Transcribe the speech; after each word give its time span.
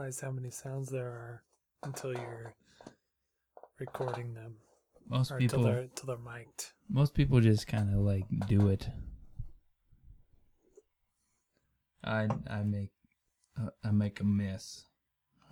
realize 0.00 0.20
how 0.20 0.30
many 0.30 0.50
sounds 0.50 0.88
there 0.88 1.06
are 1.08 1.42
until 1.84 2.12
you're 2.14 2.54
recording 3.78 4.32
them, 4.32 4.54
Most 5.08 5.30
or 5.30 5.36
people, 5.36 5.58
until 5.58 5.72
they're 5.72 5.82
until 5.82 6.06
they're 6.06 6.16
mic'd. 6.38 6.72
most 6.88 7.12
people 7.14 7.40
just 7.40 7.66
kind 7.66 7.92
of 7.94 8.00
like 8.00 8.24
do 8.48 8.68
it. 8.68 8.88
I 12.02 12.28
I 12.48 12.62
make 12.62 12.90
uh, 13.60 13.68
I 13.84 13.90
make 13.90 14.20
a 14.20 14.24
mess. 14.24 14.84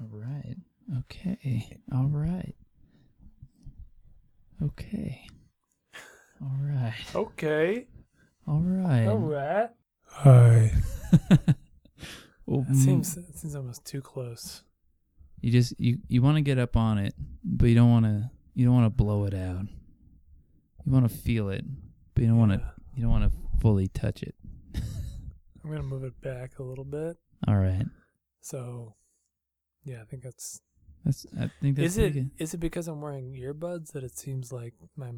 All 0.01 0.09
right. 0.11 0.57
Okay. 1.01 1.79
All 1.93 2.09
right. 2.09 2.55
Okay. 4.61 5.25
All 6.43 6.59
right. 6.61 6.93
Okay, 7.15 7.87
All 8.49 8.61
right. 8.61 9.07
all 9.07 9.19
right. 9.19 9.71
Hi. 10.09 10.73
Well, 12.49 12.63
That 12.63 12.77
mm, 12.77 12.85
seems 12.85 13.15
that 13.15 13.37
seems 13.37 13.55
almost 13.55 13.85
too 13.85 14.01
close. 14.01 14.63
you 15.43 15.53
just 15.53 15.79
you 15.79 15.99
you 16.09 16.23
want 16.23 16.37
to 16.37 16.41
get 16.41 16.59
up 16.59 16.77
on 16.77 16.97
it, 16.97 17.15
but 17.45 17.69
you 17.69 17.75
don't 17.75 17.91
want 17.91 18.07
to 18.07 18.31
you 18.55 18.65
don't 18.65 18.75
want 18.75 18.87
to 18.87 19.05
blow 19.05 19.25
it 19.25 19.35
out. 19.35 19.67
You 20.87 20.93
want 20.93 21.11
to 21.11 21.15
feel 21.15 21.51
it, 21.51 21.63
but 22.15 22.23
you 22.23 22.29
don't 22.29 22.39
want 22.39 22.53
to 22.53 22.63
you 22.95 23.03
don't 23.03 23.11
want 23.11 23.31
to 23.31 23.39
fully 23.61 23.87
touch 23.89 24.23
it. 24.23 24.35
I'm 25.63 25.71
gonna 25.71 25.83
move 25.83 26.05
it 26.05 26.19
back 26.23 26.59
a 26.59 26.63
little 26.63 26.87
bit. 26.87 27.19
All 27.47 27.57
right. 27.59 27.85
So, 28.41 28.95
yeah, 29.85 30.01
I 30.01 30.05
think 30.05 30.23
that's. 30.23 30.63
That's 31.05 31.27
I 31.39 31.51
think 31.61 31.77
that's 31.77 31.89
Is 31.89 31.99
it 31.99 32.13
pretty 32.13 32.31
is 32.39 32.55
it 32.55 32.59
because 32.59 32.89
I'm 32.89 33.03
wearing 33.03 33.35
earbuds 33.35 33.93
that 33.93 34.03
it 34.05 34.17
seems 34.17 34.53
like 34.53 34.73
my 34.97 35.13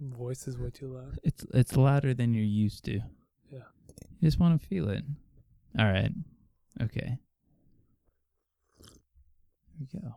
voice 0.00 0.46
is 0.46 0.56
way 0.56 0.70
too 0.70 0.94
loud? 0.94 1.18
It's 1.24 1.44
it's 1.52 1.76
louder 1.76 2.14
than 2.14 2.34
you're 2.34 2.44
used 2.44 2.84
to. 2.84 3.00
Yeah. 3.50 3.66
You 4.20 4.28
just 4.28 4.38
want 4.38 4.60
to 4.60 4.66
feel 4.66 4.88
it. 4.88 5.02
All 5.76 5.86
right. 5.86 6.12
Okay. 6.82 7.18
Here 8.78 9.78
we 9.80 10.00
go. 10.00 10.14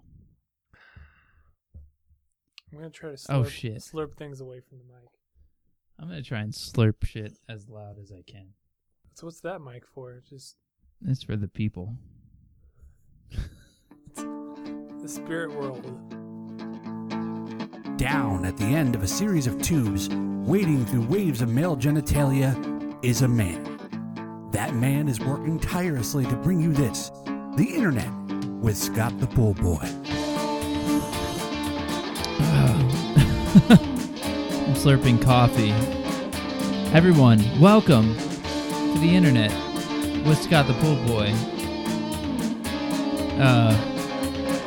I'm 2.71 2.77
gonna 2.77 2.89
try 2.89 3.09
to 3.09 3.15
oh, 3.29 3.41
slurp, 3.41 3.45
Oh, 3.45 3.49
shit. 3.49 3.77
slurp 3.77 4.15
things 4.15 4.41
away 4.41 4.59
from 4.59 4.77
the 4.77 4.83
mic. 4.83 5.09
I'm 5.99 6.07
gonna 6.07 6.21
try 6.21 6.39
and 6.39 6.53
slurp 6.53 7.03
shit 7.03 7.37
as 7.47 7.67
loud 7.67 7.97
as 8.01 8.11
I 8.11 8.21
can. 8.25 8.49
So 9.15 9.27
what's 9.27 9.41
that 9.41 9.59
mic 9.59 9.85
for? 9.87 10.21
Just 10.29 10.55
It's 11.05 11.23
for 11.23 11.35
the 11.35 11.47
people. 11.47 11.95
the 14.15 15.07
spirit 15.07 15.51
world. 15.53 15.83
Down 17.97 18.45
at 18.45 18.55
the 18.55 18.65
end 18.65 18.95
of 18.95 19.03
a 19.03 19.07
series 19.07 19.45
of 19.45 19.61
tubes, 19.61 20.07
wading 20.09 20.85
through 20.85 21.05
waves 21.07 21.41
of 21.41 21.49
male 21.49 21.75
genitalia, 21.75 22.55
is 23.03 23.23
a 23.23 23.27
man. 23.27 23.78
That 24.51 24.73
man 24.73 25.07
is 25.07 25.19
working 25.19 25.59
tirelessly 25.59 26.25
to 26.25 26.35
bring 26.35 26.59
you 26.59 26.73
this 26.73 27.11
the 27.55 27.71
internet 27.75 28.11
with 28.61 28.75
Scott 28.75 29.19
the 29.19 29.27
Pool 29.27 29.53
Boy. 29.53 29.77
I'm 33.69 34.73
slurping 34.73 35.21
coffee. 35.21 35.69
Everyone, 36.95 37.39
welcome 37.59 38.15
to 38.15 38.99
the 38.99 39.15
internet 39.15 39.51
with 40.25 40.41
Scott 40.41 40.65
the 40.65 40.73
Pool 40.73 40.95
Boy. 41.05 41.31
Uh, 43.39 43.71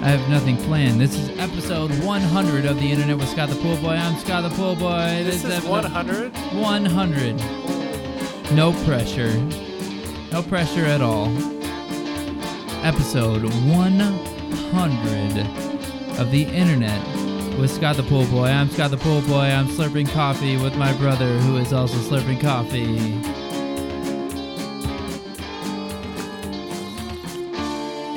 I 0.00 0.08
have 0.08 0.28
nothing 0.30 0.56
planned. 0.58 1.00
This 1.00 1.16
is 1.16 1.36
episode 1.40 1.90
100 2.04 2.66
of 2.66 2.78
the 2.78 2.88
internet 2.88 3.18
with 3.18 3.28
Scott 3.28 3.48
the 3.48 3.56
Pool 3.56 3.76
Boy. 3.78 3.94
I'm 3.94 4.16
Scott 4.20 4.48
the 4.48 4.56
Pool 4.56 4.76
Boy. 4.76 5.24
This 5.24 5.44
is 5.44 5.50
episode 5.50 5.70
100. 5.70 6.36
100. 6.54 7.36
No 8.54 8.72
pressure. 8.84 9.30
No 10.32 10.42
pressure 10.42 10.86
at 10.86 11.02
all. 11.02 11.28
Episode 12.82 13.42
100 13.42 15.46
of 16.18 16.30
the 16.30 16.44
internet 16.44 17.06
with 17.58 17.70
Scott 17.70 17.96
the 17.96 18.02
Pool 18.02 18.24
Boy. 18.28 18.46
I'm 18.46 18.70
Scott 18.70 18.92
the 18.92 18.96
Pool 18.96 19.20
Boy. 19.20 19.44
I'm 19.44 19.66
slurping 19.66 20.10
coffee 20.10 20.56
with 20.56 20.74
my 20.78 20.90
brother 20.94 21.36
who 21.40 21.58
is 21.58 21.74
also 21.74 21.98
slurping 21.98 22.40
coffee. 22.40 23.20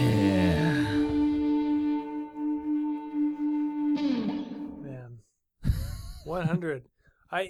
Yeah. 0.02 0.84
Man, 4.82 5.20
100. 6.24 6.88
I 7.30 7.50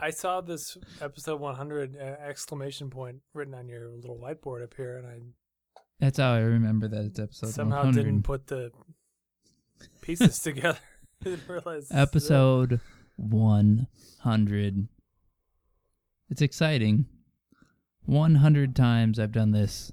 I 0.00 0.10
saw 0.10 0.40
this 0.40 0.76
episode 1.00 1.40
100 1.40 1.96
uh, 1.96 2.04
exclamation 2.26 2.90
point 2.90 3.18
written 3.34 3.54
on 3.54 3.68
your 3.68 3.88
little 3.90 4.18
whiteboard 4.18 4.62
up 4.62 4.74
here, 4.76 4.98
and 4.98 5.06
I 5.06 5.20
That's 6.00 6.18
how 6.18 6.34
I 6.34 6.40
remember 6.40 6.86
that 6.88 7.04
it's 7.04 7.18
episode 7.18 7.50
somehow 7.50 7.78
100. 7.84 8.04
didn't 8.04 8.22
put 8.22 8.46
the 8.46 8.70
pieces 10.02 10.38
together. 10.42 10.78
didn't 11.22 11.48
realize 11.48 11.88
this 11.88 11.90
is 11.90 11.96
it. 11.96 12.00
episode 12.00 12.80
100. 13.16 14.88
It's 16.28 16.42
exciting. 16.42 17.06
100 18.04 18.76
times 18.76 19.18
I've 19.18 19.32
done 19.32 19.52
this. 19.52 19.92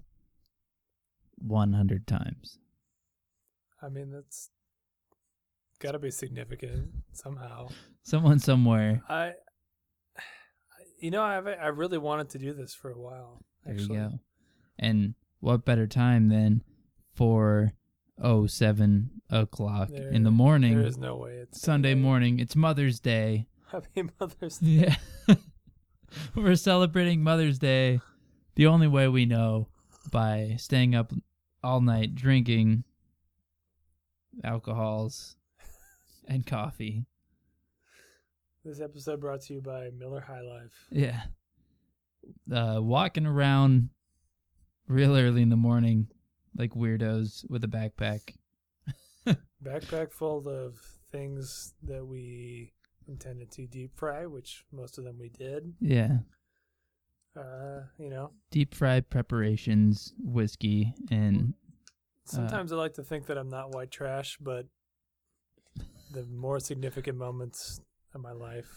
100 1.38 2.08
times. 2.08 2.58
I 3.82 3.90
mean, 3.90 4.12
that's 4.12 4.50
got 5.80 5.92
to 5.94 6.00
be 6.00 6.12
significant 6.12 6.90
somehow. 7.14 7.70
Someone 8.04 8.40
somewhere. 8.40 9.02
I- 9.10 9.34
you 11.04 11.12
know, 11.12 11.22
I 11.22 11.36
I 11.36 11.68
really 11.68 11.98
wanted 11.98 12.30
to 12.30 12.40
do 12.40 12.54
this 12.54 12.74
for 12.74 12.90
a 12.90 12.98
while. 12.98 13.42
There 13.66 13.74
Actually. 13.74 13.96
you 13.98 14.02
go. 14.10 14.20
And 14.80 15.16
what 15.42 15.66
better 15.66 15.86
time 15.86 16.30
than 16.30 16.64
for 17.14 17.74
oh 18.22 18.48
seven 18.48 19.22
o'clock 19.30 19.90
There- 19.90 20.10
in 20.10 20.24
the 20.24 20.32
morning, 20.32 20.78
There 20.78 20.88
is 20.88 20.98
no 20.98 21.18
way 21.18 21.34
it's 21.34 21.60
Sunday 21.62 21.94
morning. 21.94 22.40
It's 22.40 22.56
Mother's 22.56 23.02
Day. 23.02 23.48
Happy 23.72 24.04
Mother's 24.20 24.60
Day. 24.60 24.96
Yeah. 25.28 25.36
We're 26.36 26.56
celebrating 26.56 27.22
Mother's 27.22 27.60
Day 27.60 28.00
the 28.56 28.68
only 28.68 28.88
way 28.88 29.10
we 29.10 29.26
know 29.26 29.68
by 30.10 30.56
staying 30.58 30.96
up 30.96 31.12
all 31.64 31.82
night 31.82 32.16
drinking 32.16 32.86
alcohols 34.44 35.36
and 36.28 36.46
coffee. 36.46 37.06
This 38.66 38.80
episode 38.80 39.20
brought 39.20 39.42
to 39.42 39.56
you 39.56 39.62
by 39.62 39.90
Miller 39.98 40.22
High 40.22 40.42
Life. 40.42 40.88
Yeah. 40.90 41.24
Uh, 42.50 42.80
walking 42.82 43.26
around 43.26 43.90
real 44.88 45.18
early 45.18 45.42
in 45.42 45.50
the 45.50 45.58
morning 45.58 46.08
like 46.58 46.72
weirdos 46.72 47.44
with 47.50 47.66
a 47.66 47.68
backpack. 47.68 48.36
Backpack 49.62 50.14
full 50.14 50.48
of 50.48 50.78
things 51.12 51.74
that 51.84 52.06
we 52.06 52.72
intended 53.06 53.52
to 53.52 53.68
deep 53.68 53.92
fry, 53.96 54.26
which 54.28 54.64
most 54.72 54.98
of 54.98 55.04
them 55.04 55.18
we 55.20 55.28
did. 55.28 55.74
Yeah. 55.82 56.20
Uh, 57.38 57.82
you 57.98 58.10
know, 58.10 58.32
Deep 58.50 58.74
fried 58.74 59.10
preparations, 59.10 60.14
whiskey, 60.20 60.94
and 61.12 61.54
sometimes 62.26 62.72
I 62.72 62.76
like 62.76 62.94
to 62.94 63.04
think 63.04 63.26
that 63.26 63.38
I'm 63.38 63.50
not 63.50 63.74
white 63.74 63.92
trash, 63.92 64.38
but 64.40 64.68
the 66.14 66.24
more 66.32 66.60
significant 66.60 67.18
moments 67.18 67.82
of 68.16 68.22
my 68.22 68.32
life, 68.32 68.70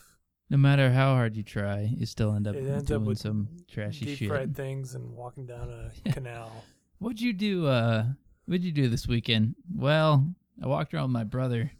no 0.50 0.56
matter 0.56 0.90
how 0.92 1.14
hard 1.14 1.36
you 1.36 1.42
try, 1.42 1.80
you 1.96 2.06
still 2.06 2.34
end 2.34 2.46
up 2.46 2.54
doing 2.54 2.92
up 2.92 3.02
with 3.02 3.18
some 3.18 3.48
trashy 3.68 4.04
deep 4.06 4.18
shit. 4.18 4.28
fried 4.28 4.56
things 4.56 4.94
and 4.94 5.10
walking 5.14 5.46
down 5.46 5.70
a 5.70 5.90
Yeah. 6.04 6.12
canal. 6.12 6.64
What'd 6.98 7.20
you 7.20 7.32
do? 7.32 7.66
Uh, 7.66 8.06
what'd 8.46 8.64
you 8.64 8.72
do 8.72 8.88
this 8.88 9.06
weekend? 9.06 9.54
Well, 9.74 10.34
I 10.62 10.66
walked 10.66 10.94
around 10.94 11.04
with 11.04 11.12
my 11.12 11.24
brother. 11.24 11.72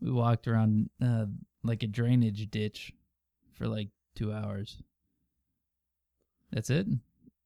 We 0.00 0.10
walked 0.10 0.46
around 0.48 0.90
uh, 1.02 1.26
like 1.62 1.82
a 1.82 1.86
drainage 1.86 2.50
ditch 2.50 2.92
for 3.54 3.66
like 3.66 3.88
two 4.14 4.32
hours. 4.32 4.82
That's 6.50 6.70
it. 6.70 6.86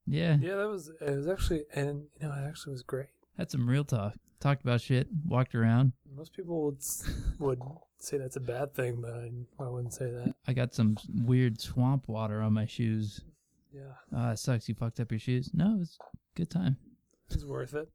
Yeah, 0.06 0.36
Yeah, 0.40 0.56
that 0.56 0.68
was 0.68 0.88
it. 1.00 1.16
Was 1.16 1.28
actually, 1.28 1.62
and 1.74 2.04
you 2.20 2.26
know, 2.28 2.34
it 2.34 2.48
actually 2.48 2.72
was 2.72 2.82
great. 2.82 3.06
had 3.38 3.50
some 3.50 3.68
real 3.68 3.84
talk. 3.84 4.14
Talked 4.40 4.64
about 4.64 4.80
shit. 4.80 5.06
Walked 5.24 5.54
around. 5.54 5.92
Most 6.16 6.32
people 6.34 6.64
would 6.64 6.78
would 7.38 7.60
say 8.02 8.18
that's 8.18 8.36
a 8.36 8.40
bad 8.40 8.74
thing, 8.74 9.00
but 9.00 9.12
I, 9.14 9.30
I 9.64 9.68
wouldn't 9.68 9.94
say 9.94 10.10
that. 10.10 10.34
I 10.46 10.52
got 10.52 10.74
some 10.74 10.96
weird 11.24 11.60
swamp 11.60 12.08
water 12.08 12.40
on 12.42 12.52
my 12.52 12.66
shoes. 12.66 13.20
Yeah, 13.72 13.92
Oh, 14.14 14.30
it 14.30 14.38
sucks. 14.38 14.68
You 14.68 14.74
fucked 14.74 15.00
up 15.00 15.10
your 15.10 15.18
shoes. 15.18 15.50
No, 15.54 15.74
it 15.76 15.78
was 15.78 15.98
a 16.02 16.36
good 16.36 16.50
time. 16.50 16.76
it's 17.30 17.44
worth 17.44 17.74
it. 17.74 17.88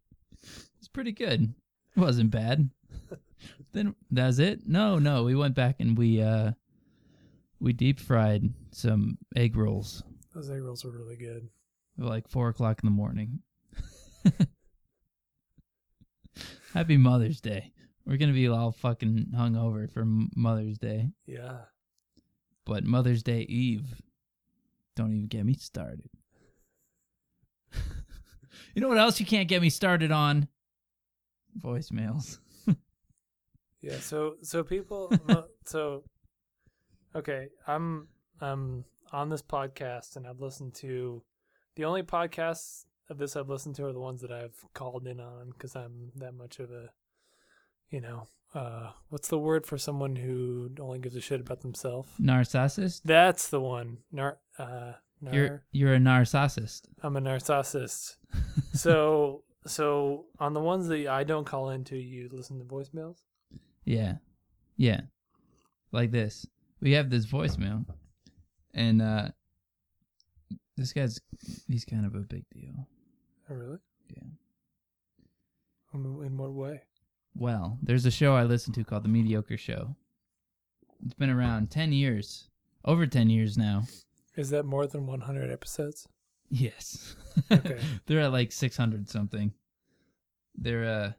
It's 0.79 0.87
pretty 0.87 1.11
good. 1.11 1.53
It 1.95 1.99
wasn't 1.99 2.31
bad. 2.31 2.69
then 3.73 3.93
that's 4.09 4.39
it. 4.39 4.67
No, 4.67 4.97
no, 4.97 5.23
we 5.23 5.35
went 5.35 5.53
back 5.55 5.75
and 5.79 5.97
we 5.97 6.21
uh 6.21 6.51
we 7.59 7.73
deep 7.73 7.99
fried 7.99 8.43
some 8.71 9.17
egg 9.35 9.55
rolls 9.55 10.03
Those 10.33 10.49
egg 10.49 10.61
rolls 10.63 10.83
were 10.85 10.91
really 10.91 11.15
good. 11.17 11.49
like 11.97 12.27
four 12.27 12.49
o'clock 12.49 12.79
in 12.83 12.87
the 12.87 12.91
morning. 12.95 13.39
Happy 16.73 16.97
Mother's 16.97 17.41
Day. 17.41 17.71
We're 18.07 18.17
gonna 18.17 18.31
be 18.33 18.47
all 18.47 18.71
fucking 18.71 19.27
hungover 19.35 19.91
for 19.91 20.03
Mother's 20.05 20.77
Day, 20.77 21.11
Yeah. 21.25 21.65
but 22.65 22.83
Mother's 22.85 23.21
Day 23.21 23.41
Eve, 23.41 24.01
don't 24.95 25.13
even 25.13 25.27
get 25.27 25.45
me 25.45 25.53
started. 25.55 26.09
you 28.73 28.81
know 28.81 28.87
what 28.87 28.97
else 28.97 29.19
you 29.19 29.25
can't 29.25 29.49
get 29.49 29.61
me 29.61 29.69
started 29.69 30.11
on? 30.11 30.47
Voicemails. 31.59 32.39
Yeah, 33.79 33.99
so 33.99 34.35
so 34.41 34.63
people 34.63 35.11
so 35.65 36.03
okay, 37.15 37.49
I'm 37.67 38.07
I'm 38.41 38.83
on 39.13 39.29
this 39.29 39.43
podcast 39.43 40.15
and 40.15 40.25
I've 40.27 40.39
listened 40.41 40.73
to 40.75 41.23
the 41.75 41.85
only 41.85 42.01
podcasts 42.01 42.85
of 43.09 43.17
this 43.19 43.35
I've 43.35 43.49
listened 43.49 43.75
to 43.75 43.85
are 43.85 43.93
the 43.93 43.99
ones 43.99 44.19
that 44.21 44.31
I've 44.31 44.57
called 44.73 45.05
in 45.07 45.19
on 45.19 45.51
cuz 45.59 45.75
I'm 45.75 46.11
that 46.15 46.33
much 46.33 46.59
of 46.59 46.71
a 46.71 46.89
you 47.89 48.01
know, 48.01 48.27
uh 48.53 48.91
what's 49.09 49.27
the 49.27 49.37
word 49.37 49.65
for 49.65 49.77
someone 49.77 50.15
who 50.15 50.69
only 50.79 50.99
gives 50.99 51.15
a 51.15 51.21
shit 51.21 51.41
about 51.41 51.61
themselves? 51.61 52.09
Narcissist? 52.21 53.01
That's 53.03 53.49
the 53.49 53.59
one. 53.61 53.99
Nar 54.11 54.37
uh 54.57 54.93
nar- 55.21 55.33
You're 55.33 55.63
you're 55.71 55.93
a 55.95 55.99
narcissist. 55.99 56.83
I'm 57.01 57.17
a 57.17 57.21
narcissist. 57.21 58.17
so 58.73 59.43
so 59.65 60.25
on 60.39 60.53
the 60.53 60.59
ones 60.61 60.87
that 60.87 61.07
I 61.07 61.23
don't 61.23 61.45
call 61.45 61.69
into, 61.69 61.97
you 61.97 62.29
listen 62.31 62.59
to 62.59 62.65
voicemails? 62.65 63.17
Yeah. 63.83 64.15
Yeah. 64.77 65.01
Like 65.91 66.11
this. 66.11 66.45
We 66.81 66.93
have 66.93 67.09
this 67.09 67.25
voicemail 67.25 67.85
and 68.73 69.01
uh 69.01 69.29
this 70.77 70.93
guy's 70.93 71.19
he's 71.67 71.85
kind 71.85 72.05
of 72.05 72.15
a 72.15 72.19
big 72.19 72.45
deal. 72.53 72.87
Oh, 73.49 73.55
really? 73.55 73.79
Yeah. 74.09 74.23
In 75.93 76.37
what 76.37 76.53
way? 76.53 76.81
Well, 77.37 77.77
there's 77.83 78.05
a 78.05 78.11
show 78.11 78.35
I 78.35 78.43
listen 78.43 78.73
to 78.73 78.83
called 78.83 79.03
The 79.03 79.09
Mediocre 79.09 79.57
Show. 79.57 79.95
It's 81.05 81.13
been 81.13 81.29
around 81.29 81.69
10 81.69 81.91
years. 81.93 82.49
Over 82.83 83.05
10 83.05 83.29
years 83.29 83.57
now. 83.57 83.83
Is 84.35 84.49
that 84.49 84.65
more 84.65 84.87
than 84.87 85.05
100 85.05 85.51
episodes? 85.51 86.07
Yes. 86.49 87.15
Okay. 87.51 87.77
they're 88.07 88.21
at 88.21 88.31
like 88.31 88.51
600 88.51 89.09
something. 89.09 89.53
They're 90.55 90.85
uh 90.85 91.11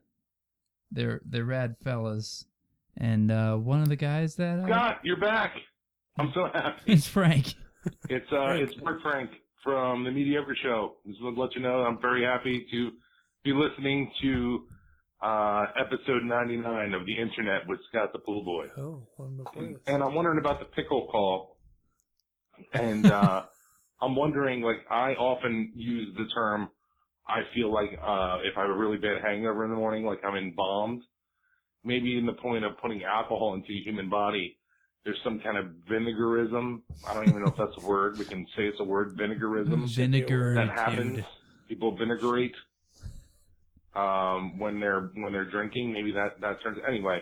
they're 0.91 1.21
they're 1.25 1.45
rad 1.45 1.77
fellas. 1.85 2.47
And 2.97 3.31
uh 3.31 3.57
one 3.57 3.83
of 3.83 3.89
the 3.89 3.97
guys 3.97 4.35
that 4.37 4.59
uh, 4.61 4.67
Scott, 4.67 5.01
you're 5.05 5.21
back. 5.21 5.53
I'm 6.19 6.33
so 6.35 6.49
happy. 6.53 6.81
it's 6.87 7.07
Frank. 7.07 7.55
It's 8.11 8.31
uh, 8.33 8.51
it's 8.51 8.75
Mark 8.83 9.01
Frank 9.01 9.31
from 9.63 10.05
the 10.05 10.11
Mediocre 10.11 10.55
Show. 10.63 10.97
Just 11.07 11.23
want 11.23 11.37
to 11.37 11.41
let 11.41 11.55
you 11.55 11.63
know 11.63 11.85
I'm 11.85 11.99
very 11.99 12.23
happy 12.23 12.67
to 12.71 12.91
be 13.45 13.53
listening 13.53 14.11
to 14.21 14.65
uh, 15.21 15.67
episode 15.79 16.23
99 16.25 16.95
of 16.95 17.07
the 17.07 17.19
Internet 17.19 17.67
with 17.67 17.81
Scott 17.89 18.13
the 18.13 18.19
Pool 18.21 18.45
Boy. 18.45 18.67
Oh. 18.77 19.03
And 19.87 20.03
I'm 20.03 20.15
wondering 20.15 20.39
about 20.39 20.61
the 20.61 20.67
pickle 20.67 21.09
call. 21.11 21.57
And 22.73 23.07
uh, 23.11 23.45
I'm 24.01 24.15
wondering, 24.15 24.63
like, 24.63 24.87
I 24.91 25.13
often 25.13 25.73
use 25.75 26.15
the 26.17 26.27
term. 26.35 26.69
I 27.27 27.41
feel 27.55 27.73
like 27.73 27.91
uh, 27.91 28.39
if 28.45 28.57
I 28.57 28.63
have 28.63 28.71
a 28.71 28.77
really 28.77 28.97
bad 28.97 29.23
hangover 29.23 29.65
in 29.65 29.71
the 29.71 29.77
morning, 29.77 30.05
like 30.05 30.21
I'm 30.25 30.37
embalmed. 30.37 31.03
Maybe 31.85 32.19
in 32.19 32.27
the 32.27 32.33
point 32.33 32.65
of 32.65 32.79
putting 32.79 33.03
alcohol 33.05 33.55
into 33.55 33.69
the 33.69 33.81
human 33.85 34.09
body, 34.09 34.59
there's 35.05 35.19
some 35.25 35.41
kind 35.41 35.57
of 35.57 35.67
vinegarism. 35.91 36.81
I 37.07 37.15
don't 37.15 37.29
even 37.29 37.43
know 37.43 37.49
if 37.49 37.57
that's 37.57 37.83
a 37.83 37.87
word. 37.87 38.19
We 38.19 38.25
can 38.25 38.47
say 38.57 38.65
it's 38.65 38.81
a 38.81 38.85
word, 38.85 39.17
vinegarism 39.17 39.89
Vinegar. 39.95 40.55
that 40.55 40.69
happens. 40.71 41.21
People 41.69 41.97
vinegarate 41.97 42.53
um, 43.99 44.59
when 44.59 44.81
they're 44.81 45.11
when 45.15 45.33
they're 45.33 45.51
drinking. 45.51 45.93
Maybe 45.93 46.13
that 46.13 46.41
that 46.41 46.63
turns. 46.63 46.79
Anyway, 46.87 47.21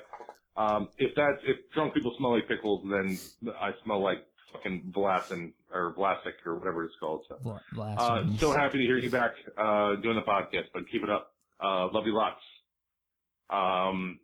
um, 0.57 0.89
if 0.99 1.13
that's 1.17 1.41
if 1.45 1.57
drunk 1.73 1.95
people 1.95 2.15
smell 2.19 2.35
like 2.35 2.49
pickles, 2.49 2.85
then 2.91 3.19
I 3.61 3.71
smell 3.85 4.03
like 4.03 4.19
fucking 4.53 4.93
Vlasin 4.95 5.53
or 5.73 5.95
Vlasic 5.95 6.45
or 6.45 6.57
whatever 6.59 6.85
it's 6.85 6.95
called. 7.01 7.23
So, 7.29 7.59
Bla- 7.73 7.95
uh, 7.99 8.25
so 8.39 8.53
happy 8.53 8.79
to 8.79 8.85
hear 8.85 8.99
you 8.99 9.11
back 9.11 9.33
uh, 9.59 9.97
doing 9.97 10.17
the 10.17 10.23
podcast, 10.23 10.67
but 10.73 10.89
keep 10.91 11.03
it 11.03 11.11
up. 11.11 11.33
Uh, 11.63 11.89
love 11.93 12.07
you 12.07 12.15
lots. 12.15 12.41
Um, 13.49 14.19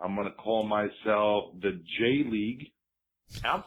I'm 0.00 0.16
gonna 0.16 0.30
call 0.30 0.66
myself 0.66 1.52
the 1.60 1.80
J 1.98 2.24
League. 2.30 2.70
Out. 3.44 3.66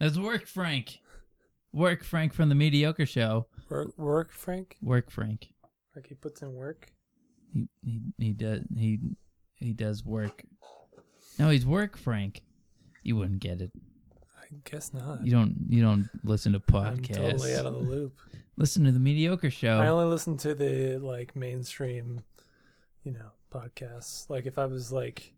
That's 0.00 0.18
work, 0.18 0.46
Frank. 0.46 0.98
Work, 1.72 2.02
Frank 2.02 2.32
from 2.32 2.48
the 2.48 2.54
Mediocre 2.54 3.06
Show. 3.06 3.46
Work, 3.68 3.98
work, 3.98 4.32
Frank? 4.32 4.76
Work, 4.82 5.10
Frank. 5.10 5.48
Like 5.96 6.06
he 6.06 6.14
puts 6.14 6.42
in 6.42 6.52
work? 6.54 6.92
He 7.52 7.68
he 7.82 8.00
he 8.18 8.32
does 8.32 8.60
he 8.76 8.98
he 9.56 9.72
does 9.72 10.04
work. 10.04 10.44
No, 11.38 11.50
he's 11.50 11.66
work, 11.66 11.96
Frank. 11.96 12.42
You 13.02 13.16
wouldn't 13.16 13.40
get 13.40 13.60
it. 13.60 13.70
I 14.40 14.46
guess 14.70 14.92
not. 14.92 15.24
You 15.24 15.32
don't 15.32 15.56
you 15.68 15.82
don't 15.82 16.08
listen 16.22 16.52
to 16.52 16.62
I'm 16.74 16.96
podcasts. 16.98 17.16
totally 17.16 17.54
out 17.54 17.66
of 17.66 17.74
the 17.74 17.80
loop. 17.80 18.18
Listen 18.56 18.84
to 18.84 18.92
the 18.92 19.00
Mediocre 19.00 19.50
Show. 19.50 19.78
I 19.78 19.88
only 19.88 20.06
listen 20.06 20.36
to 20.38 20.54
the 20.54 20.98
like 20.98 21.34
mainstream, 21.34 22.22
you 23.02 23.12
know, 23.12 23.30
podcasts. 23.52 24.28
Like 24.28 24.46
if 24.46 24.58
I 24.58 24.66
was 24.66 24.92
like, 24.92 25.34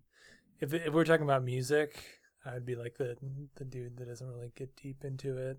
if 0.60 0.74
if 0.74 0.92
we're 0.92 1.04
talking 1.04 1.24
about 1.24 1.44
music, 1.44 1.96
I'd 2.44 2.66
be 2.66 2.74
like 2.74 2.96
the 2.96 3.16
the 3.56 3.64
dude 3.64 3.96
that 3.98 4.06
doesn't 4.06 4.26
really 4.26 4.52
get 4.54 4.74
deep 4.76 5.04
into 5.04 5.36
it. 5.36 5.58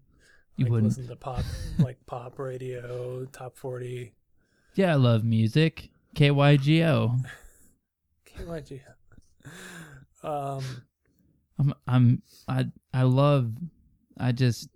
You 0.57 0.65
like 0.65 0.71
wouldn't. 0.71 0.89
listen 0.91 1.07
to 1.07 1.15
pop, 1.15 1.43
like 1.79 1.97
pop 2.05 2.37
radio, 2.39 3.25
top 3.31 3.55
forty. 3.57 4.13
yeah, 4.75 4.91
I 4.91 4.95
love 4.95 5.23
music. 5.23 5.89
KYGO. 6.15 7.23
KYG. 8.25 8.81
Um, 10.23 10.63
I'm 11.59 11.73
I'm 11.87 12.21
I 12.47 12.65
I 12.93 13.03
love 13.03 13.51
I 14.17 14.31
just 14.31 14.69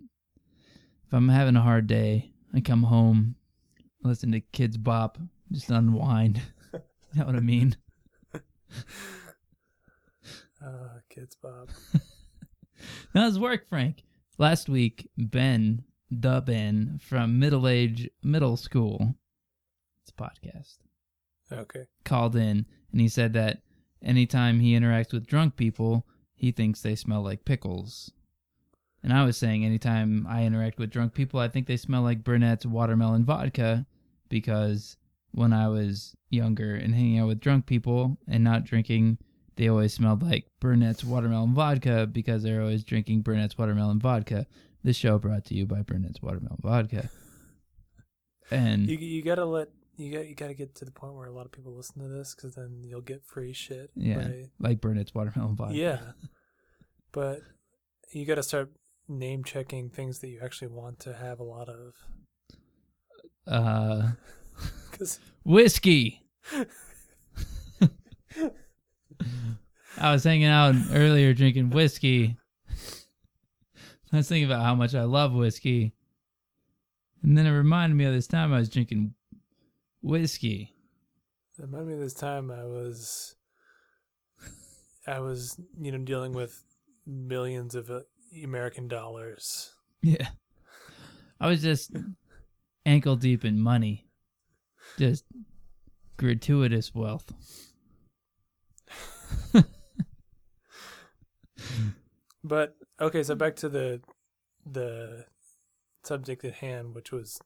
if 1.06 1.12
I'm 1.12 1.28
having 1.28 1.56
a 1.56 1.60
hard 1.62 1.86
day, 1.88 2.32
I 2.54 2.60
come 2.60 2.84
home, 2.84 3.34
listen 4.04 4.30
to 4.32 4.40
Kidz 4.40 4.80
Bop, 4.82 5.18
just 5.50 5.68
unwind. 5.70 6.40
you 6.72 6.80
know 7.14 7.26
what 7.26 7.34
I 7.36 7.40
mean? 7.40 7.76
uh, 10.64 11.00
Kids 11.10 11.36
Bob. 11.42 11.70
Now 13.14 13.28
it's 13.28 13.38
work, 13.38 13.68
Frank. 13.68 14.02
Last 14.42 14.68
week, 14.68 15.08
Ben, 15.16 15.84
the 16.10 16.42
Ben 16.44 16.98
from 17.00 17.38
Middle 17.38 17.68
Age 17.68 18.10
Middle 18.24 18.56
School, 18.56 19.14
it's 20.02 20.10
a 20.10 20.20
podcast, 20.20 20.78
Okay. 21.52 21.84
called 22.04 22.34
in 22.34 22.66
and 22.90 23.00
he 23.00 23.08
said 23.08 23.34
that 23.34 23.62
anytime 24.02 24.58
he 24.58 24.72
interacts 24.76 25.12
with 25.12 25.28
drunk 25.28 25.54
people, 25.54 26.08
he 26.34 26.50
thinks 26.50 26.82
they 26.82 26.96
smell 26.96 27.22
like 27.22 27.44
pickles. 27.44 28.10
And 29.00 29.12
I 29.12 29.24
was 29.24 29.36
saying 29.36 29.64
anytime 29.64 30.26
I 30.28 30.42
interact 30.44 30.76
with 30.80 30.90
drunk 30.90 31.14
people, 31.14 31.38
I 31.38 31.46
think 31.46 31.68
they 31.68 31.76
smell 31.76 32.02
like 32.02 32.24
Burnett's 32.24 32.66
watermelon 32.66 33.24
vodka 33.24 33.86
because 34.28 34.96
when 35.30 35.52
I 35.52 35.68
was 35.68 36.16
younger 36.30 36.74
and 36.74 36.96
hanging 36.96 37.20
out 37.20 37.28
with 37.28 37.38
drunk 37.38 37.66
people 37.66 38.18
and 38.26 38.42
not 38.42 38.64
drinking, 38.64 39.18
they 39.56 39.68
always 39.68 39.92
smelled 39.94 40.22
like 40.22 40.46
Burnett's 40.60 41.04
watermelon 41.04 41.54
vodka 41.54 42.06
because 42.06 42.42
they're 42.42 42.60
always 42.60 42.84
drinking 42.84 43.22
Burnett's 43.22 43.56
watermelon 43.58 43.98
vodka. 44.00 44.46
This 44.82 44.96
show 44.96 45.18
brought 45.18 45.44
to 45.46 45.54
you 45.54 45.66
by 45.66 45.82
Burnett's 45.82 46.20
watermelon 46.22 46.58
vodka. 46.62 47.08
And 48.50 48.86
You 48.86 48.98
you 48.98 49.22
gotta 49.22 49.46
let 49.46 49.68
you 49.96 50.12
got 50.12 50.28
you 50.28 50.34
gotta 50.34 50.52
get 50.52 50.74
to 50.74 50.84
the 50.84 50.90
point 50.90 51.14
where 51.14 51.26
a 51.26 51.32
lot 51.32 51.46
of 51.46 51.52
people 51.52 51.74
listen 51.74 52.02
to 52.02 52.08
this 52.08 52.34
because 52.34 52.54
then 52.54 52.82
you'll 52.82 53.00
get 53.00 53.24
free 53.24 53.54
shit. 53.54 53.90
yeah, 53.96 54.28
like 54.60 54.80
Burnett's 54.80 55.14
watermelon 55.14 55.56
vodka. 55.56 55.74
Yeah. 55.74 56.00
But 57.12 57.40
you 58.12 58.24
got 58.26 58.36
to 58.36 58.42
start 58.42 58.72
name 59.06 59.44
checking 59.44 59.90
things 59.90 60.20
that 60.20 60.28
you 60.28 60.40
actually 60.42 60.68
want 60.68 60.98
to 61.00 61.12
have 61.12 61.40
a 61.40 61.44
lot 61.44 61.68
of. 61.68 61.94
Uh, 63.46 64.12
Because 64.90 65.18
whiskey. 65.44 66.22
I 69.98 70.12
was 70.12 70.24
hanging 70.24 70.46
out 70.46 70.74
earlier 70.92 71.34
drinking 71.34 71.70
whiskey. 71.70 72.36
I 74.12 74.16
was 74.16 74.28
thinking 74.28 74.50
about 74.50 74.64
how 74.64 74.74
much 74.74 74.94
I 74.94 75.02
love 75.04 75.32
whiskey. 75.32 75.94
And 77.22 77.36
then 77.36 77.46
it 77.46 77.50
reminded 77.50 77.96
me 77.96 78.04
of 78.04 78.12
this 78.12 78.26
time 78.26 78.52
I 78.52 78.58
was 78.58 78.68
drinking 78.68 79.14
whiskey. 80.02 80.74
it 81.58 81.62
reminded 81.62 81.88
me 81.88 81.94
of 81.94 82.00
this 82.00 82.14
time 82.14 82.50
I 82.50 82.64
was, 82.64 83.36
I 85.06 85.20
was, 85.20 85.58
you 85.80 85.92
know, 85.92 85.98
dealing 85.98 86.32
with 86.32 86.62
millions 87.06 87.74
of 87.74 87.90
uh, 87.90 88.00
American 88.42 88.88
dollars 88.88 89.72
Yeah. 90.02 90.28
I 91.40 91.48
was 91.48 91.62
just 91.62 91.92
ankle 92.86 93.16
deep 93.16 93.44
in 93.44 93.60
money. 93.60 94.06
Just 94.98 95.24
gratuitous 96.16 96.94
wealth. 96.94 97.32
But 102.44 102.76
okay, 103.00 103.22
so 103.22 103.34
back 103.34 103.56
to 103.56 103.68
the 103.68 104.00
the 104.66 105.26
subject 106.02 106.44
at 106.44 106.54
hand, 106.54 106.94
which 106.94 107.12
was 107.12 107.40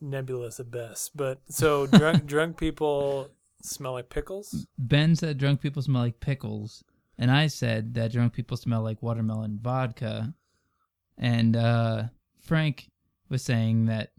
nebulous 0.00 0.60
at 0.60 0.70
best. 0.70 1.16
But 1.16 1.40
so 1.48 1.86
drunk 1.98 2.26
drunk 2.26 2.56
people 2.56 3.30
smell 3.62 3.92
like 3.92 4.10
pickles. 4.10 4.66
Ben 4.76 5.14
said 5.14 5.38
drunk 5.38 5.60
people 5.60 5.82
smell 5.82 6.02
like 6.02 6.20
pickles, 6.20 6.82
and 7.16 7.30
I 7.30 7.46
said 7.46 7.94
that 7.94 8.12
drunk 8.12 8.32
people 8.32 8.56
smell 8.56 8.82
like 8.82 9.02
watermelon 9.02 9.60
vodka. 9.62 10.34
And 11.18 11.56
uh, 11.56 12.04
Frank 12.40 12.90
was 13.28 13.42
saying 13.42 13.86
that 13.86 14.10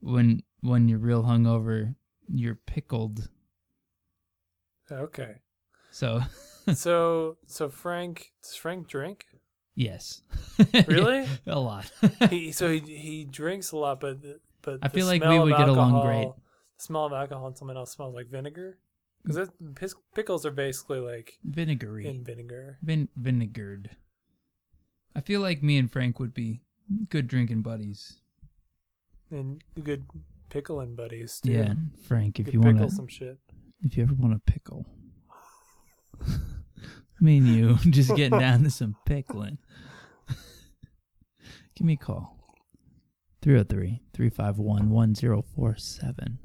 when 0.00 0.42
when 0.60 0.88
you're 0.88 0.98
real 0.98 1.22
hungover, 1.22 1.94
you're 2.28 2.58
pickled. 2.66 3.28
Okay. 4.90 5.36
So 5.98 6.20
So 6.74 7.36
so 7.46 7.68
Frank 7.68 8.32
does 8.42 8.54
Frank 8.54 8.88
drink? 8.88 9.26
yes, 9.74 10.22
Really? 10.86 11.26
a 11.46 11.58
lot. 11.58 11.90
He 12.30 12.52
so 12.60 12.70
he 12.70 12.80
he 12.80 13.24
drinks 13.24 13.72
a 13.72 13.76
lot, 13.76 14.00
but 14.00 14.22
the- 14.22 14.40
but 14.62 14.78
I 14.82 14.88
feel 14.88 15.06
like 15.06 15.24
we 15.24 15.38
would 15.38 15.56
get 15.56 15.68
along 15.68 16.02
great. 16.04 16.28
The 16.78 16.82
smell 16.84 17.06
of 17.06 17.12
alcohol 17.12 17.46
and 17.48 17.56
someone 17.56 17.76
else 17.76 17.92
smells 17.92 18.14
like 18.14 18.28
vinegar. 18.30 18.78
Because 19.24 19.94
pickles 20.14 20.44
are 20.46 20.50
basically 20.50 21.00
like 21.00 21.38
Vinegary. 21.44 22.06
in 22.06 22.24
vinegar. 22.24 22.78
Vin- 22.82 23.08
vinegared. 23.16 23.90
I 25.16 25.20
feel 25.20 25.40
like 25.40 25.62
me 25.62 25.78
and 25.78 25.90
Frank 25.90 26.18
would 26.20 26.34
be 26.34 26.60
good 27.08 27.26
drinking 27.28 27.62
buddies. 27.62 28.20
And 29.30 29.62
good 29.82 30.06
pickling 30.50 30.94
buddies 30.96 31.40
too. 31.44 31.52
Yeah, 31.52 31.74
Frank, 32.06 32.38
if 32.40 32.46
you 32.52 32.60
pickle 32.60 32.78
want 32.78 32.90
to, 32.90 32.96
some 32.96 33.08
shit. 33.08 33.38
if 33.82 33.96
you 33.96 34.02
ever 34.04 34.14
want 34.14 34.34
to 34.34 34.52
pickle, 34.52 34.86
me 37.20 37.38
and 37.38 37.48
you 37.48 37.76
just 37.90 38.14
getting 38.14 38.38
down 38.38 38.64
to 38.64 38.70
some 38.70 38.96
pickling. 39.06 39.58
Give 41.74 41.86
me 41.86 41.94
a 41.94 41.96
call. 41.96 42.36
303 43.42 44.02
351 44.12 44.90
1047. 44.90 46.38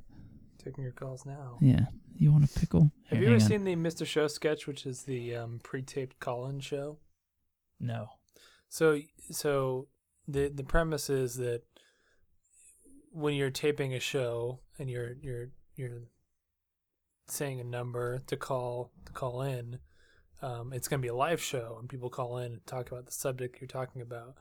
Taking 0.64 0.84
your 0.84 0.94
calls 0.94 1.26
now. 1.26 1.58
Yeah. 1.60 1.86
You 2.16 2.32
want 2.32 2.46
a 2.46 2.60
pickle? 2.60 2.92
Have 3.08 3.18
Here, 3.18 3.30
you 3.30 3.36
ever 3.36 3.44
on. 3.44 3.50
seen 3.50 3.64
the 3.64 3.76
Mr. 3.76 4.06
Show 4.06 4.28
sketch, 4.28 4.68
which 4.68 4.86
is 4.86 5.04
the 5.04 5.36
um, 5.36 5.60
pre-taped 5.64 6.20
call-in 6.20 6.60
show? 6.60 7.00
No. 7.80 8.08
So, 8.70 9.00
so 9.32 9.88
the 10.28 10.48
the 10.50 10.64
premise 10.64 11.10
is 11.10 11.36
that 11.36 11.64
when 13.12 13.36
you're 13.36 13.50
taping 13.50 13.94
a 13.94 14.00
show 14.00 14.60
and 14.80 14.90
you're 14.90 15.14
you're 15.22 15.50
you're 15.76 16.04
saying 17.28 17.60
a 17.60 17.64
number 17.64 18.20
to 18.28 18.38
call 18.38 18.92
to 19.06 19.12
call 19.12 19.42
in, 19.42 19.80
um, 20.42 20.74
it's 20.74 20.88
going 20.88 21.02
to 21.02 21.06
be 21.06 21.10
a 21.10 21.16
live 21.16 21.42
show 21.42 21.78
and 21.80 21.90
people 21.90 22.10
call 22.10 22.38
in 22.38 22.54
and 22.54 22.66
talk 22.66 22.92
about 22.92 23.06
the 23.06 23.12
subject 23.12 23.62
you're 23.62 23.68
talking 23.68 24.02
about. 24.02 24.36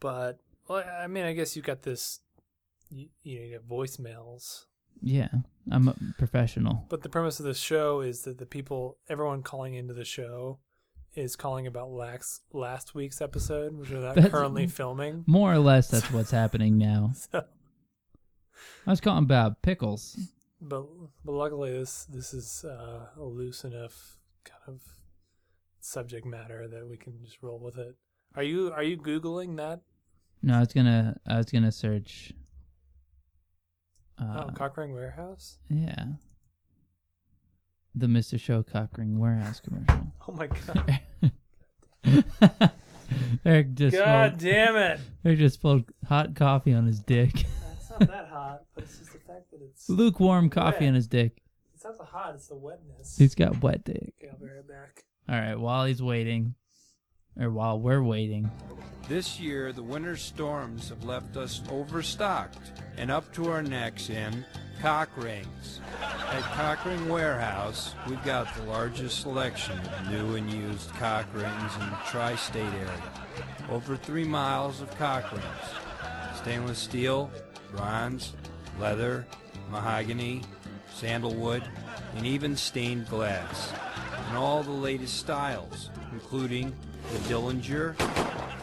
But 0.00 0.38
well, 0.68 0.84
I 1.00 1.06
mean, 1.06 1.24
I 1.24 1.32
guess 1.32 1.56
you've 1.56 1.64
got 1.64 1.82
this. 1.82 2.20
You, 2.90 3.08
you 3.22 3.38
know, 3.38 3.44
you 3.46 3.52
have 3.54 3.64
voicemails. 3.64 4.64
Yeah. 5.02 5.28
I'm 5.70 5.88
a 5.88 5.94
professional. 6.16 6.86
But 6.88 7.02
the 7.02 7.08
premise 7.08 7.38
of 7.38 7.46
the 7.46 7.54
show 7.54 8.00
is 8.00 8.22
that 8.22 8.38
the 8.38 8.46
people, 8.46 8.98
everyone 9.08 9.42
calling 9.42 9.74
into 9.74 9.94
the 9.94 10.04
show, 10.04 10.60
is 11.14 11.36
calling 11.36 11.66
about 11.66 11.90
last 11.90 12.42
last 12.52 12.94
week's 12.94 13.20
episode, 13.20 13.76
which 13.76 13.90
we're 13.90 14.00
not 14.00 14.30
currently 14.30 14.66
filming. 14.66 15.24
More 15.26 15.52
or 15.52 15.58
less, 15.58 15.88
that's 15.88 16.10
what's 16.12 16.30
happening 16.30 16.78
now. 16.78 17.12
So, 17.14 17.44
I 18.86 18.90
was 18.90 19.00
calling 19.00 19.24
about 19.24 19.62
pickles. 19.62 20.18
But 20.60 20.86
but 21.24 21.32
luckily 21.32 21.72
this 21.72 22.04
this 22.04 22.34
is 22.34 22.64
uh, 22.64 23.06
a 23.16 23.24
loose 23.24 23.64
enough 23.64 24.18
kind 24.44 24.62
of 24.66 24.82
subject 25.80 26.26
matter 26.26 26.68
that 26.68 26.88
we 26.88 26.96
can 26.96 27.18
just 27.24 27.42
roll 27.42 27.58
with 27.58 27.78
it. 27.78 27.96
Are 28.34 28.42
you 28.42 28.72
are 28.72 28.82
you 28.82 28.96
googling 28.96 29.56
that? 29.56 29.80
No, 30.42 30.54
I 30.56 30.60
was 30.60 30.72
gonna, 30.72 31.16
I 31.26 31.36
was 31.38 31.46
gonna 31.46 31.72
search. 31.72 32.32
Uh, 34.20 34.46
oh, 34.46 34.52
Cockring 34.54 34.92
Warehouse. 34.92 35.58
Yeah. 35.68 36.04
The 37.94 38.06
Mr. 38.06 38.38
Show 38.38 38.62
Cockring 38.62 39.18
Warehouse 39.18 39.60
commercial. 39.60 40.12
Oh 40.28 40.32
my 40.32 40.46
god! 40.46 41.00
Eric 43.46 43.74
just 43.74 43.96
God 43.96 44.38
spilled, 44.38 44.54
damn 44.54 44.76
it! 44.76 45.00
Eric 45.24 45.38
just 45.38 45.54
spilled 45.54 45.84
hot 46.06 46.34
coffee 46.34 46.74
on 46.74 46.84
his 46.84 47.00
dick. 47.00 47.32
That's 47.32 47.90
not 47.90 48.00
that 48.00 48.28
hot, 48.28 48.64
but 49.58 49.66
it's 49.70 49.86
just 49.86 49.88
the 49.88 49.92
fact 49.94 49.98
that 49.98 50.04
it's 50.04 50.18
Lukewarm 50.18 50.50
coffee 50.50 50.84
Wet. 50.84 50.88
on 50.88 50.94
his 50.94 51.06
dick. 51.08 51.42
it's 51.74 51.84
not 51.84 51.98
the 51.98 52.04
hot, 52.04 52.34
it's 52.34 52.48
the 52.48 52.56
wetness. 52.56 53.16
He's 53.18 53.34
got 53.34 53.62
wet 53.62 53.84
dick. 53.84 54.14
Okay, 54.20 54.30
I'll 54.32 54.38
be 54.38 54.46
right 54.46 54.66
back. 54.68 55.04
All 55.28 55.38
right, 55.38 55.58
while 55.58 55.84
he's 55.84 56.02
waiting, 56.02 56.54
or 57.38 57.50
while 57.50 57.78
we're 57.78 58.02
waiting, 58.02 58.50
This 59.08 59.38
year, 59.40 59.72
the 59.72 59.82
winter 59.82 60.16
storms 60.16 60.88
have 60.90 61.04
left 61.04 61.36
us 61.36 61.62
overstocked 61.70 62.72
and 62.96 63.10
up 63.10 63.32
to 63.34 63.50
our 63.50 63.62
necks 63.62 64.10
in 64.10 64.44
cock 64.80 65.08
rings. 65.16 65.80
At 66.02 66.42
Cockring 66.42 67.08
Warehouse, 67.08 67.94
we've 68.08 68.22
got 68.24 68.54
the 68.54 68.62
largest 68.64 69.20
selection 69.22 69.78
of 69.78 70.10
new 70.10 70.36
and 70.36 70.50
used 70.52 70.90
cock 70.94 71.26
rings 71.34 71.74
in 71.80 71.88
the 71.88 71.98
tri-state 72.06 72.72
area. 72.74 73.02
Over 73.70 73.96
three 73.96 74.24
miles 74.24 74.80
of 74.80 74.90
cock 74.98 75.30
rings. 75.32 75.44
Stainless 76.36 76.78
steel, 76.78 77.30
bronze, 77.74 78.34
leather, 78.78 79.26
mahogany, 79.70 80.42
sandalwood, 80.94 81.62
and 82.16 82.26
even 82.26 82.56
stained 82.56 83.08
glass. 83.08 83.72
And 84.28 84.36
all 84.36 84.62
the 84.62 84.70
latest 84.70 85.16
styles, 85.16 85.90
including 86.12 86.74
the 87.12 87.18
Dillinger, 87.20 87.94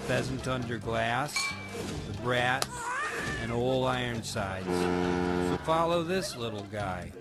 pheasant 0.07 0.47
under 0.47 0.77
glass, 0.77 1.35
the 2.07 2.17
Brat, 2.21 2.67
and 3.41 3.51
old 3.51 3.87
Ironsides. 3.87 4.67
So 4.67 5.57
follow 5.63 6.03
this 6.03 6.35
little 6.35 6.65
guy. 6.71 7.11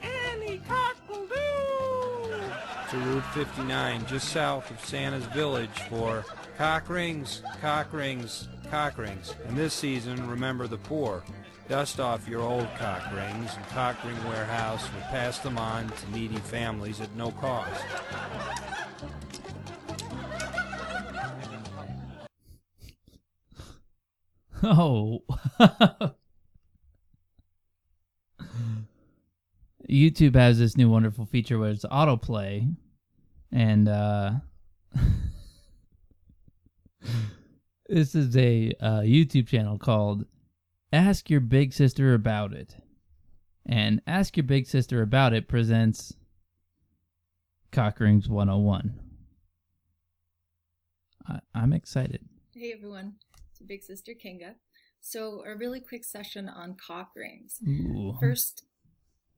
To 2.90 2.96
Route 2.98 3.24
59, 3.32 4.06
just 4.06 4.28
south 4.28 4.70
of 4.70 4.84
Santa's 4.84 5.24
Village 5.26 5.70
for 5.88 6.24
cock 6.58 6.88
rings, 6.88 7.42
cock 7.60 7.92
rings, 7.92 8.48
cock 8.70 8.98
rings. 8.98 9.34
And 9.46 9.56
this 9.56 9.74
season, 9.74 10.28
remember 10.28 10.66
the 10.66 10.76
poor. 10.78 11.24
Dust 11.68 11.99
off 11.99 12.28
your 12.28 12.42
old 12.42 12.68
cock 12.76 13.11
rings, 13.14 13.56
and 13.56 13.66
Cock 13.68 13.97
Ring 14.04 14.23
Warehouse 14.28 14.87
will 14.92 15.00
pass 15.02 15.38
them 15.38 15.56
on 15.56 15.88
to 15.88 16.11
needy 16.11 16.37
families 16.37 17.00
at 17.00 17.14
no 17.16 17.30
cost. 17.30 17.83
oh, 24.62 25.23
YouTube 29.88 30.35
has 30.35 30.59
this 30.59 30.76
new 30.76 30.90
wonderful 30.90 31.25
feature 31.25 31.59
where 31.59 31.71
it's 31.71 31.87
autoplay, 31.87 32.76
and 33.50 33.88
uh, 33.88 34.33
this 37.88 38.14
is 38.14 38.37
a 38.37 38.71
uh, 38.80 39.00
YouTube 39.00 39.49
channel 39.49 39.78
called 39.78 40.26
"Ask 40.94 41.28
Your 41.28 41.40
Big 41.40 41.72
Sister 41.72 42.14
About 42.14 42.52
It," 42.52 42.76
and 43.66 44.00
"Ask 44.06 44.36
Your 44.36 44.44
Big 44.44 44.64
Sister 44.68 45.02
About 45.02 45.32
It" 45.32 45.48
presents 45.48 46.14
Cockrings 47.72 48.28
101. 48.28 49.00
I- 51.26 51.40
I'm 51.52 51.72
excited. 51.72 52.28
Hey 52.52 52.72
everyone, 52.72 53.14
it's 53.50 53.60
Big 53.62 53.82
Sister 53.82 54.12
Kinga. 54.14 54.54
So, 55.00 55.44
a 55.44 55.56
really 55.56 55.80
quick 55.80 56.04
session 56.04 56.48
on 56.48 56.76
cock 56.76 57.10
rings. 57.16 57.58
Ooh. 57.66 58.16
First, 58.20 58.64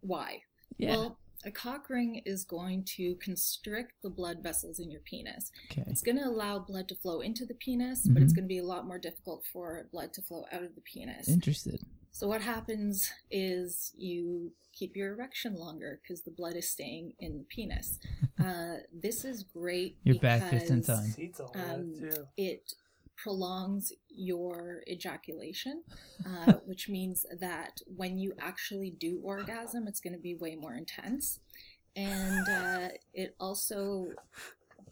why? 0.01 0.43
yeah. 0.77 0.91
Well, 0.91 1.19
a 1.47 1.51
cock 1.51 1.89
ring 1.89 2.21
is 2.27 2.45
going 2.45 2.85
to 2.97 3.15
constrict 3.17 3.93
the 4.03 4.11
blood 4.11 4.39
vessels 4.43 4.79
in 4.81 4.91
your 4.91 5.01
penis. 5.03 5.51
okay. 5.71 5.85
It's 5.87 6.03
going 6.03 6.19
to 6.19 6.25
allow 6.27 6.59
blood 6.59 6.89
to 6.89 6.95
flow 6.97 7.21
into 7.21 7.47
the 7.47 7.55
penis, 7.55 8.07
but 8.07 8.23
it's 8.23 8.33
Mhm. 8.33 8.37
going 8.37 8.45
to 8.45 8.49
be 8.49 8.59
a 8.59 8.65
lot 8.65 8.87
more 8.87 8.99
difficult 8.99 9.45
for 9.53 9.89
blood 9.93 10.13
to 10.15 10.23
flow 10.23 10.45
out 10.53 10.63
of 10.65 10.75
the 10.75 10.81
penis. 10.83 11.29
Interested. 11.29 11.81
So, 12.13 12.27
what 12.27 12.41
happens 12.43 13.11
is 13.31 13.93
you 13.97 14.53
keep 14.73 14.97
your 14.97 15.13
erection 15.15 15.55
longer 15.55 16.01
because 16.03 16.23
the 16.23 16.31
blood 16.31 16.57
is 16.57 16.69
staying 16.69 17.15
in 17.19 17.39
the 17.39 17.45
penis. 17.45 17.99
uh, 18.39 18.77
this 18.93 19.25
is 19.25 19.43
great. 19.43 19.99
You're 20.03 20.19
back 20.19 20.51
just 20.51 20.71
in 20.71 20.81
because- 20.81 21.17
time. 21.17 21.53
Um, 21.55 21.93
wet 22.03 22.15
too. 22.15 22.27
it 22.37 22.75
prolongs 23.17 23.93
your 24.09 24.83
ejaculation, 24.89 25.83
uh, 26.27 26.53
which 26.67 26.89
means 26.89 27.25
that 27.41 27.81
when 27.97 28.19
you 28.19 28.35
actually 28.39 28.91
do 28.91 29.21
orgasm, 29.23 29.87
it's 29.89 30.01
going 30.01 30.13
to 30.13 30.19
be 30.21 30.35
way 30.35 30.55
more 30.57 30.75
intense. 30.75 31.41
And 31.95 32.49
uh, 32.49 32.89
it 33.15 33.35
also 33.41 34.09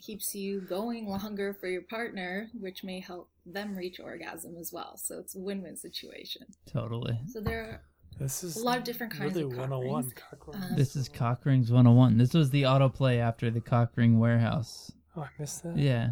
keeps 0.01 0.35
you 0.35 0.61
going 0.63 1.07
longer 1.09 1.55
for 1.55 1.69
your 1.69 1.83
partner, 1.83 2.49
which 2.59 2.83
may 2.83 3.01
help 3.01 3.29
them 3.47 3.77
reach 3.77 4.01
orgasm 4.01 4.57
as 4.59 4.73
well. 4.73 4.97
So 4.97 5.19
it's 5.19 5.35
a 5.35 5.39
win-win 5.39 5.77
situation. 5.77 6.47
Totally. 6.71 7.19
So 7.27 7.41
there 7.41 7.61
are. 7.63 7.81
This 8.19 8.45
is 8.45 8.57
a 8.57 8.65
lot 8.65 8.79
of 8.79 8.85
different 8.85 9.13
kinds 9.13 9.35
really 9.35 9.47
of 9.47 9.51
cock 9.51 9.71
101 9.71 10.03
rings. 10.03 10.15
cock 10.15 10.49
Uh, 10.49 10.53
rings. 10.59 10.77
This 10.77 10.97
is 10.97 11.09
Cock 11.09 11.45
Rings 11.45 11.73
101. 11.73 12.17
This 12.17 12.33
was 12.33 12.51
the 12.51 12.63
autoplay 12.63 13.19
after 13.19 13.51
the 13.51 13.61
Cock 13.61 13.91
Ring 13.97 14.21
Warehouse. 14.21 14.93
oh, 15.17 15.23
I 15.23 15.29
missed 15.39 15.65
that. 15.65 15.77
Yeah. 15.77 16.11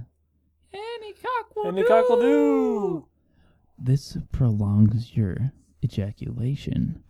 Any 0.75 1.13
cock 1.15 1.55
will 1.57 1.67
Any 1.69 1.83
do. 1.83 1.89
cock 1.89 2.09
will 2.09 2.21
do. 2.21 3.07
This 3.79 4.17
prolongs 4.33 5.17
your 5.17 5.53
ejaculation. 5.85 7.03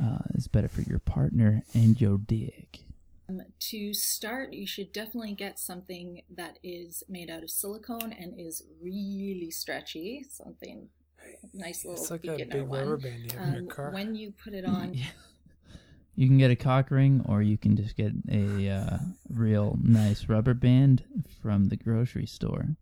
Uh, 0.00 0.18
it's 0.34 0.48
better 0.48 0.68
for 0.68 0.82
your 0.82 0.98
partner 0.98 1.62
and 1.74 1.98
your 2.00 2.18
dick. 2.18 2.80
Um, 3.28 3.40
to 3.58 3.92
start, 3.94 4.52
you 4.52 4.66
should 4.66 4.92
definitely 4.92 5.32
get 5.32 5.58
something 5.58 6.22
that 6.36 6.58
is 6.62 7.02
made 7.08 7.30
out 7.30 7.42
of 7.42 7.50
silicone 7.50 8.12
and 8.12 8.38
is 8.38 8.62
really 8.80 9.50
stretchy. 9.50 10.24
Something 10.28 10.88
nice 11.52 11.84
little 11.84 12.00
It's 12.00 12.10
like 12.10 12.24
a 12.26 12.32
beginner 12.32 12.60
big 12.60 12.68
one. 12.68 12.80
rubber 12.80 12.96
band 12.98 13.22
you 13.32 13.38
have 13.38 13.48
in 13.48 13.52
your 13.54 13.62
Um, 13.62 13.68
car. 13.68 13.90
when 13.92 14.14
you 14.14 14.32
put 14.32 14.52
it 14.54 14.64
on, 14.66 14.94
Yeah. 14.94 15.06
You 16.16 16.26
can 16.28 16.38
get 16.38 16.50
a 16.50 16.56
cock 16.56 16.90
ring, 16.90 17.22
or 17.28 17.42
you 17.42 17.58
can 17.58 17.76
just 17.76 17.94
get 17.96 18.12
a 18.30 18.70
uh, 18.70 18.98
real 19.28 19.78
nice 19.82 20.28
rubber 20.28 20.54
band 20.54 21.04
from 21.42 21.68
the 21.68 21.76
grocery 21.76 22.26
store, 22.26 22.76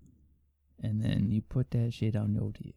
and 0.81 1.03
then 1.05 1.31
you 1.31 1.43
put 1.43 1.73
that 1.73 1.93
shit 1.93 2.15
on 2.17 2.33
your 2.35 2.53
dick. 2.53 2.77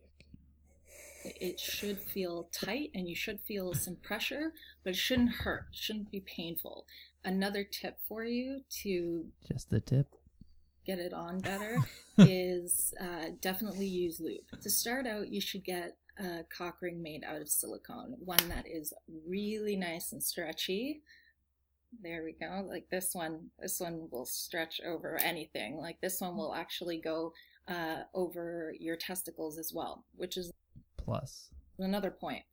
it 1.24 1.60
should 1.60 2.00
feel 2.00 2.50
tight 2.52 2.90
and 2.96 3.08
you 3.10 3.16
should 3.16 3.40
feel 3.42 3.74
some 3.74 3.98
pressure, 3.98 4.54
but 4.84 4.92
it 4.92 4.96
shouldn't 4.96 5.30
hurt. 5.32 5.66
It 5.72 5.76
shouldn't 5.78 6.10
be 6.12 6.22
painful. 6.22 6.86
Another 7.24 7.64
tip 7.64 7.98
for 8.08 8.24
you 8.24 8.62
to 8.84 9.26
Just 9.48 9.70
the 9.70 9.82
tip. 9.82 10.08
get 10.86 11.00
it 11.00 11.14
on 11.14 11.40
better 11.42 11.78
is 12.18 12.94
uh, 13.00 13.26
definitely 13.42 13.88
use 13.88 14.20
lube. 14.20 14.42
To 14.62 14.70
start 14.70 15.06
out, 15.06 15.28
you 15.30 15.42
should 15.42 15.64
get 15.66 15.98
a 16.20 16.44
cock 16.56 16.82
ring 16.82 17.02
made 17.02 17.24
out 17.24 17.42
of 17.42 17.50
silicone, 17.50 18.16
one 18.20 18.50
that 18.50 18.66
is 18.68 18.94
really 19.28 19.76
nice 19.76 20.12
and 20.12 20.22
stretchy. 20.24 21.02
There 22.02 22.24
we 22.24 22.34
go. 22.34 22.66
Like 22.68 22.88
this 22.92 23.12
one, 23.14 23.48
this 23.60 23.80
one 23.80 24.08
will 24.12 24.26
stretch 24.26 24.82
over 24.86 25.18
anything. 25.18 25.78
Like 25.78 26.02
this 26.02 26.20
one 26.20 26.36
will 26.36 26.54
actually 26.54 27.00
go 27.00 27.34
uh, 27.68 28.04
over 28.14 28.74
your 28.80 28.96
testicles 28.96 29.58
as 29.58 29.72
well, 29.74 30.06
which 30.16 30.38
is 30.38 30.52
Plus, 30.98 31.50
another 31.80 32.12
point. 32.12 32.44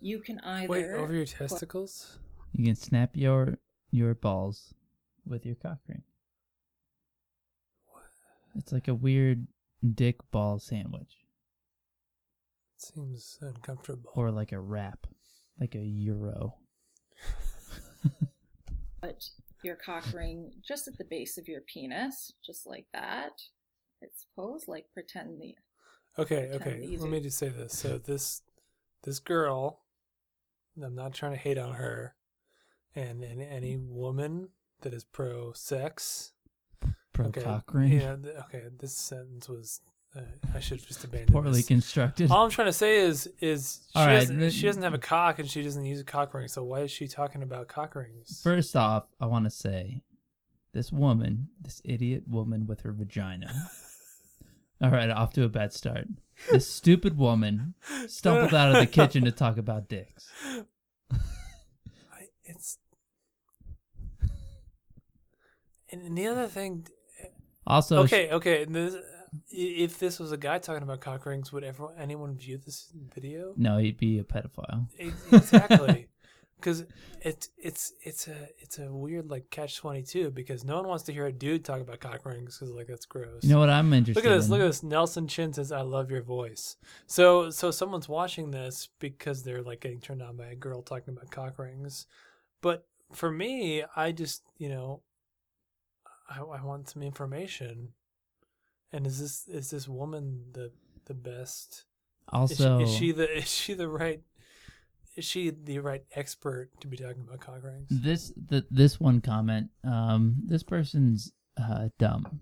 You 0.00 0.20
can 0.20 0.40
either 0.40 0.68
Wait, 0.68 0.90
over 0.90 1.14
your 1.14 1.24
testicles? 1.24 2.18
you 2.52 2.64
can 2.66 2.74
snap 2.74 3.10
your 3.14 3.58
your 3.90 4.14
balls 4.14 4.74
with 5.26 5.46
your 5.46 5.54
cock 5.54 5.78
ring. 5.88 6.02
It's 8.54 8.72
like 8.72 8.88
a 8.88 8.94
weird 8.94 9.46
dick 9.94 10.16
ball 10.30 10.58
sandwich, 10.58 11.21
Seems 12.82 13.38
uncomfortable. 13.40 14.10
or 14.14 14.30
like 14.30 14.52
a 14.52 14.60
wrap, 14.60 15.06
like 15.60 15.74
a 15.74 15.84
euro. 15.84 16.56
put 19.02 19.24
your 19.62 19.76
cock 19.76 20.04
ring 20.12 20.50
just 20.66 20.88
at 20.88 20.98
the 20.98 21.04
base 21.04 21.38
of 21.38 21.48
your 21.48 21.60
penis, 21.62 22.32
just 22.44 22.66
like 22.66 22.86
that. 22.92 23.32
I 24.02 24.06
suppose, 24.16 24.64
like 24.66 24.86
pretend 24.92 25.40
the 25.40 25.54
Okay, 26.18 26.48
Kind 26.50 26.54
of 26.54 26.62
okay. 26.62 26.82
easy. 26.82 26.98
Let 26.98 27.10
me 27.10 27.20
just 27.20 27.38
say 27.38 27.48
this. 27.48 27.78
So 27.78 27.98
this 27.98 28.42
this 29.02 29.18
girl, 29.18 29.80
I'm 30.82 30.94
not 30.94 31.14
trying 31.14 31.32
to 31.32 31.38
hate 31.38 31.58
on 31.58 31.74
her, 31.74 32.14
and, 32.94 33.24
and 33.24 33.40
any 33.40 33.76
woman 33.76 34.48
that 34.82 34.92
is 34.92 35.04
pro 35.04 35.52
sex. 35.52 36.32
Pro 37.12 37.26
okay, 37.26 37.42
cock 37.42 37.72
ring. 37.72 37.92
Yeah. 37.92 38.16
Okay. 38.46 38.64
This 38.78 38.94
sentence 38.94 39.48
was. 39.48 39.80
Uh, 40.14 40.20
I 40.54 40.60
should 40.60 40.78
have 40.78 40.86
just 40.86 41.04
abandoned. 41.04 41.32
Poorly 41.32 41.52
this. 41.52 41.66
constructed. 41.66 42.30
All 42.30 42.44
I'm 42.44 42.50
trying 42.50 42.68
to 42.68 42.72
say 42.72 42.98
is 42.98 43.28
is 43.40 43.80
she, 43.92 43.98
All 43.98 44.06
right, 44.06 44.20
doesn't, 44.20 44.38
then- 44.38 44.50
she 44.50 44.66
doesn't 44.66 44.82
have 44.82 44.94
a 44.94 44.98
cock 44.98 45.38
and 45.38 45.48
she 45.50 45.62
doesn't 45.62 45.84
use 45.84 46.00
a 46.00 46.04
cock 46.04 46.34
ring. 46.34 46.48
So 46.48 46.62
why 46.64 46.80
is 46.80 46.90
she 46.90 47.08
talking 47.08 47.42
about 47.42 47.68
cock 47.68 47.94
rings? 47.94 48.40
First 48.42 48.76
off, 48.76 49.04
I 49.20 49.26
want 49.26 49.44
to 49.46 49.50
say 49.50 50.02
this 50.74 50.92
woman, 50.92 51.48
this 51.60 51.80
idiot 51.84 52.24
woman 52.28 52.66
with 52.66 52.82
her 52.82 52.92
vagina. 52.92 53.52
All 54.82 54.90
right, 54.90 55.08
off 55.10 55.32
to 55.34 55.44
a 55.44 55.48
bad 55.48 55.72
start. 55.72 56.08
This 56.50 56.66
stupid 56.68 57.16
woman 57.16 57.74
stumbled 58.08 58.52
out 58.52 58.74
of 58.74 58.80
the 58.80 58.86
kitchen 58.86 59.24
to 59.24 59.30
talk 59.30 59.56
about 59.56 59.88
dicks. 59.88 60.28
I, 61.12 62.28
it's. 62.44 62.78
And, 65.90 66.02
and 66.02 66.18
the 66.18 66.26
other 66.26 66.48
thing, 66.48 66.88
Also, 67.66 68.02
okay, 68.02 68.30
okay. 68.32 68.64
This, 68.64 68.96
if 69.50 69.98
this 69.98 70.18
was 70.18 70.32
a 70.32 70.36
guy 70.36 70.58
talking 70.58 70.82
about 70.82 71.00
cock 71.00 71.26
rings, 71.26 71.52
would 71.52 71.64
everyone, 71.64 71.94
anyone 71.98 72.36
view 72.36 72.58
this 72.58 72.92
video? 73.14 73.54
no, 73.56 73.78
he'd 73.78 73.98
be 73.98 74.18
a 74.18 74.24
pedophile. 74.24 74.86
Exactly, 74.98 76.08
because 76.56 76.84
it's 77.20 77.48
it's 77.56 77.92
it's 78.02 78.28
a 78.28 78.48
it's 78.58 78.78
a 78.78 78.92
weird 78.92 79.30
like 79.30 79.50
catch 79.50 79.76
twenty 79.78 80.02
two 80.02 80.30
because 80.30 80.64
no 80.64 80.76
one 80.76 80.86
wants 80.88 81.04
to 81.04 81.12
hear 81.12 81.26
a 81.26 81.32
dude 81.32 81.64
talk 81.64 81.80
about 81.80 82.00
cock 82.00 82.24
rings 82.24 82.58
because 82.58 82.74
like 82.74 82.86
that's 82.86 83.06
gross. 83.06 83.42
You 83.42 83.50
know 83.50 83.58
what 83.58 83.70
I'm 83.70 83.92
interested 83.92 84.22
Look 84.22 84.30
at 84.30 84.36
this! 84.36 84.46
in? 84.46 84.50
Look 84.50 84.60
at 84.60 84.66
this! 84.66 84.82
Nelson 84.82 85.26
Chin 85.28 85.52
says, 85.52 85.72
"I 85.72 85.80
love 85.82 86.10
your 86.10 86.22
voice." 86.22 86.76
So, 87.06 87.50
so 87.50 87.70
someone's 87.70 88.08
watching 88.08 88.50
this 88.50 88.88
because 88.98 89.42
they're 89.42 89.62
like 89.62 89.80
getting 89.80 90.00
turned 90.00 90.22
on 90.22 90.36
by 90.36 90.46
a 90.46 90.54
girl 90.54 90.82
talking 90.82 91.14
about 91.14 91.30
cock 91.30 91.58
rings. 91.58 92.06
But 92.60 92.86
for 93.12 93.30
me, 93.30 93.82
I 93.96 94.12
just 94.12 94.42
you 94.58 94.68
know, 94.68 95.02
I, 96.28 96.40
I 96.40 96.62
want 96.64 96.90
some 96.90 97.02
information. 97.02 97.88
And 98.92 99.06
is 99.06 99.18
this 99.20 99.48
is 99.48 99.70
this 99.70 99.88
woman 99.88 100.44
the 100.52 100.72
the 101.06 101.14
best? 101.14 101.70
Is 101.72 102.56
she- 102.56 102.64
Also, 102.64 102.80
is 102.80 102.94
she, 102.94 103.12
the 103.12 103.38
is 103.38 103.48
she 103.50 103.74
the 103.74 103.88
right? 103.88 104.22
Is 105.16 105.24
she 105.26 105.50
the 105.50 105.78
right 105.80 106.04
expert 106.14 106.70
to 106.80 106.86
be 106.86 106.96
talking 106.96 107.22
about 107.26 107.40
cock 107.40 107.62
rings? 107.62 107.88
this 107.90 108.32
the, 108.36 108.64
this 108.70 108.98
one 108.98 109.20
comment. 109.20 109.68
Um, 109.84 110.36
this 110.46 110.62
person's 110.62 111.32
uh, 111.60 111.88
dumb. 111.98 112.40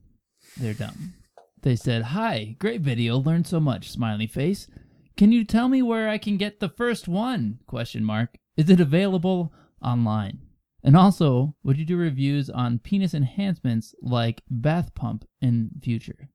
They're 0.56 0.74
dumb. 0.74 1.14
They 1.62 1.76
said, 1.76 2.02
"Hi, 2.02 2.56
great 2.58 2.80
video. 2.80 3.16
Learned 3.18 3.46
so 3.46 3.58
much." 3.60 3.90
Smiley 3.90 4.26
face. 4.28 4.68
Can 5.16 5.32
you 5.32 5.44
tell 5.44 5.68
me 5.68 5.82
where 5.82 6.08
I 6.08 6.16
can 6.18 6.36
get 6.36 6.60
the 6.60 6.68
first 6.68 7.08
one? 7.08 7.58
Question 7.66 8.04
mark. 8.04 8.36
Is 8.56 8.70
it 8.70 8.80
available 8.80 9.52
online? 9.82 10.38
And 10.82 10.96
also, 10.96 11.54
would 11.62 11.76
you 11.76 11.84
do 11.84 11.96
reviews 11.96 12.48
on 12.48 12.78
penis 12.78 13.12
enhancements 13.12 13.94
like 14.00 14.42
bath 14.48 14.94
pump 14.94 15.26
in 15.42 15.70
future? 15.82 16.30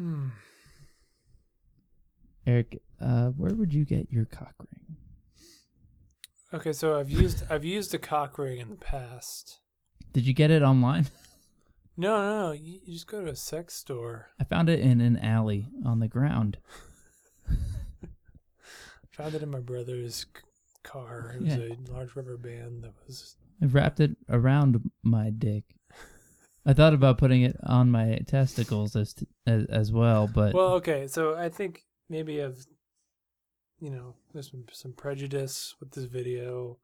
Hmm. 0.00 0.28
Eric, 2.46 2.80
uh, 3.02 3.26
where 3.36 3.54
would 3.54 3.74
you 3.74 3.84
get 3.84 4.10
your 4.10 4.24
cock 4.24 4.54
ring? 4.58 4.96
Okay, 6.54 6.72
so 6.72 6.98
I've 6.98 7.10
used 7.10 7.42
I've 7.50 7.66
used 7.66 7.92
a 7.94 7.98
cock 7.98 8.38
ring 8.38 8.58
in 8.60 8.70
the 8.70 8.76
past. 8.76 9.58
Did 10.14 10.26
you 10.26 10.32
get 10.32 10.50
it 10.50 10.62
online? 10.62 11.06
No, 11.96 12.16
no, 12.16 12.46
no. 12.46 12.52
You, 12.52 12.78
you 12.86 12.94
just 12.94 13.06
go 13.08 13.22
to 13.22 13.30
a 13.32 13.36
sex 13.36 13.74
store. 13.74 14.28
I 14.40 14.44
found 14.44 14.70
it 14.70 14.80
in 14.80 15.02
an 15.02 15.18
alley 15.18 15.66
on 15.84 16.00
the 16.00 16.08
ground. 16.08 16.56
Found 19.12 19.34
it 19.34 19.42
in 19.42 19.50
my 19.50 19.60
brother's 19.60 20.20
c- 20.20 20.26
car. 20.82 21.34
It 21.36 21.42
was 21.42 21.56
Yeah. 21.56 21.74
a 21.74 21.92
large 21.92 22.16
rubber 22.16 22.38
band 22.38 22.84
that 22.84 22.92
was. 23.06 23.36
I 23.60 23.66
wrapped 23.66 24.00
it 24.00 24.16
around 24.30 24.90
my 25.02 25.28
dick. 25.28 25.64
I 26.66 26.74
thought 26.74 26.92
about 26.92 27.18
putting 27.18 27.42
it 27.42 27.56
on 27.62 27.90
my 27.90 28.18
testicles 28.26 28.94
as 28.94 29.14
as, 29.46 29.64
as 29.66 29.92
well, 29.92 30.28
but 30.32 30.54
Well, 30.54 30.74
okay, 30.74 31.06
so 31.06 31.34
I 31.36 31.48
think 31.48 31.84
maybe 32.08 32.42
I've, 32.42 32.66
you 33.80 33.90
know, 33.90 34.14
there's 34.32 34.50
some, 34.50 34.64
some 34.72 34.92
prejudice 34.92 35.74
with 35.80 35.92
this 35.92 36.04
video. 36.04 36.78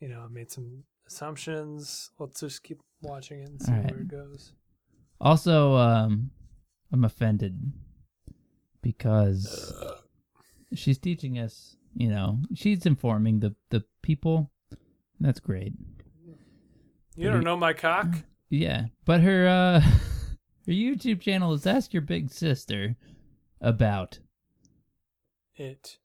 You 0.00 0.08
know, 0.08 0.22
I 0.24 0.32
made 0.32 0.50
some 0.50 0.84
assumptions. 1.06 2.10
Let's 2.18 2.40
just 2.40 2.62
keep 2.64 2.78
watching 3.02 3.40
it 3.40 3.48
and 3.48 3.62
see 3.62 3.72
Alright. 3.72 3.90
where 3.90 4.00
it 4.00 4.08
goes. 4.08 4.52
also 5.20 5.76
um, 5.76 6.30
I'm 6.92 7.04
offended 7.04 7.72
because 8.82 9.72
she's 10.74 10.98
teaching 10.98 11.38
us. 11.38 11.76
You 11.96 12.08
know, 12.08 12.40
she's 12.54 12.84
informing 12.86 13.38
the 13.38 13.54
the 13.70 13.84
people. 14.02 14.50
That's 15.20 15.38
great. 15.38 15.72
You 17.14 17.30
don't 17.30 17.44
know 17.44 17.56
my 17.56 17.72
cock? 17.72 18.08
Yeah, 18.50 18.86
but 19.04 19.20
her 19.22 19.46
uh, 19.48 19.80
her 20.66 20.72
YouTube 20.72 21.20
channel 21.20 21.52
is 21.52 21.66
Ask 21.66 21.92
Your 21.92 22.02
Big 22.02 22.30
Sister 22.30 22.96
about 23.60 24.18
It. 25.56 25.98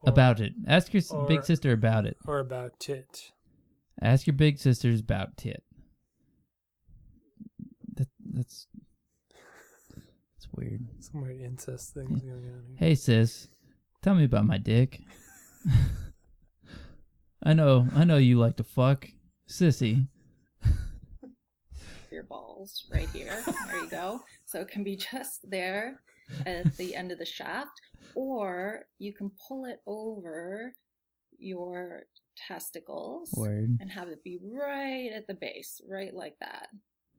Or- 0.00 0.10
about 0.10 0.40
it. 0.40 0.52
Ask 0.66 0.94
your 0.94 1.02
or- 1.10 1.26
big 1.26 1.44
sister 1.44 1.72
about 1.72 2.06
it. 2.06 2.16
Or 2.26 2.38
about 2.38 2.78
tit. 2.78 3.32
Ask 4.00 4.26
your 4.28 4.34
big 4.34 4.58
sisters 4.58 5.00
about 5.00 5.36
tit. 5.36 5.64
That 7.96 8.06
that's 8.32 8.68
that's 10.34 10.46
weird. 10.54 10.86
Some 11.00 11.22
weird 11.22 11.40
incest 11.40 11.94
things 11.94 12.22
going 12.22 12.32
on 12.36 12.64
here. 12.68 12.76
Hey 12.76 12.94
sis, 12.94 13.48
tell 14.02 14.14
me 14.14 14.22
about 14.24 14.46
my 14.46 14.58
dick. 14.58 15.00
I 17.42 17.52
know, 17.54 17.86
I 17.94 18.04
know 18.04 18.16
you 18.18 18.38
like 18.38 18.56
to 18.56 18.64
fuck, 18.64 19.08
sissy. 19.48 20.06
Balls 22.22 22.86
right 22.92 23.08
here. 23.10 23.42
there 23.46 23.82
you 23.82 23.88
go. 23.90 24.20
So 24.46 24.60
it 24.60 24.68
can 24.68 24.84
be 24.84 24.96
just 24.96 25.48
there 25.50 26.00
at 26.46 26.76
the 26.76 26.94
end 26.94 27.10
of 27.12 27.18
the 27.18 27.24
shaft, 27.24 27.80
or 28.14 28.86
you 28.98 29.12
can 29.14 29.30
pull 29.48 29.64
it 29.64 29.80
over 29.86 30.74
your 31.38 32.02
testicles 32.36 33.32
Word. 33.36 33.78
and 33.80 33.90
have 33.90 34.08
it 34.08 34.22
be 34.24 34.38
right 34.42 35.10
at 35.14 35.26
the 35.26 35.34
base, 35.34 35.80
right 35.88 36.12
like 36.14 36.36
that. 36.40 36.68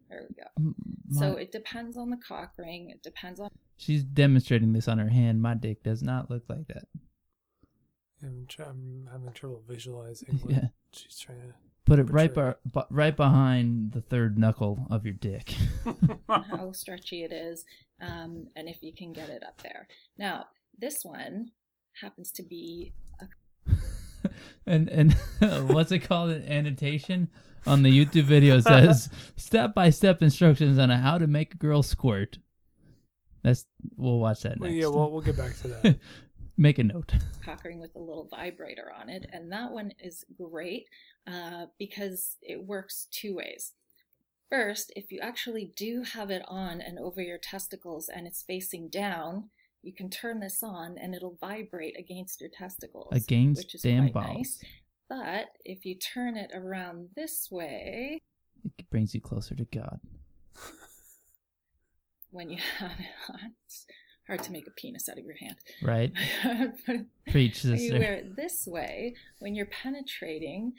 There 0.10 0.26
we 0.30 0.36
go. 0.36 0.48
M- 0.58 0.76
So 1.12 1.34
it 1.38 1.52
depends 1.52 1.98
on 1.98 2.10
the 2.10 2.18
cock 2.28 2.54
ring. 2.58 2.90
It 2.90 3.02
depends 3.04 3.40
on 3.40 3.50
she's 3.78 4.04
demonstrating 4.04 4.74
this 4.74 4.88
on 4.88 4.98
her 4.98 5.10
hand. 5.10 5.42
My 5.42 5.54
dick 5.56 5.84
does 5.84 6.02
not 6.04 6.30
look 6.30 6.44
like 6.50 6.68
that. 6.68 6.86
I'm, 8.22 8.46
try- 8.48 8.66
I'm 8.66 9.08
having 9.12 9.32
trouble 9.34 9.64
visualizing 9.68 10.40
what 10.44 10.52
Yeah. 10.54 10.68
she's 10.94 11.18
trying 11.18 11.40
to. 11.40 11.54
Put 11.90 12.00
it 12.00 12.12
right, 12.12 12.32
Portray. 12.34 12.54
be- 12.72 12.82
right 12.92 13.16
behind 13.16 13.94
the 13.94 14.02
third 14.02 14.38
knuckle 14.38 14.86
of 14.92 15.06
your 15.06 15.16
dick. 15.16 15.56
how 16.30 16.72
stretchy 16.72 17.24
it 17.24 17.32
is, 17.32 17.66
um, 18.00 18.48
and 18.56 18.70
if 18.70 18.78
you 18.82 18.94
can 18.94 19.12
get 19.12 19.30
it 19.30 19.44
up 19.44 19.62
there. 19.64 19.88
Now, 20.18 20.46
this 20.78 21.00
one 21.04 21.50
happens 22.00 22.32
to 22.34 22.44
be 22.44 22.94
and 24.68 24.88
and 24.90 25.14
what's 25.68 25.92
it 25.92 26.00
called? 26.00 26.30
An 26.30 26.44
annotation 26.44 27.30
on 27.66 27.84
the 27.84 28.06
YouTube 28.06 28.24
video 28.24 28.60
says 28.60 29.10
step 29.36 29.74
by 29.74 29.90
step 29.90 30.22
instructions 30.22 30.78
on 30.78 30.90
how 30.90 31.18
to 31.18 31.26
make 31.26 31.56
a 31.56 31.58
girl 31.58 31.82
squirt. 31.82 32.38
That's 33.44 33.66
we'll 33.96 34.20
watch 34.20 34.42
that 34.42 34.60
next. 34.60 34.76
yeah, 34.76 34.88
we'll, 34.88 35.12
we'll 35.12 35.22
get 35.22 35.38
back 35.38 35.58
to 35.62 35.68
that. 35.70 36.00
Make 36.60 36.78
a 36.78 36.84
note. 36.84 37.14
cock 37.46 37.64
ring 37.64 37.80
with 37.80 37.96
a 37.96 38.00
little 38.00 38.28
vibrator 38.30 38.92
on 38.94 39.08
it, 39.08 39.26
and 39.32 39.50
that 39.50 39.72
one 39.72 39.94
is 39.98 40.26
great 40.38 40.90
uh, 41.26 41.68
because 41.80 42.36
it 42.42 42.62
works 42.62 43.08
two 43.12 43.34
ways. 43.34 43.72
First, 44.50 44.92
if 44.94 45.10
you 45.10 45.22
actually 45.22 45.72
do 45.78 46.04
have 46.04 46.30
it 46.30 46.42
on 46.50 46.82
and 46.82 47.00
over 47.00 47.22
your 47.22 47.38
testicles 47.38 48.10
and 48.10 48.28
it's 48.28 48.44
facing 48.44 48.90
down, 48.90 49.52
you 49.84 49.94
can 49.94 50.10
turn 50.10 50.42
this 50.42 50.62
on 50.62 50.98
and 50.98 51.16
it'll 51.16 51.38
vibrate 51.40 51.98
against 51.98 52.42
your 52.42 52.50
testicles. 52.50 53.08
Against 53.14 53.64
which 53.64 53.76
is 53.76 53.82
damn 53.82 54.10
balls. 54.10 54.26
nice. 54.36 54.60
But 55.08 55.46
if 55.64 55.86
you 55.86 55.96
turn 55.96 56.36
it 56.36 56.52
around 56.54 57.08
this 57.16 57.48
way, 57.50 58.20
It 58.78 58.90
brings 58.90 59.16
you 59.16 59.22
closer 59.22 59.56
to 59.56 59.64
God. 59.64 60.02
when 62.32 62.50
you 62.50 62.58
have 62.80 63.00
it 63.00 63.32
on, 63.34 63.54
hard 64.30 64.44
to 64.44 64.52
make 64.52 64.68
a 64.68 64.72
penis 64.72 65.10
out 65.10 65.18
of 65.18 65.26
your 65.26 65.36
hand. 65.36 65.56
Right? 65.82 66.14
But 66.88 67.06
Preach, 67.32 67.64
when 67.64 67.78
you 67.80 67.94
wear 68.00 68.14
it 68.14 68.36
this 68.36 68.66
way, 68.66 69.16
when 69.40 69.56
you're 69.56 69.66
penetrating, 69.68 70.74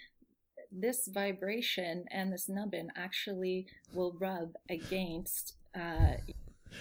this 0.72 1.08
vibration 1.12 2.04
and 2.10 2.32
this 2.32 2.48
nubbin 2.48 2.90
actually 2.96 3.66
will 3.92 4.16
rub 4.18 4.54
against. 4.68 5.54
Uh, 5.74 6.14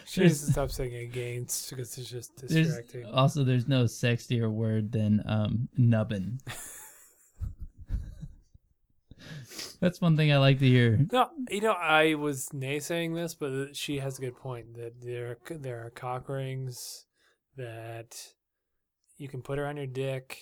She 0.05 0.21
needs 0.21 0.45
to 0.45 0.51
stop 0.51 0.71
saying 0.71 0.95
against 0.95 1.69
because 1.69 1.97
it's 1.97 2.09
just 2.09 2.37
There's, 2.37 2.67
distracting. 2.67 3.05
also, 3.05 3.43
there's 3.43 3.67
no 3.67 3.83
sexier 3.85 4.51
word 4.51 4.91
than 4.91 5.23
um, 5.25 5.69
nubbin. 5.77 6.39
That's 9.79 10.01
one 10.01 10.17
thing 10.17 10.31
I 10.31 10.37
like 10.37 10.59
to 10.59 10.67
hear. 10.67 11.05
No, 11.11 11.29
you 11.49 11.61
know, 11.61 11.73
I 11.73 12.15
was 12.15 12.49
naysaying 12.53 13.15
this, 13.15 13.33
but 13.33 13.75
she 13.75 13.99
has 13.99 14.17
a 14.17 14.21
good 14.21 14.37
point 14.37 14.75
that 14.75 15.01
there 15.01 15.37
there 15.49 15.85
are 15.85 15.89
cock 15.89 16.29
rings 16.29 17.05
that 17.55 18.15
you 19.17 19.27
can 19.27 19.41
put 19.41 19.59
around 19.59 19.77
your 19.77 19.87
dick, 19.87 20.37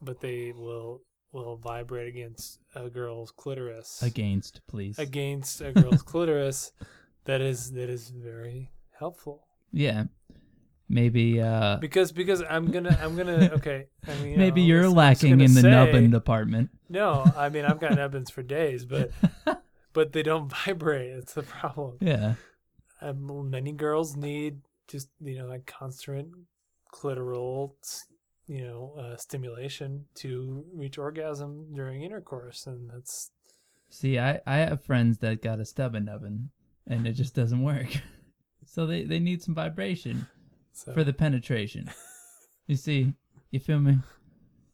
but 0.00 0.20
they 0.20 0.52
will 0.52 1.02
will 1.32 1.56
vibrate 1.56 2.08
against 2.08 2.58
a 2.74 2.88
girl's 2.88 3.30
clitoris. 3.30 4.02
Against, 4.02 4.60
please. 4.66 4.98
against 4.98 5.60
a 5.60 5.72
girl's 5.72 6.02
clitoris. 6.10 6.72
That 7.24 7.40
is 7.40 7.72
that 7.72 7.90
is 7.90 8.10
very 8.10 8.70
helpful 8.98 9.46
Yeah. 9.72 10.04
Maybe 10.88 11.40
uh 11.40 11.78
because 11.78 12.12
because 12.12 12.42
I'm 12.48 12.70
gonna 12.70 12.96
I'm 13.02 13.16
gonna 13.16 13.50
okay. 13.54 13.86
I 14.06 14.14
mean, 14.16 14.32
you 14.32 14.38
maybe 14.44 14.60
know, 14.62 14.66
you're 14.68 14.88
lacking 14.88 15.40
in 15.40 15.54
the 15.54 15.60
say- 15.62 15.70
nubbin 15.70 16.10
department. 16.10 16.70
No, 16.88 17.24
I 17.36 17.48
mean 17.48 17.64
I've 17.64 17.80
got 17.80 17.94
nubbins 17.96 18.30
for 18.34 18.42
days, 18.42 18.84
but 18.84 19.10
but 19.92 20.12
they 20.12 20.22
don't 20.22 20.48
vibrate. 20.48 21.10
It's 21.10 21.34
the 21.34 21.42
problem. 21.42 21.96
Yeah. 22.00 22.34
Um, 23.00 23.50
many 23.50 23.72
girls 23.72 24.16
need 24.16 24.60
just 24.86 25.08
you 25.20 25.38
know 25.38 25.46
like 25.46 25.66
constant 25.66 26.28
clitoral 26.92 27.72
you 28.46 28.64
know 28.64 28.94
uh, 28.98 29.16
stimulation 29.16 30.04
to 30.14 30.64
reach 30.72 30.98
orgasm 30.98 31.66
during 31.74 32.02
intercourse, 32.02 32.66
and 32.66 32.88
that's 32.90 33.32
See, 33.88 34.18
I 34.18 34.40
I 34.46 34.58
have 34.58 34.84
friends 34.84 35.18
that 35.18 35.42
got 35.42 35.60
a 35.60 35.64
stubborn 35.64 36.04
nubbin 36.06 36.50
and 36.86 37.06
it 37.06 37.12
just 37.12 37.34
doesn't 37.34 37.62
work. 37.62 37.88
So 38.64 38.86
they 38.86 39.04
they 39.04 39.18
need 39.20 39.42
some 39.42 39.54
vibration 39.54 40.26
so. 40.76 40.92
for 40.92 41.04
the 41.04 41.12
penetration. 41.12 41.90
You 42.68 42.74
see, 42.74 43.12
you 43.52 43.60
feel 43.60 43.78
me? 43.78 43.98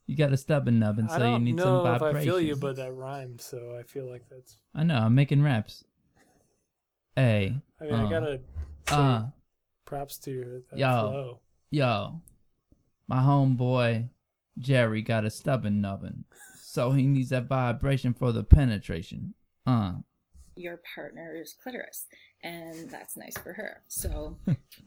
You 0.06 0.16
got 0.16 0.32
a 0.32 0.36
stubborn 0.38 0.78
nubbin, 0.78 1.08
I 1.10 1.18
so 1.18 1.24
you 1.24 1.30
don't 1.30 1.44
need 1.44 1.56
know 1.56 1.84
some 1.84 1.94
if 1.94 2.00
vibration. 2.00 2.16
I 2.18 2.24
feel 2.24 2.40
you, 2.40 2.56
but 2.56 2.76
that 2.76 2.92
rhymed, 2.94 3.40
so 3.40 3.76
I 3.78 3.82
feel 3.82 4.10
like 4.10 4.22
that's. 4.30 4.56
I 4.74 4.82
know, 4.82 4.96
I'm 4.96 5.14
making 5.14 5.42
raps. 5.42 5.84
Hey. 7.14 7.60
I 7.80 7.84
mean, 7.84 7.94
uh, 7.94 8.06
I 8.06 8.10
gotta 8.10 8.40
say 8.88 8.94
uh, 8.94 9.22
props 9.84 10.18
to 10.20 10.30
your 10.30 10.60
that 10.70 10.78
Yo. 10.78 10.88
flow. 10.88 11.40
yo, 11.70 12.20
my 13.08 13.18
homeboy 13.18 14.08
Jerry 14.58 15.02
got 15.02 15.24
a 15.26 15.30
stubborn 15.30 15.80
nubbin, 15.82 16.24
so 16.62 16.92
he 16.92 17.06
needs 17.06 17.28
that 17.28 17.46
vibration 17.46 18.14
for 18.14 18.32
the 18.32 18.42
penetration. 18.42 19.34
Uh, 19.66 19.96
your 20.56 20.80
partner's 20.94 21.54
clitoris, 21.62 22.06
and 22.42 22.90
that's 22.90 23.16
nice 23.16 23.36
for 23.38 23.52
her. 23.52 23.82
So, 23.88 24.36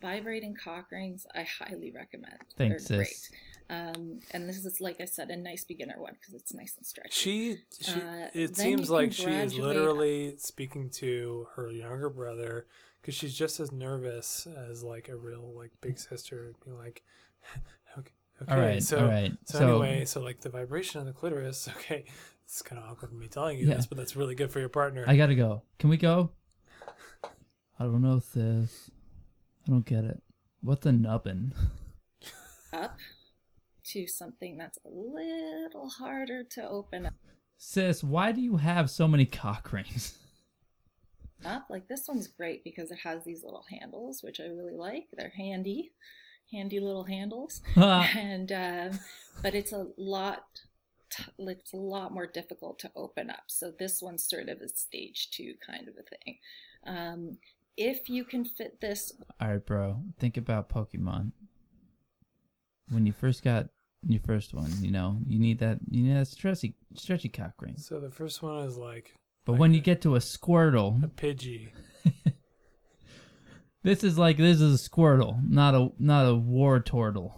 vibrating 0.02 0.56
cock 0.56 0.92
rings, 0.92 1.26
I 1.36 1.44
highly 1.44 1.92
recommend. 1.92 2.38
Thanks, 2.58 2.88
They're 2.88 3.06
sis. 3.06 3.30
great. 3.30 3.40
Um, 3.78 4.20
and 4.32 4.48
this 4.48 4.64
is, 4.64 4.80
like 4.80 5.02
I 5.02 5.06
said, 5.06 5.30
a 5.30 5.36
nice 5.38 5.64
beginner 5.64 5.96
one 6.00 6.14
because 6.20 6.34
it's 6.36 6.54
nice 6.54 6.76
and 6.78 6.86
stretchy. 6.86 7.12
She, 7.12 7.58
she 7.82 8.00
Uh, 8.00 8.28
it 8.34 8.56
seems 8.56 8.90
like 8.92 9.06
can 9.08 9.12
she 9.12 9.24
is 9.24 9.54
graduate- 9.54 9.64
literally 9.68 10.36
speaking 10.38 10.90
to 10.92 11.48
her 11.56 11.72
younger 11.72 12.10
brother 12.10 12.68
because 13.02 13.16
she's 13.16 13.34
just 13.36 13.60
as 13.60 13.72
nervous 13.72 14.48
as 14.70 14.84
like 14.84 15.10
a 15.10 15.16
real 15.16 15.54
like 15.56 15.72
big 15.82 15.98
sister, 15.98 16.54
being 16.64 16.78
like, 16.78 17.04
okay, 17.98 18.12
okay. 18.42 18.52
all 18.54 18.60
right, 18.60 18.84
so, 18.84 19.00
all 19.00 19.08
right. 19.08 19.32
so, 19.46 19.60
So, 19.60 19.68
anyway, 19.84 20.06
so 20.06 20.22
like 20.22 20.42
the 20.42 20.50
vibration 20.50 21.00
of 21.02 21.08
the 21.08 21.14
clitoris. 21.14 21.68
Okay, 21.78 22.06
it's 22.46 22.62
kind 22.62 22.80
of 22.84 22.88
awkward 22.92 23.10
for 23.10 23.16
me 23.16 23.28
telling 23.28 23.58
you 23.58 23.68
Yeah. 23.68 23.76
this, 23.78 23.88
but 23.88 23.98
that's 23.98 24.16
really 24.16 24.36
good 24.36 24.52
for 24.52 24.60
your 24.60 24.70
partner. 24.70 25.04
I 25.08 25.18
gotta 25.18 25.34
go. 25.36 25.64
Can 25.80 25.90
we 25.90 25.98
go? 25.98 26.30
I 27.80 27.84
don't 27.84 28.02
know, 28.02 28.20
sis. 28.20 28.90
I 29.68 29.72
don't 29.72 29.86
get 29.86 30.06
it. 30.06 30.22
What's 30.62 30.86
a 30.86 30.92
nubbin? 30.92 31.54
Up 32.74 32.98
to 33.86 34.08
something 34.08 34.58
that's 34.58 34.80
a 34.86 34.90
little 34.90 35.90
harder 35.90 36.44
to 36.44 36.68
open 36.68 37.06
up. 37.06 37.14
Sis, 37.58 38.04
why 38.04 38.32
do 38.32 38.42
you 38.42 38.58
have 38.58 38.90
so 38.90 39.08
many 39.08 39.26
cock 39.26 39.72
rings? 39.72 40.18
up. 41.46 41.68
Like 41.70 41.88
this 41.88 42.08
one's 42.08 42.28
great 42.28 42.64
because 42.64 42.92
it 42.92 43.00
has 43.04 43.24
these 43.24 43.44
little 43.44 43.66
handles, 43.70 44.24
which 44.24 44.40
I 44.40 44.46
really 44.46 44.76
like. 44.76 45.06
They're 45.14 45.34
handy, 45.38 45.92
handy 46.52 46.80
little 46.80 47.04
handles. 47.04 47.62
and 47.76 48.52
um, 48.52 49.00
but 49.42 49.54
it's 49.54 49.72
a 49.72 49.88
lot 49.98 50.44
it's 51.38 51.74
a 51.74 51.78
lot 51.78 52.12
more 52.12 52.28
difficult 52.28 52.78
to 52.80 52.92
open 52.94 53.30
up 53.30 53.44
so 53.48 53.72
this 53.80 54.02
one's 54.02 54.28
sort 54.28 54.50
of 54.50 54.60
a 54.60 54.68
stage 54.68 55.30
two 55.32 55.54
kind 55.66 55.88
of 55.88 55.94
a 55.98 56.04
thing 56.04 56.38
um, 56.86 57.38
if 57.78 58.10
you 58.10 58.24
can 58.24 58.46
fit 58.46 58.82
this 58.82 59.14
All 59.40 59.50
right, 59.50 59.66
bro. 59.66 60.02
Think 60.20 60.38
about 60.38 60.70
Pokemon. 60.70 61.32
When 62.90 63.06
you 63.06 63.14
first 63.14 63.44
got 63.44 63.68
your 64.08 64.22
first 64.22 64.54
one, 64.54 64.72
you 64.80 64.92
know, 64.92 65.18
you 65.26 65.40
need 65.40 65.60
that, 65.60 65.80
you 65.90 66.04
need 66.04 66.16
that 66.16 66.28
stretchy, 66.28 66.76
stretchy 66.94 67.30
cock 67.30 67.54
ring. 67.60 67.76
so 67.78 68.00
the 68.00 68.12
first 68.12 68.44
one 68.44 68.64
is 68.64 68.78
like 68.78 69.16
But 69.46 69.54
like 69.54 69.62
when 69.62 69.74
you 69.74 69.82
get 69.82 70.02
to 70.02 70.16
a 70.16 70.20
Squirtle, 70.20 71.04
a 71.04 71.08
Pidgey. 71.08 71.70
this 73.84 74.04
is 74.04 74.18
like 74.18 74.38
this 74.38 74.62
is 74.62 74.86
a 74.86 74.90
Squirtle, 74.90 75.48
not 75.50 75.74
a 75.74 75.92
not 76.00 76.26
a 76.26 76.36
Wartortle. 76.36 77.34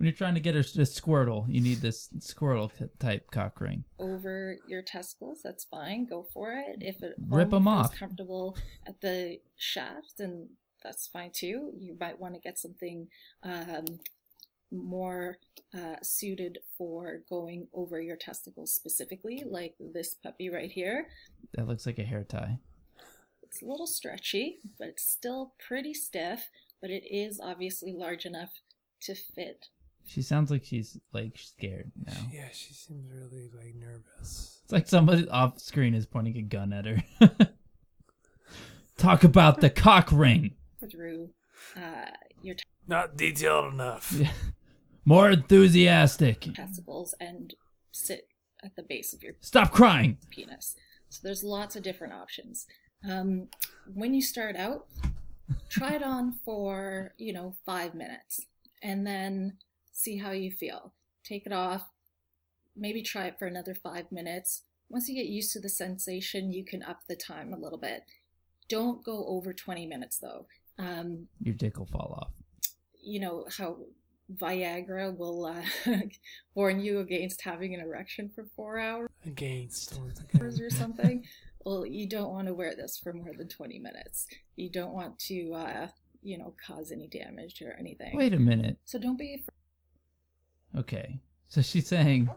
When 0.00 0.06
you're 0.06 0.16
trying 0.16 0.32
to 0.32 0.40
get 0.40 0.54
a, 0.56 0.60
a 0.60 0.62
Squirtle, 0.86 1.44
you 1.46 1.60
need 1.60 1.82
this 1.82 2.08
Squirtle 2.20 2.70
type 2.98 3.30
cock 3.30 3.60
ring. 3.60 3.84
over 3.98 4.56
your 4.66 4.80
testicles 4.80 5.40
that's 5.44 5.64
fine 5.64 6.06
go 6.06 6.26
for 6.32 6.52
it 6.54 6.78
if 6.80 7.02
it 7.02 7.14
Rip 7.28 7.52
only 7.52 7.56
'em 7.58 7.64
feels 7.64 7.86
off. 7.90 7.94
comfortable 7.94 8.56
at 8.86 8.98
the 9.02 9.40
shaft 9.58 10.14
then 10.16 10.48
that's 10.82 11.06
fine 11.06 11.30
too 11.34 11.72
you 11.78 11.94
might 12.00 12.18
want 12.18 12.32
to 12.32 12.40
get 12.40 12.58
something 12.58 13.08
um, 13.42 13.84
more 14.72 15.36
uh, 15.76 15.96
suited 16.02 16.60
for 16.78 17.20
going 17.28 17.68
over 17.74 18.00
your 18.00 18.16
testicles 18.16 18.72
specifically 18.72 19.44
like 19.46 19.74
this 19.78 20.14
puppy 20.14 20.48
right 20.48 20.70
here 20.70 21.08
That 21.52 21.68
looks 21.68 21.84
like 21.84 21.98
a 21.98 22.04
hair 22.04 22.24
tie. 22.24 22.58
It's 23.42 23.60
a 23.60 23.66
little 23.66 23.86
stretchy, 23.88 24.60
but 24.78 24.88
it's 24.88 25.02
still 25.04 25.54
pretty 25.68 25.92
stiff, 25.92 26.48
but 26.80 26.88
it 26.88 27.02
is 27.12 27.38
obviously 27.42 27.92
large 27.92 28.24
enough 28.24 28.52
to 29.02 29.14
fit. 29.16 29.66
She 30.10 30.22
sounds 30.22 30.50
like 30.50 30.64
she's 30.64 30.98
like 31.12 31.38
scared 31.38 31.92
now. 32.04 32.12
Yeah, 32.32 32.48
she 32.52 32.74
seems 32.74 33.08
really 33.12 33.48
like 33.56 33.76
nervous. 33.76 34.58
It's 34.64 34.72
like 34.72 34.88
somebody 34.88 35.28
off 35.28 35.60
screen 35.60 35.94
is 35.94 36.04
pointing 36.04 36.36
a 36.36 36.42
gun 36.42 36.72
at 36.72 36.84
her. 36.84 37.02
Talk 38.96 39.22
about 39.22 39.60
the 39.60 39.70
cock 39.70 40.10
ring. 40.10 40.56
through 40.90 41.30
uh, 41.76 42.06
your 42.42 42.56
Not 42.88 43.16
detailed 43.16 43.72
enough. 43.72 44.12
Yeah. 44.20 44.32
More 45.04 45.30
enthusiastic. 45.30 46.40
testicles 46.54 47.14
and 47.20 47.54
sit 47.92 48.26
at 48.64 48.74
the 48.76 48.82
base 48.82 49.14
of 49.14 49.22
your 49.22 49.32
Stop 49.40 49.70
crying. 49.72 50.18
penis. 50.30 50.74
So 51.08 51.20
there's 51.22 51.42
lots 51.44 51.74
of 51.76 51.82
different 51.82 52.12
options. 52.14 52.66
Um, 53.08 53.46
when 53.94 54.12
you 54.12 54.20
start 54.22 54.56
out, 54.56 54.86
try 55.70 55.92
it 55.94 56.02
on 56.02 56.32
for, 56.44 57.14
you 57.16 57.32
know, 57.32 57.54
five 57.64 57.94
minutes 57.94 58.40
and 58.82 59.06
then 59.06 59.56
see 59.92 60.18
how 60.18 60.30
you 60.32 60.50
feel. 60.50 60.92
Take 61.24 61.46
it 61.46 61.52
off, 61.52 61.86
maybe 62.76 63.02
try 63.02 63.26
it 63.26 63.38
for 63.38 63.46
another 63.46 63.74
five 63.74 64.10
minutes. 64.10 64.62
Once 64.88 65.08
you 65.08 65.14
get 65.14 65.26
used 65.26 65.52
to 65.52 65.60
the 65.60 65.68
sensation, 65.68 66.52
you 66.52 66.64
can 66.64 66.82
up 66.82 67.00
the 67.08 67.16
time 67.16 67.52
a 67.52 67.58
little 67.58 67.78
bit. 67.78 68.02
Don't 68.68 69.04
go 69.04 69.24
over 69.26 69.52
20 69.52 69.86
minutes 69.86 70.18
though. 70.18 70.46
Um, 70.78 71.26
Your 71.40 71.54
dick 71.54 71.78
will 71.78 71.86
fall 71.86 72.18
off. 72.20 72.32
you 73.02 73.20
know 73.20 73.46
how 73.56 73.76
Viagra 74.36 75.16
will 75.16 75.44
uh, 75.46 75.62
warn 76.54 76.80
you 76.80 77.00
against 77.00 77.42
having 77.42 77.74
an 77.74 77.80
erection 77.80 78.30
for 78.34 78.46
four 78.56 78.78
hours 78.78 79.10
Against. 79.26 79.98
once 79.98 80.20
again. 80.20 80.42
or 80.42 80.70
something. 80.70 81.24
well, 81.64 81.84
you 81.84 82.08
don't 82.08 82.30
want 82.32 82.46
to 82.46 82.54
wear 82.54 82.74
this 82.76 82.98
for 83.02 83.12
more 83.12 83.32
than 83.36 83.48
20 83.48 83.78
minutes. 83.80 84.26
You 84.56 84.70
don't 84.70 84.92
want 84.92 85.18
to, 85.26 85.52
uh, 85.54 85.88
you 86.22 86.38
know, 86.38 86.54
cause 86.64 86.92
any 86.92 87.08
damage 87.08 87.60
or 87.60 87.74
anything. 87.78 88.16
Wait 88.16 88.32
a 88.32 88.38
minute. 88.38 88.78
So 88.84 88.98
don't 88.98 89.18
be 89.18 89.34
afraid. 89.34 89.48
Okay. 90.76 91.20
So 91.48 91.62
she's 91.62 91.86
saying, 91.88 92.30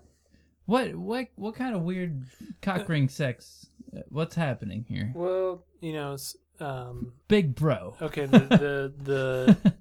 what, 0.65 0.95
what, 0.95 1.27
what 1.35 1.55
kind 1.55 1.75
of 1.75 1.81
weird 1.81 2.23
cock 2.61 2.87
ring 2.89 3.09
sex? 3.09 3.67
What's 4.09 4.35
happening 4.35 4.85
here? 4.87 5.11
Well, 5.13 5.65
you 5.81 5.93
know, 5.93 6.17
um, 6.59 7.13
Big 7.27 7.55
bro. 7.55 7.95
okay, 8.01 8.25
the, 8.25 8.39
the, 8.39 8.93
the, 9.03 9.73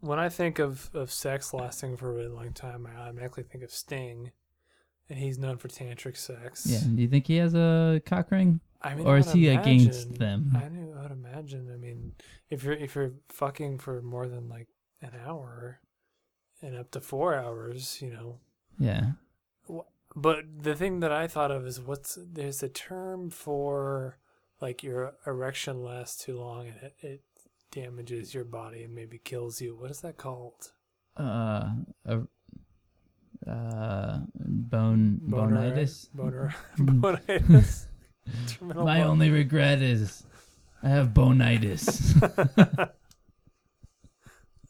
when 0.00 0.18
I 0.18 0.28
think 0.28 0.58
of, 0.58 0.90
of 0.94 1.10
sex 1.10 1.52
lasting 1.52 1.96
for 1.96 2.10
a 2.10 2.14
really 2.14 2.28
long 2.28 2.52
time, 2.52 2.86
I 2.86 2.98
automatically 3.00 3.42
think 3.42 3.62
of 3.64 3.70
Sting, 3.70 4.32
and 5.08 5.18
he's 5.18 5.38
known 5.38 5.58
for 5.58 5.68
tantric 5.68 6.16
sex. 6.16 6.66
Yeah. 6.66 6.80
Do 6.94 7.02
you 7.02 7.08
think 7.08 7.26
he 7.26 7.36
has 7.36 7.54
a 7.54 8.00
cock 8.06 8.30
ring? 8.30 8.60
I 8.82 8.94
mean, 8.94 9.06
Or 9.06 9.18
is 9.18 9.32
he 9.32 9.48
against 9.48 10.18
them? 10.18 10.52
I 10.54 10.68
would 11.02 11.10
imagine. 11.10 11.70
I 11.72 11.76
mean, 11.76 12.12
if 12.50 12.62
you're 12.62 12.74
if 12.74 12.94
you're 12.94 13.14
fucking 13.30 13.78
for 13.78 14.00
more 14.02 14.28
than 14.28 14.48
like 14.48 14.68
an 15.02 15.12
hour, 15.26 15.80
and 16.62 16.76
up 16.76 16.90
to 16.92 17.00
four 17.00 17.34
hours, 17.34 18.00
you 18.00 18.12
know. 18.12 18.38
Yeah. 18.78 19.12
But 20.14 20.44
the 20.62 20.74
thing 20.74 21.00
that 21.00 21.12
I 21.12 21.26
thought 21.26 21.50
of 21.50 21.66
is 21.66 21.80
what's 21.80 22.18
there's 22.20 22.62
a 22.62 22.68
term 22.68 23.30
for 23.30 24.18
like 24.60 24.82
your 24.82 25.14
erection 25.26 25.82
lasts 25.82 26.24
too 26.24 26.38
long 26.38 26.68
and 26.68 26.76
it, 26.82 26.94
it 27.00 27.22
damages 27.70 28.32
your 28.32 28.44
body 28.44 28.82
and 28.84 28.94
maybe 28.94 29.18
kills 29.18 29.60
you. 29.60 29.76
What 29.76 29.90
is 29.90 30.00
that 30.00 30.16
called? 30.16 30.72
Uh, 31.18 31.72
a, 32.06 32.22
uh, 33.46 34.20
bone, 34.34 35.20
bonitis. 35.22 36.08
Boner. 36.14 36.54
Bonitis. 36.78 37.86
My 38.60 39.00
bone- 39.00 39.06
only 39.06 39.30
regret 39.30 39.82
is 39.82 40.24
I 40.82 40.88
have 40.88 41.12
bonitis. 41.12 42.14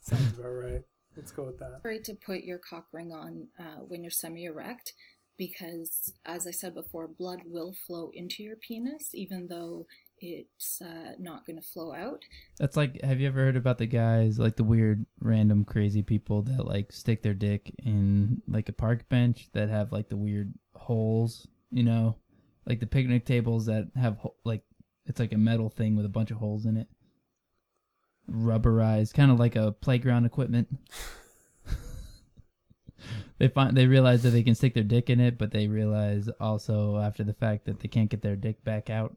Sounds 0.02 0.38
about 0.38 0.48
right. 0.48 0.82
Let's 1.16 1.32
go 1.32 1.44
with 1.44 1.58
that. 1.58 1.72
Afraid 1.78 2.04
to 2.04 2.14
put 2.14 2.42
your 2.42 2.58
cock 2.58 2.86
ring 2.92 3.12
on 3.12 3.48
uh, 3.58 3.80
when 3.86 4.02
you're 4.02 4.10
semi 4.10 4.44
erect 4.44 4.92
because, 5.38 6.12
as 6.24 6.46
I 6.46 6.50
said 6.50 6.74
before, 6.74 7.08
blood 7.08 7.40
will 7.46 7.74
flow 7.86 8.10
into 8.14 8.42
your 8.42 8.56
penis 8.56 9.10
even 9.14 9.48
though 9.48 9.86
it's 10.18 10.80
uh, 10.80 11.12
not 11.18 11.46
going 11.46 11.60
to 11.60 11.66
flow 11.66 11.92
out. 11.94 12.22
That's 12.58 12.76
like, 12.76 13.02
have 13.02 13.20
you 13.20 13.28
ever 13.28 13.40
heard 13.40 13.56
about 13.56 13.78
the 13.78 13.86
guys, 13.86 14.38
like 14.38 14.56
the 14.56 14.64
weird, 14.64 15.04
random, 15.20 15.64
crazy 15.64 16.02
people 16.02 16.42
that 16.42 16.66
like 16.66 16.92
stick 16.92 17.22
their 17.22 17.34
dick 17.34 17.74
in 17.84 18.40
like 18.48 18.68
a 18.68 18.72
park 18.72 19.08
bench 19.08 19.48
that 19.52 19.68
have 19.68 19.92
like 19.92 20.08
the 20.08 20.16
weird 20.16 20.54
holes, 20.74 21.46
you 21.70 21.82
know, 21.82 22.16
like 22.66 22.80
the 22.80 22.86
picnic 22.86 23.26
tables 23.26 23.66
that 23.66 23.88
have 23.94 24.18
like 24.44 24.62
it's 25.06 25.20
like 25.20 25.32
a 25.32 25.38
metal 25.38 25.70
thing 25.70 25.96
with 25.96 26.06
a 26.06 26.10
bunch 26.10 26.30
of 26.30 26.38
holes 26.38 26.66
in 26.66 26.76
it, 26.76 26.88
rubberized, 28.30 29.14
kind 29.14 29.30
of 29.30 29.38
like 29.38 29.56
a 29.56 29.72
playground 29.72 30.24
equipment. 30.24 30.68
they 33.38 33.48
find 33.48 33.76
they 33.76 33.86
realize 33.86 34.22
that 34.22 34.30
they 34.30 34.42
can 34.42 34.54
stick 34.54 34.74
their 34.74 34.82
dick 34.82 35.10
in 35.10 35.20
it, 35.20 35.38
but 35.38 35.52
they 35.52 35.68
realize 35.68 36.28
also 36.40 36.98
after 36.98 37.24
the 37.24 37.34
fact 37.34 37.66
that 37.66 37.80
they 37.80 37.88
can't 37.88 38.10
get 38.10 38.22
their 38.22 38.36
dick 38.36 38.62
back 38.64 38.90
out. 38.90 39.14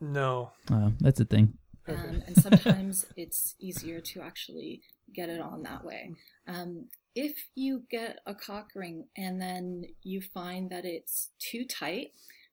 No. 0.00 0.52
Uh, 0.70 0.90
that's 1.00 1.20
a 1.20 1.24
thing. 1.24 1.54
Um, 1.86 2.22
and 2.26 2.36
sometimes 2.36 3.06
it's 3.16 3.54
easier 3.58 4.00
to 4.00 4.22
actually 4.22 4.82
get 5.14 5.28
it 5.28 5.40
on 5.40 5.62
that 5.62 5.84
way. 5.84 6.10
Um, 6.48 6.88
if 7.14 7.36
you 7.54 7.84
get 7.90 8.18
a 8.26 8.34
cock 8.34 8.70
ring 8.74 9.06
and 9.16 9.40
then 9.40 9.84
you 10.02 10.20
find 10.20 10.70
that 10.70 10.84
it's 10.84 11.30
too 11.38 11.64
tight, 11.64 12.08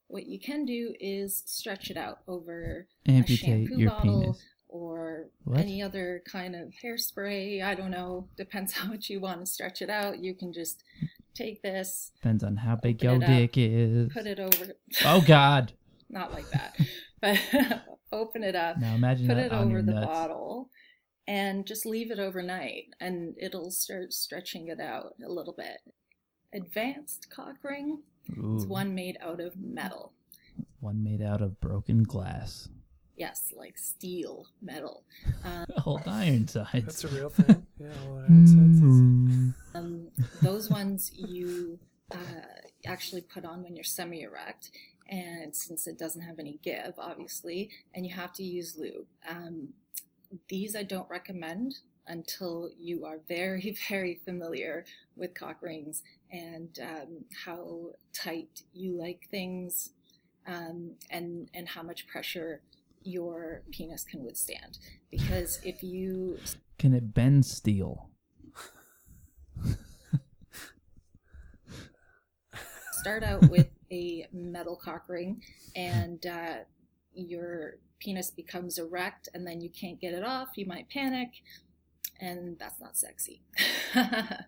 what 0.07 0.27
you 0.27 0.39
can 0.39 0.65
do 0.65 0.93
is 0.99 1.43
stretch 1.45 1.89
it 1.89 1.97
out 1.97 2.19
over 2.27 2.88
a 3.07 3.12
Amputate 3.12 3.39
shampoo 3.39 3.79
your 3.79 3.89
bottle 3.89 4.21
penis. 4.21 4.43
Or 4.71 5.27
What? 5.43 5.60
any 5.60 5.84
other 5.84 6.23
kind 6.25 6.55
of 6.55 6.73
hairspray. 6.84 7.63
I 7.63 7.75
don't 7.75 7.91
know. 7.91 8.27
Depends 8.38 8.73
how 8.77 8.88
much 8.88 9.10
you 9.10 9.19
want 9.19 9.41
to 9.41 9.45
stretch 9.45 9.81
it 9.81 9.89
out. 9.91 10.17
You 10.23 10.34
can 10.34 10.51
just 10.53 10.84
take 11.36 11.62
this, 11.62 12.12
Depends 12.15 12.43
on 12.43 12.57
how 12.57 12.75
big 12.77 13.03
your 13.03 13.15
up, 13.15 13.21
dick 13.27 13.53
is. 13.57 14.12
put 14.12 14.25
it 14.25 14.39
over. 14.39 14.73
Oh 15.05 15.21
God! 15.21 15.73
Not 16.10 16.34
like 16.34 16.49
that, 16.51 16.75
but 17.21 17.39
open 18.12 18.43
it 18.43 18.55
up 18.55 18.77
Now 18.77 18.95
imagine 18.95 19.27
put 19.27 19.38
it 19.38 19.53
over 19.53 19.81
the 19.81 19.93
nuts. 19.93 20.05
bottle 20.05 20.69
and 21.27 21.65
just 21.65 21.86
leave 21.86 22.12
it 22.12 22.19
overnight 22.19 22.88
and 22.99 23.36
it'll 23.39 23.71
start 23.71 24.12
stretching 24.12 24.67
it 24.67 24.81
out 24.81 25.13
a 25.25 25.31
little 25.31 25.53
bit 25.53 25.77
advanced 26.53 27.27
cock 27.34 27.55
ring 27.63 27.99
it's 28.27 28.65
one 28.65 28.93
made 28.93 29.17
out 29.21 29.39
of 29.39 29.53
metal 29.55 30.12
one 30.81 31.01
made 31.03 31.21
out 31.21 31.41
of 31.41 31.60
broken 31.62 32.03
glass. 32.03 32.67
Yes 33.17 33.54
like 33.56 33.78
steel 33.78 34.47
metal 34.62 35.04
Old 35.86 36.02
iron 36.08 36.47
sides. 36.47 36.86
That's 36.86 37.04
a 37.04 37.08
real 37.10 37.30
thing. 37.30 37.65
Yeah, 37.80 37.88
well, 38.06 38.24
that's, 38.28 38.54
that's, 38.54 38.80
Mm. 38.82 39.54
um, 39.76 40.08
those 40.41 40.69
ones 40.69 41.12
you 41.13 41.80
uh, 42.12 42.15
actually 42.86 43.21
put 43.21 43.45
on 43.45 43.63
when 43.63 43.76
you're 43.76 43.84
semi-erect 43.84 44.71
and 45.10 45.56
since 45.56 45.88
it 45.88 45.97
doesn't 45.97 46.21
have 46.21 46.39
any 46.39 46.60
give 46.63 46.93
obviously 46.97 47.69
and 47.93 48.06
you 48.06 48.13
have 48.13 48.34
to 48.34 48.43
use 48.43 48.78
lube 48.78 49.08
um, 49.30 49.69
these 50.47 50.76
i 50.76 50.84
don't 50.84 51.10
recommend 51.10 51.76
until 52.08 52.69
you 52.80 53.06
are 53.06 53.19
very 53.28 53.76
very 53.89 54.19
familiar 54.26 54.86
with 55.15 55.34
cock 55.34 55.62
rings 55.62 56.04
and 56.32 56.80
um, 56.82 57.26
how 57.45 57.91
tight 58.13 58.63
you 58.74 58.93
like 58.97 59.28
things 59.30 59.91
um, 60.47 60.91
and 61.10 61.50
and 61.54 61.67
how 61.69 61.84
much 61.84 62.08
pressure 62.08 62.62
your 63.04 63.64
penis 63.72 64.04
can 64.04 64.24
withstand 64.24 64.78
because 65.10 65.60
if 65.64 65.84
you 65.84 66.38
Can 66.78 66.94
it 66.94 67.14
bend 67.14 67.46
steel? 67.46 68.10
start 73.02 73.24
out 73.24 73.50
with 73.50 73.68
a 73.92 74.28
metal 74.32 74.76
cock 74.76 75.06
ring 75.08 75.42
and 75.76 76.26
uh, 76.28 76.58
your 77.14 77.78
penis 78.00 78.30
becomes 78.30 78.78
erect 78.78 79.28
and 79.34 79.46
then 79.46 79.60
you 79.60 79.70
can't 79.70 80.00
get 80.00 80.14
it 80.14 80.24
off, 80.24 80.50
you 80.56 80.66
might 80.68 80.88
panic, 80.90 81.30
and 82.20 82.58
that's 82.60 82.80
not 82.80 82.96
sexy. 82.96 83.42
and 83.96 84.46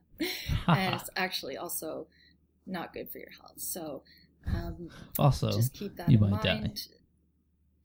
it's 0.68 1.10
actually 1.16 1.58
also 1.58 2.08
not 2.68 2.94
good 2.94 3.10
for 3.10 3.18
your 3.18 3.32
health. 3.32 3.58
So 3.58 4.04
um, 4.48 4.90
also, 5.18 5.52
just 5.52 5.74
keep 5.74 5.96
that 5.98 6.10
you 6.10 6.24
in 6.24 6.30
might 6.30 6.44
die. 6.44 6.74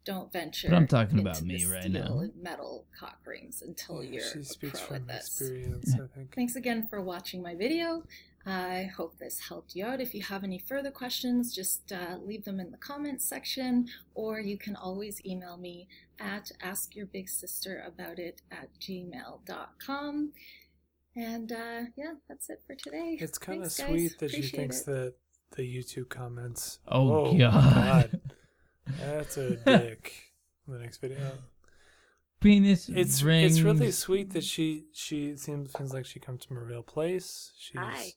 Mind. 0.09 0.19
Don't 0.21 0.33
venture. 0.33 0.69
But 0.69 0.77
I'm 0.77 0.87
talking 0.87 1.21
about 1.21 1.43
me 1.43 1.65
right 1.67 1.91
now. 1.91 2.23
metal 2.41 2.87
cock 2.99 3.19
rings 3.27 3.63
until 3.63 4.03
you're 4.03 4.23
she 4.23 4.41
a 4.41 4.45
speaks 4.45 4.81
pro 4.81 4.97
from 4.97 4.97
at 4.97 5.07
this. 5.09 5.27
experience, 5.27 5.95
I 5.95 6.07
think. 6.15 6.35
Thanks 6.35 6.57
again 6.57 6.87
for 6.89 7.01
watching 7.01 7.43
my 7.43 7.55
video. 7.55 8.03
I 8.47 8.91
hope 8.97 9.19
this 9.19 9.41
helped 9.49 9.75
you 9.75 9.85
out. 9.85 10.01
If 10.01 10.15
you 10.15 10.23
have 10.23 10.43
any 10.43 10.59
further 10.59 10.91
questions, 10.91 11.55
just 11.55 11.93
uh, 11.93 12.17
leave 12.25 12.45
them 12.45 12.61
in 12.61 12.71
the 12.71 12.79
comments 12.79 13.25
section, 13.29 13.89
or 14.15 14.41
you 14.41 14.57
can 14.57 14.75
always 14.75 15.21
email 15.27 15.59
me 15.59 15.87
at 16.19 16.51
askyourBigSisterAboutIt 16.65 18.39
at 18.51 18.69
gmail.com. 18.81 20.33
And 21.17 21.53
uh, 21.53 21.81
yeah, 21.97 22.15
that's 22.29 22.49
it 22.49 22.63
for 22.67 22.75
today. 22.75 23.19
It's 23.21 23.39
kind 23.39 23.65
of 23.65 23.73
Thanks, 23.73 23.79
guys. 23.81 23.89
sweet 23.89 24.19
that 24.21 24.31
she 24.31 24.43
thinks 24.43 24.81
it. 24.83 24.87
that 24.87 25.15
the 25.57 25.63
YouTube 25.63 26.09
comments. 26.09 26.79
Oh, 26.87 27.05
Whoa, 27.33 27.39
God. 27.39 28.21
That's 29.01 29.37
a 29.37 29.57
dick. 29.57 30.13
In 30.67 30.75
the 30.75 30.79
next 30.81 30.99
video. 30.99 31.33
penis 32.41 32.89
It's 32.89 33.23
rings. 33.23 33.57
it's 33.57 33.61
really 33.65 33.91
sweet 33.91 34.33
that 34.33 34.45
she 34.45 34.85
she 34.93 35.37
seems 35.37 35.73
seems 35.73 35.93
like 35.93 36.07
she 36.07 36.21
comes 36.21 36.45
from 36.45 36.59
a 36.59 36.63
real 36.63 36.83
place. 36.83 37.53
She's 37.59 37.79
Hi. 37.81 38.13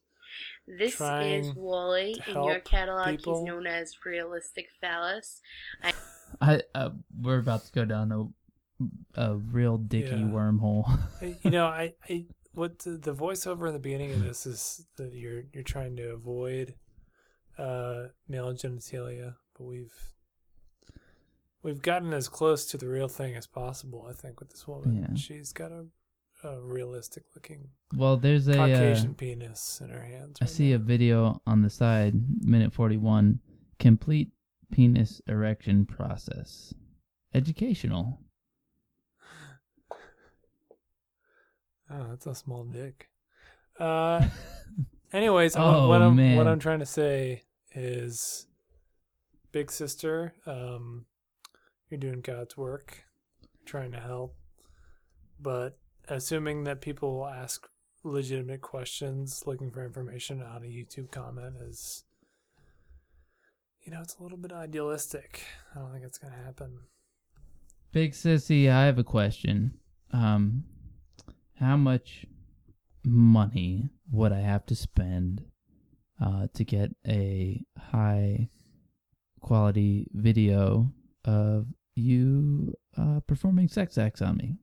This 0.68 1.00
is 1.02 1.54
Wally. 1.56 2.16
to 2.26 2.32
In 2.32 2.44
your 2.44 2.60
catalog, 2.60 3.08
people. 3.18 3.40
he's 3.40 3.48
known 3.48 3.68
as 3.68 3.96
Realistic 4.06 4.68
Phallus. 4.80 5.42
I 6.42 6.62
uh, 6.76 6.92
we're 7.20 7.40
about 7.40 7.66
to 7.66 7.72
go 7.74 7.86
down 7.86 8.12
a 8.12 8.28
a 9.16 9.36
real 9.38 9.78
dicky 9.78 10.10
Yeah. 10.10 10.16
wormhole. 10.36 10.86
You 11.44 11.52
know, 11.52 11.66
I, 11.68 11.94
I 12.10 12.26
what 12.54 12.80
the, 12.80 12.92
the 12.92 13.14
voiceover 13.14 13.68
in 13.68 13.74
the 13.74 13.80
beginning 13.80 14.12
of 14.14 14.24
this 14.24 14.46
is 14.46 14.86
that 14.98 15.14
you're 15.14 15.44
you're 15.54 15.64
trying 15.64 15.96
to 15.98 16.12
avoid 16.12 16.76
uh, 17.58 18.08
male 18.28 18.54
genitalia, 18.54 19.36
but 19.58 19.66
we've 19.66 19.94
we've 21.64 21.82
gotten 21.82 22.14
as 22.14 22.28
close 22.28 22.66
to 22.68 22.78
the 22.78 22.88
real 22.88 23.08
thing 23.08 23.36
as 23.36 23.48
possible. 23.48 24.08
I 24.10 24.14
think 24.14 24.40
with 24.40 24.50
this 24.50 24.68
woman, 24.68 25.06
Yeah. 25.10 25.16
she's 25.16 25.54
got 25.54 25.72
a, 25.72 25.86
a 26.44 26.60
realistic 26.62 27.24
looking 27.36 27.70
well, 27.96 28.18
there's 28.18 28.48
a 28.48 28.54
uh, 28.54 28.68
Caucasian 28.68 29.14
penis 29.16 29.80
in 29.84 29.90
her 29.90 30.02
hands. 30.04 30.38
I 30.42 30.46
right 30.46 30.50
see 30.50 30.72
a 30.74 30.78
video 30.80 31.42
on 31.46 31.62
the 31.62 31.70
side, 31.70 32.14
minute 32.42 32.74
41, 32.74 33.40
complete 33.80 34.30
penis 34.72 35.22
erection 35.28 35.86
process. 35.86 36.74
Educational. 37.34 38.20
Oh, 41.94 42.08
that's 42.10 42.26
a 42.26 42.34
small 42.36 42.64
dick. 42.64 43.10
Uh, 43.78 44.26
anyways, 45.14 45.56
what- 45.56 45.64
Oh, 45.66 45.90
what 45.90 46.02
I'm 46.02 46.16
man. 46.16 46.38
what 46.38 46.48
I'm 46.48 46.60
trying 46.60 46.80
to 46.80 46.86
say 46.86 47.44
is, 47.76 48.48
big 49.52 49.70
sister, 49.72 50.34
um, 50.46 51.06
you're 51.92 52.00
doing 52.00 52.22
God's 52.22 52.58
work, 52.58 53.04
trying 53.66 53.92
to 53.92 54.00
help, 54.00 54.36
but 55.40 55.78
assuming 56.08 56.64
that 56.64 56.82
people 56.82 57.18
will 57.18 57.28
ask 57.28 57.68
legitimate 58.04 58.62
questions, 58.62 59.44
looking 59.46 59.72
for 59.72 59.86
information 59.86 60.42
on 60.42 60.64
a 60.64 60.68
YouTube 60.68 61.12
comment 61.12 61.56
is, 61.62 62.04
you 63.84 63.92
know, 63.92 64.02
it's 64.02 64.16
a 64.20 64.24
little 64.24 64.38
bit 64.38 64.52
idealistic. 64.52 65.44
I 65.76 65.80
don't 65.80 65.92
think 65.92 66.06
it's 66.06 66.18
gonna 66.18 66.36
happen. 66.46 66.80
Big 67.92 68.14
sissy, 68.14 68.70
I 68.70 68.86
have 68.86 68.98
a 68.98 69.04
question. 69.04 69.74
Um, 70.12 70.64
how 71.60 71.78
much 71.78 72.26
money 73.04 73.90
would 74.12 74.32
I 74.32 74.40
have 74.40 74.66
to 74.68 74.76
spend 74.76 75.44
uh, 76.22 76.48
to 76.54 76.64
get 76.64 76.92
a 77.08 77.64
high 77.78 78.50
quality 79.42 80.08
video 80.14 80.92
of 81.26 81.68
you 81.96 82.74
uh, 82.98 83.20
performing 83.28 83.68
sex 83.68 83.98
acts 83.98 84.22
on 84.22 84.38
me? 84.38 84.56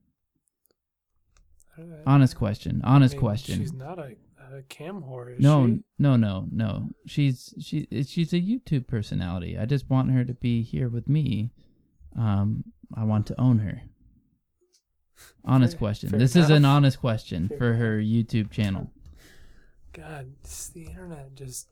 I- 1.76 1.82
I- 1.82 1.84
Honest 2.06 2.36
question. 2.36 2.80
I 2.84 2.94
Honest 2.94 3.14
mean, 3.14 3.20
question. 3.20 3.58
She's 3.58 3.72
not 3.72 3.98
a, 3.98 4.16
a 4.52 4.62
cam 4.68 5.02
whore, 5.02 5.34
is 5.36 5.40
no, 5.40 5.66
she? 5.66 5.80
no, 5.98 6.16
no, 6.16 6.46
no. 6.50 6.88
She's 7.06 7.54
she 7.60 7.86
she's 8.06 8.32
a 8.32 8.40
YouTube 8.40 8.86
personality. 8.86 9.56
I 9.58 9.64
just 9.66 9.88
want 9.90 10.10
her 10.10 10.24
to 10.24 10.34
be 10.34 10.62
here 10.62 10.88
with 10.88 11.08
me. 11.08 11.50
Um, 12.16 12.64
I 12.94 13.04
want 13.04 13.26
to 13.28 13.40
own 13.40 13.58
her. 13.60 13.82
Honest 15.44 15.74
Fair- 15.74 15.78
question. 15.78 16.08
fair 16.10 16.18
This 16.18 16.34
is 16.36 16.48
an 16.50 16.64
honest 16.64 17.00
question 17.00 17.48
Fair 17.48 17.58
for 17.58 17.72
her 17.74 17.98
YouTube 18.00 18.50
channel. 18.50 18.90
God, 19.92 20.32
the 20.74 20.84
internet 20.86 21.34
just, 21.34 21.68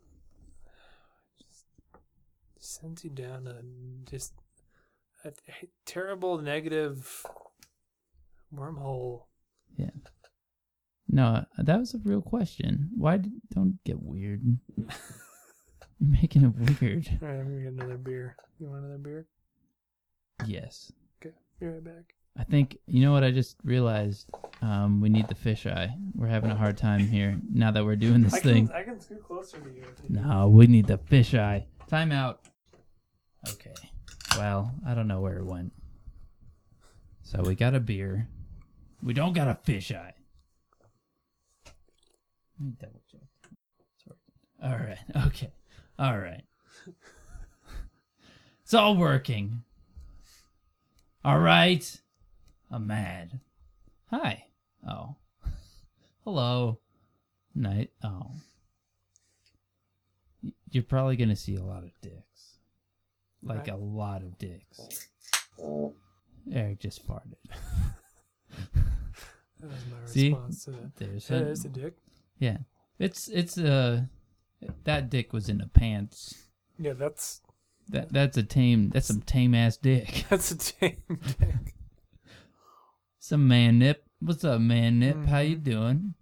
just 2.58 2.80
sends 2.80 3.04
you 3.04 3.10
down 3.10 3.46
a 3.46 3.62
just 4.10 4.32
a 5.26 5.66
terrible 5.84 6.38
negative 6.38 7.24
wormhole. 8.54 9.22
Yeah. 9.76 9.90
No, 11.08 11.44
that 11.58 11.78
was 11.78 11.94
a 11.94 11.98
real 12.04 12.20
question. 12.22 12.90
Why 12.96 13.18
did, 13.18 13.32
don't 13.54 13.82
get 13.84 14.02
weird? 14.02 14.42
You're 15.98 16.10
making 16.10 16.44
it 16.44 16.80
weird. 16.80 17.08
All 17.22 17.28
right, 17.28 17.38
I'm 17.40 17.44
gonna 17.44 17.62
get 17.62 17.72
another 17.72 17.96
beer. 17.96 18.36
You 18.58 18.68
want 18.68 18.84
another 18.84 18.98
beer? 18.98 19.26
Yes. 20.46 20.92
Okay, 21.22 21.34
be 21.58 21.66
right 21.66 21.82
back. 21.84 22.14
I 22.38 22.44
think 22.44 22.76
you 22.86 23.00
know 23.00 23.12
what 23.12 23.24
I 23.24 23.30
just 23.30 23.56
realized. 23.64 24.28
Um, 24.60 25.00
we 25.00 25.08
need 25.08 25.28
the 25.28 25.34
fisheye. 25.34 25.90
We're 26.14 26.26
having 26.26 26.50
a 26.50 26.56
hard 26.56 26.76
time 26.76 27.00
here 27.00 27.38
now 27.50 27.70
that 27.70 27.84
we're 27.84 27.96
doing 27.96 28.22
this 28.22 28.34
I 28.34 28.40
thing. 28.40 28.66
can 28.68 28.76
I 28.76 28.82
can 28.82 29.00
scoot 29.00 29.24
closer 29.24 29.58
to 29.58 29.70
you. 29.70 29.84
You 30.08 30.20
No, 30.20 30.48
we 30.48 30.66
need 30.66 30.86
the 30.86 30.98
fisheye. 30.98 31.64
Time 31.88 32.12
out. 32.12 32.40
Okay. 33.48 33.72
Well, 34.36 34.74
I 34.86 34.94
don't 34.94 35.08
know 35.08 35.20
where 35.20 35.38
it 35.38 35.46
went. 35.46 35.72
So 37.22 37.42
we 37.42 37.54
got 37.54 37.74
a 37.74 37.80
beer. 37.80 38.28
We 39.02 39.14
don't 39.14 39.32
got 39.32 39.48
a 39.48 39.58
fisheye. 39.66 40.12
Let 41.64 42.60
me 42.60 42.72
double 42.80 43.02
check. 43.10 43.20
All 44.62 44.70
right. 44.70 44.98
Okay. 45.26 45.52
All 45.98 46.18
right. 46.18 46.44
It's 48.62 48.74
all 48.74 48.96
working. 48.96 49.62
All 51.24 51.38
right. 51.38 52.00
I'm 52.70 52.86
mad. 52.86 53.40
Hi. 54.10 54.44
Oh. 54.88 55.16
Hello. 56.24 56.78
Night. 57.54 57.90
Oh. 58.02 58.30
You're 60.70 60.82
probably 60.82 61.16
gonna 61.16 61.36
see 61.36 61.56
a 61.56 61.62
lot 61.62 61.84
of 61.84 61.90
dicks, 62.02 62.35
like 63.46 63.58
Right. 63.58 63.68
a 63.68 63.76
lot 63.76 64.22
of 64.22 64.36
dicks. 64.38 65.08
Eric 66.52 66.80
just 66.80 67.06
farted. 67.06 67.36
That 69.60 69.70
was 69.70 69.84
my 69.90 69.96
See? 70.06 70.28
response 70.30 70.64
to 70.64 70.70
that. 70.72 70.96
There's 70.96 71.30
Yeah, 71.30 71.36
a, 71.36 71.44
there's 71.44 71.64
a 71.64 71.68
dick. 71.68 71.94
yeah. 72.38 72.58
It's 72.98 73.28
it's 73.28 73.56
uh 73.58 74.02
that 74.84 75.08
dick 75.10 75.32
was 75.32 75.48
in 75.48 75.58
the 75.58 75.66
pants. 75.66 76.34
Yeah, 76.78 76.92
that's 76.92 77.40
That 77.88 78.12
that's 78.12 78.36
a 78.36 78.42
tame 78.42 78.90
that's 78.90 79.06
some 79.06 79.22
tame 79.22 79.54
ass 79.54 79.76
dick. 79.78 80.26
that's 80.30 80.50
a 80.50 80.58
tame 80.58 81.02
dick. 81.38 81.74
Some 83.18 83.48
man 83.48 83.78
nip. 83.78 84.04
What's 84.20 84.44
up, 84.44 84.60
man 84.60 84.98
nip? 84.98 85.16
How 85.26 85.38
Mm-hmm. 85.38 85.50
you 85.50 85.56
doing? 85.56 86.14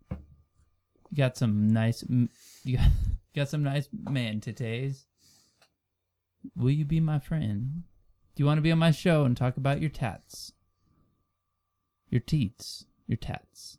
You 1.11 1.17
got 1.17 1.37
some 1.37 1.69
nice. 1.73 2.03
m- 2.09 2.31
You 2.65 2.77
got, 2.79 2.87
you 2.87 3.43
got 3.43 3.49
some 3.49 3.63
nice 3.63 3.89
man 3.93 4.41
titties. 4.41 5.05
Will 6.57 6.71
you 6.71 6.85
be 6.85 7.01
my 7.01 7.19
friend? 7.19 7.85
Do 8.35 8.43
you 8.43 8.47
want 8.47 8.59
to 8.59 8.63
be 8.63 8.73
on 8.73 8.79
my 8.79 8.91
show 8.91 9.25
and 9.25 9.37
talk 9.37 9.57
about 9.57 9.81
your 9.81 9.91
tats? 9.91 10.53
Your 12.09 12.21
teats, 12.21 12.87
your 13.07 13.17
tats. 13.17 13.79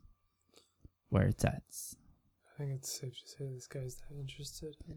Where 1.08 1.24
it's 1.24 1.44
at. 1.44 1.62
I 1.62 2.58
think 2.58 2.72
it's 2.72 3.00
safe 3.00 3.12
to 3.12 3.28
say 3.28 3.44
this 3.52 3.66
guy's 3.66 3.96
that 3.96 4.18
interested. 4.18 4.76
In. 4.88 4.96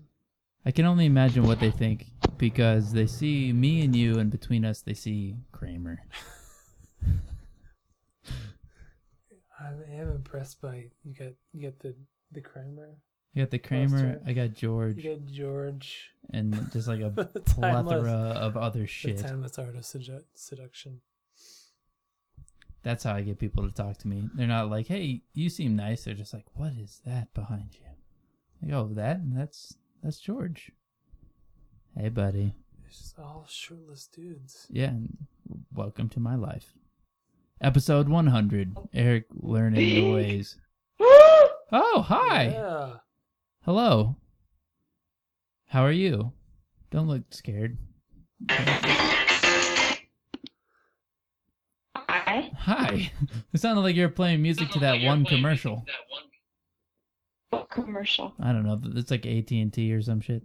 I 0.65 0.71
can 0.71 0.85
only 0.85 1.05
imagine 1.05 1.43
what 1.45 1.59
they 1.59 1.71
think 1.71 2.07
because 2.37 2.93
they 2.93 3.05
see 3.05 3.53
me 3.53 3.83
and 3.83 3.95
you, 3.95 4.19
and 4.19 4.31
between 4.31 4.65
us, 4.65 4.81
they 4.81 4.93
see 4.93 5.35
Kramer. 5.51 5.99
I 9.59 9.67
am 9.91 10.09
impressed 10.11 10.61
by 10.61 10.85
you 11.03 11.13
got 11.13 11.33
you 11.53 11.69
got 11.69 11.79
the 11.79 11.95
the 12.31 12.41
Kramer, 12.41 12.95
I 13.35 13.39
got 13.39 13.51
the 13.51 13.59
Kramer, 13.59 14.15
Poster. 14.15 14.21
I 14.25 14.33
got 14.33 14.53
George, 14.53 14.97
you 14.97 15.15
got 15.15 15.25
George, 15.25 16.09
and 16.31 16.71
just 16.71 16.87
like 16.87 17.01
a 17.01 17.09
plethora 17.45 17.71
timeless, 17.71 18.37
of 18.37 18.57
other 18.57 18.87
shit. 18.87 19.17
the 19.17 19.21
shit. 19.21 19.29
timeless 19.29 19.59
art 19.59 19.75
of 19.75 19.81
sedu- 19.83 20.23
seduction. 20.33 21.01
That's 22.81 23.03
how 23.03 23.13
I 23.13 23.21
get 23.21 23.39
people 23.39 23.67
to 23.67 23.73
talk 23.73 23.97
to 23.99 24.07
me. 24.07 24.29
They're 24.33 24.47
not 24.47 24.69
like, 24.69 24.87
"Hey, 24.87 25.21
you 25.33 25.49
seem 25.49 25.75
nice." 25.75 26.05
They're 26.05 26.13
just 26.13 26.33
like, 26.33 26.45
"What 26.55 26.71
is 26.73 27.01
that 27.05 27.33
behind 27.33 27.69
you?" 27.73 27.85
I 28.63 28.71
go, 28.71 28.89
oh, 28.89 28.93
"That 28.93 29.19
that's 29.33 29.75
that's 30.01 30.19
George." 30.19 30.71
Hey, 31.97 32.09
buddy. 32.09 32.55
It's 32.87 32.99
just 32.99 33.19
all 33.19 33.45
shirtless 33.47 34.07
dudes. 34.07 34.65
Yeah, 34.69 34.87
and 34.87 35.17
welcome 35.73 36.09
to 36.09 36.19
my 36.19 36.35
life. 36.35 36.73
Episode 37.61 38.07
100. 38.07 38.75
Eric 38.93 39.25
learning 39.33 39.79
the 39.79 40.11
ways. 40.13 40.55
Oh, 41.71 42.03
hi. 42.07 42.45
Yeah. 42.45 42.89
Hello. 43.65 44.15
How 45.67 45.83
are 45.83 45.91
you? 45.91 46.31
Don't 46.91 47.07
look 47.07 47.23
scared. 47.29 47.77
Hi. 48.49 49.99
Hi. 52.57 53.11
It 53.53 53.59
sounded 53.59 53.81
like 53.81 53.95
you 53.95 54.03
were 54.03 54.09
playing 54.09 54.41
music 54.41 54.69
to 54.71 54.79
that 54.79 55.01
one 55.01 55.25
commercial. 55.25 55.85
What 57.49 57.69
commercial? 57.69 58.33
I 58.39 58.53
don't 58.53 58.63
know. 58.63 58.79
It's 58.95 59.11
like 59.11 59.25
AT 59.25 59.51
and 59.51 59.73
T 59.73 59.91
or 59.91 60.01
some 60.01 60.21
shit. 60.21 60.43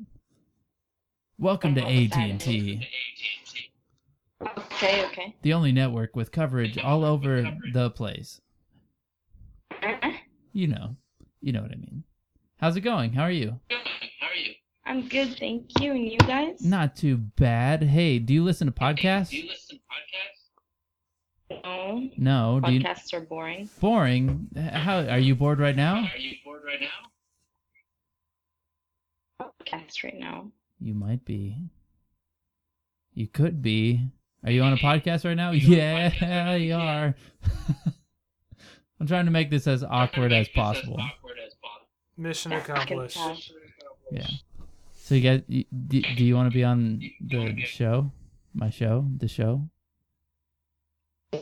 Welcome 1.38 1.74
to 1.74 1.82
AT 1.82 2.16
and 2.16 2.40
T, 2.40 2.86
Okay, 4.58 5.04
okay. 5.06 5.36
the 5.42 5.52
only 5.52 5.72
network 5.72 6.16
with 6.16 6.32
coverage 6.32 6.78
all 6.78 7.04
over 7.04 7.56
the 7.72 7.90
place. 7.90 8.40
Uh-uh. 9.82 10.12
You 10.52 10.68
know, 10.68 10.96
you 11.40 11.52
know 11.52 11.62
what 11.62 11.72
I 11.72 11.76
mean. 11.76 12.04
How's 12.58 12.76
it 12.76 12.80
going? 12.82 13.12
How 13.12 13.22
are 13.24 13.30
you? 13.30 13.58
How 13.70 14.28
are 14.28 14.34
you? 14.34 14.52
I'm 14.86 15.08
good, 15.08 15.36
thank 15.38 15.70
you. 15.80 15.92
And 15.92 16.04
you 16.10 16.18
guys? 16.18 16.62
Not 16.64 16.96
too 16.96 17.16
bad. 17.16 17.82
Hey, 17.82 18.18
do 18.18 18.32
you 18.32 18.44
listen 18.44 18.66
to 18.66 18.72
podcasts? 18.72 19.30
Hey, 19.30 19.40
do 19.40 19.46
you 19.46 19.50
listen 19.50 19.78
to 19.78 19.82
podcasts? 19.84 21.62
No. 21.64 22.10
No. 22.16 22.60
Do 22.64 22.72
you? 22.72 22.80
Podcasts 22.80 23.12
are 23.12 23.20
boring. 23.20 23.68
Boring. 23.80 24.48
How 24.56 25.00
are 25.00 25.18
you 25.18 25.34
bored 25.34 25.58
right 25.58 25.76
now? 25.76 26.08
Are 26.12 26.18
you 26.18 26.36
bored 26.44 26.62
right 26.64 26.80
now. 26.80 26.88
Podcast 29.62 30.04
right 30.04 30.18
now. 30.18 30.50
You 30.80 30.94
might 30.94 31.24
be. 31.24 31.56
You 33.14 33.26
could 33.28 33.62
be. 33.62 34.08
Are 34.44 34.50
you 34.50 34.62
on 34.62 34.72
a 34.72 34.76
podcast 34.76 35.24
right 35.24 35.36
now? 35.36 35.52
Yeah, 35.52 36.54
you 36.56 36.74
are. 36.74 37.14
I'm 39.00 39.06
trying 39.06 39.24
to 39.24 39.30
make 39.30 39.50
this 39.50 39.66
as 39.66 39.82
awkward 39.82 40.32
as 40.32 40.48
possible. 40.48 41.00
Mission 42.16 42.52
accomplished. 42.52 43.18
Yeah. 44.10 44.26
So 44.94 45.14
you 45.14 45.20
guys, 45.20 45.42
do, 45.48 46.00
do 46.00 46.24
you 46.24 46.34
want 46.34 46.50
to 46.50 46.54
be 46.54 46.64
on 46.64 47.00
the 47.20 47.60
show? 47.64 48.10
My 48.54 48.70
show, 48.70 49.06
the 49.16 49.26
show, 49.26 49.68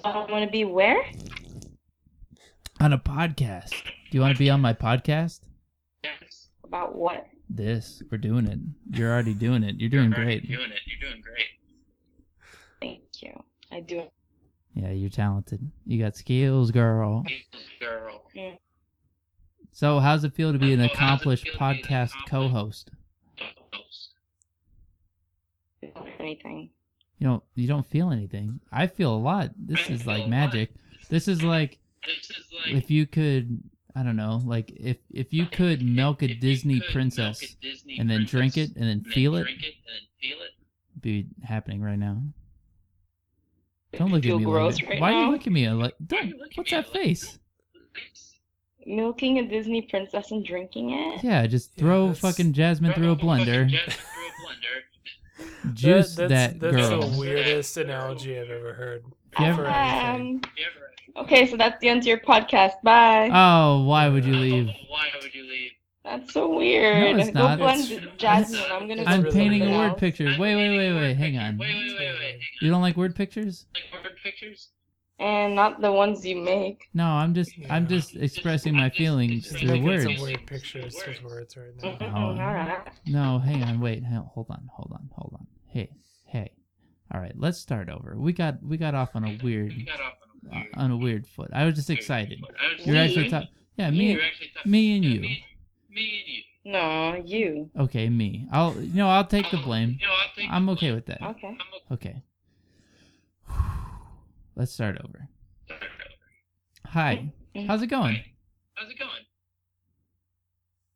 I 0.03 0.27
want 0.31 0.47
to 0.47 0.51
be 0.51 0.65
where? 0.65 1.05
on 2.83 2.93
a 2.93 2.99
podcast. 2.99 3.71
Do 3.71 4.19
you 4.19 4.21
want 4.21 4.35
to 4.35 4.39
be 4.39 4.51
on 4.51 4.61
my 4.61 4.73
podcast? 4.73 5.41
About 6.65 6.97
what? 6.97 7.27
This, 7.49 8.03
we're 8.11 8.19
doing 8.19 8.47
it. 8.47 8.59
You're 8.91 9.13
already 9.13 9.35
doing 9.35 9.63
it. 9.63 9.77
You're 9.79 9.89
doing 9.89 10.11
great. 10.11 10.43
Thank 12.81 13.03
you. 13.21 13.41
I 13.71 13.81
do. 13.81 14.03
Yeah, 14.75 14.91
you're 14.91 15.11
talented. 15.11 15.71
You 15.87 16.03
got 16.03 16.17
skills, 16.17 16.73
girl. 16.73 17.25
Mm. 18.37 18.59
So, 19.73 19.99
how's 19.99 20.23
it 20.23 20.35
feel 20.35 20.53
to 20.53 20.59
be 20.59 20.73
an 20.75 20.83
accomplished 20.83 21.49
podcast 21.57 22.13
co-host? 22.29 22.91
Anything. 26.21 26.71
You 27.19 27.27
don't 27.27 27.43
you 27.55 27.67
don't 27.67 27.87
feel 27.87 28.11
anything. 28.11 28.61
I 28.71 28.87
feel 28.87 29.15
a 29.15 29.17
lot. 29.17 29.51
This 29.57 29.89
is 29.89 30.07
like 30.07 30.29
magic. 30.29 30.71
This 31.09 31.27
is 31.27 31.43
like 31.43 31.79
if 32.67 32.91
you 32.91 33.07
could 33.07 33.63
I 33.95 34.03
don't 34.03 34.17
know, 34.17 34.41
like 34.45 34.71
if 34.77 34.99
if 35.11 35.33
you 35.33 35.47
could 35.47 35.83
milk 35.83 36.23
a 36.23 36.35
Disney 36.35 36.81
princess 36.93 37.57
and 37.99 38.11
then 38.11 38.25
drink 38.25 38.57
it 38.57 38.75
and 38.77 38.85
then 38.85 39.05
feel 39.05 39.37
it, 39.37 39.47
be 41.01 41.27
happening 41.43 41.83
right 41.83 41.99
now. 41.99 42.23
Don't 43.93 44.11
look 44.11 44.25
at 44.25 44.37
me 44.37 44.47
like 44.47 44.89
right 44.89 45.01
Why 45.01 45.13
are 45.13 45.25
you 45.25 45.31
looking 45.31 45.53
at 45.53 45.55
me 45.55 45.69
like 45.71 45.95
don't, 46.05 46.35
what's 46.55 46.71
that 46.71 46.93
face? 46.93 47.39
Milking 48.87 49.39
a 49.39 49.47
Disney 49.47 49.83
princess 49.83 50.31
and 50.31 50.45
drinking 50.45 50.91
it? 50.91 51.23
Yeah, 51.25 51.47
just 51.47 51.75
throw 51.77 52.09
that's- 52.09 52.21
fucking 52.21 52.53
Jasmine 52.53 52.93
through 52.95 53.13
a 53.13 53.17
blender. 53.17 53.71
Juice 55.75 56.17
That- 56.17 56.29
that, 56.29 56.61
that's, 56.61 56.75
that's 56.77 56.89
girl. 56.89 57.03
the 57.03 57.19
weirdest 57.19 57.77
analogy 57.77 58.39
I've 58.39 58.51
ever 58.51 58.73
heard. 58.75 59.05
You 59.39 59.47
ever- 59.47 59.67
Um, 59.69 60.41
okay, 61.17 61.47
so 61.47 61.57
that's 61.57 61.81
the 61.81 61.89
end 61.89 62.01
of 62.01 62.07
your 62.07 62.19
podcast. 62.19 62.73
Bye. 62.83 63.31
Oh, 63.33 63.85
why 63.85 64.09
would 64.09 64.25
you 64.25 64.35
leave? 64.35 64.67
Why 64.89 65.07
would 65.23 65.35
you 65.35 65.45
leave? 65.45 65.71
That's 66.05 66.33
so 66.33 66.55
weird. 66.57 67.17
No, 67.17 67.23
it's 67.23 67.31
Go 67.31 67.39
not. 67.41 67.59
blend 67.59 67.91
It's- 67.91 68.09
Jasmine. 68.19 68.61
I'm 68.73 68.89
gonna. 68.89 69.05
I'm 69.07 69.25
painting 69.27 69.63
a 69.63 69.79
word 69.79 69.91
else. 69.93 70.01
picture. 70.01 70.25
Wait, 70.37 70.57
wait, 70.57 70.77
wait, 70.77 70.93
wait. 70.95 71.15
Hang 71.17 71.39
on. 71.39 71.57
Wait, 71.59 71.73
wait, 71.75 71.97
wait, 71.97 72.15
wait. 72.19 72.41
You 72.61 72.71
don't 72.71 72.83
like 72.83 72.97
word 72.97 73.15
pictures? 73.15 73.67
like 73.73 74.03
word 74.05 74.13
pictures? 74.23 74.71
And 75.23 75.55
not 75.55 75.81
the 75.81 75.93
ones 75.93 76.27
you 76.27 76.37
make. 76.37 76.89
No, 76.95 77.05
I'm 77.07 77.33
just 77.33 77.53
I'm 77.71 77.87
just 77.87 78.17
expressing 78.17 78.75
my 78.77 78.91
feelings 78.91 79.45
Just 79.45 79.59
through 79.59 79.69
making 79.69 79.85
words. 79.87 80.05
some 80.05 80.17
weird 80.21 80.47
pictures 80.47 80.95
with 81.07 81.23
words 81.23 81.57
right 81.57 81.67
now. 81.83 81.91
Mm-mm, 81.97 82.13
Oh. 82.13 82.41
Alright. 82.43 82.89
No, 83.07 83.39
hang 83.39 83.63
on, 83.63 83.79
wait, 83.81 84.03
hang- 84.03 84.29
hold 84.35 84.47
on, 84.51 84.69
hold 84.75 84.91
on, 84.93 85.09
hold 85.15 85.35
on. 85.39 85.47
Hey, 85.69 85.91
hey. 86.27 86.51
All 87.15 87.21
right, 87.21 87.35
let's 87.37 87.59
start 87.59 87.89
over. 87.89 88.17
We 88.19 88.33
got 88.33 88.63
we 88.65 88.77
got 88.77 88.95
off 88.97 89.11
on 89.15 89.25
a 89.25 89.39
weird 89.45 89.73
uh, 90.53 90.63
on 90.75 90.91
a 90.91 90.97
weird 90.97 91.27
foot. 91.27 91.51
I 91.53 91.67
was 91.67 91.77
just 91.77 91.91
excited. 91.91 92.41
You're 92.85 92.97
actually 92.97 93.25
Me? 93.25 93.31
talking. 93.31 93.49
Yeah, 93.77 93.91
me, 93.91 94.19
me 94.67 94.97
and 94.97 95.05
You. 95.05 95.21
me 95.21 95.39
and 95.91 96.27
you. 96.27 96.43
No, 96.65 97.15
you. 97.25 97.71
Okay, 97.79 98.09
me. 98.09 98.49
I'll 98.51 98.75
you 98.81 98.95
know 98.95 99.09
I'll 99.09 99.27
take 99.27 99.51
the 99.53 99.59
blame. 99.59 99.99
I'm 100.51 100.69
okay 100.71 100.93
with 100.93 101.07
that. 101.07 101.23
Okay. 101.23 101.57
Okay. 101.93 102.23
Let's 104.57 104.73
start 104.73 104.99
over. 105.03 105.29
Hi. 106.87 107.33
How's 107.67 107.83
it 107.83 107.87
going? 107.89 108.19
How's 108.75 108.91
it 108.91 108.99
going? 108.99 109.11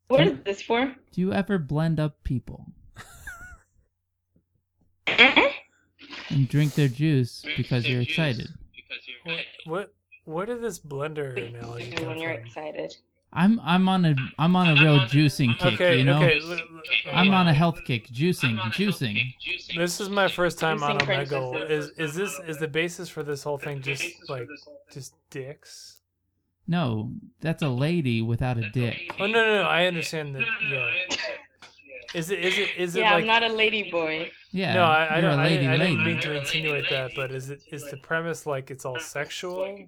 What 0.09 0.21
is 0.27 0.39
this 0.45 0.63
for? 0.63 0.95
Do 1.13 1.21
you 1.21 1.33
ever 1.33 1.59
blend 1.59 1.99
up 1.99 2.23
people 2.23 2.67
Uh-uh. 5.09 5.49
and 6.31 6.49
drink 6.49 6.75
their 6.75 6.89
juice 6.89 7.45
because 7.57 7.89
you're 7.89 8.03
excited? 8.03 8.49
What, 9.25 9.41
what 9.65 9.95
where 10.25 10.47
did 10.47 10.61
this 10.63 10.79
blender 10.79 11.37
analogy 11.49 11.91
come 11.93 12.07
when 12.09 12.19
you're 12.19 12.35
from? 12.35 12.45
excited. 12.47 12.95
I'm 13.33 13.61
I'm 13.63 13.89
on 13.89 14.05
a 14.05 14.15
I'm 14.39 14.57
on 14.57 14.69
a 14.79 14.83
real 14.83 15.01
juicing 15.01 15.59
kick, 15.59 15.75
Okay, 15.75 15.99
you 15.99 16.05
know. 16.05 16.23
okay. 16.23 16.41
l- 16.43 16.53
l- 16.53 16.59
I'm 17.13 17.33
on 17.35 17.49
a 17.49 17.53
health 17.53 17.81
kick, 17.85 18.09
juicing, 18.09 18.57
juicing. 18.73 19.35
This 19.77 20.01
is 20.01 20.09
my 20.09 20.29
first 20.29 20.59
time 20.59 20.83
on 20.83 20.99
Juicing 20.99 21.27
Omegle. 21.29 21.71
Is 21.71 21.91
is 21.99 22.15
this 22.15 22.41
is 22.47 22.59
the 22.59 22.69
basis 22.69 23.09
for 23.09 23.23
this 23.23 23.43
whole 23.43 23.59
thing 23.59 23.83
just 23.83 24.05
like 24.31 24.49
just 24.93 25.15
dicks? 25.31 26.01
No, 26.69 27.13
that's 27.41 27.63
a 27.63 27.69
lady 27.69 28.23
without 28.23 28.57
a 28.59 28.71
dick. 28.71 29.15
Oh 29.21 29.27
no 29.27 29.33
no 29.45 29.63
no! 29.63 29.69
I 29.69 29.87
understand 29.87 30.35
that. 30.37 30.47
Yeah. 30.71 31.17
Is 32.15 32.31
it 32.31 32.39
is 32.39 32.59
it 32.59 32.69
is 32.79 32.97
it 32.97 33.01
Yeah, 33.01 33.11
like? 33.15 33.21
I'm 33.23 33.27
not 33.27 33.43
a 33.43 33.53
lady 33.53 33.91
boy. 33.91 34.31
Yeah, 34.53 34.75
no, 34.75 34.85
I, 34.85 35.05
I 35.05 35.19
you're 35.19 35.31
don't. 35.31 35.39
a 35.39 35.43
I, 35.43 35.45
lady 35.45 35.57
didn't- 35.67 35.71
I 35.83 35.87
didn't 35.87 36.05
mean 36.05 36.21
to 36.21 36.33
insinuate 36.39 36.89
that, 36.91 37.11
but 37.15 37.31
is 37.33 37.51
it 37.51 37.61
is 37.71 37.91
the 37.91 37.99
premise 37.99 38.47
like 38.47 38.71
it's 38.71 38.85
all 38.87 38.99
sexual? 38.99 39.87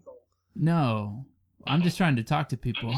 No, 0.54 1.24
I'm 1.66 1.82
just 1.82 1.96
trying 1.96 2.16
to 2.16 2.22
talk 2.22 2.48
to 2.50 2.56
people. 2.56 2.94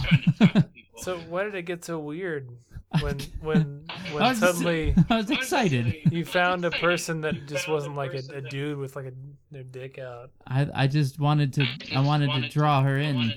So 0.98 1.18
why 1.28 1.44
did 1.44 1.54
it 1.54 1.62
get 1.62 1.84
so 1.84 1.98
weird 1.98 2.48
when 3.00 3.18
when 3.40 3.84
I 3.88 3.94
when 4.12 4.22
was 4.22 4.38
just- 4.38 4.40
suddenly 4.40 4.94
I 5.10 5.16
was 5.16 5.30
excited. 5.30 5.94
you 6.12 6.24
found 6.24 6.64
a 6.64 6.70
person 6.70 7.20
that 7.22 7.46
just 7.46 7.68
wasn't 7.68 7.94
like 7.96 8.12
a, 8.14 8.22
a 8.34 8.40
dude 8.42 8.76
with 8.78 8.96
like 8.96 9.06
a 9.06 9.12
their 9.50 9.62
dick 9.64 9.98
out? 9.98 10.30
I 10.46 10.68
I 10.74 10.86
just 10.86 11.18
wanted 11.18 11.52
to 11.54 11.66
I 11.94 12.00
wanted 12.00 12.30
to 12.32 12.48
draw 12.48 12.82
her 12.82 12.98
in. 12.98 13.32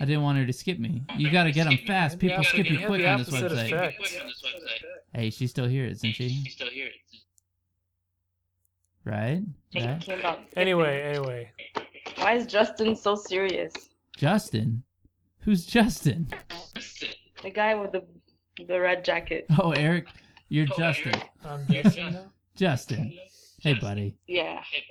I 0.00 0.04
didn't 0.04 0.22
want 0.22 0.38
her 0.38 0.46
to 0.46 0.52
skip 0.52 0.78
me. 0.78 1.02
You 1.16 1.30
gotta 1.30 1.50
get 1.52 1.64
them 1.64 1.78
fast. 1.86 2.18
People 2.18 2.36
opposite- 2.38 2.50
skip 2.50 2.70
you 2.70 2.86
quick 2.86 3.04
on 3.06 3.18
this 3.18 3.30
website. 3.30 3.66
effect. 3.72 4.16
Hey, 5.14 5.30
she's 5.30 5.50
still 5.50 5.66
here, 5.66 5.86
isn't 5.86 6.12
she? 6.12 6.28
She's 6.28 6.52
still 6.52 6.68
here. 6.68 6.90
Right? 9.04 9.40
Right? 9.74 10.38
Anyway, 10.56 11.00
anyway, 11.02 11.50
Why 12.18 12.34
is 12.34 12.46
Justin 12.46 12.94
so 12.94 13.14
serious? 13.14 13.72
Justin? 14.18 14.82
Who's 15.42 15.64
Justin? 15.64 16.26
The 17.44 17.50
guy 17.50 17.76
with 17.76 17.92
the 17.92 18.02
the 18.66 18.80
red 18.80 19.04
jacket. 19.04 19.46
Oh, 19.60 19.70
Eric, 19.70 20.08
you're 20.48 20.66
oh, 20.72 20.76
Justin. 20.76 21.22
I'm 21.44 21.64
guessing 21.66 22.12
now. 22.12 22.32
Justin. 22.56 23.16
Hey, 23.60 23.74
buddy. 23.74 24.16
Yeah. 24.26 24.60
Hey, 24.72 24.82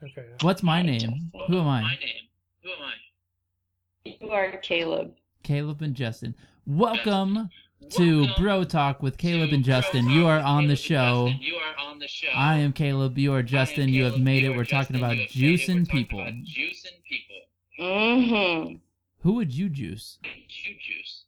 buddy. 0.00 0.12
Okay. 0.18 0.28
What's 0.40 0.64
my 0.64 0.82
name? 0.82 1.30
Who 1.46 1.60
am 1.60 1.68
I? 1.68 1.82
My 1.82 1.90
name. 1.90 2.26
Who 2.64 2.70
am 2.70 2.82
I? 2.82 4.16
You 4.20 4.30
are 4.30 4.56
Caleb. 4.56 5.12
Caleb 5.44 5.80
and 5.82 5.94
Justin. 5.94 6.34
Welcome 6.66 7.50
to 7.90 8.34
Bro 8.36 8.64
Talk 8.64 9.00
with 9.00 9.16
Caleb 9.16 9.52
and 9.52 9.62
Justin. 9.62 10.10
You 10.10 10.26
are 10.26 10.40
on 10.40 10.66
the 10.66 10.74
show. 10.74 11.30
You 11.38 11.54
are 11.54 11.86
on 11.88 12.00
the 12.00 12.08
show. 12.08 12.30
I 12.34 12.56
am 12.56 12.72
Caleb. 12.72 13.16
You 13.16 13.32
are 13.32 13.44
Justin. 13.44 13.90
You 13.90 14.02
have 14.02 14.18
made 14.18 14.42
it. 14.42 14.56
We're 14.56 14.64
talking 14.64 14.96
about 14.96 15.14
juicing 15.14 15.88
people. 15.88 16.18
juicing 16.18 16.98
people. 17.08 17.36
Mm-hmm. 17.82 18.76
Who 19.22 19.32
would 19.34 19.52
you 19.52 19.68
juice? 19.68 20.18
You. 20.22 20.74
Juice. 20.78 21.24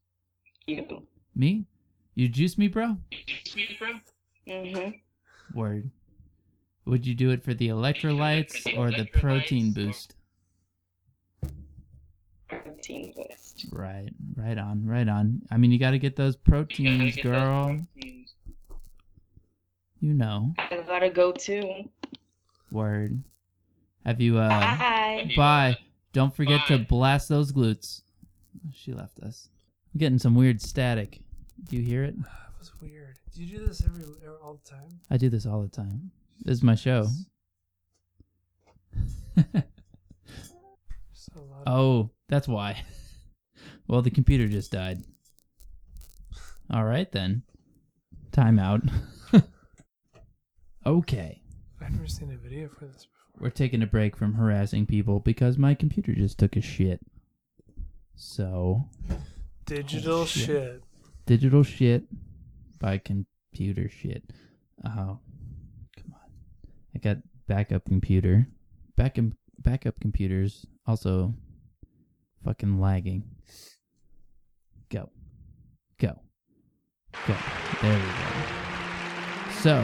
You. 0.66 1.02
Me? 1.34 1.64
You 2.14 2.28
juice 2.28 2.56
me, 2.56 2.68
bro? 2.68 2.96
Juice 3.10 3.56
me, 3.56 3.76
Mm-hmm. 4.46 5.58
Word. 5.58 5.90
Would 6.84 7.06
you 7.06 7.14
do 7.14 7.30
it 7.30 7.42
for 7.42 7.54
the 7.54 7.68
electrolytes 7.68 8.76
or 8.76 8.90
the 8.90 9.06
protein 9.06 9.72
boost? 9.72 10.14
Protein 12.48 13.14
boost. 13.16 13.66
Right, 13.72 14.10
right 14.36 14.58
on, 14.58 14.86
right 14.86 15.08
on. 15.08 15.42
I 15.50 15.56
mean, 15.56 15.72
you 15.72 15.78
got 15.78 15.92
to 15.92 15.98
get 15.98 16.14
those 16.14 16.36
proteins, 16.36 17.16
girl. 17.16 17.78
You 20.00 20.14
know. 20.14 20.54
I 20.58 20.84
gotta 20.86 21.08
go 21.08 21.32
too. 21.32 21.88
Word. 22.70 23.22
Have 24.04 24.20
you, 24.20 24.38
uh. 24.38 24.48
Bye. 24.48 25.30
Bye. 25.36 25.78
Don't 26.14 26.34
forget 26.34 26.60
to 26.68 26.78
blast 26.78 27.28
those 27.28 27.52
glutes. 27.52 28.02
She 28.72 28.92
left 28.92 29.18
us. 29.18 29.48
I'm 29.92 29.98
getting 29.98 30.18
some 30.20 30.36
weird 30.36 30.62
static. 30.62 31.20
Do 31.68 31.76
you 31.76 31.82
hear 31.82 32.04
it? 32.04 32.14
That 32.24 32.58
was 32.58 32.80
weird. 32.80 33.18
Do 33.34 33.42
you 33.42 33.58
do 33.58 33.66
this 33.66 33.82
every 33.84 34.04
every- 34.04 34.38
all 34.42 34.60
the 34.64 34.70
time? 34.70 35.00
I 35.10 35.18
do 35.18 35.28
this 35.28 35.44
all 35.44 35.60
the 35.60 35.68
time. 35.68 36.12
This 36.44 36.58
is 36.58 36.62
my 36.62 36.76
show. 36.76 37.08
So 41.12 41.48
oh, 41.66 42.10
that's 42.28 42.46
why. 42.46 42.82
well, 43.88 44.02
the 44.02 44.10
computer 44.10 44.46
just 44.46 44.72
died. 44.72 45.02
All 46.70 46.84
right, 46.84 47.10
then. 47.10 47.42
Timeout. 48.30 48.88
okay. 50.86 51.42
I've 51.82 51.90
never 51.92 52.06
seen 52.06 52.32
a 52.32 52.36
video 52.36 52.68
for 52.68 52.86
this 52.86 53.04
before. 53.06 53.13
We're 53.40 53.50
taking 53.50 53.82
a 53.82 53.86
break 53.86 54.16
from 54.16 54.34
harassing 54.34 54.86
people 54.86 55.20
because 55.20 55.58
my 55.58 55.74
computer 55.74 56.14
just 56.14 56.38
took 56.38 56.56
a 56.56 56.60
shit. 56.60 57.00
So, 58.14 58.88
Digital 59.66 60.20
Oh, 60.20 60.24
shit. 60.26 60.46
shit. 60.46 60.82
digital 61.26 61.62
shit 61.62 62.04
by 62.78 62.98
computer 62.98 63.88
shit. 63.88 64.22
Oh, 64.84 65.18
come 65.96 66.12
on. 66.14 66.30
I 66.94 66.98
got 66.98 67.18
backup 67.48 67.84
computer. 67.86 68.46
Back 68.96 69.14
Backup 69.16 69.32
backup 69.58 70.00
computers 70.00 70.66
also 70.86 71.34
fucking 72.44 72.78
lagging. 72.80 73.24
Go. 74.90 75.08
Go. 75.98 76.14
Go. 77.26 77.34
There 77.82 77.94
we 77.98 78.04
go. 78.04 79.50
So, 79.60 79.82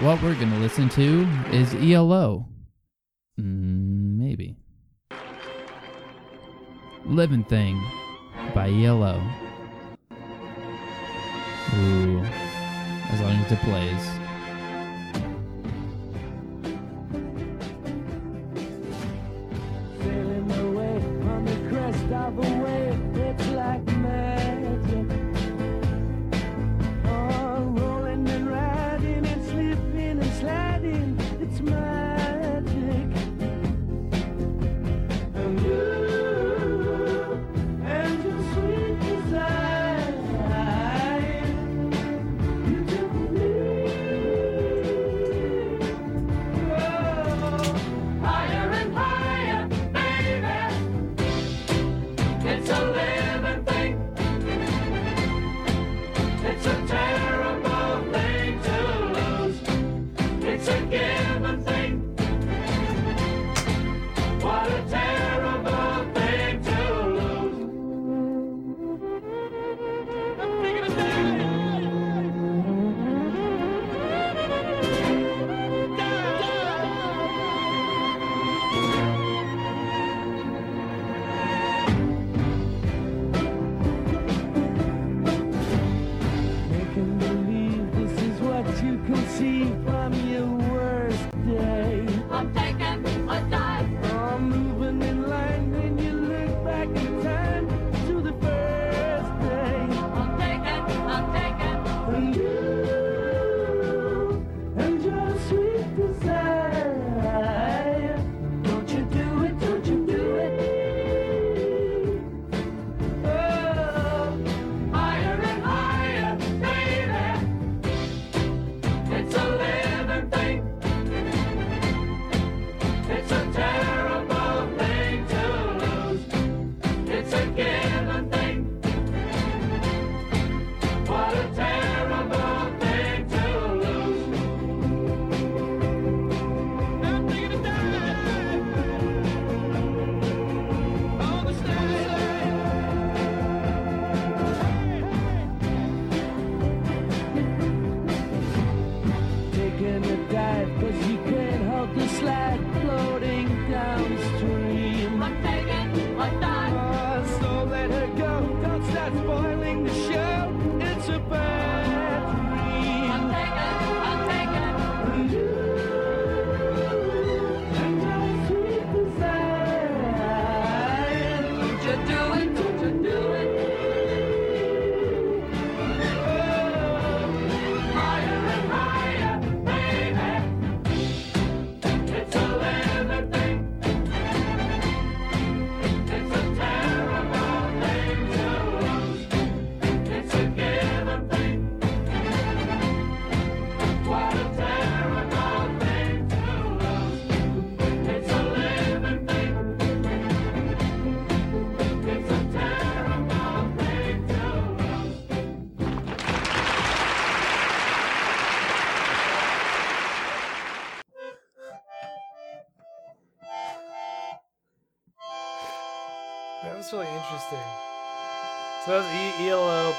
what 0.00 0.20
we're 0.22 0.34
going 0.34 0.50
to 0.50 0.58
listen 0.58 0.88
to 0.90 1.26
is 1.52 1.74
ELO. 1.76 2.48
Mm, 3.38 4.18
maybe. 4.18 4.56
Living 7.04 7.44
Thing 7.44 7.78
by 8.54 8.70
ELO. 8.70 9.22
Ooh. 11.74 12.20
As 13.10 13.20
long 13.20 13.36
as 13.44 13.52
it 13.52 13.58
plays. 13.60 14.25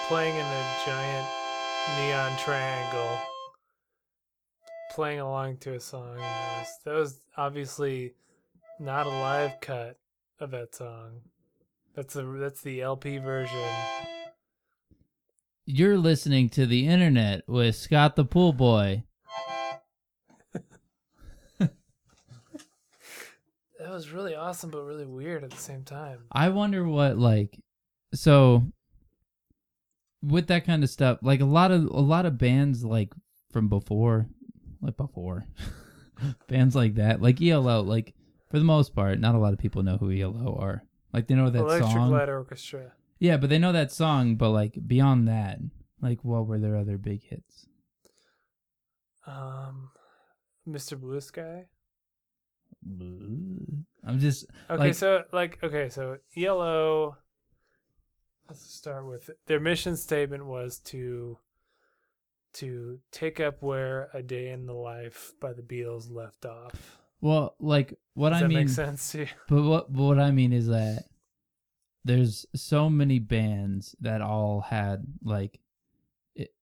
Playing 0.08 0.36
in 0.36 0.46
a 0.46 0.76
giant 0.86 1.28
neon 1.98 2.38
triangle, 2.38 3.20
playing 4.92 5.20
along 5.20 5.58
to 5.58 5.74
a 5.74 5.80
song. 5.82 6.16
That 6.16 6.60
was, 6.60 6.80
that 6.86 6.94
was 6.94 7.20
obviously 7.36 8.14
not 8.80 9.06
a 9.06 9.10
live 9.10 9.60
cut 9.60 9.98
of 10.40 10.52
that 10.52 10.76
song. 10.76 11.24
That's 11.94 12.14
the 12.14 12.24
that's 12.24 12.62
the 12.62 12.82
LP 12.82 13.18
version. 13.18 13.70
You're 15.66 15.98
listening 15.98 16.48
to 16.52 16.66
the 16.66 16.88
internet 16.88 17.42
with 17.46 17.76
Scott 17.76 18.16
the 18.16 18.24
Pool 18.24 18.54
Boy. 18.54 19.04
That 23.80 23.94
was 23.94 24.12
really 24.12 24.36
awesome, 24.36 24.70
but 24.70 24.82
really 24.82 25.06
weird 25.06 25.44
at 25.44 25.52
the 25.52 25.58
same 25.58 25.84
time. 25.84 26.26
I 26.32 26.50
wonder 26.50 26.86
what 26.86 27.18
like 27.18 27.58
so 28.14 28.64
with 30.28 30.48
that 30.48 30.66
kind 30.66 30.84
of 30.84 30.90
stuff, 30.90 31.20
like 31.22 31.42
a 31.42 31.46
lot 31.46 31.72
of 31.72 31.86
a 31.86 32.00
lot 32.00 32.26
of 32.26 32.38
bands 32.38 32.84
like 32.84 33.14
from 33.52 33.70
before, 33.70 34.28
like 34.82 34.98
before 34.98 35.48
bands 36.48 36.76
like 36.76 36.96
that, 36.96 37.22
like 37.22 37.42
ELO, 37.42 37.82
like 37.82 38.14
for 38.50 38.60
the 38.60 38.66
most 38.66 38.94
part, 38.94 39.20
not 39.20 39.36
a 39.36 39.40
lot 39.40 39.54
of 39.54 39.60
people 39.60 39.84
know 39.84 39.98
who 39.98 40.12
ELO 40.12 40.58
are. 40.60 40.84
Like 41.14 41.28
they 41.28 41.36
know 41.36 41.50
that 41.50 41.60
Electric 41.60 41.90
song. 41.90 42.12
Light 42.12 42.30
Orchestra. 42.30 42.94
Yeah, 43.20 43.38
but 43.38 43.50
they 43.50 43.58
know 43.58 43.72
that 43.72 43.92
song, 43.92 44.36
but 44.36 44.52
like 44.52 44.78
beyond 44.86 45.28
that, 45.28 45.60
like 46.02 46.24
what 46.24 46.46
were 46.46 46.60
their 46.60 46.76
other 46.76 46.98
big 46.98 47.24
hits? 47.24 47.68
Um, 49.26 49.90
Mr. 50.68 51.00
Blue 51.00 51.20
Sky. 51.22 51.66
I'm 52.86 54.20
just 54.20 54.46
Okay, 54.70 54.80
like 54.80 54.94
so 54.94 55.24
like 55.34 55.60
okay, 55.64 55.90
so 55.90 56.18
ELO. 56.36 57.18
Let's 58.50 58.62
start 58.74 59.06
with 59.06 59.30
their 59.48 59.60
mission 59.60 59.98
statement 59.98 60.46
was 60.46 60.80
to 60.86 61.38
to 62.54 63.00
take 63.12 63.40
up 63.40 63.62
where 63.62 64.10
"A 64.14 64.24
Day 64.24 64.50
in 64.52 64.66
the 64.66 64.74
Life" 64.74 65.34
by 65.40 65.54
the 65.54 65.62
Beatles 65.62 66.10
left 66.12 66.46
off. 66.46 66.98
Well, 67.20 67.56
like 67.60 67.98
what 68.14 68.30
Does 68.30 68.44
I 68.44 68.48
mean, 68.48 68.58
make 68.60 68.70
sense 68.70 69.12
to 69.12 69.20
you? 69.20 69.28
but 69.50 69.64
what 69.64 69.92
but 69.92 70.04
what 70.04 70.20
I 70.20 70.32
mean 70.32 70.54
is 70.54 70.68
that 70.68 71.06
there's 72.06 72.46
so 72.56 72.90
many 72.90 73.20
bands 73.20 73.96
that 74.00 74.22
all 74.22 74.62
had 74.62 75.04
like 75.24 75.60
it, 76.36 76.54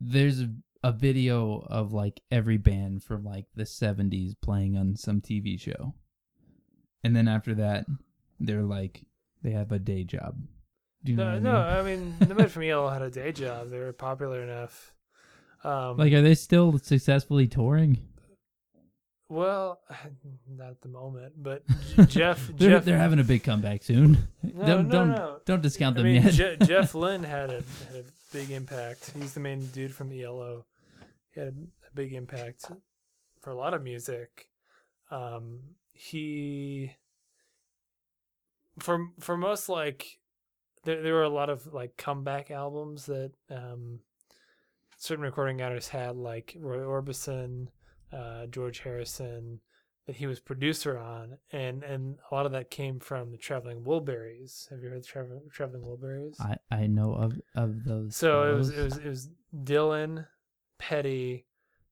there's 0.00 0.42
a, 0.42 0.50
a 0.82 0.92
video 0.92 1.66
of 1.70 1.92
like 1.94 2.20
every 2.30 2.58
band 2.58 3.02
from 3.02 3.24
like 3.24 3.46
the 3.54 3.62
70s 3.64 4.34
playing 4.42 4.76
on 4.76 4.94
some 4.94 5.22
TV 5.22 5.58
show. 5.58 5.94
And 7.02 7.16
then 7.16 7.28
after 7.28 7.54
that, 7.54 7.86
they're 8.38 8.62
like 8.62 9.06
they 9.42 9.52
have 9.52 9.72
a 9.72 9.78
day 9.78 10.04
job. 10.04 10.36
Do 11.04 11.12
you 11.12 11.16
know 11.18 11.38
No, 11.38 11.52
no. 11.52 11.58
I 11.58 11.80
I 11.80 11.82
mean, 11.82 12.16
the 12.18 12.34
Men 12.34 12.48
from 12.48 12.62
ELO 12.64 12.88
had 12.88 13.02
a 13.02 13.10
day 13.10 13.32
job. 13.32 13.70
They 13.70 13.78
were 13.78 13.92
popular 13.92 14.42
enough. 14.42 14.94
Um. 15.64 15.96
Like 15.96 16.12
are 16.12 16.22
they 16.22 16.34
still 16.34 16.78
successfully 16.78 17.46
touring? 17.46 17.98
well, 19.30 19.80
not 20.48 20.70
at 20.70 20.80
the 20.80 20.88
moment, 20.88 21.34
but 21.36 21.62
J- 21.96 22.04
Jeff, 22.06 22.46
they're, 22.56 22.70
Jeff, 22.70 22.84
they're 22.84 22.98
having 22.98 23.18
a 23.18 23.24
big 23.24 23.42
comeback 23.44 23.82
soon. 23.82 24.16
No, 24.42 24.66
don't 24.66 24.88
no, 24.88 24.92
don't 24.92 25.08
no. 25.10 25.36
don't 25.44 25.62
discount 25.62 25.96
I 25.98 26.02
them 26.02 26.12
mean, 26.12 26.22
yet. 26.22 26.32
Je- 26.32 26.56
Jeff 26.66 26.94
Lynne 26.94 27.24
had 27.24 27.50
a, 27.50 27.62
had 27.88 27.96
a 27.96 28.04
big 28.32 28.50
impact. 28.50 29.12
He's 29.18 29.34
the 29.34 29.40
main 29.40 29.66
dude 29.66 29.94
from 29.94 30.08
the 30.08 30.24
ELO. 30.24 30.64
He 31.34 31.40
had 31.40 31.48
a, 31.48 31.52
a 31.86 31.90
big 31.94 32.12
impact 32.14 32.66
for 33.40 33.50
a 33.50 33.54
lot 33.54 33.74
of 33.74 33.82
music. 33.82 34.48
Um, 35.10 35.60
he 35.92 36.92
for 38.78 39.08
for 39.20 39.36
most 39.36 39.68
like 39.68 40.17
there 40.88 41.02
there 41.02 41.14
were 41.14 41.22
a 41.22 41.28
lot 41.28 41.50
of 41.50 41.72
like 41.72 41.96
comeback 41.98 42.50
albums 42.50 43.06
that 43.06 43.32
um 43.50 44.00
certain 44.96 45.24
recording 45.24 45.60
artists 45.60 45.90
had 45.90 46.16
like 46.16 46.56
Roy 46.58 46.78
Orbison, 46.78 47.68
uh, 48.12 48.46
George 48.46 48.80
Harrison 48.80 49.60
that 50.06 50.16
he 50.16 50.26
was 50.26 50.40
producer 50.40 50.98
on, 50.98 51.36
and 51.52 51.84
and 51.84 52.16
a 52.30 52.34
lot 52.34 52.46
of 52.46 52.52
that 52.52 52.70
came 52.70 52.98
from 52.98 53.30
the 53.30 53.36
Traveling 53.36 53.84
Wilburys. 53.84 54.70
Have 54.70 54.82
you 54.82 54.88
heard 54.88 55.02
the 55.02 55.06
Traveling 55.06 55.42
Traveling 55.52 55.82
Wilburys? 55.82 56.40
I 56.40 56.56
I 56.70 56.86
know 56.86 57.12
of 57.12 57.38
of 57.54 57.84
those. 57.84 58.16
So 58.16 58.50
it 58.50 58.56
was 58.56 58.70
it 58.70 58.82
was 58.82 58.96
it 58.96 59.08
was 59.08 59.28
Dylan, 59.54 60.26
Petty, 60.78 61.44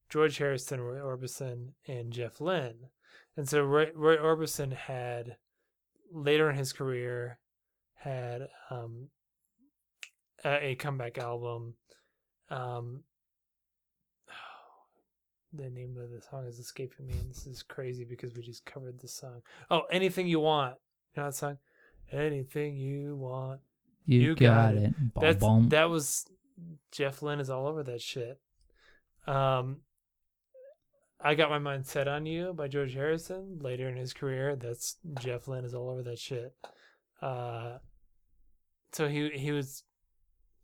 George 0.09 0.39
Harrison, 0.39 0.81
Roy 0.81 0.99
Orbison, 0.99 1.75
and 1.87 2.13
Jeff 2.13 2.41
Lynne. 2.41 2.89
And 3.37 3.47
so 3.47 3.63
Roy, 3.63 3.91
Roy 3.95 4.17
Orbison 4.17 4.73
had 4.73 5.37
later 6.11 6.49
in 6.49 6.57
his 6.57 6.73
career 6.73 7.39
had 7.97 8.49
um, 8.71 9.09
a, 10.45 10.69
a 10.69 10.75
comeback 10.77 11.19
album. 11.19 11.75
Um, 12.51 13.03
the 15.53 15.71
name 15.71 15.97
of 16.01 16.11
the 16.11 16.21
song 16.21 16.47
is 16.47 16.59
escaping 16.59 17.07
me, 17.07 17.15
and 17.15 17.31
this 17.31 17.47
is 17.47 17.63
crazy 17.63 18.05
because 18.05 18.35
we 18.35 18.43
just 18.43 18.65
covered 18.65 19.01
this 19.01 19.15
song. 19.15 19.43
Oh, 19.71 19.83
anything 19.91 20.27
you 20.27 20.41
want. 20.41 20.77
You 21.15 21.23
know 21.23 21.29
that 21.29 21.35
song? 21.35 21.59
Anything 22.13 22.77
you 22.77 23.17
want. 23.17 23.61
you, 24.05 24.21
you 24.21 24.35
got, 24.35 24.75
got 24.75 24.75
it. 24.75 24.83
it. 24.85 24.95
That's 25.21 25.39
bum. 25.39 25.69
that 25.71 25.91
was 25.91 26.25
Jeff 26.93 27.23
Lynne 27.23 27.41
is 27.41 27.51
all 27.51 27.67
over 27.67 27.83
that 27.83 28.01
shit. 28.01 28.39
Um, 29.27 29.79
I 31.21 31.35
got 31.35 31.51
my 31.51 31.59
mind 31.59 31.87
set 31.87 32.09
on 32.09 32.27
you 32.27 32.53
by 32.53 32.69
George 32.69 32.95
Harrison. 32.95 33.59
Later 33.61 33.89
in 33.89 33.97
his 33.97 34.13
career, 34.13 34.55
that's 34.55 34.97
Jeff 35.19 35.49
Lynne 35.49 35.65
is 35.65 35.75
all 35.75 35.91
over 35.91 36.03
that 36.03 36.19
shit. 36.19 36.55
Uh, 37.21 37.79
so 38.93 39.09
he 39.09 39.31
he 39.31 39.53
was, 39.53 39.83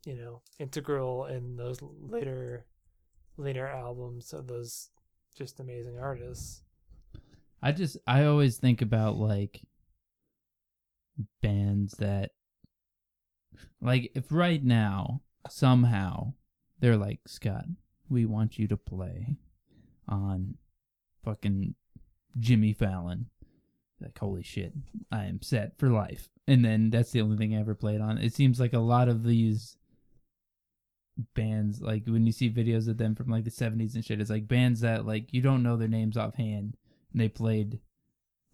you 0.05 0.15
know, 0.15 0.43
integral 0.59 1.27
in 1.27 1.57
those 1.57 1.79
later 1.83 2.67
later 3.37 3.67
albums 3.67 4.33
of 4.33 4.47
those 4.47 4.91
just 5.37 5.61
amazing 5.61 5.99
artists. 5.99 6.63
I 7.63 7.73
just 7.73 7.97
I 8.07 8.25
always 8.25 8.59
think 8.59 8.83
about 8.83 9.17
like 9.17 9.63
bands 11.41 11.95
that 11.99 12.31
like 13.81 14.11
if 14.15 14.25
right 14.31 14.63
now 14.63 15.23
somehow 15.49 16.35
they're 16.81 16.97
like 16.97 17.21
Scott, 17.27 17.67
we 18.09 18.27
want 18.27 18.59
you 18.59 18.67
to 18.69 18.77
play 18.77 19.37
on 20.09 20.57
fucking 21.25 21.75
Jimmy 22.39 22.73
Fallon. 22.73 23.27
Like 24.03 24.19
holy 24.19 24.43
shit, 24.43 24.73
I 25.11 25.25
am 25.25 25.43
set 25.43 25.79
for 25.79 25.89
life. 25.89 26.29
And 26.47 26.65
then 26.65 26.91
that's 26.91 27.13
the 27.13 27.21
only 27.21 27.37
thing 27.37 27.55
I 27.55 27.61
ever 27.61 27.75
played 27.75 28.01
on. 28.01 28.19
It 28.19 28.35
seems 28.35 28.59
like 28.59 28.73
a 28.73 28.79
lot 28.79 29.09
of 29.09 29.25
these 29.25 29.77
bands 31.35 31.81
like 31.81 32.07
when 32.07 32.27
you 32.27 32.33
see 32.33 32.51
videos 32.51 32.89
of 32.89 32.97
them 32.97 33.15
from 33.15 33.29
like 33.29 33.45
the 33.45 33.51
70s 33.51 33.95
and 33.95 34.05
shit 34.05 34.21
it's 34.21 34.31
like 34.31 34.49
bands 34.49 34.81
that 34.81 35.07
like 35.07 35.33
you 35.33 35.43
don't 35.43 35.63
know 35.63 35.77
their 35.77 35.87
names 35.87 36.17
offhand 36.17 36.75
and 37.13 37.21
they 37.21 37.29
played 37.29 37.81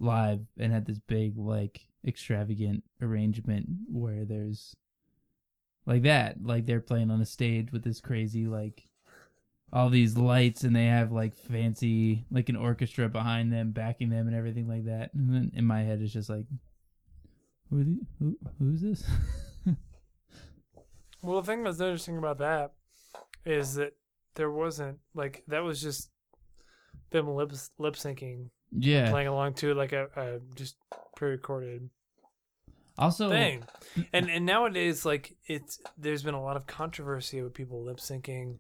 live 0.01 0.41
and 0.59 0.73
had 0.73 0.87
this 0.87 0.99
big 0.99 1.39
like 1.39 1.87
extravagant 2.07 2.83
arrangement 3.01 3.67
where 3.89 4.25
there's 4.25 4.75
like 5.87 6.03
that 6.03 6.37
like 6.43 6.67
they're 6.67 6.81
playing 6.81 7.11
on 7.11 7.21
a 7.21 7.27
stage 7.27 7.73
with 7.73 7.85
this 7.85 8.01
crazy 8.01 8.47
like 8.47 8.88
all 9.73 9.91
these 9.91 10.17
lights 10.17 10.65
and 10.65 10.75
they 10.75 10.87
have 10.87 11.13
like 11.13 11.37
fancy 11.37 12.25
like 12.31 12.49
an 12.49 12.57
orchestra 12.57 13.09
behind 13.09 13.53
them 13.53 13.71
backing 13.71 14.09
them 14.09 14.27
and 14.27 14.37
everything 14.37 14.67
like 14.67 14.87
that. 14.87 15.13
And 15.15 15.33
then 15.33 15.53
in 15.55 15.65
my 15.65 15.83
head 15.83 16.01
it's 16.01 16.13
just 16.13 16.31
like 16.31 16.47
who 17.71 17.81
are 17.81 17.85
the, 17.85 17.99
who 18.19 18.39
who's 18.59 18.81
this? 18.81 19.05
Well, 21.23 21.41
the 21.41 21.47
thing 21.47 21.65
that's 21.65 21.81
interesting 21.81 22.19
about 22.19 22.39
that 22.39 22.73
is 23.45 23.75
that 23.75 23.95
there 24.35 24.51
wasn't 24.51 24.99
like 25.15 25.43
that 25.49 25.65
was 25.65 25.81
just 25.81 26.11
them 27.11 27.29
lip 27.29 27.53
lip 27.79 27.95
syncing, 27.95 28.51
yeah. 28.73 29.11
playing 29.11 29.27
along 29.27 29.55
to 29.55 29.75
like 29.75 29.93
a, 29.93 30.09
a 30.17 30.39
just 30.55 30.77
pre-recorded 31.17 31.91
also 32.97 33.31
thing. 33.31 33.65
And 34.13 34.31
and 34.31 34.47
nowadays, 34.47 35.05
like 35.05 35.37
it's 35.47 35.81
there's 35.97 36.23
been 36.23 36.35
a 36.35 36.43
lot 36.43 36.57
of 36.57 36.67
controversy 36.67 37.43
with 37.43 37.55
people 37.55 37.85
lip 37.85 37.99
syncing 37.99 38.59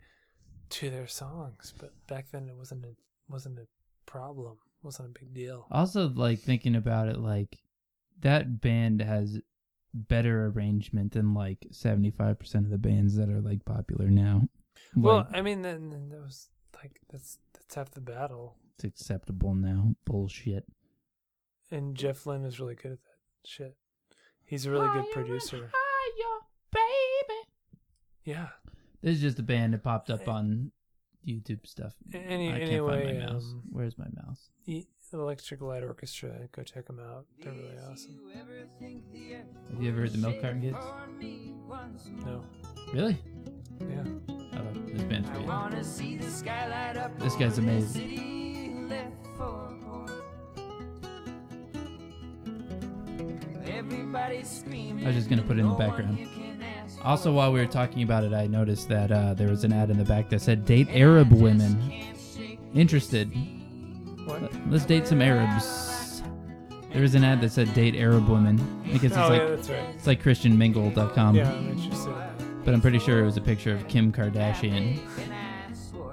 to 0.70 0.90
their 0.90 1.06
songs, 1.06 1.72
but 1.78 1.92
back 2.06 2.30
then 2.30 2.48
it 2.48 2.56
wasn't 2.56 2.84
a 2.84 2.94
wasn't 3.28 3.58
a 3.58 3.66
problem, 4.06 4.58
wasn't 4.82 5.08
a 5.08 5.18
big 5.18 5.34
deal. 5.34 5.66
Also, 5.70 6.08
like 6.08 6.40
thinking 6.40 6.76
about 6.76 7.08
it, 7.08 7.18
like 7.18 7.58
that 8.20 8.60
band 8.60 9.00
has 9.02 9.40
better 9.94 10.46
arrangement 10.46 11.12
than 11.12 11.34
like 11.34 11.66
seventy 11.70 12.10
five 12.10 12.38
percent 12.38 12.64
of 12.64 12.70
the 12.70 12.78
bands 12.78 13.16
that 13.16 13.28
are 13.28 13.40
like 13.40 13.64
popular 13.64 14.08
now. 14.08 14.42
Well, 14.94 15.26
I 15.32 15.42
mean, 15.42 15.62
then, 15.62 15.90
then 15.90 16.08
that 16.10 16.20
was 16.20 16.48
like 16.82 17.00
that's 17.10 17.38
that's 17.54 17.74
half 17.74 17.90
the 17.90 18.00
battle. 18.00 18.56
it's 18.74 18.84
acceptable 18.84 19.54
now. 19.54 19.94
Bullshit. 20.04 20.64
And 21.70 21.94
Jeff 21.94 22.24
Lynne 22.26 22.44
is 22.44 22.58
really 22.58 22.74
good 22.76 22.92
at 22.92 22.98
that 23.02 23.48
shit. 23.48 23.76
He's 24.46 24.64
a 24.64 24.70
really 24.70 24.88
good 24.88 25.10
producer. 25.12 25.70
Higher, 25.74 26.40
baby. 26.72 27.40
Yeah. 28.24 28.48
This 29.03 29.16
is 29.16 29.20
just 29.22 29.38
a 29.38 29.42
band 29.42 29.74
that 29.74 29.82
popped 29.82 30.11
up 30.11 30.26
on 30.28 30.72
YouTube 31.26 31.66
stuff. 31.66 31.94
Any 32.12 32.49
I 32.49 32.59
can't 32.59 32.62
anyway, 32.70 33.05
find 33.07 33.20
my 33.20 33.26
mouse. 33.26 33.44
um, 33.44 33.62
Where's 33.70 33.99
my 33.99 34.07
mouse? 34.26 34.51
E- 34.66 34.86
Electric 35.12 35.61
Light 35.62 35.82
Orchestra. 35.82 36.49
Go 36.53 36.62
check 36.62 36.86
them 36.86 37.01
out. 37.01 37.24
They're 37.42 37.53
really 37.53 37.78
awesome. 37.90 38.20
Have 39.72 39.82
you 39.82 39.88
ever 39.90 40.01
heard 40.01 40.12
the 40.12 40.18
Milk 40.18 40.40
Carton 40.40 40.61
Kids? 40.61 40.76
No. 42.26 42.44
Really? 42.92 43.16
Yeah. 43.80 44.05
Oh, 44.28 44.72
this 44.92 45.03
band's 45.05 45.30
great. 45.30 45.46
This 47.18 47.36
guy's 47.36 47.59
amazing. 47.59 48.90
I 53.80 55.07
was 55.07 55.14
just 55.14 55.28
gonna 55.28 55.42
put 55.42 55.57
it 55.59 55.61
in 55.61 55.68
the 55.68 55.74
background. 55.74 56.18
Also, 57.05 57.32
while 57.32 57.53
we 57.53 57.61
were 57.61 57.66
talking 57.66 58.03
about 58.03 58.24
it, 58.24 58.32
I 58.32 58.46
noticed 58.46 58.88
that 58.88 59.11
uh, 59.12 59.34
there 59.34 59.49
was 59.49 59.64
an 59.64 59.72
ad 59.72 59.90
in 59.90 59.99
the 59.99 60.05
back 60.05 60.28
that 60.30 60.40
said 60.40 60.64
"Date 60.64 60.88
Arab 60.90 61.32
women." 61.32 61.78
Interested? 62.74 63.26
What? 64.26 64.53
Let's 64.68 64.84
date 64.84 65.07
some 65.07 65.22
Arabs. 65.22 66.22
There 66.92 67.03
was 67.03 67.14
an 67.14 67.24
ad 67.24 67.40
that 67.40 67.51
said 67.53 67.72
"Date 67.74 67.94
Arab 67.94 68.28
women." 68.28 68.57
Because 68.84 69.12
it's 69.12 69.16
Oh 69.16 69.28
like 69.28 69.40
yeah, 69.42 69.49
that's 69.49 69.70
right. 69.70 69.94
it's 69.94 70.07
like 70.07 70.22
ChristianMingle.com. 70.22 71.34
Yeah, 71.36 71.53
I'm 71.53 71.70
interested. 71.70 72.14
But 72.64 72.74
I'm 72.74 72.80
pretty 72.80 72.99
sure 72.99 73.20
it 73.20 73.24
was 73.24 73.36
a 73.36 73.40
picture 73.40 73.72
of 73.72 73.86
Kim 73.88 74.12
Kardashian. 74.12 74.99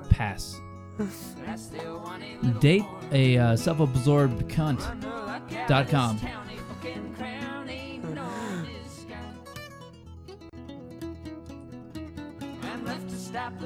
Pass. 0.09 0.59
Date 2.59 2.83
a 3.11 3.37
uh, 3.37 3.55
self-absorbed 3.57 4.47
cunt.com. 4.47 6.19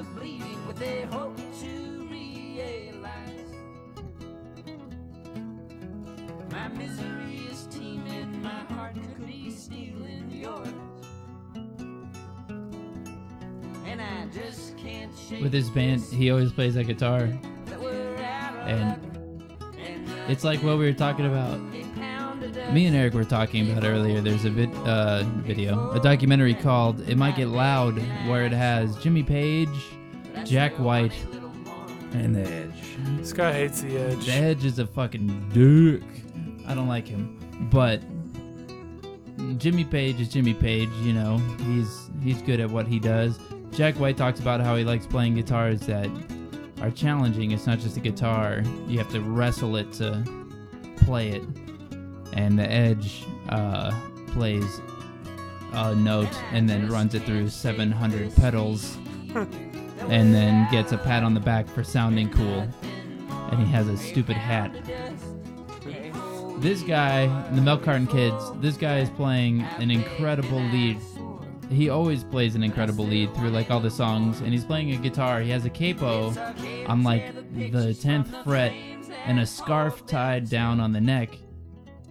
the 0.00 0.06
bleeding, 0.18 0.58
but 0.66 0.76
they 0.76 1.02
hope 1.10 1.36
to 1.60 2.08
realize 2.10 3.10
my 6.50 6.68
misery 6.68 7.42
is 7.50 7.66
teeming, 7.70 8.42
my 8.42 8.48
heart 8.74 8.94
could 8.94 9.26
be 9.26 9.50
stealing 9.50 10.30
yours. 10.30 10.68
And 13.86 14.00
I 14.00 14.26
with 15.42 15.52
his 15.52 15.68
band, 15.68 16.00
he 16.00 16.30
always 16.30 16.52
plays 16.52 16.74
that 16.76 16.84
guitar, 16.84 17.28
and 18.64 18.98
it's 20.28 20.44
like 20.44 20.62
what 20.62 20.78
we 20.78 20.86
were 20.86 20.94
talking 20.94 21.26
about. 21.26 21.60
Me 22.72 22.86
and 22.86 22.94
Eric 22.94 23.14
were 23.14 23.24
talking 23.24 23.68
about 23.68 23.84
earlier. 23.84 24.20
There's 24.20 24.44
a 24.44 24.50
vid, 24.50 24.72
uh, 24.86 25.24
video, 25.38 25.90
a 25.90 25.98
documentary 25.98 26.54
called 26.54 27.00
"It 27.08 27.16
Might 27.16 27.34
Get 27.34 27.48
Loud," 27.48 27.98
where 28.28 28.44
it 28.44 28.52
has 28.52 28.96
Jimmy 28.98 29.24
Page, 29.24 29.68
Jack 30.44 30.78
White, 30.78 31.12
and 32.12 32.32
The 32.32 32.42
Edge. 32.42 33.26
Scott 33.26 33.54
hates 33.54 33.80
the 33.80 33.98
edge. 33.98 34.24
The 34.24 34.32
Edge 34.32 34.64
is 34.64 34.78
a 34.78 34.86
fucking 34.86 35.50
dick. 35.52 36.02
I 36.68 36.74
don't 36.74 36.86
like 36.86 37.08
him, 37.08 37.38
but 37.72 38.02
Jimmy 39.58 39.84
Page 39.84 40.20
is 40.20 40.28
Jimmy 40.28 40.54
Page. 40.54 40.90
You 41.02 41.12
know, 41.12 41.38
he's 41.66 42.08
he's 42.22 42.40
good 42.40 42.60
at 42.60 42.70
what 42.70 42.86
he 42.86 43.00
does. 43.00 43.36
Jack 43.72 43.96
White 43.96 44.16
talks 44.16 44.38
about 44.38 44.60
how 44.60 44.76
he 44.76 44.84
likes 44.84 45.06
playing 45.06 45.34
guitars 45.34 45.80
that 45.82 46.08
are 46.80 46.92
challenging. 46.92 47.50
It's 47.50 47.66
not 47.66 47.80
just 47.80 47.96
a 47.96 48.00
guitar; 48.00 48.62
you 48.86 48.96
have 48.98 49.10
to 49.10 49.20
wrestle 49.20 49.74
it 49.74 49.92
to 49.94 50.22
play 50.98 51.30
it. 51.30 51.42
And 52.32 52.58
the 52.58 52.70
Edge 52.70 53.24
uh, 53.48 53.92
plays 54.28 54.80
a 55.72 55.94
note 55.94 56.34
and 56.52 56.68
then 56.68 56.88
runs 56.88 57.14
it 57.14 57.24
through 57.24 57.48
700 57.48 58.34
pedals, 58.36 58.96
and 59.34 60.34
then 60.34 60.70
gets 60.70 60.92
a 60.92 60.98
pat 60.98 61.22
on 61.22 61.34
the 61.34 61.40
back 61.40 61.68
for 61.68 61.84
sounding 61.84 62.30
cool. 62.30 62.68
And 63.50 63.58
he 63.58 63.66
has 63.72 63.88
a 63.88 63.96
stupid 63.96 64.36
hat 64.36 64.72
this 66.60 66.82
guy, 66.82 67.26
the 67.52 67.62
Milk 67.62 67.82
Carton 67.82 68.06
Kids, 68.06 68.52
this 68.60 68.76
guy 68.76 68.98
is 68.98 69.08
playing 69.10 69.62
an 69.78 69.90
incredible 69.90 70.60
lead. 70.60 70.98
He 71.70 71.88
always 71.88 72.22
plays 72.22 72.54
an 72.54 72.62
incredible 72.62 73.06
lead 73.06 73.34
through 73.34 73.48
like 73.50 73.70
all 73.70 73.80
the 73.80 73.90
songs, 73.90 74.40
and 74.40 74.52
he's 74.52 74.64
playing 74.64 74.92
a 74.92 74.96
guitar. 74.96 75.40
He 75.40 75.50
has 75.50 75.64
a 75.64 75.70
capo 75.70 76.34
on 76.86 77.02
like 77.02 77.34
the 77.54 77.94
tenth 77.94 78.34
fret 78.44 78.72
and 79.24 79.40
a 79.40 79.46
scarf 79.46 80.04
tied 80.06 80.50
down 80.50 80.80
on 80.80 80.92
the 80.92 81.00
neck. 81.00 81.30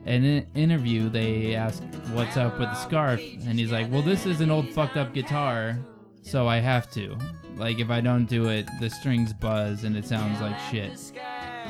In 0.05 0.23
an 0.23 0.47
interview, 0.55 1.09
they 1.09 1.55
ask 1.55 1.83
what's 2.13 2.37
up 2.37 2.59
with 2.59 2.69
the 2.69 2.75
scarf, 2.75 3.21
and 3.45 3.59
he's 3.59 3.71
like, 3.71 3.91
"Well, 3.91 4.01
this 4.01 4.25
is 4.25 4.41
an 4.41 4.49
old 4.49 4.69
fucked 4.69 4.97
up 4.97 5.13
guitar, 5.13 5.77
so 6.21 6.47
I 6.47 6.59
have 6.59 6.89
to. 6.91 7.17
Like, 7.57 7.79
if 7.79 7.89
I 7.89 7.99
don't 8.01 8.25
do 8.25 8.47
it, 8.47 8.67
the 8.79 8.89
strings 8.89 9.33
buzz 9.33 9.83
and 9.83 9.97
it 9.97 10.05
sounds 10.05 10.39
like 10.41 10.57
shit." 10.71 10.97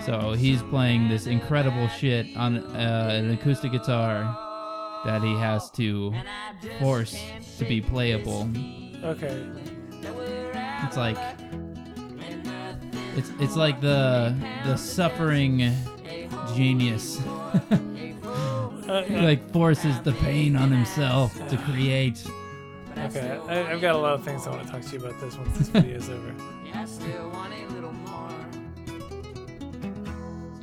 So 0.05 0.33
he's 0.33 0.61
playing 0.63 1.09
this 1.09 1.27
incredible 1.27 1.87
shit 1.89 2.27
on 2.37 2.59
uh, 2.75 3.09
an 3.13 3.31
acoustic 3.31 3.71
guitar 3.71 4.23
that 5.05 5.21
he 5.21 5.33
has 5.35 5.69
to 5.71 6.13
force 6.79 7.17
to 7.57 7.65
be 7.65 7.81
playable. 7.81 8.49
Okay. 9.03 9.45
It's 10.85 10.97
like 10.97 11.17
it's 13.15 13.31
it's 13.39 13.55
like 13.55 13.81
the 13.81 14.35
the 14.65 14.77
suffering 14.77 15.73
genius 16.55 17.19
like 18.89 19.51
forces 19.51 19.99
the 20.01 20.13
pain 20.13 20.55
on 20.55 20.71
himself 20.71 21.35
to 21.49 21.57
create. 21.57 22.23
okay. 22.97 23.39
I, 23.47 23.71
I've 23.71 23.81
got 23.81 23.95
a 23.95 23.97
lot 23.97 24.13
of 24.13 24.23
things 24.23 24.47
I 24.47 24.51
want 24.51 24.65
to 24.65 24.71
talk 24.71 24.81
to 24.81 24.97
you 24.97 25.05
about 25.05 25.19
this 25.21 25.37
once 25.37 25.57
this 25.57 25.67
video 25.69 25.97
is 25.97 26.09
over. 26.09 26.33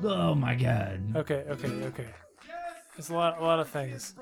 Oh 0.05 0.35
my 0.35 0.55
god. 0.55 1.01
Okay. 1.17 1.45
Okay. 1.49 1.69
Okay. 1.69 2.07
There's 2.97 3.11
a 3.11 3.15
lot. 3.15 3.41
A 3.41 3.45
lot 3.45 3.61
of 3.61 3.69
things. 3.69 4.15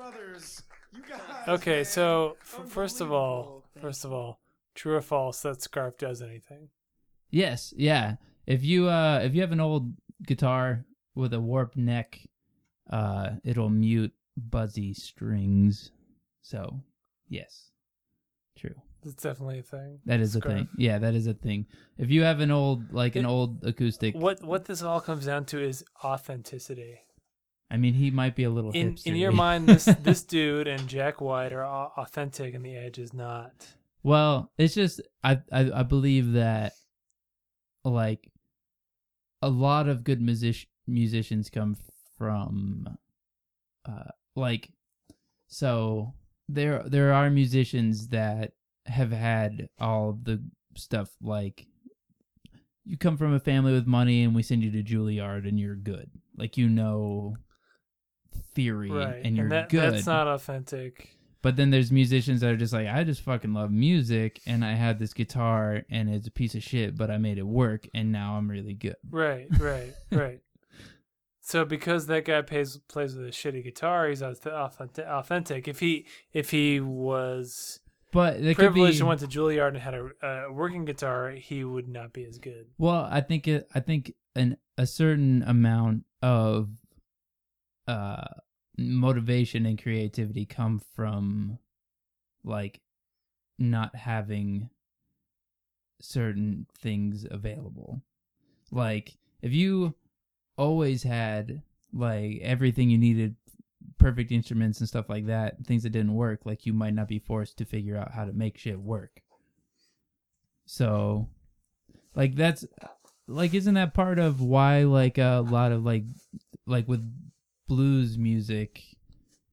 Okay. 1.47 1.83
So 1.83 2.37
f- 2.41 2.67
first 2.67 3.01
of 3.01 3.11
all, 3.11 3.63
first 3.79 4.05
of 4.05 4.11
all, 4.11 4.39
true 4.73 4.95
or 4.95 5.01
false 5.01 5.41
that 5.41 5.61
scarf 5.61 5.97
does 5.97 6.21
anything? 6.21 6.69
Yes, 7.29 7.73
yeah. 7.77 8.15
If 8.45 8.63
you 8.63 8.87
uh 8.87 9.19
if 9.23 9.35
you 9.35 9.41
have 9.41 9.51
an 9.51 9.59
old 9.59 9.93
guitar 10.25 10.85
with 11.13 11.33
a 11.33 11.39
warped 11.39 11.77
neck, 11.77 12.19
uh 12.89 13.31
it'll 13.43 13.69
mute 13.69 14.13
buzzy 14.37 14.93
strings. 14.93 15.91
So, 16.41 16.79
yes. 17.27 17.71
True. 18.57 18.75
It's 19.03 19.21
definitely 19.21 19.59
a 19.59 19.63
thing. 19.63 19.99
That 20.05 20.19
is 20.19 20.35
a 20.35 20.41
thing. 20.41 20.67
Yeah, 20.77 20.97
that 20.97 21.13
is 21.13 21.27
a 21.27 21.33
thing. 21.33 21.67
If 21.97 22.09
you 22.09 22.23
have 22.23 22.39
an 22.39 22.49
old 22.49 22.91
like 22.91 23.15
an 23.15 23.25
old 23.25 23.63
acoustic, 23.63 24.15
What 24.15 24.43
what 24.43 24.65
this 24.65 24.81
all 24.81 24.99
comes 24.99 25.25
down 25.25 25.45
to 25.45 25.61
is 25.61 25.83
authenticity. 26.03 27.01
I 27.69 27.77
mean, 27.77 27.93
he 27.93 28.09
might 28.09 28.35
be 28.35 28.43
a 28.45 28.49
little 28.49 28.71
In 28.71 28.97
in 29.05 29.15
your 29.15 29.31
mind, 29.31 29.67
this 29.67 29.85
this 30.01 30.23
dude 30.23 30.67
and 30.67 30.87
Jack 30.87 31.21
White 31.21 31.53
are 31.53 31.65
authentic, 31.65 32.55
and 32.55 32.65
the 32.65 32.75
Edge 32.75 32.97
is 32.97 33.13
not. 33.13 33.67
Well, 34.01 34.51
it's 34.57 34.73
just 34.73 35.01
I, 35.23 35.39
I 35.51 35.71
I 35.71 35.83
believe 35.83 36.33
that 36.33 36.73
like 37.83 38.31
a 39.41 39.49
lot 39.49 39.87
of 39.87 40.03
good 40.03 40.21
music 40.21 40.67
musicians 40.87 41.51
come 41.51 41.75
from 42.17 42.97
uh 43.87 44.11
like 44.35 44.71
so 45.47 46.13
there 46.49 46.83
there 46.87 47.13
are 47.13 47.29
musicians 47.29 48.09
that 48.09 48.51
have 48.85 49.11
had 49.11 49.67
all 49.79 50.17
the 50.21 50.43
stuff 50.75 51.09
like 51.21 51.65
you 52.83 52.97
come 52.97 53.17
from 53.17 53.33
a 53.33 53.39
family 53.39 53.73
with 53.73 53.87
money 53.87 54.23
and 54.23 54.35
we 54.35 54.43
send 54.43 54.63
you 54.63 54.71
to 54.71 54.83
Juilliard 54.83 55.47
and 55.47 55.59
you're 55.59 55.75
good. 55.75 56.09
Like 56.37 56.55
you 56.57 56.69
know 56.69 57.35
theory 58.53 58.91
Right. 58.91 59.21
and 59.25 59.35
you're 59.35 59.49
that, 59.49 59.69
good. 59.69 59.93
That's 59.93 60.05
not 60.05 60.27
authentic. 60.27 61.09
But 61.41 61.55
then 61.57 61.69
there's 61.69 61.91
musicians 61.91 62.41
that 62.41 62.51
are 62.51 62.57
just 62.57 62.73
like, 62.73 62.87
I 62.87 63.03
just 63.03 63.21
fucking 63.21 63.53
love 63.53 63.69
music, 63.69 64.41
and 64.47 64.65
I 64.65 64.73
had 64.73 64.97
this 64.97 65.13
guitar, 65.13 65.83
and 65.91 66.09
it's 66.09 66.27
a 66.27 66.31
piece 66.31 66.55
of 66.55 66.63
shit, 66.63 66.97
but 66.97 67.11
I 67.11 67.17
made 67.19 67.37
it 67.37 67.45
work, 67.45 67.87
and 67.93 68.11
now 68.11 68.33
I'm 68.35 68.49
really 68.49 68.73
good. 68.73 68.95
Right, 69.11 69.45
right, 69.59 69.93
right. 70.11 70.39
So 71.47 71.63
because 71.63 72.07
that 72.07 72.25
guy 72.25 72.41
plays 72.41 72.77
plays 72.87 73.15
with 73.15 73.27
a 73.27 73.29
shitty 73.29 73.63
guitar, 73.63 74.09
he's 74.09 74.23
auth- 74.23 74.47
authentic. 74.47 75.67
If 75.67 75.79
he 75.79 76.07
if 76.33 76.49
he 76.49 76.79
was 76.79 77.81
But 78.11 78.41
privileged 78.55 78.97
be. 78.97 79.01
and 79.01 79.07
went 79.07 79.19
to 79.19 79.27
Juilliard 79.27 79.67
and 79.67 79.77
had 79.77 79.93
a, 79.93 80.09
a 80.23 80.51
working 80.51 80.85
guitar, 80.85 81.29
he 81.29 81.63
would 81.63 81.87
not 81.87 82.13
be 82.13 82.25
as 82.25 82.39
good. 82.39 82.65
Well, 82.79 83.07
I 83.11 83.21
think 83.21 83.47
it. 83.47 83.69
I 83.75 83.79
think 83.79 84.15
an 84.35 84.57
a 84.75 84.87
certain 84.87 85.43
amount 85.43 86.05
of 86.23 86.69
uh 87.87 88.25
motivation 88.79 89.67
and 89.67 89.79
creativity 89.79 90.47
come 90.47 90.81
from 90.95 91.59
like 92.43 92.81
not 93.59 93.95
having 93.95 94.71
certain 96.01 96.65
things 96.79 97.23
available. 97.29 98.01
Like 98.71 99.15
if 99.43 99.53
you 99.53 99.93
always 100.57 101.03
had 101.03 101.61
like 101.93 102.39
everything 102.41 102.89
you 102.89 102.97
needed 102.97 103.35
perfect 103.97 104.31
instruments 104.31 104.79
and 104.79 104.87
stuff 104.89 105.09
like 105.09 105.27
that, 105.27 105.65
things 105.65 105.83
that 105.83 105.91
didn't 105.91 106.13
work, 106.13 106.41
like 106.45 106.65
you 106.65 106.73
might 106.73 106.93
not 106.93 107.07
be 107.07 107.19
forced 107.19 107.57
to 107.57 107.65
figure 107.65 107.97
out 107.97 108.11
how 108.11 108.25
to 108.25 108.33
make 108.33 108.57
shit 108.57 108.79
work. 108.79 109.21
So 110.65 111.29
like 112.15 112.35
that's 112.35 112.65
like 113.27 113.53
isn't 113.53 113.73
that 113.73 113.93
part 113.93 114.19
of 114.19 114.41
why 114.41 114.83
like 114.83 115.17
a 115.17 115.43
lot 115.47 115.71
of 115.71 115.83
like 115.83 116.03
like 116.65 116.87
with 116.87 117.03
blues 117.67 118.17
music 118.17 118.83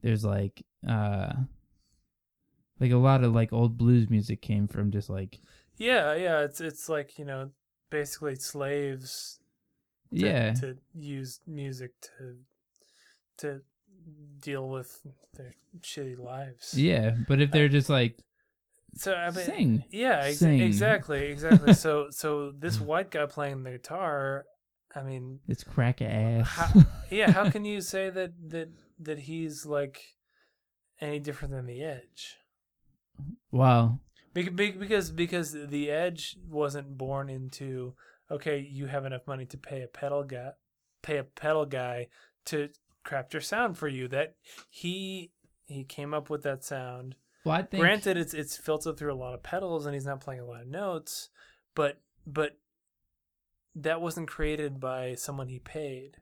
there's 0.02 0.24
like 0.24 0.64
uh 0.86 1.32
like 2.80 2.90
a 2.90 2.96
lot 2.96 3.24
of 3.24 3.32
like 3.32 3.52
old 3.52 3.78
blues 3.78 4.10
music 4.10 4.42
came 4.42 4.66
from 4.66 4.90
just 4.90 5.08
like 5.08 5.38
Yeah, 5.76 6.14
yeah. 6.14 6.40
It's 6.40 6.60
it's 6.60 6.88
like 6.88 7.18
you 7.18 7.24
know 7.24 7.50
basically 7.90 8.34
slaves. 8.34 9.38
Yeah 10.12 10.52
To 10.54 10.76
use 10.94 11.40
music 11.46 11.92
to 12.18 12.36
to 13.38 13.60
deal 14.40 14.68
with 14.68 15.00
their 15.36 15.54
shitty 15.80 16.18
lives. 16.18 16.74
yeah 16.76 17.12
but 17.28 17.40
if 17.40 17.50
they're 17.50 17.68
just 17.68 17.88
like 17.88 18.18
So 18.94 19.14
I 19.14 19.30
mean, 19.30 19.44
Sing. 19.44 19.84
Yeah, 19.90 20.20
ex- 20.24 20.38
Sing. 20.38 20.60
exactly, 20.60 21.26
exactly. 21.26 21.72
so 21.84 22.08
so 22.10 22.52
this 22.52 22.76
mm. 22.78 22.84
white 22.86 23.10
guy 23.10 23.24
playing 23.26 23.62
the 23.62 23.70
guitar, 23.72 24.44
I 24.94 25.02
mean, 25.02 25.40
it's 25.48 25.64
crack 25.64 26.02
ass 26.02 26.48
how, 26.48 26.82
yeah, 27.10 27.30
how 27.32 27.48
can 27.50 27.64
you 27.64 27.80
say 27.80 28.10
that 28.10 28.32
that 28.50 28.68
that 29.00 29.20
he's 29.20 29.64
like 29.64 29.98
any 31.00 31.18
different 31.20 31.54
than 31.54 31.66
the 31.66 31.82
Edge? 31.82 32.36
wow 33.50 33.98
Bec- 34.34 34.56
bec- 34.56 34.78
Because 34.78 35.10
because 35.10 35.52
the 35.52 35.90
Edge 35.90 36.36
wasn't 36.48 36.96
born 36.98 37.28
into 37.30 37.94
okay, 38.32 38.58
you 38.58 38.86
have 38.86 39.04
enough 39.04 39.26
money 39.26 39.46
to 39.46 39.56
pay 39.56 39.82
a 39.82 39.86
pedal 39.86 40.24
guy, 40.24 40.50
pay 41.02 41.18
a 41.18 41.24
pedal 41.24 41.66
guy 41.66 42.08
to 42.46 42.70
craft 43.04 43.34
your 43.34 43.42
sound 43.42 43.78
for 43.78 43.88
you. 43.88 44.08
That 44.08 44.34
he 44.70 45.32
he 45.66 45.84
came 45.84 46.12
up 46.14 46.28
with 46.30 46.42
that 46.42 46.64
sound. 46.64 47.14
well 47.44 47.56
i 47.56 47.62
think 47.62 47.80
Granted, 47.80 48.16
it's 48.16 48.34
it's 48.34 48.56
filtered 48.56 48.96
through 48.98 49.12
a 49.12 49.22
lot 49.22 49.34
of 49.34 49.42
pedals, 49.42 49.86
and 49.86 49.94
he's 49.94 50.06
not 50.06 50.20
playing 50.20 50.40
a 50.40 50.46
lot 50.46 50.62
of 50.62 50.66
notes, 50.68 51.28
but 51.74 52.00
but 52.26 52.58
that 53.74 54.00
wasn't 54.00 54.28
created 54.28 54.78
by 54.80 55.14
someone 55.14 55.48
he 55.48 55.58
paid. 55.58 56.18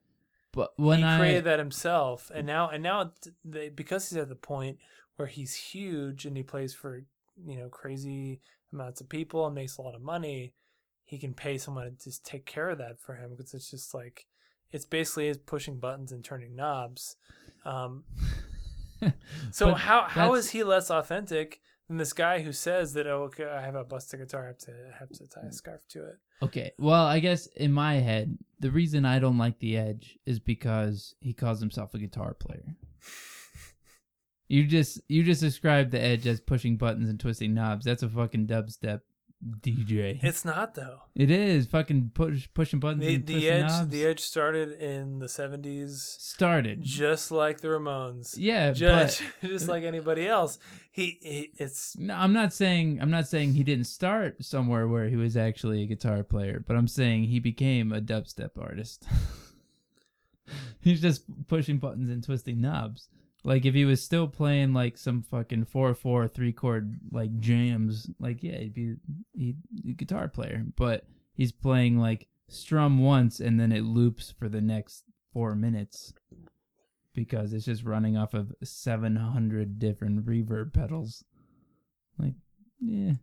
but 0.53 0.71
when 0.77 0.99
he 0.99 1.05
i 1.05 1.19
created 1.19 1.45
that 1.45 1.59
himself, 1.59 2.31
and 2.35 2.47
now 2.47 2.69
and 2.69 2.83
now 2.83 3.13
they, 3.45 3.69
because 3.69 4.09
he's 4.09 4.19
at 4.19 4.29
the 4.29 4.35
point 4.37 4.79
where 5.17 5.29
he's 5.29 5.55
huge 5.55 6.25
and 6.27 6.37
he 6.37 6.43
plays 6.43 6.73
for 6.75 7.03
you 7.45 7.57
know 7.57 7.69
crazy 7.69 8.41
amounts 8.73 9.01
of 9.01 9.09
people 9.09 9.45
and 9.47 9.55
makes 9.55 9.77
a 9.79 9.83
lot 9.83 9.95
of 9.95 10.03
money, 10.03 10.53
he 11.11 11.19
can 11.19 11.35
pay 11.35 11.59
someone 11.59 11.87
to 11.87 12.05
just 12.05 12.25
take 12.25 12.47
care 12.47 12.71
of 12.71 12.79
that 12.79 13.01
for 13.01 13.17
him 13.17 13.31
because 13.31 13.53
it's 13.53 13.69
just 13.69 13.93
like 13.93 14.27
it's 14.71 14.85
basically 14.85 15.27
is 15.27 15.39
pushing 15.39 15.81
buttons 15.81 16.13
and 16.13 16.25
turning 16.25 16.55
knobs. 16.55 17.17
Um, 17.65 18.05
so 19.51 19.75
how 19.75 20.03
how 20.03 20.35
is 20.35 20.51
he 20.51 20.63
less 20.63 20.89
authentic 20.89 21.61
than 21.89 21.97
this 21.97 22.13
guy 22.13 22.43
who 22.43 22.53
says 22.53 22.93
that 22.93 23.09
oh 23.09 23.25
okay 23.25 23.45
I 23.45 23.61
have 23.61 23.75
a 23.75 23.83
busted 23.83 24.21
guitar 24.21 24.45
I 24.45 24.47
have 24.47 24.59
to 24.59 24.71
I 24.71 24.99
have 25.01 25.09
to 25.09 25.27
tie 25.27 25.49
a 25.49 25.53
scarf 25.53 25.81
to 25.89 26.05
it. 26.05 26.19
Okay. 26.43 26.71
Well, 26.79 27.07
I 27.07 27.19
guess 27.19 27.47
in 27.57 27.73
my 27.73 27.95
head, 27.95 28.39
the 28.61 28.71
reason 28.71 29.05
I 29.05 29.19
don't 29.19 29.37
like 29.37 29.59
the 29.59 29.77
Edge 29.77 30.17
is 30.27 30.39
because 30.39 31.17
he 31.21 31.33
calls 31.33 31.59
himself 31.59 31.93
a 31.93 31.99
guitar 31.99 32.35
player. 32.35 32.77
You 34.53 34.65
just 34.65 35.01
you 35.07 35.23
just 35.23 35.41
described 35.41 35.93
the 35.93 36.03
Edge 36.03 36.27
as 36.27 36.41
pushing 36.41 36.77
buttons 36.77 37.09
and 37.09 37.21
twisting 37.21 37.55
knobs. 37.55 37.85
That's 37.85 38.03
a 38.03 38.09
fucking 38.09 38.49
dubstep 38.49 39.03
DJ. 39.61 40.23
It's 40.23 40.45
not 40.45 40.75
though. 40.75 41.01
It 41.15 41.31
is 41.31 41.67
fucking 41.67 42.11
push 42.15 42.49
pushing 42.53 42.79
buttons 42.79 43.05
The, 43.07 43.15
and 43.15 43.27
the 43.27 43.33
twisting 43.33 43.53
edge 43.53 43.63
knobs. 43.69 43.89
the 43.89 44.05
edge 44.05 44.21
started 44.21 44.73
in 44.81 45.19
the 45.19 45.29
seventies, 45.31 46.17
started. 46.21 46.83
just 46.83 47.31
like 47.31 47.61
the 47.63 47.69
Ramones. 47.69 48.35
Yeah, 48.37 48.73
just 48.73 49.23
but 49.43 49.49
just 49.49 49.67
like 49.69 49.83
anybody 49.85 50.29
else. 50.29 50.59
He, 50.91 51.19
he 51.23 51.51
it's 51.57 51.97
no, 51.97 52.15
I'm 52.15 52.33
not 52.35 52.53
saying 52.53 52.99
I'm 53.01 53.11
not 53.11 53.29
saying 53.29 53.55
he 53.55 53.63
didn't 53.65 53.85
start 53.87 54.45
somewhere 54.45 54.87
where 54.87 55.09
he 55.09 55.17
was 55.17 55.37
actually 55.37 55.83
a 55.83 55.87
guitar 55.87 56.23
player, 56.23 56.63
but 56.67 56.77
I'm 56.77 56.89
saying 56.89 57.25
he 57.25 57.39
became 57.41 57.93
a 57.93 58.01
dubstep 58.01 58.51
artist. 58.59 59.07
He's 60.81 61.01
just 61.01 61.23
pushing 61.47 61.79
buttons 61.79 62.11
and 62.11 62.23
twisting 62.25 62.61
knobs. 62.61 63.09
Like 63.43 63.65
if 63.65 63.75
he 63.75 63.85
was 63.85 64.03
still 64.03 64.29
playing 64.29 64.75
like 64.75 64.99
some 64.99 65.23
fucking 65.23 65.65
four 65.65 65.95
four 65.95 66.29
three 66.29 66.53
chord 66.53 67.01
like 67.11 67.39
jams, 67.41 68.11
like 68.19 68.43
yeah, 68.43 68.59
he'd 68.59 68.75
be 68.75 68.97
he'd 69.33 69.59
a 69.89 69.93
guitar 69.93 70.29
player. 70.29 70.65
But 70.77 71.07
he's 71.35 71.53
playing 71.53 71.99
like 71.99 72.29
strum 72.49 72.99
once 72.99 73.41
and 73.41 73.59
then 73.59 73.73
it 73.73 73.83
loops 73.83 74.35
for 74.39 74.49
the 74.49 74.61
next 74.61 75.05
four 75.33 75.55
minutes 75.55 76.13
because 77.15 77.53
it's 77.53 77.65
just 77.65 77.85
running 77.85 78.17
off 78.17 78.35
of 78.35 78.53
seven 78.63 79.17
hundred 79.17 79.79
different 79.79 80.27
reverb 80.27 80.75
pedals. 80.75 81.25
Like, 82.19 82.35
yeah. 82.79 83.15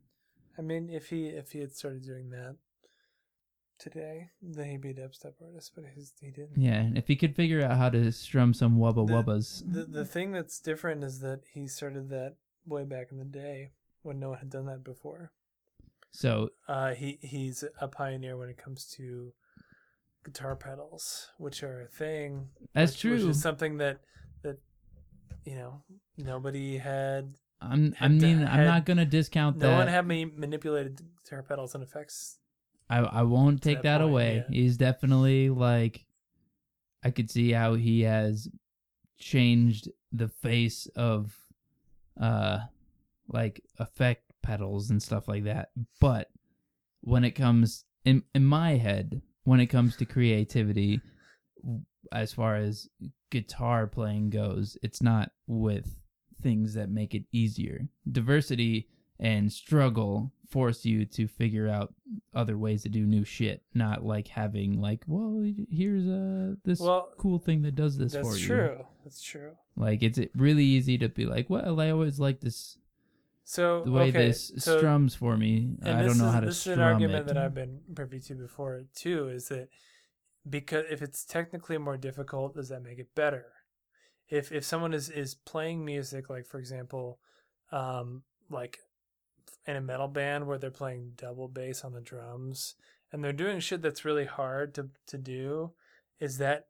I 0.57 0.61
mean 0.63 0.89
if 0.89 1.09
he 1.09 1.27
if 1.27 1.51
he 1.51 1.59
had 1.59 1.75
started 1.75 2.03
doing 2.03 2.31
that 2.31 2.55
today, 3.79 4.29
then 4.41 4.69
he'd 4.69 4.81
be 4.81 4.89
a 4.89 4.93
dubstep 4.93 5.33
artist, 5.45 5.71
but 5.75 5.85
he's, 5.93 6.13
he 6.21 6.31
didn't. 6.31 6.57
Yeah, 6.61 6.73
and 6.75 6.97
if 6.97 7.07
he 7.07 7.15
could 7.15 7.35
figure 7.35 7.61
out 7.63 7.77
how 7.77 7.89
to 7.89 8.11
strum 8.11 8.53
some 8.53 8.77
wubba 8.77 9.05
The- 9.07 9.13
wubbas. 9.13 9.63
The 9.71 9.85
the 9.85 10.05
thing 10.05 10.31
that's 10.31 10.59
different 10.59 11.03
is 11.03 11.19
that 11.19 11.41
he 11.53 11.67
started 11.67 12.09
that 12.09 12.35
way 12.65 12.83
back 12.83 13.07
in 13.11 13.17
the 13.17 13.25
day 13.25 13.71
when 14.01 14.19
no 14.19 14.29
one 14.29 14.39
had 14.39 14.49
done 14.49 14.65
that 14.65 14.83
before. 14.83 15.31
So 16.11 16.49
Uh, 16.67 16.93
he 16.93 17.19
he's 17.21 17.63
a 17.79 17.87
pioneer 17.87 18.37
when 18.37 18.49
it 18.49 18.57
comes 18.57 18.85
to 18.97 19.33
guitar 20.25 20.55
pedals, 20.55 21.29
which 21.37 21.63
are 21.63 21.81
a 21.81 21.87
thing. 21.87 22.49
That's 22.73 22.91
which, 22.93 23.11
Which 23.11 23.21
true. 23.21 23.29
is 23.29 23.41
something 23.41 23.77
that 23.77 23.99
that 24.43 24.57
you 25.45 25.55
know 25.55 25.83
nobody 26.17 26.77
had. 26.77 27.35
I'm 27.61 27.95
I 27.99 28.07
mean 28.07 28.43
I'm 28.45 28.65
not 28.65 28.85
gonna 28.85 29.05
discount 29.05 29.57
No 29.57 29.65
that. 29.67 29.71
No 29.71 29.77
one 29.79 29.87
had 29.87 30.05
me 30.07 30.25
manipulated 30.25 31.01
guitar 31.23 31.43
pedals 31.43 31.73
and 31.75 31.83
effects. 31.83 32.39
I 32.89 32.99
I 32.99 33.21
won't 33.23 33.61
take 33.61 33.77
that 33.77 33.83
that, 33.83 33.97
point, 33.99 34.11
away. 34.11 34.35
yeah. 34.49 34.55
He's 34.55 34.77
definitely 34.77 35.49
like 35.49 36.05
I 37.03 37.11
could 37.11 37.29
see 37.29 37.51
how 37.51 37.75
he 37.75 38.01
has 38.01 38.47
changed 39.19 39.89
the 40.11 40.27
face 40.29 40.87
of 40.95 41.35
uh 42.19 42.59
like 43.27 43.61
effect 43.79 44.31
pedals 44.41 44.89
and 44.89 45.01
stuff 45.01 45.27
like 45.27 45.43
that. 45.43 45.69
But 45.99 46.29
when 47.01 47.23
it 47.23 47.31
comes 47.31 47.85
in 48.05 48.23
in 48.33 48.45
my 48.45 48.77
head, 48.77 49.21
when 49.43 49.59
it 49.59 49.67
comes 49.67 49.95
to 49.97 50.05
creativity 50.05 51.01
as 52.11 52.31
far 52.31 52.55
as 52.55 52.87
guitar 53.31 53.87
playing 53.87 54.29
goes, 54.29 54.77
it's 54.81 55.01
not 55.01 55.31
with 55.47 55.99
things 56.41 56.73
that 56.75 56.89
make 56.89 57.13
it 57.13 57.23
easier. 57.31 57.87
Diversity 58.09 58.87
and 59.19 59.51
struggle 59.51 60.31
force 60.49 60.85
you 60.85 61.05
to 61.05 61.27
figure 61.27 61.67
out 61.67 61.93
other 62.33 62.57
ways 62.57 62.83
to 62.83 62.89
do 62.89 63.05
new 63.05 63.23
shit, 63.25 63.63
not 63.73 64.03
like 64.03 64.27
having 64.27 64.79
like, 64.79 65.03
well, 65.07 65.43
here's 65.69 66.07
uh 66.07 66.55
this 66.63 66.79
Well, 66.79 67.09
cool 67.17 67.39
thing 67.39 67.61
that 67.63 67.75
does 67.75 67.97
this 67.97 68.13
for 68.13 68.19
you. 68.19 68.31
That's 68.31 68.41
true. 68.41 68.85
That's 69.03 69.21
true. 69.21 69.51
Like 69.75 70.03
it's 70.03 70.19
really 70.35 70.63
easy 70.63 70.97
to 70.99 71.09
be 71.09 71.25
like, 71.25 71.49
well, 71.49 71.79
I 71.79 71.89
always 71.89 72.19
like 72.19 72.39
this 72.41 72.77
So 73.43 73.83
the 73.83 73.91
way 73.91 74.09
okay, 74.09 74.27
this 74.27 74.51
so, 74.57 74.77
strums 74.77 75.15
for 75.15 75.37
me. 75.37 75.75
and 75.81 75.97
I 75.97 76.03
don't 76.03 76.17
know 76.17 76.27
is, 76.27 76.33
how 76.33 76.39
to 76.39 76.45
strum. 76.45 76.45
This 76.51 76.67
is 76.67 76.73
an 76.73 76.79
argument 76.81 77.21
it. 77.21 77.27
that 77.33 77.37
I've 77.37 77.53
been 77.53 77.81
privy 77.93 78.19
to 78.21 78.35
before 78.35 78.83
too. 78.95 79.29
Is 79.29 79.49
that 79.49 79.69
because 80.49 80.85
if 80.89 81.01
it's 81.01 81.25
technically 81.25 81.77
more 81.77 81.97
difficult, 81.97 82.55
does 82.55 82.69
that 82.69 82.81
make 82.81 82.99
it 82.99 83.13
better? 83.15 83.45
If 84.29 84.51
if 84.51 84.63
someone 84.63 84.93
is 84.93 85.09
is 85.09 85.35
playing 85.35 85.85
music, 85.85 86.29
like 86.29 86.45
for 86.45 86.59
example, 86.59 87.19
um, 87.71 88.23
like 88.49 88.79
in 89.67 89.75
a 89.75 89.81
metal 89.81 90.07
band 90.07 90.47
where 90.47 90.57
they're 90.57 90.71
playing 90.71 91.11
double 91.17 91.47
bass 91.47 91.83
on 91.83 91.93
the 91.93 92.01
drums 92.01 92.75
and 93.11 93.23
they're 93.23 93.33
doing 93.33 93.59
shit 93.59 93.81
that's 93.81 94.05
really 94.05 94.25
hard 94.25 94.73
to 94.75 94.89
to 95.07 95.17
do, 95.17 95.71
is 96.19 96.37
that 96.37 96.67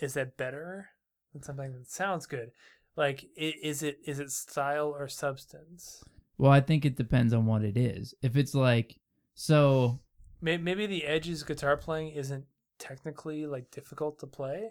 is 0.00 0.14
that 0.14 0.36
better 0.36 0.90
than 1.32 1.42
something 1.42 1.72
that 1.72 1.90
sounds 1.90 2.26
good? 2.26 2.50
Like, 2.96 3.24
is 3.36 3.82
it 3.82 4.00
is 4.04 4.18
it 4.18 4.30
style 4.30 4.88
or 4.88 5.08
substance? 5.08 6.02
Well, 6.36 6.50
I 6.50 6.60
think 6.60 6.84
it 6.84 6.96
depends 6.96 7.32
on 7.32 7.46
what 7.46 7.62
it 7.62 7.76
is. 7.76 8.14
If 8.20 8.36
it's 8.36 8.54
like 8.54 8.98
so 9.34 10.00
Maybe 10.42 10.86
the 10.86 11.04
Edge's 11.06 11.44
guitar 11.44 11.76
playing 11.76 12.10
isn't 12.14 12.44
technically 12.80 13.46
like 13.46 13.70
difficult 13.70 14.18
to 14.18 14.26
play, 14.26 14.70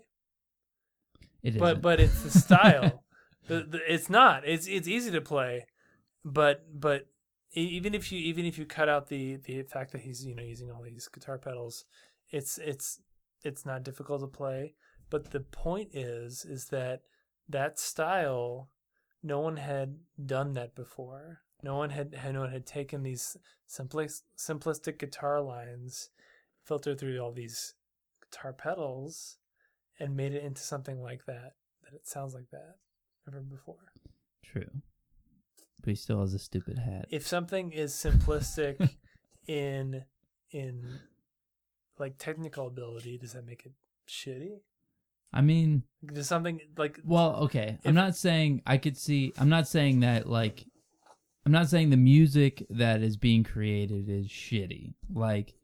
it 1.41 1.57
but 1.57 1.69
isn't. 1.69 1.81
but 1.81 1.99
it's 2.01 2.21
the 2.23 2.29
style. 2.29 3.03
the, 3.47 3.61
the, 3.61 3.79
it's 3.87 4.09
not. 4.09 4.45
It's 4.45 4.67
it's 4.67 4.89
easy 4.89 5.11
to 5.11 5.21
play, 5.21 5.65
but 6.25 6.65
but 6.77 7.07
even 7.53 7.93
if 7.93 8.11
you 8.11 8.19
even 8.19 8.45
if 8.45 8.57
you 8.57 8.65
cut 8.65 8.89
out 8.89 9.07
the 9.07 9.37
the 9.37 9.63
fact 9.63 9.91
that 9.91 10.01
he's 10.01 10.25
you 10.25 10.35
know 10.35 10.43
using 10.43 10.71
all 10.71 10.81
these 10.81 11.07
guitar 11.07 11.37
pedals, 11.37 11.85
it's 12.29 12.57
it's 12.57 12.99
it's 13.43 13.65
not 13.65 13.83
difficult 13.83 14.21
to 14.21 14.27
play. 14.27 14.75
But 15.09 15.31
the 15.31 15.41
point 15.41 15.89
is 15.93 16.45
is 16.45 16.65
that 16.67 17.01
that 17.49 17.79
style, 17.79 18.69
no 19.21 19.39
one 19.39 19.57
had 19.57 19.97
done 20.25 20.53
that 20.53 20.75
before. 20.75 21.41
No 21.63 21.75
one 21.75 21.91
had, 21.91 22.15
had 22.15 22.33
no 22.33 22.41
one 22.41 22.51
had 22.51 22.65
taken 22.65 23.03
these 23.03 23.37
simplis, 23.69 24.21
simplistic 24.37 24.97
guitar 24.97 25.41
lines, 25.41 26.09
filtered 26.65 26.99
through 26.99 27.19
all 27.19 27.31
these 27.31 27.75
guitar 28.23 28.53
pedals, 28.53 29.37
and 29.99 30.15
made 30.15 30.33
it 30.33 30.43
into 30.43 30.61
something 30.61 31.01
like 31.01 31.25
that. 31.25 31.53
That 31.83 31.93
it 31.93 32.07
sounds 32.07 32.33
like 32.33 32.49
that 32.51 32.77
ever 33.27 33.41
before. 33.41 33.91
true. 34.43 34.81
But 35.81 35.89
he 35.89 35.95
still 35.95 36.21
has 36.21 36.33
a 36.33 36.39
stupid 36.39 36.77
hat. 36.79 37.05
If 37.09 37.25
something 37.27 37.71
is 37.71 37.93
simplistic 37.93 38.95
in 39.47 40.03
in 40.51 40.99
like 41.97 42.17
technical 42.17 42.67
ability, 42.67 43.17
does 43.17 43.33
that 43.33 43.45
make 43.45 43.65
it 43.65 43.73
shitty? 44.07 44.59
I 45.33 45.41
mean, 45.41 45.83
Does 46.05 46.27
something 46.27 46.59
like 46.77 46.99
Well, 47.05 47.35
okay. 47.43 47.77
If- 47.81 47.87
I'm 47.87 47.95
not 47.95 48.15
saying 48.15 48.61
I 48.65 48.77
could 48.77 48.97
see. 48.97 49.33
I'm 49.37 49.49
not 49.49 49.67
saying 49.67 50.01
that 50.01 50.27
like. 50.27 50.65
I'm 51.43 51.51
not 51.51 51.69
saying 51.69 51.89
the 51.89 51.97
music 51.97 52.67
that 52.69 53.01
is 53.01 53.17
being 53.17 53.43
created 53.43 54.07
is 54.07 54.27
shitty. 54.27 54.93
Like, 55.11 55.55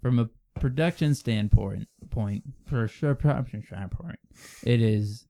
from 0.00 0.18
a 0.18 0.30
production 0.58 1.14
standpoint, 1.14 1.88
point 2.08 2.42
for 2.64 2.88
sure, 2.88 3.14
production 3.14 3.62
standpoint, 3.62 4.18
it 4.64 4.80
is 4.80 5.26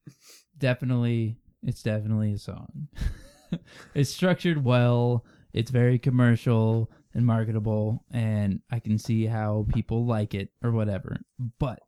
definitely 0.59 1.39
it's 1.63 1.83
definitely 1.83 2.33
a 2.35 2.39
song. 2.39 2.89
it's 3.95 4.11
structured 4.11 4.65
well. 4.65 5.25
It's 5.53 5.71
very 5.71 5.99
commercial 5.99 6.91
and 7.15 7.25
marketable, 7.25 8.05
and 8.11 8.61
I 8.71 8.79
can 8.79 8.99
see 8.99 9.27
how 9.27 9.67
people 9.73 10.05
like 10.05 10.35
it 10.35 10.51
or 10.63 10.71
whatever. 10.71 11.19
But 11.59 11.81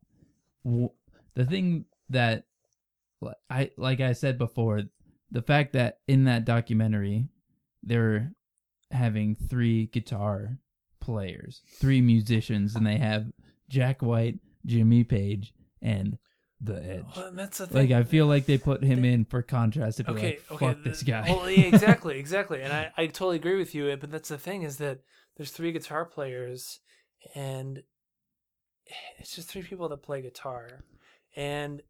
w- 0.65 0.89
the 1.35 1.45
thing 1.45 1.85
that 2.09 2.45
I 3.49 3.71
like 3.77 3.99
I 4.01 4.13
said 4.13 4.37
before, 4.37 4.83
the 5.31 5.41
fact 5.41 5.73
that 5.73 5.99
in 6.07 6.23
that 6.25 6.45
documentary 6.45 7.27
they're 7.83 8.31
having 8.91 9.35
three 9.35 9.85
guitar 9.87 10.57
players, 10.99 11.61
three 11.79 12.01
musicians, 12.01 12.75
and 12.75 12.85
they 12.85 12.97
have 12.97 13.27
Jack 13.69 14.01
White, 14.01 14.39
Jimmy 14.65 15.03
Page, 15.03 15.53
and 15.81 16.17
the 16.61 16.83
Edge. 16.83 17.05
Well, 17.15 17.31
that's 17.33 17.57
the 17.59 17.67
thing. 17.67 17.89
Like 17.89 17.91
I 17.91 18.03
feel 18.03 18.25
like 18.27 18.45
they 18.45 18.57
put 18.57 18.83
him 18.83 19.05
in 19.05 19.25
for 19.25 19.41
contrast 19.41 19.97
to 19.97 20.03
be 20.03 20.11
okay, 20.11 20.39
like, 20.49 20.61
okay. 20.61 20.79
this 20.83 21.03
guy. 21.03 21.25
Well, 21.29 21.49
yeah, 21.49 21.65
exactly, 21.65 22.19
exactly. 22.25 22.61
And 22.61 22.73
I, 22.73 22.91
I 22.97 23.07
totally 23.07 23.37
agree 23.37 23.57
with 23.57 23.73
you. 23.73 23.95
But 23.97 24.11
that's 24.11 24.29
the 24.29 24.37
thing 24.37 24.63
is 24.63 24.77
that 24.77 24.99
there's 25.37 25.51
three 25.51 25.71
guitar 25.71 26.05
players, 26.05 26.79
and 27.35 27.83
it's 29.17 29.35
just 29.35 29.49
three 29.49 29.61
people 29.63 29.89
that 29.89 30.03
play 30.03 30.21
guitar. 30.21 30.83
And 31.35 31.81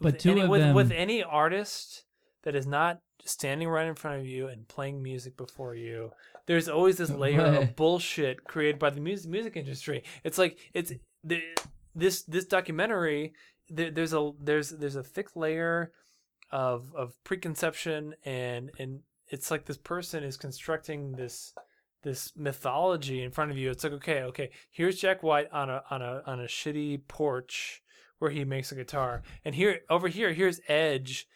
But 0.00 0.14
with 0.14 0.22
two 0.22 0.30
any, 0.32 0.40
of 0.42 0.48
with, 0.48 0.60
them- 0.60 0.74
with 0.74 0.92
any 0.92 1.22
artist 1.22 2.04
that 2.44 2.54
is 2.54 2.66
not 2.66 3.00
standing 3.24 3.68
right 3.68 3.86
in 3.86 3.94
front 3.94 4.20
of 4.20 4.26
you 4.26 4.48
and 4.48 4.68
playing 4.68 5.02
music 5.02 5.36
before 5.36 5.74
you. 5.74 6.10
There's 6.46 6.68
always 6.68 6.98
this 6.98 7.10
layer 7.10 7.38
Right. 7.42 7.62
of 7.62 7.76
bullshit 7.76 8.44
created 8.44 8.78
by 8.78 8.90
the 8.90 9.00
music 9.00 9.30
music 9.30 9.56
industry. 9.56 10.02
It's 10.24 10.36
like 10.38 10.58
it's 10.74 10.92
the, 11.22 11.40
this 11.94 12.22
this 12.24 12.44
documentary. 12.44 13.32
There, 13.68 13.90
there's 13.90 14.12
a 14.12 14.32
there's 14.40 14.70
there's 14.70 14.96
a 14.96 15.02
thick 15.02 15.36
layer 15.36 15.92
of 16.50 16.94
of 16.94 17.12
preconception 17.24 18.14
and 18.24 18.70
and 18.78 19.00
it's 19.28 19.50
like 19.50 19.64
this 19.64 19.78
person 19.78 20.22
is 20.22 20.36
constructing 20.36 21.12
this 21.12 21.54
this 22.02 22.32
mythology 22.36 23.22
in 23.22 23.30
front 23.30 23.50
of 23.50 23.56
you. 23.56 23.70
It's 23.70 23.82
like 23.82 23.94
okay, 23.94 24.22
okay, 24.22 24.50
here's 24.70 24.98
Jack 25.00 25.22
White 25.22 25.50
on 25.52 25.70
a 25.70 25.82
on 25.90 26.02
a 26.02 26.22
on 26.26 26.40
a 26.40 26.44
shitty 26.44 27.00
porch 27.08 27.82
where 28.18 28.30
he 28.30 28.44
makes 28.44 28.70
a 28.70 28.74
guitar, 28.74 29.22
and 29.44 29.54
here 29.54 29.80
over 29.90 30.08
here 30.08 30.32
here's 30.32 30.60
Edge, 30.68 31.26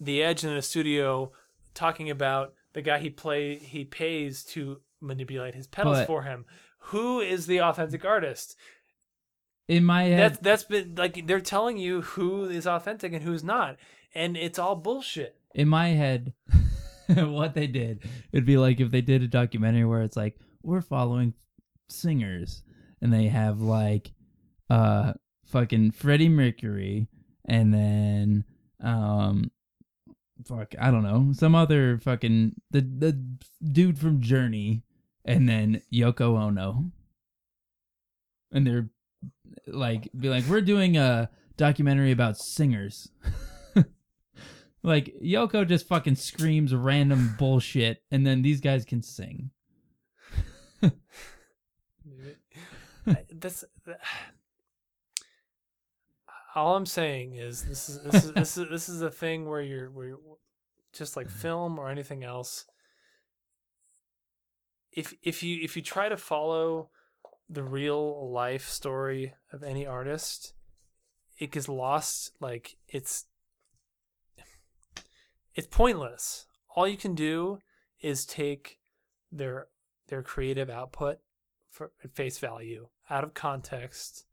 the 0.00 0.22
Edge 0.22 0.44
in 0.44 0.54
the 0.54 0.62
studio 0.62 1.32
talking 1.74 2.10
about 2.10 2.52
the 2.74 2.82
guy 2.82 2.98
he 2.98 3.10
play 3.10 3.56
he 3.56 3.84
pays 3.84 4.42
to 4.44 4.80
manipulate 5.00 5.54
his 5.54 5.66
pedals 5.66 5.98
But- 5.98 6.06
for 6.06 6.22
him. 6.22 6.44
Who 6.86 7.20
is 7.20 7.46
the 7.46 7.60
authentic 7.60 8.04
artist? 8.04 8.56
In 9.72 9.84
my 9.86 10.02
head, 10.04 10.20
That's 10.20 10.38
that's 10.38 10.64
been 10.64 10.94
like 10.96 11.26
they're 11.26 11.40
telling 11.40 11.78
you 11.78 12.02
who 12.02 12.44
is 12.44 12.66
authentic 12.66 13.14
and 13.14 13.22
who's 13.22 13.42
not, 13.42 13.76
and 14.14 14.36
it's 14.36 14.58
all 14.58 14.76
bullshit. 14.76 15.34
in 15.54 15.66
my 15.66 15.88
head, 15.88 16.34
what 17.08 17.54
they 17.54 17.66
did, 17.66 18.02
it'd 18.32 18.44
be 18.44 18.58
like 18.58 18.80
if 18.80 18.90
they 18.90 19.00
did 19.00 19.22
a 19.22 19.28
documentary 19.28 19.86
where 19.86 20.02
it's 20.02 20.16
like 20.16 20.38
we're 20.62 20.82
following 20.82 21.32
singers 21.88 22.62
and 23.00 23.10
they 23.12 23.28
have 23.28 23.62
like 23.62 24.12
uh 24.68 25.14
fucking 25.46 25.90
Freddie 25.92 26.28
Mercury 26.28 27.08
and 27.46 27.72
then 27.72 28.44
um 28.82 29.50
fuck 30.46 30.74
I 30.78 30.90
don't 30.90 31.02
know 31.02 31.32
some 31.32 31.54
other 31.54 31.96
fucking 31.98 32.56
the 32.70 32.82
the 32.82 33.12
dude 33.66 33.98
from 33.98 34.20
Journey 34.20 34.82
and 35.24 35.48
then 35.48 35.80
Yoko 35.90 36.38
Ono 36.38 36.90
and 38.52 38.66
they're 38.66 38.90
like 39.66 40.08
be 40.18 40.28
like 40.28 40.44
we're 40.46 40.60
doing 40.60 40.96
a 40.96 41.30
documentary 41.56 42.12
about 42.12 42.36
singers 42.36 43.10
like 44.82 45.14
Yoko 45.22 45.66
just 45.66 45.86
fucking 45.86 46.16
screams 46.16 46.74
random 46.74 47.34
bullshit 47.38 48.02
and 48.10 48.26
then 48.26 48.42
these 48.42 48.60
guys 48.60 48.84
can 48.84 49.02
sing 49.02 49.50
that's 53.32 53.64
all 56.54 56.76
I'm 56.76 56.86
saying 56.86 57.36
is 57.36 57.62
this 57.62 57.88
is 57.88 58.02
this 58.02 58.24
is 58.24 58.32
this 58.32 58.56
is 58.56 58.68
this 58.68 58.88
is 58.88 59.02
a 59.02 59.10
thing 59.10 59.48
where 59.48 59.62
you're 59.62 59.90
where 59.90 60.08
you're, 60.08 60.20
just 60.92 61.16
like 61.16 61.30
film 61.30 61.78
or 61.78 61.88
anything 61.88 62.22
else. 62.22 62.66
If 64.92 65.14
if 65.22 65.42
you 65.42 65.60
if 65.62 65.76
you 65.76 65.82
try 65.82 66.08
to 66.08 66.16
follow 66.16 66.90
the 67.52 67.62
real 67.62 68.32
life 68.32 68.68
story 68.68 69.34
of 69.52 69.62
any 69.62 69.86
artist, 69.86 70.54
it 71.38 71.50
gets 71.52 71.68
lost. 71.68 72.32
Like 72.40 72.76
it's 72.88 73.26
it's 75.54 75.66
pointless. 75.66 76.46
All 76.74 76.88
you 76.88 76.96
can 76.96 77.14
do 77.14 77.58
is 78.00 78.24
take 78.24 78.78
their 79.30 79.68
their 80.08 80.22
creative 80.22 80.68
output 80.68 81.18
for 81.70 81.90
face 82.12 82.38
value 82.38 82.88
out 83.08 83.24
of 83.24 83.32
context 83.32 84.26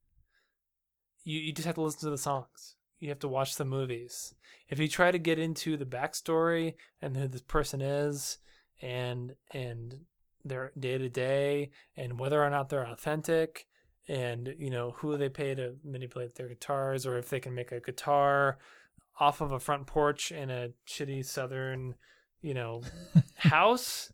you, 1.23 1.39
you 1.39 1.53
just 1.53 1.65
have 1.65 1.75
to 1.75 1.81
listen 1.81 2.01
to 2.01 2.09
the 2.09 2.17
songs 2.17 2.75
you 2.99 3.07
have 3.07 3.19
to 3.19 3.27
watch 3.27 3.55
the 3.55 3.65
movies 3.65 4.35
if 4.67 4.77
you 4.77 4.87
try 4.87 5.09
to 5.09 5.17
get 5.17 5.39
into 5.39 5.77
the 5.77 5.85
backstory 5.85 6.75
and 7.01 7.15
who 7.15 7.27
this 7.27 7.41
person 7.41 7.81
is 7.81 8.39
and 8.81 9.35
and 9.51 10.01
their 10.49 10.71
day 10.77 10.97
to 10.97 11.09
day 11.09 11.71
and 11.95 12.19
whether 12.19 12.43
or 12.43 12.49
not 12.49 12.69
they're 12.69 12.85
authentic 12.87 13.65
and 14.07 14.53
you 14.57 14.69
know 14.69 14.91
who 14.97 15.17
they 15.17 15.29
pay 15.29 15.55
to 15.55 15.75
manipulate 15.83 16.35
their 16.35 16.47
guitars 16.49 17.05
or 17.05 17.17
if 17.17 17.29
they 17.29 17.39
can 17.39 17.55
make 17.55 17.71
a 17.71 17.79
guitar 17.79 18.57
off 19.19 19.41
of 19.41 19.51
a 19.51 19.59
front 19.59 19.85
porch 19.87 20.31
in 20.31 20.49
a 20.49 20.69
shitty 20.87 21.23
southern 21.25 21.95
you 22.41 22.53
know 22.53 22.81
house 23.35 24.11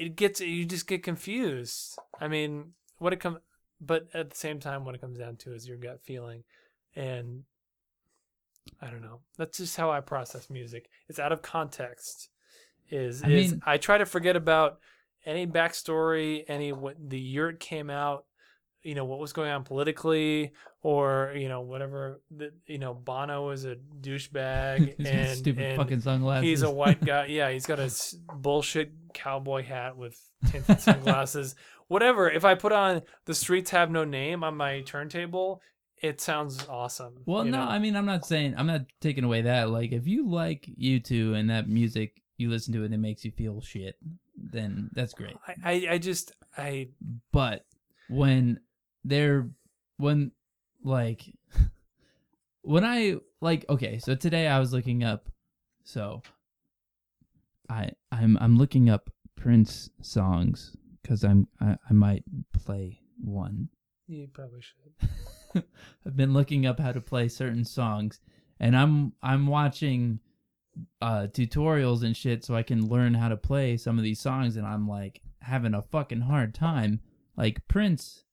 it 0.00 0.16
gets 0.16 0.40
you 0.40 0.64
just 0.64 0.86
get 0.86 1.02
confused. 1.02 1.98
I 2.18 2.26
mean, 2.26 2.72
what 2.96 3.12
it 3.12 3.20
come, 3.20 3.38
but 3.82 4.08
at 4.14 4.30
the 4.30 4.36
same 4.36 4.58
time, 4.58 4.86
what 4.86 4.94
it 4.94 5.00
comes 5.02 5.18
down 5.18 5.36
to 5.36 5.52
is 5.54 5.68
your 5.68 5.76
gut 5.76 6.00
feeling, 6.02 6.42
and 6.96 7.42
I 8.80 8.88
don't 8.88 9.02
know. 9.02 9.20
That's 9.36 9.58
just 9.58 9.76
how 9.76 9.90
I 9.90 10.00
process 10.00 10.48
music. 10.48 10.88
It's 11.10 11.18
out 11.18 11.32
of 11.32 11.42
context. 11.42 12.30
Is 12.90 13.22
I 13.22 13.28
is 13.28 13.52
mean- 13.52 13.62
I 13.66 13.76
try 13.76 13.98
to 13.98 14.06
forget 14.06 14.36
about 14.36 14.78
any 15.26 15.46
backstory, 15.46 16.44
any 16.48 16.72
what 16.72 16.96
the 16.98 17.18
year 17.18 17.50
it 17.50 17.60
came 17.60 17.90
out, 17.90 18.24
you 18.82 18.94
know 18.94 19.04
what 19.04 19.18
was 19.18 19.32
going 19.32 19.50
on 19.50 19.64
politically, 19.64 20.52
or 20.82 21.34
you 21.36 21.48
know 21.48 21.60
whatever. 21.60 22.20
The, 22.30 22.52
you 22.66 22.78
know 22.78 22.94
Bono 22.94 23.50
is 23.50 23.64
a 23.64 23.76
douchebag 24.00 24.96
and 25.06 25.38
stupid 25.38 25.64
and 25.64 25.76
fucking 25.76 26.00
sunglasses. 26.00 26.48
He's 26.48 26.62
a 26.62 26.70
white 26.70 27.04
guy. 27.04 27.26
Yeah, 27.26 27.50
he's 27.50 27.66
got 27.66 27.78
a 27.78 27.84
s- 27.84 28.16
bullshit 28.34 28.92
cowboy 29.12 29.64
hat 29.64 29.96
with 29.96 30.18
tinted 30.46 30.80
sunglasses. 30.80 31.54
Whatever. 31.88 32.30
If 32.30 32.44
I 32.44 32.54
put 32.54 32.72
on 32.72 33.02
"The 33.26 33.34
Streets 33.34 33.70
Have 33.70 33.90
No 33.90 34.04
Name" 34.04 34.42
on 34.44 34.56
my 34.56 34.80
turntable, 34.82 35.60
it 36.00 36.20
sounds 36.20 36.66
awesome. 36.68 37.16
Well, 37.26 37.44
no, 37.44 37.50
know? 37.50 37.70
I 37.70 37.78
mean, 37.78 37.96
I'm 37.96 38.06
not 38.06 38.24
saying 38.24 38.54
I'm 38.56 38.66
not 38.66 38.82
taking 39.00 39.24
away 39.24 39.42
that. 39.42 39.70
Like, 39.70 39.92
if 39.92 40.06
you 40.06 40.28
like 40.28 40.68
U2 40.80 41.34
and 41.34 41.50
that 41.50 41.68
music, 41.68 42.22
you 42.38 42.48
listen 42.48 42.72
to 42.74 42.82
it 42.82 42.86
and 42.86 42.94
it 42.94 42.98
makes 42.98 43.24
you 43.24 43.32
feel 43.32 43.60
shit, 43.60 43.96
then 44.40 44.90
that's 44.94 45.12
great. 45.12 45.36
I, 45.64 45.86
I, 45.90 45.98
just, 45.98 46.32
I, 46.56 46.88
But 47.32 47.64
when 48.08 48.60
they're 49.04 49.48
when 49.96 50.32
like 50.82 51.24
when 52.62 52.84
I 52.84 53.16
like 53.40 53.64
okay, 53.68 53.98
so 53.98 54.14
today 54.14 54.46
I 54.48 54.58
was 54.58 54.72
looking 54.72 55.04
up 55.04 55.28
so 55.84 56.22
I 57.68 57.90
I'm 58.10 58.36
I'm 58.40 58.56
looking 58.56 58.90
up 58.90 59.10
Prince 59.36 59.90
songs 60.02 60.76
cuz 61.04 61.24
I'm 61.24 61.48
I, 61.60 61.76
I 61.88 61.92
might 61.92 62.24
play 62.52 63.00
one. 63.22 63.68
you 64.06 64.28
probably 64.32 64.60
should. 64.60 65.64
I've 66.06 66.16
been 66.16 66.32
looking 66.32 66.66
up 66.66 66.80
how 66.80 66.92
to 66.92 67.00
play 67.00 67.28
certain 67.28 67.64
songs 67.64 68.20
and 68.58 68.76
I'm 68.76 69.12
I'm 69.22 69.46
watching 69.46 70.20
uh 71.02 71.26
tutorials 71.32 72.02
and 72.02 72.16
shit 72.16 72.44
so 72.44 72.54
I 72.54 72.62
can 72.62 72.88
learn 72.88 73.14
how 73.14 73.28
to 73.28 73.36
play 73.36 73.76
some 73.76 73.98
of 73.98 74.04
these 74.04 74.20
songs 74.20 74.56
and 74.56 74.66
I'm 74.66 74.88
like 74.88 75.20
having 75.42 75.74
a 75.74 75.82
fucking 75.82 76.20
hard 76.22 76.54
time. 76.54 77.00
Like 77.36 77.66
Prince 77.68 78.24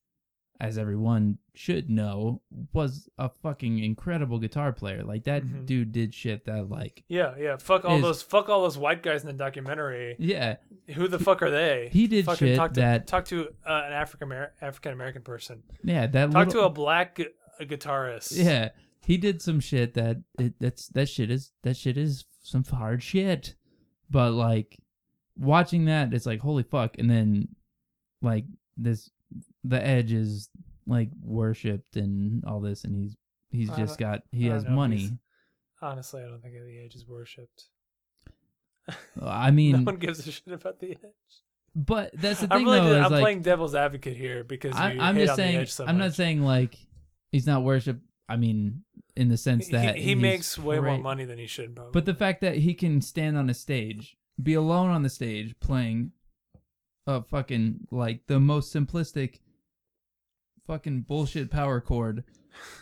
as 0.60 0.78
everyone 0.80 1.38
should 1.54 1.88
know 1.88 2.42
was 2.74 3.08
a 3.20 3.30
fucking 3.30 3.78
incredible 3.78 4.40
guitar 4.40 4.74
player. 4.74 5.04
Like 5.04 5.24
that 5.26 5.44
Mhm. 5.44 5.66
dude 5.68 5.92
did 5.92 6.14
shit 6.16 6.46
that 6.46 6.68
like 6.70 7.04
Yeah, 7.08 7.36
yeah. 7.38 7.58
Fuck 7.58 7.86
all 7.86 7.98
Is- 7.98 8.02
those, 8.02 8.22
fuck 8.24 8.50
all 8.50 8.64
those 8.64 8.78
white 8.78 9.04
guys 9.04 9.22
in 9.22 9.28
the 9.28 9.34
documentary. 9.34 10.16
yeah, 10.18 10.56
Who 10.96 11.08
the 11.08 11.20
fuck 11.20 11.44
are 11.44 11.52
they? 11.52 11.90
he 11.92 12.08
did 12.08 12.26
Fucking 12.26 12.48
shit 12.48 12.58
talk 12.58 12.74
to, 12.74 12.80
that- 12.80 13.06
talk 13.08 13.26
to 13.26 13.50
uh, 13.68 13.84
an 13.86 13.94
African 13.94 14.32
African 14.62 14.94
American 14.94 15.22
person. 15.22 15.62
yeah, 15.84 16.08
that 16.08 16.32
Talk 16.32 16.48
little, 16.48 16.62
to 16.64 16.68
a 16.68 16.70
black 16.72 17.16
gu- 17.16 17.26
a 17.60 17.66
guitarist. 17.66 18.44
Yeah, 18.44 18.70
he 19.08 19.16
did 19.16 19.42
some 19.42 19.62
shit 19.62 19.94
that 19.94 20.18
it, 20.38 20.56
that's 20.60 20.90
that 20.90 21.08
shit 21.08 21.32
is 21.32 21.54
that 21.64 21.78
shit 21.78 21.98
is 21.98 22.26
some 22.44 22.66
hard 22.66 23.02
shit. 23.02 23.56
But 24.10 24.34
like 24.34 24.78
watching 25.38 25.86
that, 25.86 26.14
it's 26.14 26.26
like 26.26 26.42
holy 26.42 26.64
fuck, 26.64 26.98
and 27.00 27.10
then 27.10 27.48
like 28.22 28.44
this, 28.76 29.10
the 29.64 29.82
Edge 29.82 30.12
is 30.12 30.50
like 30.86 31.08
worshipped 31.24 31.96
and 31.96 32.44
all 32.44 32.60
this, 32.60 32.84
and 32.84 32.94
he's 32.98 33.16
he's 33.50 33.70
I 33.70 33.78
just 33.78 33.98
got 33.98 34.24
he 34.34 34.50
I 34.50 34.56
has 34.56 34.68
money. 34.68 35.10
Honestly, 35.82 36.22
I 36.22 36.26
don't 36.26 36.42
think 36.42 36.56
the 36.56 36.84
edge 36.84 36.96
is 36.96 37.08
worshipped. 37.08 37.70
I 39.22 39.52
mean, 39.52 39.72
no 39.84 39.84
one 39.84 39.96
gives 39.96 40.28
a 40.28 40.30
shit 40.30 40.52
about 40.52 40.82
the 40.82 40.92
edge. 40.92 41.44
but 41.74 42.12
that's 42.14 42.42
the 42.42 42.48
I'm 42.52 42.60
thing 42.60 42.68
really, 42.68 42.90
though. 42.90 43.04
I'm 43.04 43.12
like, 43.12 43.22
playing 43.22 43.42
devil's 43.44 43.74
advocate 43.74 44.18
here 44.18 44.44
because 44.44 44.76
I, 44.76 44.98
I'm 45.00 45.16
hate 45.16 45.28
just 45.28 45.38
saying. 45.38 45.68
I'm 45.88 45.98
not 45.98 46.14
saying 46.14 46.44
like 46.44 46.76
he's 47.32 47.48
not 47.48 47.64
worshipped. 47.64 48.02
I 48.30 48.36
mean, 48.36 48.84
in 49.16 49.30
the 49.30 49.38
sense 49.38 49.70
that 49.70 49.96
he, 49.96 50.14
he's 50.14 50.18
makes 50.18 50.58
way 50.58 50.80
more 50.80 50.98
money 50.98 51.26
than 51.26 51.38
he 51.38 51.48
should. 51.48 51.76
Probably. 51.76 51.92
But 51.92 52.06
the 52.06 52.14
fact 52.14 52.42
that 52.42 52.58
he 52.58 52.74
can 52.74 53.02
stand 53.02 53.38
on 53.38 53.50
a 53.50 53.54
stage, 53.54 54.18
be 54.42 54.54
alone 54.54 54.90
on 54.90 55.04
the 55.04 55.10
stage 55.10 55.56
playing 55.60 56.12
a 57.08 57.24
fucking 57.24 57.88
like 57.90 58.28
the 58.28 58.40
most 58.40 58.74
simplistic 58.74 59.40
fucking 60.68 61.02
bullshit 61.02 61.50
power 61.50 61.80
chord 61.80 62.26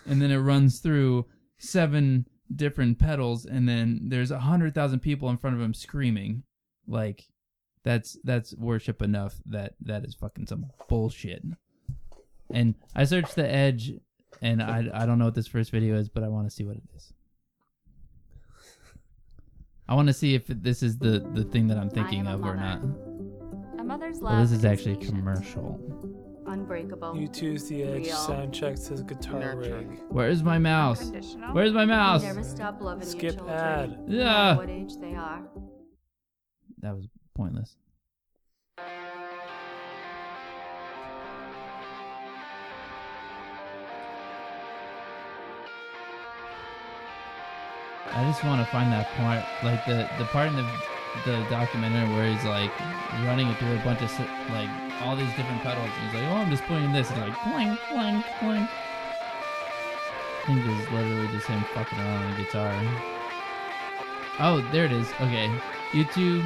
and 0.07 0.21
then 0.21 0.31
it 0.31 0.39
runs 0.39 0.79
through 0.79 1.25
seven 1.57 2.27
different 2.53 2.97
pedals 2.97 3.45
and 3.45 3.69
then 3.69 4.01
there's 4.05 4.31
a 4.31 4.39
hundred 4.39 4.73
thousand 4.73 4.99
people 4.99 5.29
in 5.29 5.37
front 5.37 5.55
of 5.55 5.61
him 5.61 5.73
screaming 5.73 6.43
like 6.87 7.27
that's 7.83 8.17
that's 8.23 8.55
worship 8.55 9.01
enough 9.01 9.35
that 9.45 9.75
that 9.79 10.03
is 10.03 10.15
fucking 10.15 10.47
some 10.47 10.65
bullshit 10.89 11.43
and 12.51 12.73
i 12.95 13.03
searched 13.03 13.35
the 13.35 13.47
edge 13.47 13.93
and 14.41 14.61
i 14.61 14.87
i 14.93 15.05
don't 15.05 15.17
know 15.19 15.25
what 15.25 15.35
this 15.35 15.47
first 15.47 15.71
video 15.71 15.95
is 15.95 16.09
but 16.09 16.23
i 16.23 16.27
want 16.27 16.45
to 16.47 16.51
see 16.53 16.63
what 16.65 16.75
it 16.77 16.83
is 16.95 17.13
I 19.87 19.93
want 19.93 20.07
to 20.07 20.13
see 20.13 20.33
if 20.33 20.47
this 20.47 20.81
is 20.81 20.97
the 20.97 21.19
the 21.33 21.43
thing 21.43 21.67
that 21.67 21.77
I'm 21.77 21.91
thinking 21.91 22.25
of 22.25 22.43
or 22.43 22.55
not. 22.55 22.81
A 23.77 23.83
mother's 23.83 24.19
love. 24.19 24.33
Well, 24.33 24.41
this 24.41 24.51
is 24.51 24.65
actually 24.65 24.93
a 24.93 25.05
commercial. 25.11 25.79
Unbreakable. 26.47 27.15
You 27.15 27.27
choose 27.27 27.69
the 27.69 27.83
edge. 27.83 28.05
real, 28.07 28.15
Sound 28.15 28.51
checks 28.51 28.87
his 28.87 29.03
guitar 29.03 29.39
nurturing. 29.39 29.89
rig. 29.89 29.99
Where's 30.09 30.41
my 30.41 30.57
mouse? 30.57 31.11
Where's 31.51 31.71
my 31.71 31.85
mouse? 31.85 32.23
Never 32.23 32.41
stop 32.43 32.81
loving 32.81 33.07
Skip 33.07 33.21
your 33.21 33.31
children. 33.33 33.49
ad. 33.59 33.99
Yeah. 34.07 34.55
What 34.57 34.71
age 34.71 34.97
they 34.99 35.13
are. 35.13 35.43
That 36.79 36.95
was 36.95 37.07
pointless. 37.35 37.77
I 48.11 48.23
just 48.23 48.43
want 48.43 48.65
to 48.65 48.71
find 48.71 48.91
that 48.91 49.07
part, 49.17 49.43
like 49.63 49.85
the 49.85 50.09
the 50.17 50.25
part 50.25 50.47
in 50.47 50.55
the 50.55 50.67
the 51.23 51.45
documentary 51.49 52.07
where 52.13 52.31
he's 52.31 52.43
like 52.43 52.71
running 53.23 53.47
it 53.47 53.57
through 53.57 53.73
a 53.73 53.83
bunch 53.83 54.01
of 54.01 54.11
like 54.51 54.69
all 55.01 55.15
these 55.15 55.29
different 55.35 55.61
pedals. 55.61 55.89
And 55.89 56.11
he's 56.11 56.21
like, 56.21 56.29
"Oh, 56.31 56.37
I'm 56.37 56.49
just 56.49 56.63
playing 56.63 56.91
this." 56.91 57.09
It's 57.09 57.19
like 57.19 57.33
clink, 57.43 57.79
clink, 57.89 58.25
clink. 58.39 58.69
I 58.69 60.47
think 60.47 60.65
it's 60.65 60.91
literally 60.91 61.27
just 61.29 61.47
him 61.47 61.63
fucking 61.73 61.97
around 61.97 62.23
on 62.23 62.31
the 62.31 62.43
guitar. 62.43 62.71
Oh, 64.39 64.61
there 64.71 64.85
it 64.85 64.91
is. 64.91 65.09
Okay, 65.21 65.49
YouTube, 65.91 66.45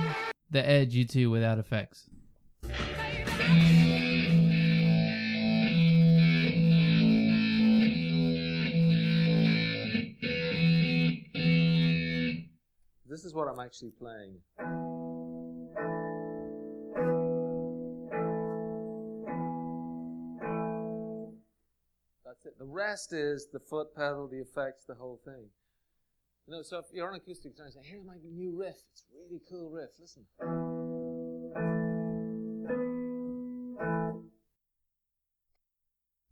the 0.51 0.68
Edge, 0.68 0.93
YouTube 0.93 1.32
without 1.32 1.60
effects. 1.60 2.10
This 13.20 13.26
is 13.26 13.34
what 13.34 13.50
I'm 13.50 13.60
actually 13.60 13.92
playing. 13.92 14.38
That's 22.26 22.46
it. 22.46 22.58
The 22.58 22.64
rest 22.64 23.12
is 23.12 23.50
the 23.52 23.60
foot 23.60 23.94
pedal, 23.94 24.30
the 24.30 24.38
effects, 24.38 24.86
the 24.86 24.94
whole 24.96 25.20
thing. 25.26 25.50
You 26.48 26.54
know, 26.54 26.62
so 26.62 26.78
if 26.78 26.86
you're 26.94 27.10
on 27.10 27.16
acoustic 27.16 27.56
guitar 27.56 27.66
and 27.66 27.74
say, 27.74 27.82
here's 27.84 28.06
my 28.06 28.16
new 28.24 28.58
riff. 28.58 28.78
It's 28.94 29.04
a 29.04 29.08
really 29.18 29.42
cool 29.50 29.70
riff. 29.70 29.90
Listen. 30.00 30.24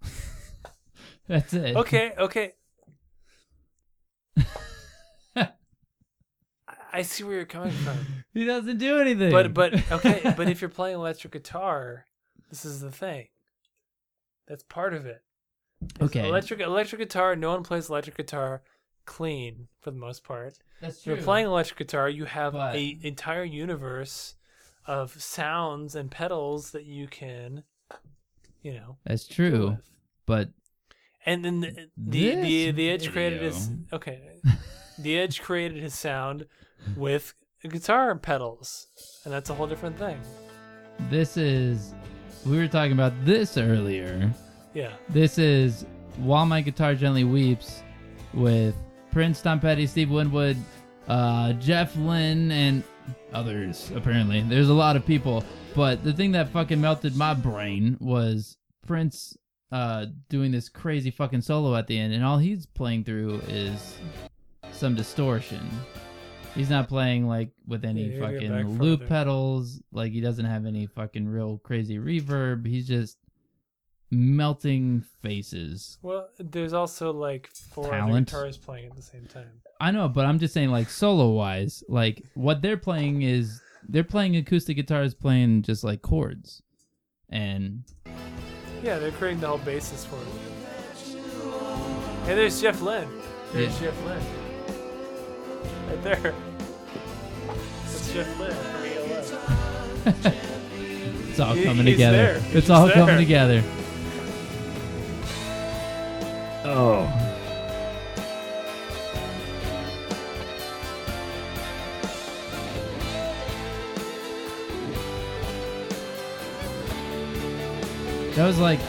That's 1.27 1.53
it. 1.53 1.75
Okay, 1.75 2.13
okay. 2.17 2.53
I 6.97 7.01
see 7.03 7.23
where 7.23 7.35
you're 7.35 7.45
coming 7.45 7.71
from. 7.71 7.97
He 8.33 8.45
doesn't 8.45 8.77
do 8.77 8.99
anything. 8.99 9.31
But 9.31 9.53
but 9.53 9.73
okay, 9.91 10.33
but 10.37 10.47
if 10.47 10.61
you're 10.61 10.69
playing 10.69 10.95
electric 10.97 11.33
guitar, 11.33 12.05
this 12.49 12.65
is 12.65 12.81
the 12.81 12.91
thing. 12.91 13.27
That's 14.47 14.61
part 14.63 14.93
of 14.93 15.05
it. 15.07 15.23
It's 15.81 16.01
Okay. 16.01 16.27
Electric 16.27 16.59
electric 16.59 16.99
guitar, 17.01 17.35
no 17.35 17.49
one 17.51 17.63
plays 17.63 17.89
electric 17.89 18.15
guitar 18.17 18.61
clean 19.05 19.67
for 19.81 19.89
the 19.91 19.97
most 19.97 20.23
part. 20.23 20.59
That's 20.81 21.01
true. 21.01 21.13
If 21.13 21.17
you're 21.19 21.25
playing 21.25 21.47
electric 21.47 21.79
guitar, 21.79 22.07
you 22.09 22.25
have 22.25 22.53
But- 22.53 22.75
a 22.75 22.99
entire 23.01 23.43
universe 23.43 24.35
of 24.85 25.19
sounds 25.21 25.95
and 25.95 26.11
pedals 26.11 26.71
that 26.71 26.85
you 26.85 27.07
can 27.07 27.63
you 28.61 28.73
know. 28.73 28.97
That's 29.05 29.27
true. 29.27 29.77
But 30.25 30.49
And 31.25 31.43
then 31.43 31.61
the 31.61 31.71
the, 31.97 32.35
the, 32.35 32.71
This 32.71 32.75
the 32.75 32.89
Edge 32.91 33.11
created 33.11 33.41
is 33.43 33.69
okay. 33.93 34.39
the 34.99 35.17
Edge 35.17 35.41
created 35.41 35.81
his 35.81 35.93
sound 35.93 36.45
with 36.95 37.33
guitar 37.67 38.15
pedals, 38.15 38.87
and 39.25 39.33
that's 39.33 39.49
a 39.49 39.53
whole 39.53 39.67
different 39.67 39.97
thing. 39.97 40.19
this 41.09 41.37
is 41.37 41.93
we 42.45 42.57
were 42.57 42.67
talking 42.67 42.93
about 42.93 43.13
this 43.25 43.57
earlier. 43.57 44.31
Yeah. 44.73 44.93
This 45.09 45.37
is 45.37 45.85
While 46.17 46.45
My 46.45 46.61
Guitar 46.61 46.95
Gently 46.95 47.23
Weeps 47.23 47.83
with 48.33 48.75
Prince, 49.11 49.41
Tom 49.41 49.59
Petty, 49.59 49.87
Steve 49.87 50.11
Winwood, 50.11 50.55
uh, 51.07 51.53
Jeff 51.53 51.95
Lynne, 51.95 52.51
and 52.51 52.83
others, 53.33 53.91
apparently. 53.95 54.41
There's 54.41 54.69
a 54.69 54.73
lot 54.73 54.95
of 54.95 55.05
people. 55.05 55.43
But 55.75 56.03
the 56.03 56.13
thing 56.13 56.31
that 56.33 56.49
fucking 56.49 56.79
melted 56.79 57.15
my 57.15 57.33
brain 57.33 57.97
was 57.99 58.57
Prince 58.85 59.35
uh, 59.71 60.05
doing 60.29 60.51
this 60.51 60.69
crazy 60.69 61.11
fucking 61.11 61.41
solo 61.41 61.75
at 61.75 61.87
the 61.87 61.97
end, 61.97 62.13
and 62.13 62.23
all 62.23 62.37
he's 62.37 62.65
playing 62.65 63.03
through 63.03 63.41
is 63.47 63.97
some 64.77 64.95
distortion. 64.95 65.67
He's 66.55 66.69
not 66.69 66.87
playing 66.87 67.27
like 67.27 67.49
with 67.67 67.85
any 67.85 68.03
Yeah, 68.05 68.13
you 68.13 68.19
gotta 68.19 68.39
get 68.39 68.49
back 68.49 68.61
fucking 68.63 68.79
loop 68.79 68.99
farther. 69.01 69.09
pedals. 69.09 69.81
Like 69.91 70.11
he 70.11 70.21
doesn't 70.21 70.45
have 70.45 70.65
any 70.65 70.87
fucking 70.87 71.27
real 71.27 71.59
crazy 71.59 71.97
reverb. 71.97 72.65
He's 72.65 72.87
just 72.87 73.17
melting 74.09 75.03
faces. 75.21 75.97
Well, 76.01 76.29
there's 76.39 76.73
also 76.73 77.11
like 77.11 77.49
four 77.53 77.89
Talent. 77.89 78.11
other 78.11 78.19
guitars 78.21 78.57
playing 78.57 78.85
at 78.85 78.95
the 78.95 79.01
same 79.01 79.25
time. 79.25 79.61
I 79.79 79.91
know, 79.91 80.07
but 80.09 80.25
I'm 80.25 80.39
just 80.39 80.53
saying 80.53 80.69
like 80.71 80.89
solo 80.89 81.29
wise, 81.29 81.83
like 81.87 82.23
what 82.33 82.61
they're 82.61 82.77
playing 82.77 83.21
is 83.21 83.61
they're 83.87 84.03
playing 84.03 84.35
acoustic 84.35 84.77
guitars 84.77 85.13
playing 85.13 85.61
just 85.63 85.83
like 85.83 86.01
chords. 86.01 86.63
And 87.29 87.83
Yeah, 88.83 88.97
they're 88.97 89.11
creating 89.11 89.41
the 89.41 89.47
whole 89.47 89.57
basis 89.59 90.05
for 90.05 90.15
it. 90.15 90.27
Hey, 92.25 92.35
there's 92.35 92.59
Jeff 92.61 92.81
Lynne. 92.81 93.07
There's 93.53 93.73
Yeah. 93.81 93.87
Jeff 93.91 94.05
Lynne. 94.05 94.23
Right 95.87 96.03
there. 96.03 96.33
It's 97.85 98.13
Jeff 98.13 98.39
Lynne 98.39 98.51
from 98.51 98.85
ELO. 98.85 100.33
it's 101.29 101.39
all 101.39 101.53
He- 101.53 101.63
coming 101.63 101.85
he's 101.85 101.95
together. 101.95 102.17
there. 102.17 102.39
He's 102.41 102.55
It's 102.55 102.69
all 102.69 102.87
just 102.87 102.95
coming 102.97 103.17
together. 103.17 103.63
Oh. 106.65 107.13
That 118.35 118.45
was 118.45 118.59
like, 118.59 118.79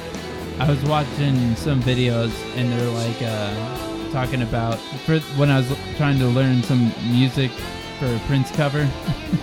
I 0.59 0.69
was 0.69 0.83
watching 0.85 1.57
some 1.57 1.83
videos 1.83 2.31
and 2.57 2.71
they're 2.71 2.91
like 2.91 3.23
uh, 3.23 3.88
talking 4.13 4.43
about 4.43 4.77
when 5.37 5.51
I 5.51 5.59
was 5.59 5.79
trying 5.97 6.19
to 6.19 6.27
learn 6.27 6.63
some 6.63 6.93
music 7.11 7.51
for 7.99 8.07
a 8.07 8.19
Prince 8.27 8.51
cover, 8.53 8.89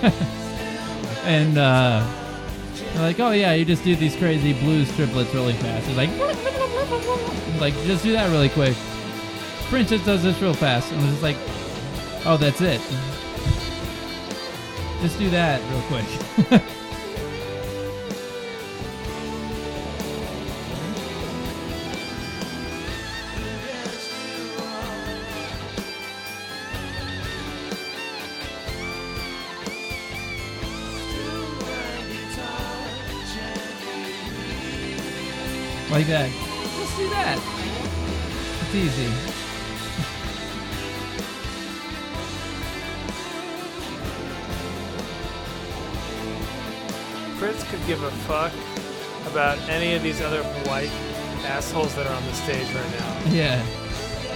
and 1.23 1.57
uh, 1.57 2.05
like, 2.95 3.19
oh 3.19 3.31
yeah, 3.31 3.53
you 3.53 3.65
just 3.65 3.83
do 3.83 3.95
these 3.95 4.15
crazy 4.15 4.53
blues 4.53 4.93
triplets 4.95 5.33
really 5.33 5.53
fast. 5.53 5.87
It's 5.87 5.97
like, 5.97 6.09
like 7.61 7.73
just 7.85 8.03
do 8.03 8.11
that 8.13 8.29
really 8.29 8.49
quick. 8.49 8.75
Prince 9.69 9.89
just 9.89 10.05
does 10.05 10.23
this 10.23 10.39
real 10.41 10.53
fast, 10.53 10.91
and 10.91 11.01
I 11.01 11.03
was 11.03 11.13
just 11.13 11.23
like, 11.23 11.37
oh, 12.25 12.37
that's 12.37 12.61
it. 12.61 12.81
Just 15.01 15.19
do 15.19 15.29
that 15.29 15.61
real 15.69 15.81
quick. 15.81 16.61
Like 36.05 36.29
that. 36.29 36.29
Just 36.77 36.97
do 36.97 37.09
that. 37.09 37.39
It's 38.61 38.75
easy. 38.75 39.11
Prince 47.39 47.63
could 47.69 47.85
give 47.87 48.03
a 48.03 48.11
fuck 48.27 48.51
about 49.31 49.57
any 49.69 49.95
of 49.95 50.03
these 50.03 50.21
other 50.21 50.43
white 50.67 50.91
assholes 51.45 51.93
that 51.95 52.05
are 52.07 52.13
on 52.13 52.23
the 52.25 52.33
stage 52.33 52.67
right 52.73 52.91
now. 52.99 53.31
Yeah. 53.31 53.65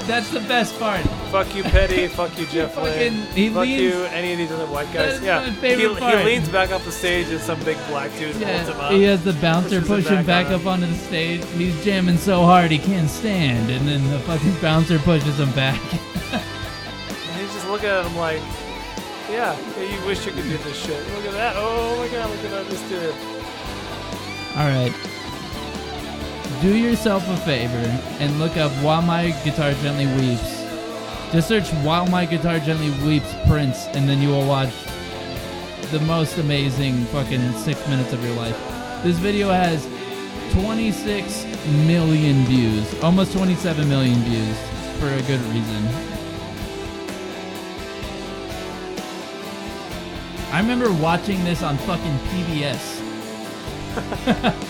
That's 0.06 0.32
the 0.32 0.41
best 0.41 0.78
part. 0.80 1.06
Fuck 1.31 1.56
you, 1.56 1.61
Petty. 1.61 2.07
fuck 2.19 2.38
you, 2.39 2.47
Jeff 2.47 2.76
Lynne. 2.76 3.14
He 3.34 3.49
fuck 3.49 3.61
leans- 3.61 3.81
you, 3.81 4.03
any 4.06 4.31
of 4.31 4.39
these 4.39 4.51
other 4.51 4.65
white 4.65 4.91
guys. 4.91 5.19
That's 5.19 5.23
yeah, 5.23 5.39
my 5.39 5.51
favorite 5.56 5.93
he, 5.93 5.99
part. 5.99 6.18
he 6.18 6.26
leans 6.26 6.49
back 6.49 6.72
off 6.72 6.84
the 6.85 6.91
stage 6.91 7.27
and 7.30 7.39
some 7.39 7.60
big 7.64 7.77
black 7.88 8.11
dude 8.18 8.35
holds 8.35 8.68
him 8.68 8.80
up. 8.80 8.91
he 8.91 9.03
has 9.03 9.23
the 9.23 9.34
bouncer 9.34 9.80
pushes 9.81 10.06
push 10.06 10.07
him 10.07 10.26
back 10.26 10.47
on 10.47 10.53
up 10.53 10.65
onto 10.65 10.88
the 10.88 10.95
stage. 10.95 11.45
He's 11.51 11.85
jamming 11.85 12.18
so 12.18 12.41
hard 12.41 12.72
he 12.72 12.80
can't 12.80 13.10
stand, 13.10 13.69
and 13.69 13.88
then 13.88 14.10
the 14.10 14.19
fucking 14.22 14.56
bouncer 14.60 14.97
pushes 14.99 15.39
him 15.39 15.51
back. 15.51 15.80
And 16.31 17.41
he's 17.41 17.53
just 17.53 17.68
looking 17.68 17.89
at 17.89 18.06
him 18.06 18.18
like, 18.18 18.41
yeah, 19.30 19.56
yeah, 19.77 19.84
you 19.84 20.06
wish 20.06 20.26
you 20.26 20.31
could 20.31 20.43
do 20.43 20.57
this 20.57 20.84
shit. 20.84 21.07
Look 21.14 21.26
at 21.26 21.34
that. 21.34 21.53
Oh 21.57 21.95
my 21.97 22.07
god, 22.07 22.30
look 22.31 22.43
at 22.43 22.51
that. 22.51 22.68
This 22.68 22.81
dude. 22.89 23.14
All 24.57 24.68
right. 24.68 24.93
Do 26.61 26.76
yourself 26.76 27.27
a 27.30 27.38
favor 27.38 27.77
and 28.19 28.39
look 28.39 28.57
up 28.57 28.72
While 28.84 29.03
My 29.03 29.30
Guitar 29.45 29.72
Gently 29.73 30.07
Weeps 30.18 30.59
Just 31.31 31.47
search 31.47 31.69
"While 31.84 32.07
My 32.07 32.26
Guitar 32.26 32.60
Gently 32.60 32.89
Weeps" 33.06 33.31
Prince, 33.47 33.85
and 33.93 34.10
then 34.10 34.19
you 34.19 34.30
will 34.30 34.47
watch 34.47 34.73
the 35.91 35.99
most 35.99 36.39
amazing 36.39 37.06
fucking 37.06 37.53
six 37.53 37.88
minutes 37.88 38.14
of 38.14 38.23
your 38.23 38.34
life. 38.34 38.57
This 39.03 39.18
video 39.18 39.49
has 39.49 39.88
26 40.53 41.45
million 41.85 42.45
views, 42.45 42.93
almost 43.03 43.31
27 43.34 43.88
million 43.88 44.18
views, 44.23 44.57
for 44.99 45.07
a 45.07 45.22
good 45.22 45.39
reason. 45.53 45.88
I 50.51 50.60
remember 50.60 50.91
watching 50.93 51.43
this 51.43 51.61
on 51.61 51.77
fucking 51.77 52.18
PBS. 52.30 53.06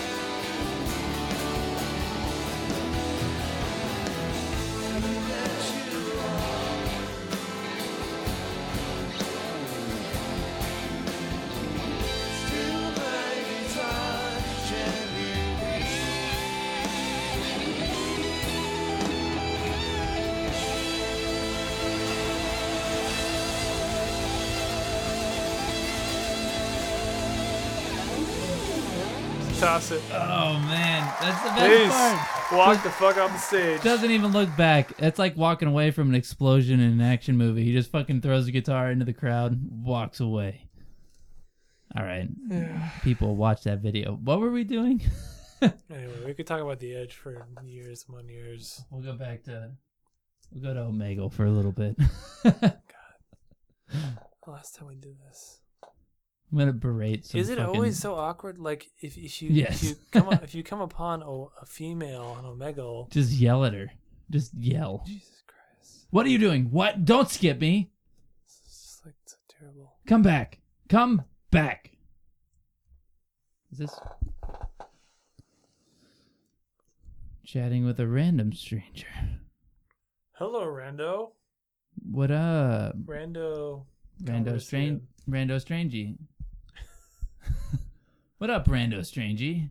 that's 31.42 31.54
the 31.54 31.60
best 31.60 31.82
Peace. 31.82 31.92
part. 31.92 32.52
Walk 32.52 32.82
the 32.82 32.90
fuck 32.90 33.16
off 33.16 33.32
the 33.32 33.38
stage. 33.38 33.82
Doesn't 33.82 34.10
even 34.10 34.32
look 34.32 34.54
back. 34.56 34.92
It's 34.98 35.18
like 35.18 35.36
walking 35.36 35.68
away 35.68 35.90
from 35.90 36.08
an 36.08 36.14
explosion 36.14 36.80
in 36.80 36.92
an 36.92 37.00
action 37.00 37.36
movie. 37.36 37.64
He 37.64 37.72
just 37.72 37.90
fucking 37.90 38.20
throws 38.20 38.46
the 38.46 38.52
guitar 38.52 38.90
into 38.90 39.04
the 39.04 39.12
crowd, 39.12 39.58
walks 39.70 40.20
away. 40.20 40.68
All 41.96 42.04
right, 42.04 42.28
people 43.02 43.34
watch 43.34 43.64
that 43.64 43.80
video. 43.80 44.12
What 44.12 44.40
were 44.40 44.50
we 44.50 44.64
doing? 44.64 45.02
Anyway, 45.90 46.24
we 46.24 46.32
could 46.32 46.46
talk 46.46 46.62
about 46.62 46.78
the 46.78 46.94
Edge 46.94 47.12
for 47.16 47.46
years 47.66 48.06
upon 48.08 48.30
years. 48.30 48.82
We'll 48.90 49.02
go 49.02 49.12
back 49.12 49.42
to 49.42 49.72
we'll 50.50 50.62
go 50.62 50.72
to 50.72 50.80
Omegle 50.80 51.30
for 51.30 51.44
a 51.44 51.50
little 51.50 51.72
bit. 51.72 51.98
God, 52.42 52.80
the 53.92 54.50
Last 54.50 54.76
time 54.76 54.88
we 54.88 54.94
did 54.94 55.16
this. 55.28 55.59
I'm 56.52 56.58
gonna 56.58 56.72
berate. 56.72 57.26
Some 57.26 57.40
Is 57.40 57.48
it 57.48 57.58
fucking- 57.58 57.74
always 57.76 57.98
so 57.98 58.14
awkward? 58.16 58.58
Like 58.58 58.90
if, 59.00 59.16
if 59.16 59.40
you 59.40 59.50
Yes. 59.50 59.82
if 59.82 59.88
you 59.90 59.96
come 60.10 60.28
up, 60.28 60.42
if 60.44 60.54
you 60.54 60.62
come 60.64 60.80
upon 60.80 61.22
a, 61.22 61.30
a 61.62 61.66
female 61.66 62.22
on 62.24 62.44
Omegle, 62.44 63.10
Just 63.10 63.30
yell 63.32 63.64
at 63.64 63.72
her. 63.72 63.90
Just 64.30 64.52
yell. 64.54 65.02
Jesus 65.06 65.42
Christ. 65.46 66.06
What 66.10 66.26
are 66.26 66.28
you 66.28 66.38
doing? 66.38 66.70
What? 66.70 67.04
Don't 67.04 67.28
skip 67.30 67.60
me. 67.60 67.90
it's 68.46 69.00
like 69.04 69.14
so 69.26 69.36
terrible. 69.48 69.92
Come 70.06 70.22
back. 70.22 70.58
Come 70.88 71.22
back. 71.52 71.92
Is 73.72 73.78
this 73.78 73.96
chatting 77.44 77.84
with 77.84 77.98
a 78.00 78.06
random 78.08 78.52
stranger? 78.52 79.06
Hello, 80.32 80.64
Rando. 80.64 81.30
What 82.10 82.30
up? 82.30 82.96
Rando. 83.04 83.84
Rando 84.22 84.60
strange. 84.60 85.02
Rando 85.28 85.60
strangey. 85.64 86.16
What 88.40 88.48
up, 88.48 88.66
Rando 88.68 89.00
strangey? 89.00 89.68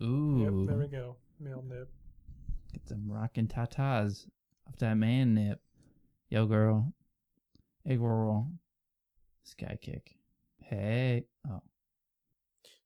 Ooh. 0.00 0.42
Yep, 0.44 0.68
there 0.68 0.76
we 0.78 0.86
go. 0.86 1.16
Male 1.40 1.64
nip. 1.68 1.90
Get 2.72 2.86
some 2.86 3.10
rockin' 3.10 3.48
tatas 3.48 4.28
off 4.68 4.76
that 4.78 4.94
man 4.94 5.34
nip. 5.34 5.60
Yo, 6.30 6.46
girl. 6.46 6.92
Hey, 7.84 7.96
girl. 7.96 8.48
Sky 9.42 9.76
kick. 9.82 10.14
Hey. 10.58 11.24
Oh. 11.50 11.62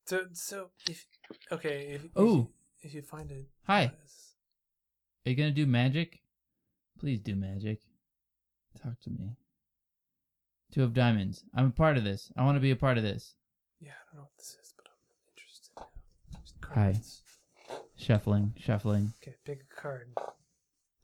So 0.07 0.23
so 0.33 0.71
if 0.89 1.05
okay 1.53 1.97
if 1.97 2.05
if 2.07 2.19
Ooh. 2.19 2.23
you, 2.23 2.49
if 2.81 2.95
you 2.95 3.03
find 3.03 3.31
it 3.31 3.45
Hi. 3.67 3.85
Uh, 3.85 5.27
Are 5.27 5.31
you 5.31 5.37
gonna 5.37 5.51
do 5.51 5.67
magic? 5.67 6.23
Please 6.99 7.21
do 7.21 7.37
magic. 7.37 7.81
Talk 8.83 8.99
to 9.03 9.11
me. 9.11 9.37
Two 10.73 10.83
of 10.85 10.93
diamonds. 10.95 11.45
I'm 11.55 11.67
a 11.67 11.71
part 11.71 11.97
of 11.97 12.05
this. 12.05 12.31
I 12.37 12.45
want 12.45 12.57
to 12.57 12.61
be 12.61 12.71
a 12.71 12.77
part 12.77 12.99
of 12.99 13.03
this. 13.05 13.35
yeah 13.81 13.93
I 13.93 14.15
don't 14.17 14.17
know 14.17 14.23
what 14.25 14.37
this 14.39 14.57
is 14.63 14.75
but 14.77 14.87
I'm 14.87 15.33
interested. 15.33 15.73
Just 16.45 16.55
Hi. 16.65 16.75
cards. 16.75 17.23
Shuffling, 17.97 18.55
shuffling. 18.59 19.13
Okay, 19.23 19.35
pick 19.45 19.63
a 19.73 19.81
card. 19.81 20.09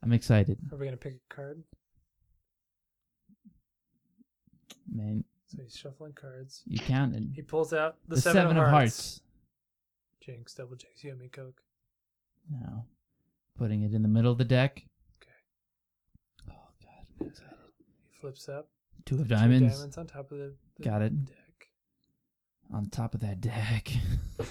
I'm 0.03 0.13
excited. 0.13 0.57
Are 0.71 0.77
we 0.77 0.85
gonna 0.85 0.97
pick 0.97 1.15
a 1.29 1.33
card? 1.33 1.63
Man, 4.91 5.23
So 5.47 5.61
he's 5.63 5.75
shuffling 5.75 6.13
cards. 6.13 6.61
you 6.67 6.79
counted. 6.79 7.31
He 7.35 7.41
pulls 7.41 7.73
out 7.73 7.97
the, 8.07 8.15
The 8.15 8.21
seven, 8.21 8.41
seven 8.43 8.57
of 8.57 8.63
of 8.63 8.69
hearts. 8.69 8.97
hearts. 8.97 9.21
Jinx, 10.21 10.53
double 10.53 10.75
jinx, 10.75 11.03
you 11.03 11.11
and 11.11 11.19
me, 11.19 11.27
Coke. 11.27 11.61
Now, 12.49 12.85
putting 13.57 13.81
it 13.83 13.93
in 13.93 14.03
the 14.03 14.07
middle 14.07 14.31
of 14.31 14.37
the 14.37 14.45
deck. 14.45 14.83
Okay. 15.21 15.31
Oh, 16.49 16.69
God. 16.81 17.05
I'm 17.21 17.27
excited. 17.27 17.51
He 18.11 18.17
flips 18.21 18.47
up. 18.47 18.69
Two 19.05 19.19
of 19.21 19.27
diamonds. 19.27 19.75
diamonds 19.75 19.97
on 19.97 20.07
top 20.07 20.31
of 20.31 20.37
the, 20.39 20.53
the 20.77 20.83
Got 20.83 21.01
it. 21.03 21.25
deck. 21.25 21.35
On 22.73 22.89
top 22.89 23.13
of 23.13 23.21
that 23.21 23.39
deck. 23.41 23.91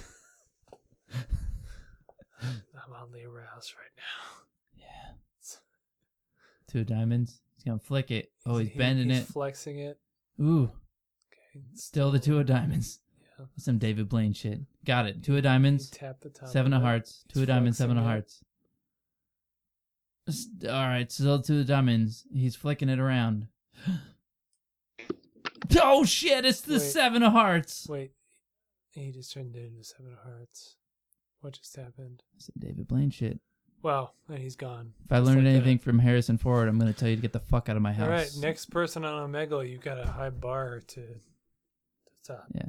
I'm 2.41 2.93
oddly 2.93 3.23
aroused 3.23 3.73
right 3.77 3.91
now. 3.97 4.23
yeah. 4.77 5.13
Two 6.67 6.79
of 6.81 6.85
diamonds. 6.87 7.41
He's 7.55 7.63
to 7.73 7.79
flick 7.79 8.11
it. 8.11 8.31
Oh, 8.45 8.57
he's 8.57 8.69
He- 8.69 8.77
bending 8.77 9.09
he's 9.09 9.19
it. 9.21 9.27
flexing 9.27 9.79
it. 9.79 9.99
Ooh. 10.41 10.63
Okay. 11.31 11.65
Still 11.73 12.11
the 12.11 12.19
two 12.19 12.37
of 12.39 12.45
diamonds. 12.45 12.99
Yeah. 13.39 13.45
Some 13.57 13.77
David 13.77 14.07
Blaine 14.09 14.33
shit. 14.33 14.61
Got 14.85 15.07
it. 15.07 15.23
Two 15.23 15.35
of 15.37 15.43
diamonds. 15.43 15.89
tap 15.89 16.19
the 16.21 16.29
top 16.29 16.49
Seven 16.49 16.73
of 16.73 16.81
it. 16.81 16.85
hearts. 16.85 17.23
Two 17.33 17.41
of 17.41 17.47
diamonds. 17.47 17.77
Seven 17.77 17.97
of 17.97 18.03
it. 18.03 18.07
hearts. 18.07 18.41
S- 20.27 20.47
All 20.65 20.69
right. 20.87 21.11
Still 21.11 21.41
two 21.41 21.59
of 21.61 21.67
diamonds. 21.67 22.25
He's 22.33 22.55
flicking 22.55 22.89
it 22.89 22.99
around. 22.99 23.47
oh 25.81 26.05
shit! 26.05 26.45
It's 26.45 26.61
the 26.61 26.73
Wait. 26.73 26.79
seven 26.81 27.23
of 27.23 27.31
hearts. 27.33 27.87
Wait. 27.89 28.11
He 28.91 29.11
just 29.11 29.33
turned 29.33 29.55
it 29.55 29.65
into 29.65 29.83
seven 29.83 30.13
of 30.13 30.19
hearts. 30.19 30.75
What 31.41 31.53
just 31.53 31.75
happened? 31.75 32.23
Some 32.37 32.53
David 32.57 32.87
Blaine 32.87 33.09
shit. 33.09 33.39
Wow, 33.83 34.11
and 34.29 34.39
he's 34.39 34.55
gone. 34.55 34.93
If 35.05 35.11
I 35.11 35.17
Just 35.19 35.27
learned 35.27 35.43
like 35.45 35.53
that. 35.53 35.57
anything 35.57 35.77
from 35.77 35.99
Harrison 35.99 36.37
Ford, 36.39 36.67
I'm 36.67 36.79
going 36.79 36.91
to 36.91 36.97
tell 36.99 37.07
you 37.09 37.17
to 37.17 37.21
get 37.21 37.33
the 37.33 37.39
fuck 37.39 37.69
out 37.69 37.75
of 37.75 37.83
my 37.83 37.93
house. 37.93 38.07
All 38.07 38.11
right, 38.13 38.31
next 38.39 38.71
person 38.71 39.05
on 39.05 39.29
Omegle, 39.31 39.69
you 39.69 39.77
got 39.77 39.99
a 39.99 40.07
high 40.09 40.31
bar 40.31 40.81
to, 40.87 41.01
to 41.01 41.13
top. 42.23 42.45
Yeah. 42.55 42.63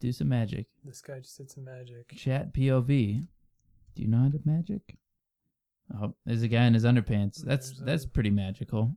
Do 0.00 0.12
some 0.12 0.28
magic. 0.28 0.66
This 0.84 1.00
guy 1.00 1.20
just 1.20 1.38
did 1.38 1.50
some 1.50 1.64
magic. 1.64 2.14
Chat 2.14 2.52
POV. 2.52 3.26
Do 3.94 4.02
you 4.02 4.08
know 4.08 4.18
how 4.18 4.28
to 4.28 4.40
magic? 4.44 4.96
Oh, 5.98 6.14
there's 6.26 6.42
a 6.42 6.48
guy 6.48 6.64
in 6.66 6.74
his 6.74 6.84
underpants. 6.84 7.38
That's 7.42 7.68
There's 7.68 7.80
a- 7.80 7.84
that's 7.84 8.06
pretty 8.06 8.30
magical. 8.30 8.96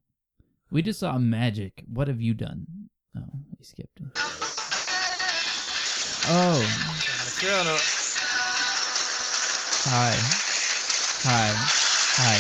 We 0.69 0.81
just 0.81 0.99
saw 0.99 1.17
magic. 1.17 1.83
What 1.87 2.09
have 2.09 2.19
you 2.21 2.33
done? 2.33 2.89
Oh, 3.17 3.39
he 3.57 3.63
skipped 3.63 3.99
it. 3.99 4.05
Oh, 6.29 6.59
If 6.61 7.41
you're 7.43 7.53
on 7.53 7.67
a, 7.67 7.77
hi, 9.89 10.13
hi, 11.23 11.53
hi. 12.17 12.37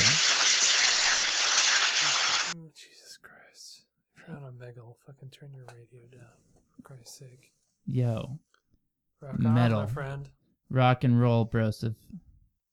Oh, 2.57 2.69
Jesus 2.75 3.17
Christ. 3.21 3.83
If 4.15 4.27
you're 4.27 4.37
on 4.37 4.43
Omegle, 4.43 4.95
fucking 5.05 5.29
turn 5.29 5.51
your 5.53 5.65
radio 5.73 6.01
down. 6.11 6.27
For 6.75 6.81
Christ's 6.83 7.17
sake. 7.19 7.51
Yo, 7.85 8.37
Rock 9.21 9.35
on, 9.45 9.53
metal, 9.53 9.79
my 9.81 9.85
friend. 9.87 10.29
rock 10.69 11.03
and 11.05 11.19
roll, 11.21 11.45
broseph. 11.45 11.95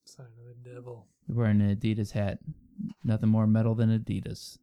Sign 0.05 0.25
of 0.39 0.63
the 0.63 0.69
devil. 0.69 1.07
You're 1.27 1.37
wearing 1.37 1.61
an 1.61 1.75
Adidas 1.75 2.11
hat. 2.11 2.39
Nothing 3.03 3.29
more 3.29 3.47
metal 3.47 3.73
than 3.75 3.97
Adidas. 3.97 4.57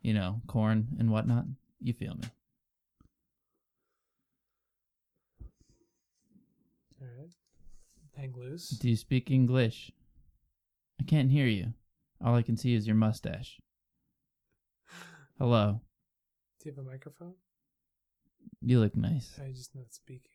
You 0.00 0.14
know, 0.14 0.40
Korn 0.46 0.88
and 0.98 1.10
whatnot. 1.10 1.44
You 1.82 1.92
feel 1.92 2.14
me? 2.14 2.28
All 7.00 7.08
right. 7.18 7.30
Hang 8.16 8.32
loose. 8.36 8.70
Do 8.70 8.88
you 8.88 8.96
speak 8.96 9.30
English? 9.30 9.92
I 11.00 11.04
can't 11.04 11.30
hear 11.30 11.46
you. 11.46 11.74
All 12.24 12.34
I 12.34 12.42
can 12.42 12.56
see 12.56 12.74
is 12.74 12.86
your 12.86 12.96
mustache. 12.96 13.60
Hello. 15.38 15.80
Do 16.60 16.68
you 16.68 16.74
have 16.74 16.84
a 16.84 16.88
microphone? 16.88 17.34
You 18.62 18.80
look 18.80 18.96
nice. 18.96 19.38
I'm 19.38 19.54
just 19.54 19.74
not 19.74 19.92
speaking. 19.92 20.30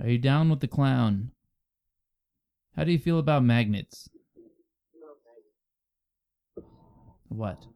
Are 0.00 0.08
you 0.08 0.18
down 0.18 0.48
with 0.48 0.60
the 0.60 0.68
clown? 0.68 1.32
How 2.76 2.84
do 2.84 2.92
you 2.92 2.98
feel 2.98 3.18
about 3.18 3.42
magnets? 3.42 4.08
What? 7.28 7.66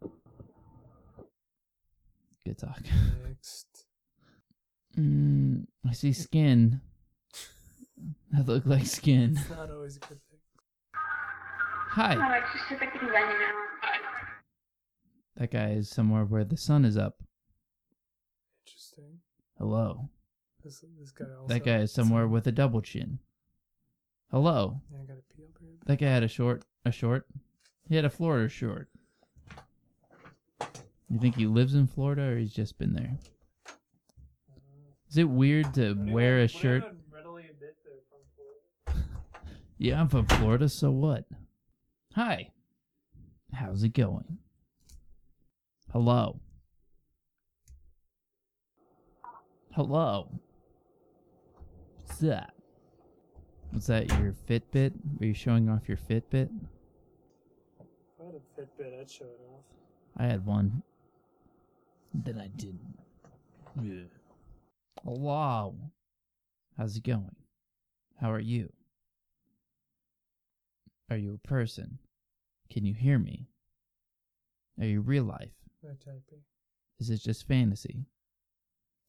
Good 2.47 2.59
talk. 2.59 2.81
Next. 3.27 3.87
Mm, 4.97 5.67
I 5.89 5.93
see 5.93 6.13
skin. 6.13 6.81
That 8.33 8.49
look 8.49 8.67
like 8.67 8.87
skin. 8.87 9.37
It's 9.39 9.51
not 9.51 9.71
always 9.71 9.97
a 9.97 10.01
good 10.01 10.09
thing. 10.31 10.41
Hi. 10.95 12.17
Oh, 12.17 12.33
it's 12.39 12.53
just 12.53 12.73
a 12.73 12.85
bit. 12.85 12.91
That 15.37 15.51
guy 15.51 15.71
is 15.71 15.89
somewhere 15.89 16.25
where 16.25 16.45
the 16.45 16.57
sun 16.57 16.85
is 16.85 16.97
up. 16.97 17.23
Interesting. 18.67 19.19
Hello. 19.59 20.09
This 20.65 20.85
this 20.99 21.11
guy 21.11 21.27
also. 21.39 21.49
That 21.49 21.65
guy 21.65 21.79
is 21.79 21.93
somewhere 21.93 22.27
with 22.29 22.47
a 22.47 22.53
double 22.53 22.81
chin. 22.81 23.19
Hello. 24.31 24.81
Yeah, 24.91 24.99
I 25.03 25.05
gotta 25.05 25.23
pee 25.37 25.43
up. 25.45 25.51
That 25.87 25.99
guy 25.99 26.07
had 26.07 26.23
a 26.23 26.29
short. 26.29 26.65
A 26.85 26.93
short. 26.93 27.27
He 27.89 27.97
had 27.97 28.05
a 28.05 28.11
Florida 28.11 28.49
short. 28.49 28.89
You 31.11 31.19
think 31.21 31.37
he 31.37 31.47
lives 31.47 31.75
in 31.75 31.87
Florida 31.87 32.23
or 32.23 32.39
he's 32.39 32.55
just 32.55 32.79
been 32.79 32.95
there? 32.95 33.19
Is 35.11 35.19
it 35.19 35.29
weird 35.29 35.75
to 35.75 35.95
wear 35.95 36.39
a 36.39 36.49
shirt? 36.49 36.85
Readily 37.13 37.43
admit 37.51 37.77
they're 37.85 38.01
from 38.09 38.21
Florida. 38.35 39.09
Yeah, 39.83 40.01
I'm 40.01 40.07
from 40.07 40.27
Florida, 40.27 40.69
so 40.69 40.93
what? 40.93 41.25
Hi. 42.15 42.53
How's 43.53 43.83
it 43.83 43.93
going? 43.95 44.39
Hello. 45.91 46.39
Hello. 49.73 50.29
What's 51.97 52.21
that? 52.21 52.55
Was 53.73 53.89
that 53.89 54.09
your 54.21 54.37
Fitbit? 54.49 54.93
Were 55.19 55.27
you 55.27 55.35
showing 55.35 55.69
off 55.69 55.89
your 55.89 55.97
Fitbit? 55.97 56.49
If 57.81 58.21
I 58.21 58.27
had 58.27 58.35
a 58.37 58.61
Fitbit, 58.61 59.01
I'd 59.01 59.11
show 59.11 59.25
it 59.25 59.41
off. 59.53 59.65
I 60.17 60.27
had 60.27 60.47
one. 60.47 60.85
Then 62.15 62.39
I 62.39 62.47
didn't. 62.47 62.99
Yeah. 63.83 64.05
Hello. 65.03 65.75
How's 66.79 66.97
it 66.97 67.03
going? 67.03 67.35
How 68.21 68.31
are 68.31 68.39
you? 68.39 68.73
Are 71.13 71.19
you 71.19 71.35
a 71.35 71.47
person? 71.47 71.99
Can 72.71 72.87
you 72.87 72.95
hear 72.95 73.19
me? 73.19 73.51
Are 74.81 74.87
you 74.87 75.03
real 75.03 75.25
life? 75.25 75.53
They're 75.83 75.99
typing. 76.03 76.41
Is 76.99 77.11
it 77.11 77.19
just 77.19 77.47
fantasy? 77.47 78.07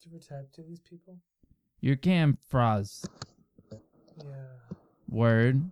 Do 0.04 0.10
ever 0.10 0.20
type 0.20 0.52
to 0.56 0.64
these 0.64 0.82
people? 0.82 1.20
Your 1.80 1.96
cam 1.96 2.38
froz. 2.50 3.06
Yeah. 3.72 3.78
Word. 5.08 5.72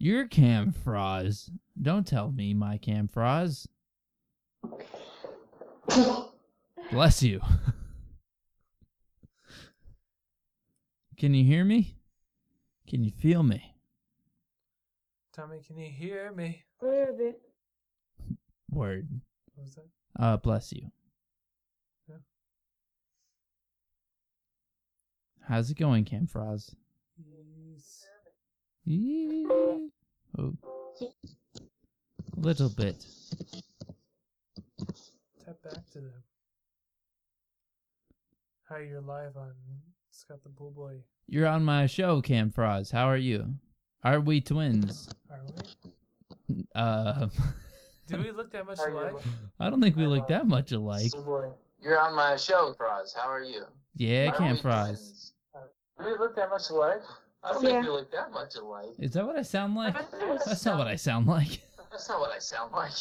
Your 0.00 0.26
cam 0.26 0.72
froz. 0.72 1.48
Don't 1.80 2.04
tell 2.04 2.32
me 2.32 2.52
my 2.52 2.76
cam 2.76 3.06
froz. 3.06 3.68
Bless 6.90 7.22
you. 7.22 7.40
Can 11.16 11.34
you 11.34 11.44
hear 11.44 11.64
me? 11.64 11.98
Can 12.88 13.04
you 13.04 13.12
feel 13.12 13.44
me? 13.44 13.75
Tommy, 15.36 15.60
can 15.66 15.76
you 15.78 15.90
hear 15.90 16.32
me? 16.32 16.64
A 16.82 16.86
little 16.86 17.16
bit. 17.16 17.40
Word. 18.70 19.06
What 19.54 19.64
was 19.64 19.74
that? 19.74 20.22
Uh, 20.22 20.36
bless 20.38 20.72
you. 20.72 20.90
Yeah. 22.08 22.16
How's 25.46 25.70
it 25.70 25.76
going, 25.78 26.04
Cam 26.04 26.26
Froz? 26.26 26.74
Yes. 27.18 28.04
Yee- 28.84 29.46
Oh. 30.38 30.52
Little 32.36 32.68
bit. 32.68 33.06
Tap 35.44 35.56
back 35.64 35.90
to 35.92 36.00
them. 36.00 36.22
Hi, 38.68 38.80
you're 38.80 39.00
live 39.00 39.36
on 39.36 39.52
Scott 40.10 40.42
the 40.42 40.50
Pool 40.50 40.72
Boy. 40.72 40.96
You're 41.26 41.46
on 41.46 41.64
my 41.64 41.86
show, 41.86 42.20
Cam 42.20 42.50
Froz. 42.50 42.90
How 42.90 43.08
are 43.08 43.16
you? 43.16 43.54
Are 44.04 44.20
we 44.20 44.40
twins? 44.40 45.08
Are 45.30 45.40
we? 46.48 46.64
Uh, 46.74 47.28
Do 48.06 48.18
we 48.18 48.30
look 48.30 48.52
that 48.52 48.66
much 48.66 48.78
alike? 48.78 49.14
I 49.60 49.68
don't 49.70 49.80
think 49.80 49.96
we 49.96 50.06
look 50.06 50.28
that 50.28 50.46
much 50.46 50.72
alike. 50.72 51.12
You're 51.82 51.98
on 51.98 52.14
my 52.14 52.36
show, 52.36 52.72
Froz. 52.76 53.12
How 53.16 53.28
are 53.28 53.42
you? 53.42 53.64
Yeah, 53.96 54.28
Are 54.30 54.36
Cam 54.36 54.52
we 54.52 54.58
Froz. 54.60 54.86
twins? 54.86 55.32
Do 55.98 56.04
we 56.04 56.18
look 56.18 56.36
that 56.36 56.50
much 56.50 56.70
alike? 56.70 57.02
I 57.42 57.52
don't 57.52 57.62
Yeah. 57.64 57.70
think 57.70 57.84
we 57.84 57.90
look 57.90 58.12
that 58.12 58.30
much 58.32 58.54
alike. 58.56 58.90
Is 58.98 59.12
that 59.12 59.26
what 59.26 59.36
I 59.36 59.42
sound 59.42 59.74
like? 59.74 59.94
That's 60.44 60.64
not 60.64 60.78
what 60.78 60.86
I 60.88 60.96
sound 60.96 61.26
like. 61.26 61.60
That's 61.90 62.08
not 62.08 62.20
what 62.20 62.30
I 62.30 62.38
sound 62.38 62.72
like. 62.72 62.92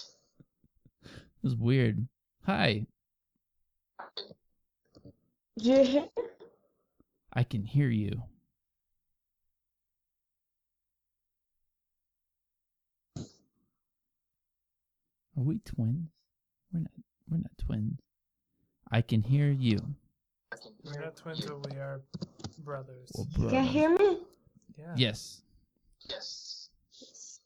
It 1.04 1.12
was 1.44 1.56
weird. 1.56 2.08
Hi, 2.46 2.86
Yeah. 5.58 6.06
I 7.34 7.44
can 7.44 7.64
hear 7.64 7.90
you. 7.90 8.22
Are 15.38 15.44
we 15.44 15.60
twins? 15.66 16.10
We're 16.72 16.80
not. 16.82 16.92
We're 17.30 17.38
not 17.38 17.52
twins. 17.66 18.00
I 18.92 19.02
can 19.02 19.22
hear 19.22 19.50
you. 19.50 19.80
We're 20.84 21.02
not 21.02 21.16
twins, 21.16 21.46
but 21.46 21.70
we 21.72 21.78
are 21.78 22.02
brothers. 22.64 23.12
Well, 23.16 23.50
Can 23.50 23.66
you 23.66 23.70
hear 23.72 23.90
me? 23.90 24.20
Yeah. 24.78 24.94
Yes, 24.96 25.42
Yes. 26.10 26.70
this 26.90 27.40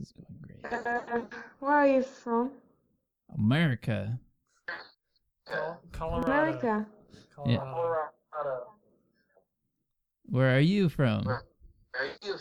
is 0.00 0.12
going 0.12 0.38
great. 0.42 0.64
Uh, 0.72 1.20
where 1.60 1.72
are 1.72 1.86
you 1.88 2.02
from? 2.02 2.50
America. 3.38 4.18
Col- 5.46 5.80
Colorado. 5.92 6.26
America. 6.26 6.86
Yeah. 7.46 7.56
Colorado. 7.58 8.66
Where 10.26 10.56
are 10.56 10.60
you 10.60 10.88
from? 10.88 11.24
Where 11.24 11.42
are 11.94 12.06
you 12.22 12.36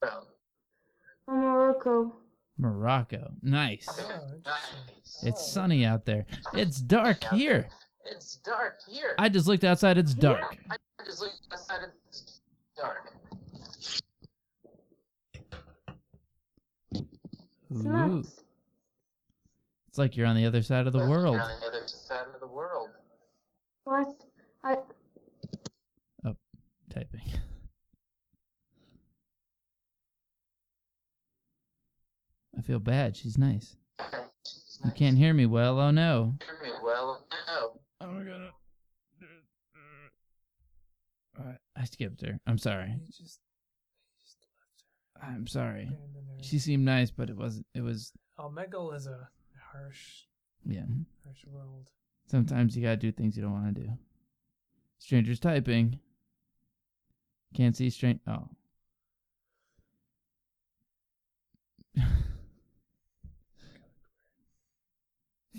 from? 0.00 0.22
From 1.24 1.40
Morocco. 1.40 2.16
Morocco. 2.58 3.30
Nice. 3.42 3.86
Oh, 3.88 4.20
It's 5.22 5.52
sunny 5.52 5.84
out 5.84 6.04
there. 6.04 6.26
It's 6.54 6.80
dark 6.80 7.22
here. 7.32 7.68
It's 8.04 8.36
dark 8.36 8.80
here. 8.88 9.14
I 9.18 9.28
just 9.28 9.46
looked 9.46 9.64
outside. 9.64 9.98
It's 9.98 10.14
dark. 10.14 10.56
I 10.70 10.76
just 11.04 11.20
looked 11.20 11.40
outside. 11.52 11.80
It's 12.08 12.40
dark. 12.76 13.12
Ooh. 17.70 17.82
nice. 17.82 18.40
It's 19.88 19.98
like 19.98 20.16
you're 20.16 20.26
on 20.26 20.36
the 20.36 20.46
other 20.46 20.62
side 20.62 20.86
of 20.86 20.92
the 20.92 21.06
world. 21.06 21.36
on 21.36 21.60
the 21.60 21.66
other 21.66 21.86
side 21.86 22.26
of 22.34 22.40
the 22.40 22.46
world. 22.46 22.90
What? 23.84 24.08
I 24.64 24.76
Typing. 26.90 27.20
I 32.54 32.56
feel 32.68 32.78
bad. 32.78 33.16
She's 33.16 33.38
nice. 33.38 33.76
She's 34.44 34.78
You 34.84 34.90
can't 34.90 35.16
hear 35.16 35.32
me 35.32 35.46
well. 35.46 35.80
Oh 35.80 35.90
no. 35.90 36.34
hear 36.44 36.70
me 36.70 36.76
well. 36.84 37.24
No. 37.46 37.80
Oh 38.02 38.06
my 38.12 38.22
god. 38.22 38.50
Alright, 41.40 41.58
I 41.76 41.84
skipped 41.84 42.20
her. 42.26 42.38
I'm 42.46 42.58
sorry. 42.58 42.90
You 42.90 43.06
just, 43.06 43.40
you 44.18 44.20
just 44.20 44.36
I'm 45.22 45.46
sorry. 45.46 45.86
her. 45.86 45.94
abandoned 45.94 46.26
her. 46.36 46.44
She 46.44 46.58
seemed 46.58 46.84
nice, 46.84 47.10
but 47.10 47.30
it 47.30 47.36
wasn't. 47.36 47.64
It 47.74 47.80
was. 47.80 48.12
Omegle 48.38 48.94
is 48.94 49.06
a 49.06 49.28
harsh, 49.72 50.24
Yeah. 50.66 50.82
harsh 51.24 51.44
world. 51.46 51.86
Sometimes 52.26 52.76
you 52.76 52.82
gotta 52.82 52.96
do 52.98 53.10
things 53.12 53.34
you 53.36 53.42
don't 53.42 53.52
want 53.52 53.74
to 53.74 53.80
do. 53.82 53.88
Strangers 54.98 55.40
typing. 55.40 55.98
Can't 57.54 57.74
see 57.74 57.88
strange. 57.88 58.20
Oh. 58.26 58.48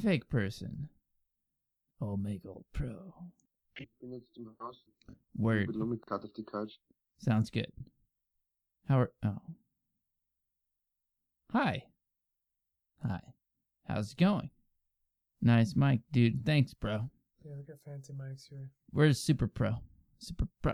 Fake 0.02 0.30
person. 0.30 0.90
Omegle 2.02 2.64
Pro. 2.74 3.14
Word. 5.38 5.70
Sounds 7.20 7.50
good. 7.50 7.72
How 8.88 9.00
are. 9.02 9.12
Oh. 9.24 9.38
Hi. 11.52 11.84
Hi. 13.06 13.20
How's 13.88 14.12
it 14.12 14.18
going? 14.18 14.50
Nice 15.42 15.76
mic, 15.76 16.02
dude. 16.12 16.46
Thanks, 16.46 16.74
bro. 16.74 17.10
Yeah, 17.44 17.54
we 17.58 17.64
got 17.64 17.78
fancy 17.86 18.14
mics 18.14 18.48
here. 18.50 18.68
Where's 18.92 19.20
Super 19.20 19.48
Pro? 19.48 19.76
Super 20.20 20.48
Pro. 20.62 20.74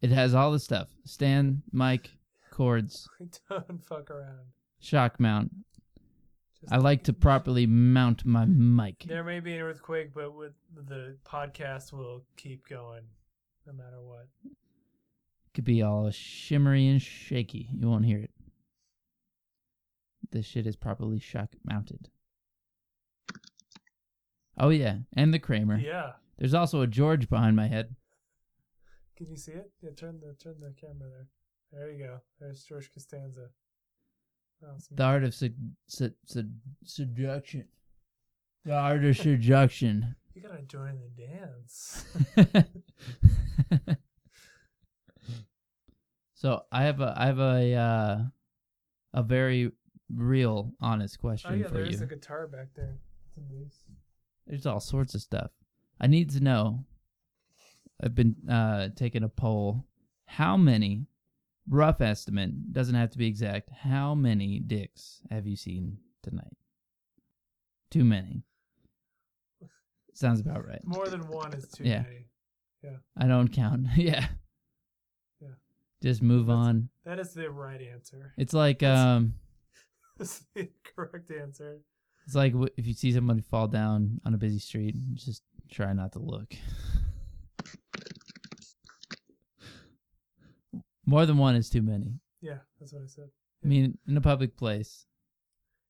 It 0.00 0.10
has 0.10 0.34
all 0.34 0.52
the 0.52 0.60
stuff 0.60 0.88
stand, 1.04 1.62
mic, 1.72 2.10
cords, 2.52 3.08
We 3.18 3.26
don't 3.50 3.84
fuck 3.84 4.10
around. 4.10 4.46
shock 4.80 5.18
mount. 5.18 5.50
Just 6.60 6.72
I 6.72 6.78
like 6.78 7.04
to 7.04 7.12
properly 7.12 7.66
mount 7.66 8.24
my 8.24 8.44
mic. 8.44 9.04
There 9.06 9.22
may 9.22 9.40
be 9.40 9.54
an 9.54 9.60
earthquake, 9.60 10.12
but 10.12 10.34
with 10.34 10.52
the 10.74 11.16
podcast 11.24 11.92
will 11.92 12.24
keep 12.36 12.68
going, 12.68 13.04
no 13.66 13.72
matter 13.72 14.02
what. 14.02 14.28
It 14.44 15.54
could 15.54 15.64
be 15.64 15.82
all 15.82 16.10
shimmery 16.10 16.88
and 16.88 17.00
shaky. 17.00 17.68
You 17.72 17.88
won't 17.88 18.06
hear 18.06 18.18
it. 18.18 18.30
This 20.30 20.46
shit 20.46 20.66
is 20.66 20.76
properly 20.76 21.20
shock 21.20 21.50
mounted. 21.64 22.10
Oh 24.58 24.70
yeah, 24.70 24.98
and 25.16 25.32
the 25.32 25.38
Kramer. 25.38 25.78
Yeah. 25.78 26.12
There's 26.38 26.54
also 26.54 26.82
a 26.82 26.86
George 26.86 27.28
behind 27.28 27.56
my 27.56 27.68
head. 27.68 27.94
Can 29.16 29.30
you 29.30 29.36
see 29.36 29.52
it? 29.52 29.70
Yeah, 29.80 29.90
turn 29.96 30.20
the 30.20 30.34
turn 30.34 30.56
the 30.60 30.74
camera 30.78 31.08
there. 31.08 31.28
There 31.72 31.90
you 31.90 32.04
go. 32.04 32.20
There's 32.40 32.64
George 32.64 32.92
Costanza. 32.92 33.50
Oh, 34.64 34.74
some- 34.78 34.96
The 34.96 35.02
art 35.04 35.24
of 35.24 35.34
sed- 35.34 35.74
sed- 35.86 36.14
sed- 36.26 36.60
seduction. 36.84 37.64
The 38.64 38.74
art 38.74 39.04
of 39.04 39.16
seduction. 39.16 40.14
You 40.34 40.42
gotta 40.48 40.62
join 40.62 41.00
the 41.00 41.26
dance. 41.26 42.04
so 46.34 46.62
I 46.70 46.84
have 46.84 47.00
a 47.00 47.12
I 47.16 47.26
have 47.26 47.38
a 47.40 47.74
uh, 47.74 48.18
a 49.14 49.22
very 49.24 49.72
real, 50.14 50.72
honest 50.80 51.18
question 51.18 51.50
oh 51.52 51.54
yeah, 51.56 51.66
for 51.66 51.74
there's 51.74 51.98
you. 51.98 52.04
a 52.04 52.08
guitar 52.08 52.46
back 52.46 52.68
there. 52.76 52.98
There's 54.46 54.64
all 54.66 54.78
sorts 54.80 55.14
of 55.14 55.20
stuff. 55.22 55.50
I 56.00 56.06
need 56.06 56.30
to 56.30 56.40
know. 56.40 56.84
I've 58.02 58.14
been 58.14 58.36
uh, 58.48 58.90
taking 58.94 59.24
a 59.24 59.28
poll. 59.28 59.84
How 60.26 60.56
many, 60.56 61.06
rough 61.68 62.00
estimate, 62.00 62.72
doesn't 62.72 62.94
have 62.94 63.10
to 63.10 63.18
be 63.18 63.26
exact, 63.26 63.70
how 63.70 64.14
many 64.14 64.58
dicks 64.60 65.20
have 65.30 65.46
you 65.46 65.56
seen 65.56 65.98
tonight? 66.22 66.56
Too 67.90 68.04
many. 68.04 68.42
Sounds 70.14 70.40
about 70.40 70.66
right. 70.66 70.80
More 70.84 71.08
than 71.08 71.28
one 71.28 71.52
is 71.54 71.68
too 71.68 71.84
Yeah. 71.84 72.02
many. 72.02 72.26
Yeah. 72.82 72.96
I 73.16 73.26
don't 73.26 73.48
count. 73.48 73.86
yeah. 73.96 74.26
Yeah. 75.40 75.48
Just 76.02 76.22
move 76.22 76.50
on. 76.50 76.88
That 77.04 77.18
is 77.18 77.32
the 77.34 77.50
right 77.50 77.80
answer. 77.80 78.32
It's 78.36 78.52
like 78.52 78.82
um 78.82 79.34
That's 80.18 80.44
the 80.54 80.68
correct 80.96 81.30
answer. 81.30 81.78
it's 82.26 82.34
like 82.34 82.52
w- 82.52 82.72
if 82.76 82.86
you 82.86 82.94
see 82.94 83.12
somebody 83.12 83.40
fall 83.42 83.68
down 83.68 84.20
on 84.24 84.34
a 84.34 84.38
busy 84.38 84.58
street, 84.58 84.96
just 85.14 85.42
try 85.70 85.92
not 85.92 86.12
to 86.12 86.18
look. 86.18 86.52
More 91.08 91.24
than 91.24 91.38
one 91.38 91.56
is 91.56 91.70
too 91.70 91.80
many. 91.80 92.20
Yeah, 92.42 92.58
that's 92.78 92.92
what 92.92 93.02
I 93.02 93.06
said. 93.06 93.30
I 93.64 93.66
mean, 93.66 93.96
in 94.06 94.18
a 94.18 94.20
public 94.20 94.58
place. 94.58 95.06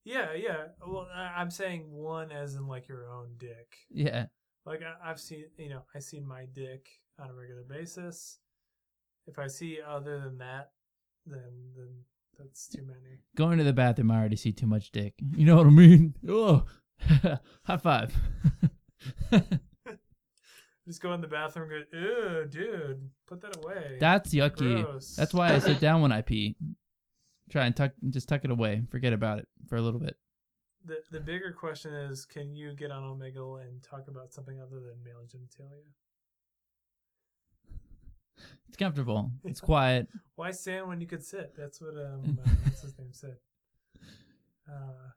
Yeah, 0.05 0.27
yeah. 0.33 0.67
Well, 0.87 1.09
I'm 1.13 1.51
saying 1.51 1.91
one 1.91 2.31
as 2.31 2.55
in 2.55 2.67
like 2.67 2.87
your 2.87 3.11
own 3.11 3.31
dick. 3.37 3.75
Yeah. 3.89 4.27
Like 4.65 4.79
I, 4.81 5.11
I've 5.11 5.19
seen, 5.19 5.43
you 5.57 5.67
know, 5.67 5.81
I 5.93 5.99
see 5.99 6.21
my 6.21 6.45
dick 6.55 6.87
on 7.19 7.29
a 7.29 7.33
regular 7.33 7.63
basis. 7.63 8.39
If 9.27 9.37
I 9.37 9.47
see 9.47 9.79
other 9.85 10.21
than 10.21 10.37
that, 10.37 10.71
then 11.25 11.73
then 11.75 11.89
that's 12.37 12.69
too 12.69 12.83
many. 12.83 13.19
Going 13.35 13.57
to 13.57 13.65
the 13.65 13.73
bathroom, 13.73 14.11
I 14.11 14.19
already 14.19 14.37
see 14.37 14.53
too 14.53 14.67
much 14.67 14.89
dick. 14.93 15.15
You 15.35 15.45
know 15.45 15.57
what 15.57 15.67
I 15.67 15.71
mean? 15.71 16.15
Oh, 16.29 16.63
high 17.63 17.77
five. 17.77 18.15
Just 20.89 21.01
go 21.03 21.13
in 21.13 21.21
the 21.21 21.27
bathroom 21.27 21.69
and 21.71 21.85
go, 21.91 21.97
ew, 21.99 22.45
dude, 22.49 23.09
put 23.27 23.41
that 23.41 23.55
away. 23.63 23.97
That's 23.99 24.33
yucky. 24.33 24.83
Gross. 24.83 25.15
That's 25.15 25.35
why 25.35 25.53
I 25.53 25.59
sit 25.59 25.79
down 25.87 26.01
when 26.01 26.11
I 26.11 26.23
pee. 26.23 26.55
Try 27.51 27.65
and 27.67 27.75
tuck, 27.75 27.91
just 28.09 28.27
tuck 28.27 28.43
it 28.43 28.49
away. 28.49 28.81
Forget 28.89 29.13
about 29.13 29.37
it 29.37 29.47
for 29.67 29.75
a 29.75 29.81
little 29.83 29.99
bit. 29.99 30.15
The 30.83 30.95
the 31.11 31.19
bigger 31.19 31.51
question 31.51 31.93
is, 31.93 32.25
can 32.25 32.55
you 32.55 32.73
get 32.73 32.89
on 32.89 33.03
Omegle 33.03 33.61
and 33.61 33.83
talk 33.83 34.07
about 34.07 34.33
something 34.33 34.59
other 34.59 34.79
than 34.79 35.03
male 35.03 35.21
genitalia? 35.27 35.83
It's 38.67 38.77
comfortable. 38.77 39.29
It's 39.43 39.61
quiet. 39.61 40.07
Why 40.37 40.49
stand 40.51 40.87
when 40.87 41.01
you 41.01 41.07
could 41.07 41.23
sit? 41.23 41.53
That's 41.55 41.79
what 41.81 41.95
um 41.97 42.39
uh, 42.43 42.49
what's 42.63 42.81
his 42.81 42.97
name 42.97 43.09
said. 43.11 43.37
Uh, 44.67 45.11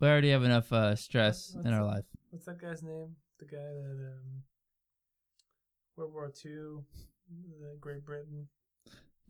We 0.00 0.08
already 0.08 0.30
have 0.30 0.44
enough 0.44 0.70
uh, 0.72 0.94
stress 0.94 1.54
in 1.64 1.72
our 1.72 1.80
that- 1.84 1.94
life. 1.94 2.04
What's 2.30 2.44
that 2.46 2.60
guy's 2.60 2.82
name? 2.82 3.16
The 3.38 3.46
guy 3.46 3.56
that 3.58 4.12
um, 4.12 4.42
World 6.06 6.34
War 6.44 6.84
the 7.60 7.76
Great 7.80 8.04
Britain. 8.04 8.48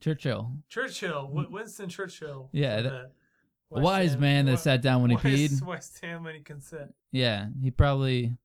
Churchill. 0.00 0.52
Churchill, 0.68 1.26
Wi- 1.26 1.48
Winston 1.50 1.88
Churchill. 1.88 2.48
Yeah, 2.52 2.76
said 2.76 2.84
that- 2.86 2.90
that. 2.90 3.78
a 3.78 3.80
wise 3.80 4.16
man 4.16 4.46
that 4.46 4.58
sat 4.58 4.80
down 4.82 5.02
when 5.02 5.10
he 5.10 5.16
peed. 5.16 5.62
Wise 5.62 5.86
stand 5.86 6.24
when 6.24 6.34
he 6.34 6.40
can 6.40 6.60
sit? 6.60 6.92
Yeah, 7.12 7.48
he 7.62 7.70
probably 7.70 8.36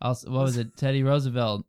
also 0.00 0.30
what 0.30 0.42
was 0.42 0.56
it? 0.56 0.76
Teddy 0.76 1.02
Roosevelt. 1.02 1.64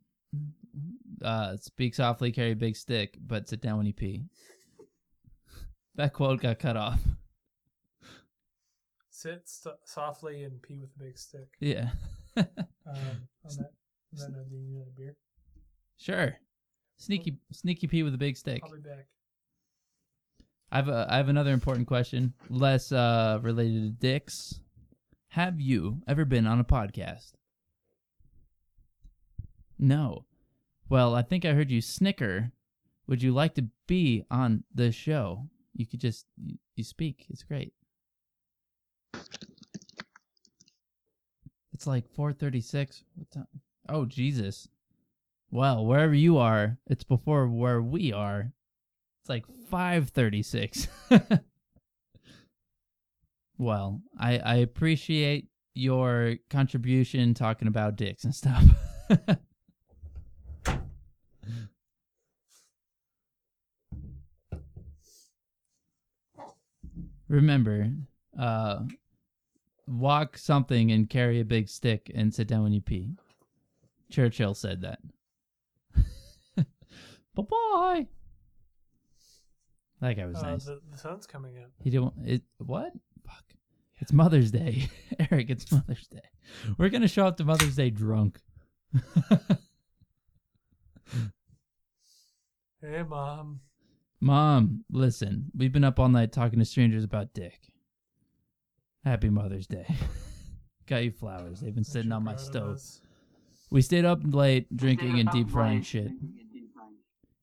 Uh, 1.22 1.56
speak 1.58 1.96
softly, 1.96 2.32
carry 2.32 2.52
a 2.52 2.56
big 2.56 2.76
stick, 2.76 3.18
but 3.26 3.48
sit 3.48 3.62
down 3.62 3.78
when 3.78 3.86
you 3.86 3.94
pee. 3.94 4.24
That 5.98 6.12
quote 6.12 6.42
got 6.42 6.60
cut 6.60 6.76
off. 6.76 7.00
Sit 9.10 9.48
st- 9.48 9.76
softly 9.86 10.44
and 10.44 10.62
pee 10.62 10.78
with 10.78 10.90
a 10.96 11.04
big 11.04 11.18
stick. 11.18 11.48
Yeah. 11.60 11.90
Um, 12.38 12.48
on 13.44 13.56
that, 13.58 13.72
on 14.14 14.20
that 14.20 14.32
note, 14.32 14.50
do 14.50 14.56
you 14.58 14.62
need 14.68 14.82
a 14.82 14.92
beer? 14.96 15.16
Sure. 15.98 16.36
Sneaky, 16.98 17.38
sneaky 17.52 17.88
pee 17.88 18.04
with 18.04 18.14
a 18.14 18.18
big 18.18 18.38
stick. 18.38 18.62
I'll 18.64 18.72
be 18.72 18.80
back. 18.80 19.08
I 20.72 20.78
have 20.78 20.88
a, 20.90 21.08
I 21.10 21.18
have 21.18 21.30
another 21.30 21.52
important 21.52 21.88
question, 21.88 22.34
less 22.50 22.92
uh, 22.92 23.40
related 23.42 23.84
to 23.84 23.90
dicks. 23.90 24.60
Have 25.30 25.60
you 25.60 26.02
ever 26.08 26.26
been 26.26 26.48
on 26.48 26.60
a 26.60 26.64
podcast? 26.64 27.34
No. 29.78 30.26
Well, 30.90 31.16
I 31.16 31.22
think 31.22 31.46
I 31.46 31.54
heard 31.54 31.72
you 31.72 31.82
snicker. 31.82 32.52
Would 33.08 33.22
you 33.22 33.34
like 33.34 33.56
to 33.56 33.68
be 33.88 34.26
on 34.32 34.64
the 34.74 34.92
show? 34.92 35.48
You 35.74 35.86
could 35.86 36.00
just 36.00 36.26
you, 36.38 36.58
you 36.76 36.84
speak. 36.84 37.26
It's 37.30 37.44
great. 37.44 37.74
It's 41.74 41.86
like 41.86 42.06
4:36. 42.16 43.04
What 43.16 43.32
time? 43.32 43.48
Oh 43.90 44.06
Jesus. 44.06 44.68
Well, 45.56 45.86
wherever 45.86 46.14
you 46.14 46.38
are, 46.38 46.80
it's 46.86 47.06
before 47.06 47.48
where 47.48 47.82
we 47.82 48.12
are. 48.12 48.52
It's 49.22 49.30
like 49.30 49.46
5:36. 49.72 50.90
well, 53.58 54.02
I 54.20 54.38
I 54.40 54.56
appreciate 54.56 55.48
your 55.74 56.36
contribution 56.50 57.34
talking 57.34 57.70
about 57.70 57.96
dicks 57.96 58.26
and 58.26 58.36
stuff. 58.36 58.66
Remember, 67.30 67.92
uh 68.38 68.84
walk 69.88 70.38
something 70.38 70.92
and 70.92 71.10
carry 71.10 71.40
a 71.40 71.46
big 71.46 71.70
stick 71.70 72.12
and 72.14 72.34
sit 72.34 72.50
down 72.50 72.64
when 72.64 72.74
you 72.74 72.82
pee. 72.82 73.16
Churchill 74.12 74.54
said 74.54 74.82
that. 74.82 75.00
Bye-bye. 77.36 78.08
That 80.02 80.14
guy 80.18 80.26
was 80.26 80.38
Uh, 80.38 80.52
nice. 80.52 80.66
the, 80.66 80.82
the 80.92 80.98
sun's 80.98 81.26
coming 81.28 81.58
up. 81.58 81.70
He 81.82 81.90
don't. 81.90 82.14
It 82.26 82.44
what? 82.58 82.92
Fuck. 83.26 83.44
It's 83.98 84.12
Mother's 84.12 84.52
Day, 84.52 84.90
Eric. 85.32 85.50
It's 85.50 85.72
Mother's 85.72 86.08
Day. 86.08 86.20
We're 86.78 86.90
gonna 86.90 87.08
show 87.08 87.26
up 87.28 87.38
to 87.38 87.46
Mother's 87.46 87.76
Day 87.76 87.90
drunk. 87.90 88.40
Hey, 92.82 93.02
mom. 93.04 93.62
Mom, 94.22 94.84
listen. 94.92 95.46
We've 95.58 95.72
been 95.72 95.84
up 95.84 96.00
all 96.00 96.10
night 96.10 96.32
talking 96.32 96.60
to 96.60 96.66
strangers 96.66 97.04
about 97.04 97.34
dick. 97.34 97.60
Happy 99.04 99.30
Mother's 99.30 99.66
Day. 99.68 99.86
Got 100.88 101.04
you 101.04 101.12
flowers. 101.12 101.62
They've 101.62 101.74
been 101.74 101.84
sitting 101.84 102.12
on 102.12 102.24
my 102.24 102.36
stove. 102.36 102.80
We 103.72 103.82
stayed 103.82 104.06
up 104.06 104.20
late 104.24 104.68
drinking 104.76 105.20
and 105.20 105.30
deep 105.32 105.50
frying 105.50 105.82
shit. 105.82 106.12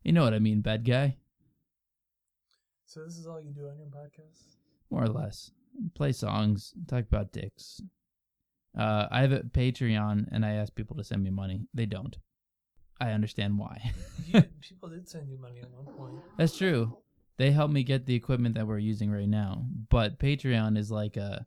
You 0.03 0.13
know 0.13 0.25
what 0.25 0.35
I 0.35 0.39
mean, 0.39 0.61
bad 0.61 0.85
guy. 0.85 1.17
So 2.87 3.05
this 3.05 3.17
is 3.17 3.27
all 3.27 3.41
you 3.41 3.51
do 3.51 3.69
on 3.69 3.79
your 3.79 3.87
podcast? 3.87 4.57
More 4.91 5.05
or 5.05 5.09
less. 5.09 5.51
Play 5.95 6.13
songs, 6.13 6.75
talk 6.87 7.05
about 7.05 7.33
dicks. 7.33 7.81
Uh, 8.79 9.07
I 9.11 9.21
have 9.21 9.33
a 9.33 9.41
Patreon 9.41 10.29
and 10.33 10.45
I 10.45 10.55
ask 10.55 10.75
people 10.75 10.97
to 10.97 11.05
send 11.05 11.23
me 11.23 11.31
money. 11.31 11.61
They 11.73 11.87
don't. 11.87 12.17
I 13.01 13.13
understand 13.13 13.59
why. 13.59 13.93
You, 14.27 14.43
people 14.61 14.89
did 14.89 15.09
send 15.09 15.29
you 15.29 15.39
money 15.39 15.61
at 15.61 15.71
one 15.71 15.87
point. 15.97 16.23
That's 16.37 16.57
true. 16.57 16.99
They 17.39 17.51
help 17.51 17.71
me 17.71 17.83
get 17.83 18.07
the 18.07 18.15
equipment 18.15 18.55
that 18.57 18.67
we're 18.67 18.79
using 18.79 19.11
right 19.11 19.29
now. 19.29 19.65
But 19.89 20.19
Patreon 20.19 20.77
is 20.77 20.91
like 20.91 21.17
a 21.17 21.47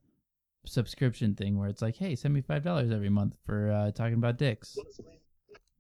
subscription 0.66 1.36
thing 1.36 1.58
where 1.58 1.70
it's 1.70 1.82
like, 1.82 1.96
hey, 1.96 2.16
send 2.16 2.34
me 2.34 2.42
five 2.42 2.64
dollars 2.64 2.92
every 2.92 3.10
month 3.10 3.36
for 3.46 3.72
uh, 3.72 3.92
talking 3.92 4.16
about 4.16 4.38
dicks. 4.38 4.78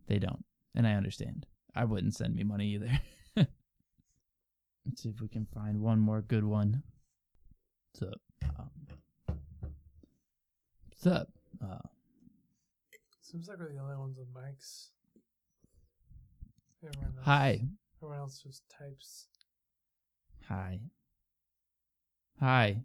They 0.08 0.20
don't, 0.20 0.46
and 0.76 0.88
I 0.88 0.94
understand. 0.94 1.48
I 1.76 1.84
wouldn't 1.86 2.16
send 2.16 2.36
me 2.36 2.44
money 2.44 2.68
either. 2.76 3.00
Let's 3.36 5.02
see 5.02 5.10
if 5.10 5.20
we 5.20 5.28
can 5.28 5.46
find 5.54 5.82
one 5.82 6.00
more 6.00 6.22
good 6.22 6.46
one. 6.46 6.84
What's 7.92 8.14
up? 8.14 8.22
Um, 8.58 9.36
what's 10.88 11.08
up? 11.08 11.28
Uh, 11.62 11.80
Seems 13.22 13.48
like 13.50 13.60
we're 13.60 13.74
the 13.74 13.80
only 13.80 13.98
ones 13.98 14.18
with 14.18 14.34
mics. 14.34 14.90
Everyone 16.84 17.14
else, 17.18 17.26
Hi. 17.26 17.62
Everyone 17.98 18.20
else 18.20 18.40
just 18.42 18.64
types. 18.70 19.28
Hi. 20.48 20.80
Hi. 22.40 22.84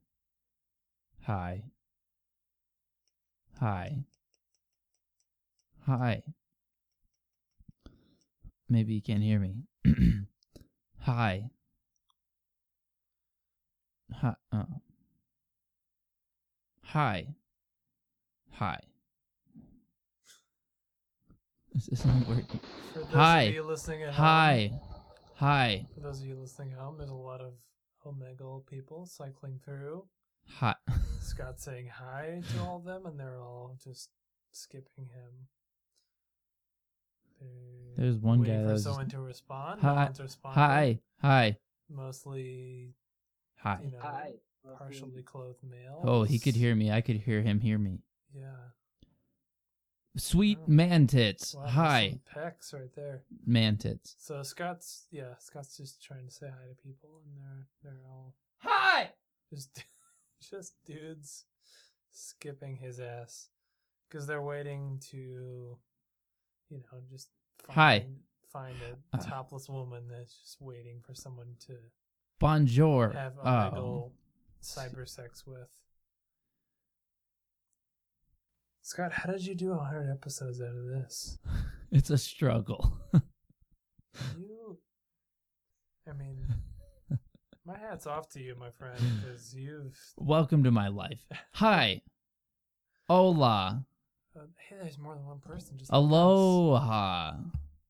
Hi. 1.26 1.62
Hi. 3.60 4.04
Hi. 5.86 6.22
Maybe 8.70 8.94
you 8.94 9.02
can't 9.02 9.22
hear 9.22 9.40
me. 9.40 9.64
Hi. 11.00 11.50
Hi. 14.14 14.34
Oh. 14.52 14.66
Hi. 16.84 17.26
Hi. 18.52 18.78
This 21.72 21.88
isn't 21.88 22.28
working. 22.28 22.58
For 22.92 22.98
those 22.98 23.12
Hi. 23.12 23.42
of 23.42 23.54
you 23.54 23.62
listening 23.62 24.02
home, 24.02 24.12
Hi. 24.12 24.72
Hi. 25.36 25.86
For 25.94 26.00
those 26.00 26.20
of 26.20 26.26
you 26.26 26.34
listening 26.34 26.72
at 26.72 26.78
home, 26.78 26.96
there's 26.98 27.10
a 27.10 27.14
lot 27.14 27.40
of 27.40 27.54
Omegle 28.04 28.66
people 28.66 29.06
cycling 29.06 29.60
through. 29.64 30.04
Hi. 30.56 30.74
Scott's 31.20 31.64
saying 31.64 31.86
hi 31.86 32.42
to 32.52 32.60
all 32.62 32.78
of 32.78 32.84
them, 32.84 33.06
and 33.06 33.20
they're 33.20 33.40
all 33.40 33.76
just 33.82 34.10
skipping 34.50 35.06
him. 35.14 35.46
They're 37.40 38.04
There's 38.06 38.16
one 38.18 38.40
waiting 38.40 38.54
guy 38.56 38.60
for 38.62 38.66
that 38.68 38.72
was 38.72 38.82
someone 38.84 39.04
just- 39.06 39.10
to 39.16 39.20
respond. 39.20 39.82
No 39.82 39.88
Hi. 39.94 40.04
one's 40.04 40.20
responding. 40.20 40.62
Hi. 40.62 41.00
Hi. 41.22 41.56
Mostly, 41.88 42.94
Hi. 43.58 43.80
you 43.82 43.90
know, 43.90 44.74
partially 44.76 45.22
clothed 45.22 45.62
male. 45.64 46.00
Oh, 46.04 46.22
he 46.22 46.38
could 46.38 46.54
hear 46.54 46.74
me. 46.74 46.90
I 46.90 47.00
could 47.00 47.16
hear 47.16 47.42
him 47.42 47.60
hear 47.60 47.78
me. 47.78 48.02
Yeah. 48.32 48.70
Sweet 50.16 50.66
man 50.68 51.06
tits. 51.06 51.54
Wow, 51.54 51.62
there's 51.62 51.74
Hi. 51.74 52.10
some 52.10 52.42
pecs 52.42 52.74
right 52.74 52.94
there. 52.96 53.22
Man 53.46 53.76
tits. 53.76 54.16
So 54.18 54.42
Scott's 54.42 55.06
yeah, 55.10 55.34
Scott's 55.38 55.76
just 55.76 56.02
trying 56.02 56.26
to 56.26 56.32
say 56.32 56.46
hi 56.48 56.68
to 56.68 56.74
people, 56.82 57.22
and 57.24 57.36
they're 57.36 57.66
they're 57.82 58.02
all 58.08 58.34
Hi. 58.58 59.10
just 59.52 59.84
just 60.50 60.74
dudes 60.84 61.44
skipping 62.10 62.76
his 62.76 62.98
ass 62.98 63.50
because 64.08 64.26
they're 64.26 64.42
waiting 64.42 65.00
to, 65.12 65.78
you 66.70 66.78
know, 66.78 66.98
just 67.10 67.28
find, 67.66 67.74
Hi. 67.74 68.06
find 68.52 68.76
a 68.82 69.16
Uh. 69.16 69.20
topless 69.20 69.68
woman 69.68 70.08
that's 70.08 70.34
just 70.40 70.60
waiting 70.60 71.00
for 71.00 71.14
someone 71.14 71.56
to 71.66 71.76
Bonjour. 72.38 73.10
have 73.10 73.38
Oh. 73.38 73.42
Omegle 73.44 74.12
cyber 74.62 75.08
sex 75.08 75.46
with. 75.46 75.68
Scott, 78.82 79.12
how 79.12 79.30
did 79.30 79.46
you 79.46 79.54
do 79.54 79.72
100 79.72 80.10
episodes 80.10 80.60
out 80.60 80.74
of 80.74 80.86
this? 80.86 81.38
It's 81.92 82.08
a 82.10 82.18
struggle. 82.18 83.00
You, 84.38 84.78
I 86.08 86.12
mean, 86.12 86.38
my 87.64 87.76
hat's 87.76 88.06
off 88.06 88.28
to 88.30 88.40
you, 88.40 88.54
my 88.54 88.70
friend, 88.70 88.96
because 89.20 89.52
you've. 89.56 89.98
Welcome 90.16 90.62
to 90.62 90.70
my 90.70 90.86
life. 90.86 91.26
Hi. 91.54 92.02
Hola. 93.08 93.86
Uh, 94.36 94.42
hey, 94.68 94.76
there's 94.80 94.98
more 94.98 95.14
than 95.14 95.26
one 95.26 95.40
person. 95.40 95.76
Just. 95.78 95.90
Aloha. 95.92 97.34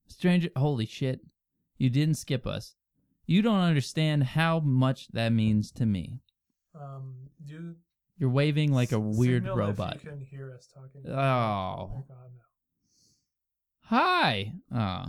Stranger. 0.09 0.49
Holy 0.57 0.87
shit. 0.87 1.21
You 1.79 1.91
didn't 1.91 2.15
skip 2.15 2.47
us. 2.47 2.75
You 3.27 3.43
don't 3.43 3.61
understand 3.61 4.25
how 4.25 4.61
much 4.61 5.09
that 5.09 5.31
means 5.33 5.71
to 5.73 5.87
me. 5.87 6.21
Um, 6.75 7.15
you 7.45 7.77
You're 8.19 8.31
waving 8.31 8.73
like 8.73 8.93
a 8.93 8.99
weird 8.99 9.43
signal 9.43 9.57
robot. 9.57 9.97
If 9.97 10.05
you 10.05 10.11
can 10.11 10.21
hear 10.21 10.53
us 10.53 10.69
talking. 10.73 11.09
Oh. 11.09 11.12
my 11.12 12.03
God, 12.09 12.31
no. 12.35 12.43
Hi. 13.85 14.53
Oh. 14.75 15.05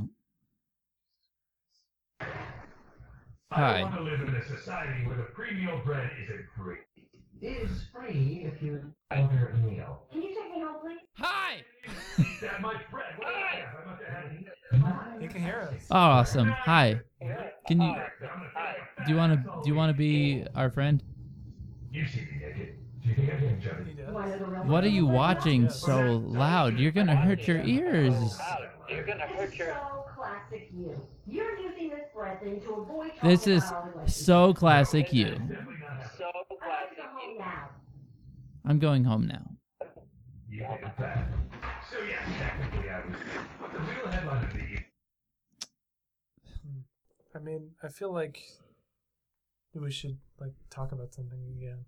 Hi. 3.52 3.80
I 3.80 3.84
want 3.84 3.96
to 3.96 4.02
live 4.04 4.22
in 4.22 4.36
a 4.36 4.46
society 4.46 5.06
where 5.06 5.18
the 5.18 5.24
pre-meal 5.24 5.82
bread 5.84 6.10
isn't 6.24 6.46
free. 6.56 6.78
It 6.96 7.11
is 7.42 7.70
free 7.92 8.46
if 8.46 8.62
you 8.62 8.82
order 9.12 9.54
a 9.54 9.58
meal. 9.58 10.04
Can 10.12 10.22
you 10.22 10.30
take 10.30 10.56
me 10.56 10.62
home, 10.62 10.76
please? 10.82 11.00
Hi. 11.18 11.64
that 12.42 12.62
much 12.62 12.78
bread. 12.92 13.06
What 13.18 13.28
do 13.28 13.34
I 13.34 13.56
have? 13.56 13.70
I 13.76 13.90
must 13.90 14.04
have 14.04 15.14
had 15.14 15.22
You 15.22 15.28
can 15.28 15.42
hear 15.42 15.70
us. 15.74 15.84
Oh, 15.90 15.98
awesome. 15.98 16.50
Hi. 16.50 17.02
Can 17.68 17.82
you 17.82 17.96
do 19.06 19.12
you 19.12 19.18
want 19.18 19.34
to 19.34 19.62
do 19.64 19.70
you 19.70 19.76
want 19.76 19.92
to 19.92 19.98
be 19.98 20.46
our 20.56 20.70
friend? 20.70 21.04
You 21.92 22.06
see 22.06 22.22
me 22.22 22.42
naked. 22.42 22.76
Do 23.04 23.10
you 23.10 23.16
think 23.16 23.34
I 23.34 23.36
can 23.38 23.48
enjoy 23.48 23.70
it? 23.70 24.66
What 24.66 24.84
are 24.84 24.90
you 24.90 25.08
watching 25.08 25.70
so 25.70 26.18
loud? 26.18 26.78
You're 26.78 26.92
going 26.92 27.08
to 27.08 27.16
hurt 27.16 27.48
your 27.48 27.62
ears. 27.62 28.14
You're 28.90 29.06
gonna 29.06 29.26
hurt 29.26 29.56
your. 29.56 29.68
So 29.68 30.06
classic 30.16 30.70
you. 30.74 31.00
You're 31.26 31.58
using 31.58 31.90
this 31.90 32.02
bread 32.14 32.42
thing 32.42 32.60
to 32.62 32.74
avoid. 32.74 33.12
This 33.24 33.48
is 33.48 33.64
about 33.64 33.74
our 33.74 33.90
relationship. 33.92 34.24
so 34.24 34.54
classic 34.54 35.14
you. 35.14 35.38
You. 37.28 37.38
Now. 37.40 37.70
I'm 38.66 38.80
going 38.80 39.04
home 39.04 39.28
now. 39.28 39.46
You 40.50 40.66
think 40.70 40.96
that. 41.00 41.28
So 41.90 41.98
yeah, 42.10 42.24
technically 42.40 42.90
I 42.90 43.00
was. 43.06 43.16
But 43.60 43.74
the 43.74 43.80
real 43.80 44.08
headline 44.08 44.44
of 44.46 44.54
the 44.54 44.60
evening. 44.60 44.84
I 47.36 47.40
mean, 47.40 47.72
I 47.82 47.88
feel 47.88 48.14
like 48.14 48.40
we 49.74 49.90
should 49.92 50.18
like 50.40 50.54
talk 50.70 50.92
about 50.92 51.14
something 51.14 51.40
again. 51.58 51.86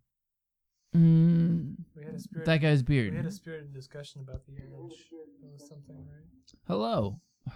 Mm, 0.95 1.75
We 1.97 2.05
had 2.05 2.15
a 2.15 2.19
spirit. 2.19 2.45
that 2.45 2.57
guy's 2.61 2.83
We 2.87 2.97
had 2.97 3.11
beard. 3.13 3.25
a 3.25 3.31
spirited 3.31 3.73
discussion 3.73 4.21
about 4.21 4.45
the 4.45 4.53
image. 4.53 4.93
It 5.11 5.51
was 5.51 5.67
something, 5.67 5.97
right? 5.97 6.27
Hello. 6.67 7.19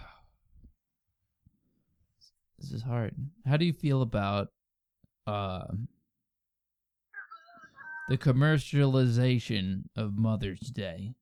This 2.58 2.72
is 2.72 2.82
hard. 2.82 3.14
How 3.46 3.56
do 3.56 3.64
you 3.64 3.72
feel 3.72 4.02
about 4.02 4.48
um 5.28 5.86
the 8.08 8.18
commercialization 8.18 9.84
of 9.96 10.16
Mother's 10.18 10.60
Day? 10.70 11.14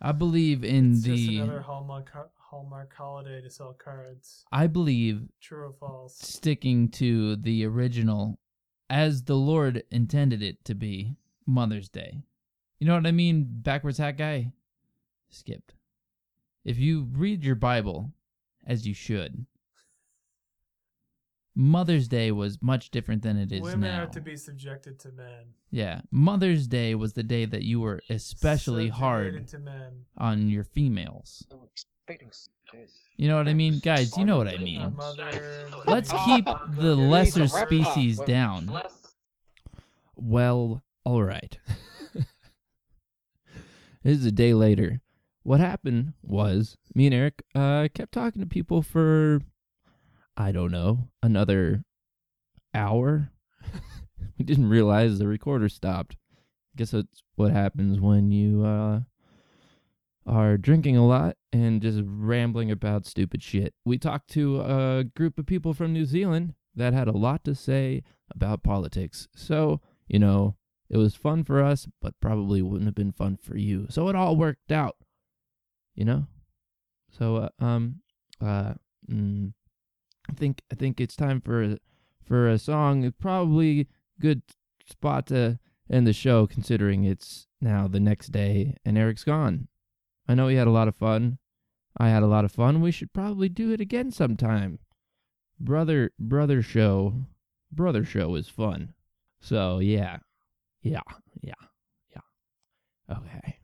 I 0.00 0.12
believe 0.12 0.64
in 0.64 0.92
It's 0.92 1.02
just 1.02 1.26
the 1.26 1.38
another 1.38 1.60
Hallmark 1.60 2.10
Hallmark 2.36 2.94
holiday 2.94 3.40
to 3.42 3.50
sell 3.50 3.74
cards. 3.74 4.44
I 4.52 4.68
believe 4.68 5.28
True 5.40 5.66
or 5.66 5.72
false? 5.72 6.16
sticking 6.16 6.88
to 6.92 7.36
the 7.36 7.66
original 7.66 8.38
as 8.88 9.24
the 9.24 9.34
Lord 9.36 9.82
intended 9.90 10.42
it 10.42 10.64
to 10.64 10.74
be 10.74 11.16
Mother's 11.46 11.88
Day. 11.88 12.22
You 12.78 12.86
know 12.86 12.94
what 12.94 13.06
I 13.06 13.12
mean? 13.12 13.46
Backwards 13.48 13.98
hat 13.98 14.16
guy? 14.16 14.52
Skipped. 15.28 15.74
If 16.64 16.78
you 16.78 17.08
read 17.12 17.44
your 17.44 17.56
Bible, 17.56 18.12
as 18.66 18.86
you 18.86 18.94
should, 18.94 19.46
Mother's 21.60 22.06
Day 22.06 22.30
was 22.30 22.62
much 22.62 22.90
different 22.92 23.22
than 23.22 23.36
it 23.36 23.50
is 23.50 23.60
Women 23.62 23.80
now. 23.90 24.04
are 24.04 24.06
to 24.06 24.20
be 24.20 24.36
subjected 24.36 24.98
to 25.00 25.10
men. 25.10 25.46
yeah. 25.72 26.02
Mother's 26.12 26.68
Day 26.68 26.94
was 26.94 27.14
the 27.14 27.24
day 27.24 27.46
that 27.46 27.62
you 27.64 27.80
were 27.80 28.00
especially 28.08 28.88
hard 28.88 29.34
Subjugated 29.34 29.48
to 29.48 29.58
men. 29.58 29.92
on 30.16 30.48
your 30.48 30.62
females. 30.62 31.44
You 33.16 33.26
know 33.28 33.36
what 33.36 33.48
I 33.48 33.54
mean? 33.54 33.80
Guys, 33.80 34.16
you 34.16 34.24
know 34.24 34.36
what 34.38 34.46
I 34.46 34.52
A 34.52 34.58
mean. 34.60 34.94
mother. 34.96 35.68
Let's 35.86 36.12
keep 36.24 36.44
the 36.76 36.94
lesser 36.94 37.48
species 37.48 38.20
down. 38.20 38.70
Well, 40.14 40.82
all 41.04 41.22
right. 41.24 41.58
this 44.04 44.18
is 44.18 44.26
a 44.26 44.32
day 44.32 44.54
later. 44.54 45.00
What 45.42 45.60
happened 45.60 46.12
was 46.22 46.76
me 46.94 47.06
and 47.06 47.14
Eric 47.14 47.42
uh, 47.54 47.88
kept 47.94 48.12
talking 48.12 48.40
to 48.42 48.46
people 48.46 48.82
for, 48.82 49.40
I 50.38 50.52
don't 50.52 50.70
know, 50.70 51.08
another 51.20 51.82
hour. 52.72 53.32
we 54.38 54.44
didn't 54.44 54.68
realize 54.68 55.18
the 55.18 55.26
recorder 55.26 55.68
stopped. 55.68 56.16
Guess 56.76 56.92
that's 56.92 57.24
what 57.34 57.50
happens 57.50 57.98
when 57.98 58.30
you 58.30 58.64
uh, 58.64 59.00
are 60.24 60.56
drinking 60.56 60.96
a 60.96 61.04
lot 61.04 61.36
and 61.52 61.82
just 61.82 61.98
rambling 62.04 62.70
about 62.70 63.04
stupid 63.04 63.42
shit. 63.42 63.74
We 63.84 63.98
talked 63.98 64.30
to 64.30 64.60
a 64.60 65.04
group 65.16 65.40
of 65.40 65.46
people 65.46 65.74
from 65.74 65.92
New 65.92 66.04
Zealand 66.04 66.54
that 66.72 66.92
had 66.92 67.08
a 67.08 67.16
lot 67.16 67.42
to 67.42 67.56
say 67.56 68.04
about 68.30 68.62
politics. 68.62 69.26
So, 69.34 69.80
you 70.06 70.20
know, 70.20 70.54
it 70.88 70.98
was 70.98 71.16
fun 71.16 71.42
for 71.42 71.60
us, 71.60 71.88
but 72.00 72.14
probably 72.20 72.62
wouldn't 72.62 72.86
have 72.86 72.94
been 72.94 73.10
fun 73.10 73.38
for 73.42 73.56
you. 73.56 73.86
So 73.90 74.08
it 74.08 74.14
all 74.14 74.36
worked 74.36 74.70
out, 74.70 74.98
you 75.96 76.04
know? 76.04 76.28
So, 77.10 77.36
uh, 77.36 77.48
um, 77.58 78.02
uh, 78.40 78.74
mm, 79.10 79.52
I 80.28 80.32
think, 80.34 80.62
I 80.70 80.74
think 80.74 81.00
it's 81.00 81.16
time 81.16 81.40
for, 81.40 81.62
a, 81.62 81.78
for 82.24 82.48
a 82.48 82.58
song. 82.58 83.04
It's 83.04 83.16
probably 83.18 83.88
good 84.20 84.42
spot 84.88 85.26
to 85.28 85.58
end 85.90 86.06
the 86.06 86.12
show 86.12 86.46
considering 86.46 87.04
it's 87.04 87.46
now 87.60 87.88
the 87.88 88.00
next 88.00 88.28
day 88.28 88.76
and 88.84 88.98
Eric's 88.98 89.24
gone. 89.24 89.68
I 90.28 90.34
know 90.34 90.48
he 90.48 90.56
had 90.56 90.66
a 90.66 90.72
lot 90.72 90.88
of 90.88 90.96
fun. 90.96 91.38
I 91.96 92.10
had 92.10 92.22
a 92.22 92.26
lot 92.28 92.44
of 92.44 92.52
fun. 92.52 92.80
We 92.80 92.90
should 92.90 93.12
probably 93.12 93.48
do 93.48 93.72
it 93.72 93.80
again 93.80 94.12
sometime. 94.12 94.78
Brother 95.58 96.12
brother 96.18 96.62
show 96.62 97.26
brother 97.72 98.04
show 98.04 98.34
is 98.34 98.48
fun. 98.48 98.94
So 99.40 99.78
yeah. 99.78 100.18
Yeah. 100.82 101.00
Yeah. 101.40 101.54
Yeah. 102.14 103.16
Okay. 103.16 103.58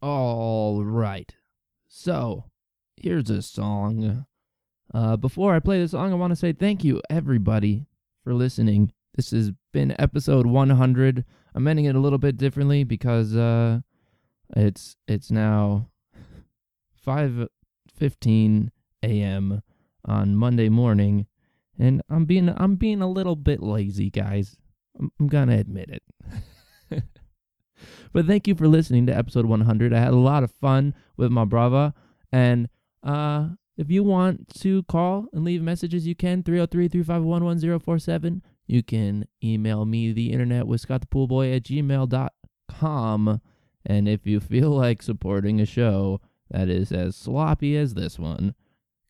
All 0.00 0.84
right. 0.84 1.34
So, 1.88 2.44
here's 2.96 3.30
a 3.30 3.40
song. 3.40 4.26
Uh 4.94 5.16
before 5.16 5.54
I 5.54 5.58
play 5.58 5.80
the 5.80 5.88
song, 5.88 6.12
I 6.12 6.16
want 6.16 6.30
to 6.30 6.36
say 6.36 6.52
thank 6.52 6.84
you 6.84 7.02
everybody 7.10 7.86
for 8.22 8.32
listening. 8.32 8.92
This 9.14 9.32
has 9.32 9.52
been 9.72 9.94
episode 9.98 10.46
100. 10.46 11.24
I'm 11.54 11.68
ending 11.68 11.84
it 11.84 11.96
a 11.96 12.00
little 12.00 12.18
bit 12.18 12.36
differently 12.36 12.84
because 12.84 13.34
uh 13.34 13.80
it's 14.56 14.96
it's 15.08 15.30
now 15.30 15.88
5:15 17.06 18.70
a.m. 19.02 19.62
on 20.04 20.36
Monday 20.36 20.68
morning, 20.68 21.26
and 21.78 22.02
I'm 22.08 22.24
being 22.24 22.48
I'm 22.56 22.76
being 22.76 23.02
a 23.02 23.10
little 23.10 23.36
bit 23.36 23.62
lazy, 23.62 24.10
guys. 24.10 24.56
I'm, 24.98 25.10
I'm 25.18 25.26
gonna 25.26 25.56
admit 25.56 25.90
it. 25.90 26.02
but 28.12 28.26
thank 28.26 28.46
you 28.46 28.54
for 28.54 28.68
listening 28.68 29.06
to 29.06 29.16
episode 29.16 29.46
100. 29.46 29.92
I 29.92 29.98
had 29.98 30.12
a 30.12 30.16
lot 30.16 30.44
of 30.44 30.52
fun 30.52 30.94
with 31.16 31.30
my 31.30 31.44
brava. 31.44 31.94
And 32.32 32.68
uh, 33.02 33.50
if 33.76 33.90
you 33.90 34.02
want 34.02 34.48
to 34.60 34.82
call 34.84 35.26
and 35.32 35.44
leave 35.44 35.62
messages, 35.62 36.06
you 36.06 36.14
can 36.14 36.42
303 36.42 36.88
351 36.88 37.44
1047. 37.44 38.42
You 38.66 38.82
can 38.82 39.26
email 39.42 39.84
me 39.84 40.12
the 40.12 40.32
internet 40.32 40.66
with 40.66 40.80
Scott 40.80 41.02
the 41.02 41.06
Pool 41.06 41.26
Boy 41.26 41.52
at 41.52 41.64
gmail.com. 41.64 43.40
And 43.86 44.08
if 44.08 44.26
you 44.26 44.40
feel 44.40 44.70
like 44.76 45.02
supporting 45.02 45.60
a 45.60 45.66
show 45.66 46.20
that 46.50 46.68
is 46.68 46.92
as 46.92 47.16
sloppy 47.16 47.76
as 47.76 47.94
this 47.94 48.18
one, 48.18 48.54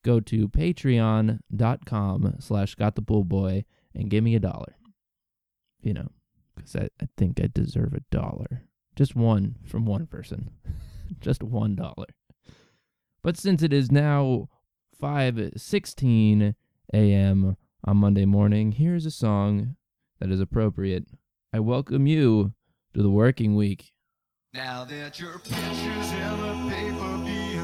go 0.02 0.20
to 0.20 0.48
patreon.com 0.48 2.36
slash 2.38 2.76
scottthepoolboy 2.76 3.64
and 3.94 4.10
give 4.10 4.24
me 4.24 4.34
a 4.34 4.40
dollar. 4.40 4.76
You 5.82 5.94
know, 5.94 6.08
because 6.54 6.76
I, 6.76 6.88
I 7.00 7.08
think 7.16 7.40
I 7.40 7.48
deserve 7.52 7.92
a 7.94 8.02
dollar. 8.10 8.62
Just 8.96 9.14
one 9.14 9.56
from 9.64 9.84
one 9.84 10.06
person. 10.06 10.50
Just 11.20 11.42
one 11.42 11.74
dollar. 11.74 12.06
But 13.22 13.36
since 13.36 13.62
it 13.62 13.72
is 13.72 13.90
now 13.90 14.48
5:16 15.04 16.54
a.m. 16.94 17.56
on 17.84 17.96
Monday 17.98 18.24
morning, 18.24 18.72
here's 18.72 19.04
a 19.04 19.10
song 19.10 19.76
that 20.18 20.30
is 20.30 20.40
appropriate. 20.40 21.04
I 21.52 21.60
welcome 21.60 22.06
you 22.06 22.54
to 22.94 23.02
the 23.02 23.10
working 23.10 23.54
week. 23.54 23.92
Now 24.54 24.86
that 24.86 25.20
your 25.20 25.38
pictures 25.40 26.10
in 26.10 26.40
the 26.40 26.74
paper 26.74 27.18
being 27.18 27.54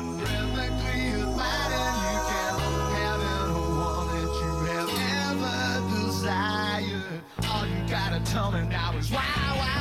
tell 8.30 8.52
me 8.52 8.62
now 8.68 8.96
is 8.96 9.10
wow, 9.10 9.18
wow, 9.18 9.79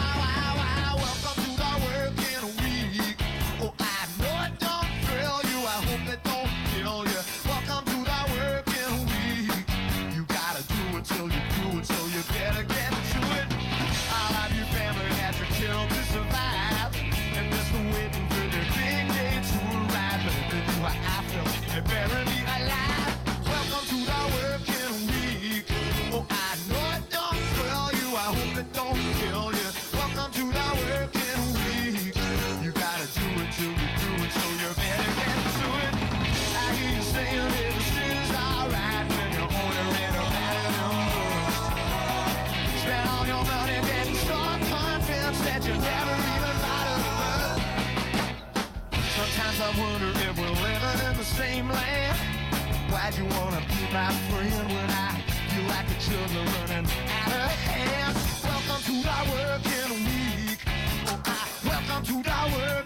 my 53.94 54.12
friend 54.30 54.68
when 54.72 54.90
I 54.92 55.20
feel 55.50 55.66
like 55.68 55.88
the 55.88 55.96
children 55.96 56.46
running 56.46 56.86
out 57.10 57.34
of 57.34 57.52
hand? 57.66 58.16
Welcome 58.44 58.82
to 58.86 58.94
the 59.02 59.18
working 59.34 59.94
week. 60.06 60.60
Oh, 61.08 61.22
I 61.26 61.38
welcome 61.66 62.06
to 62.06 62.16
the 62.22 62.40
working 62.56 62.79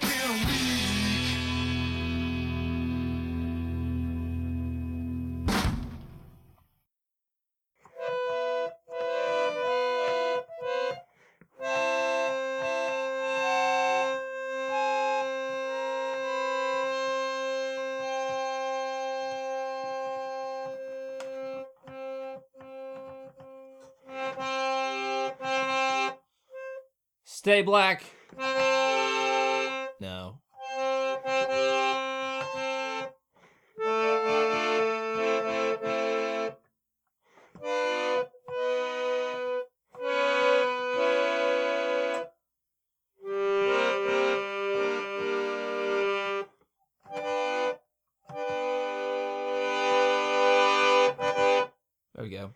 Stay 27.43 27.61
black. 27.61 28.05
No. 29.99 30.39
There 52.15 52.23
we 52.23 52.29
go. 52.29 52.51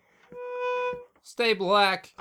Stay 1.22 1.52
black. 1.52 2.14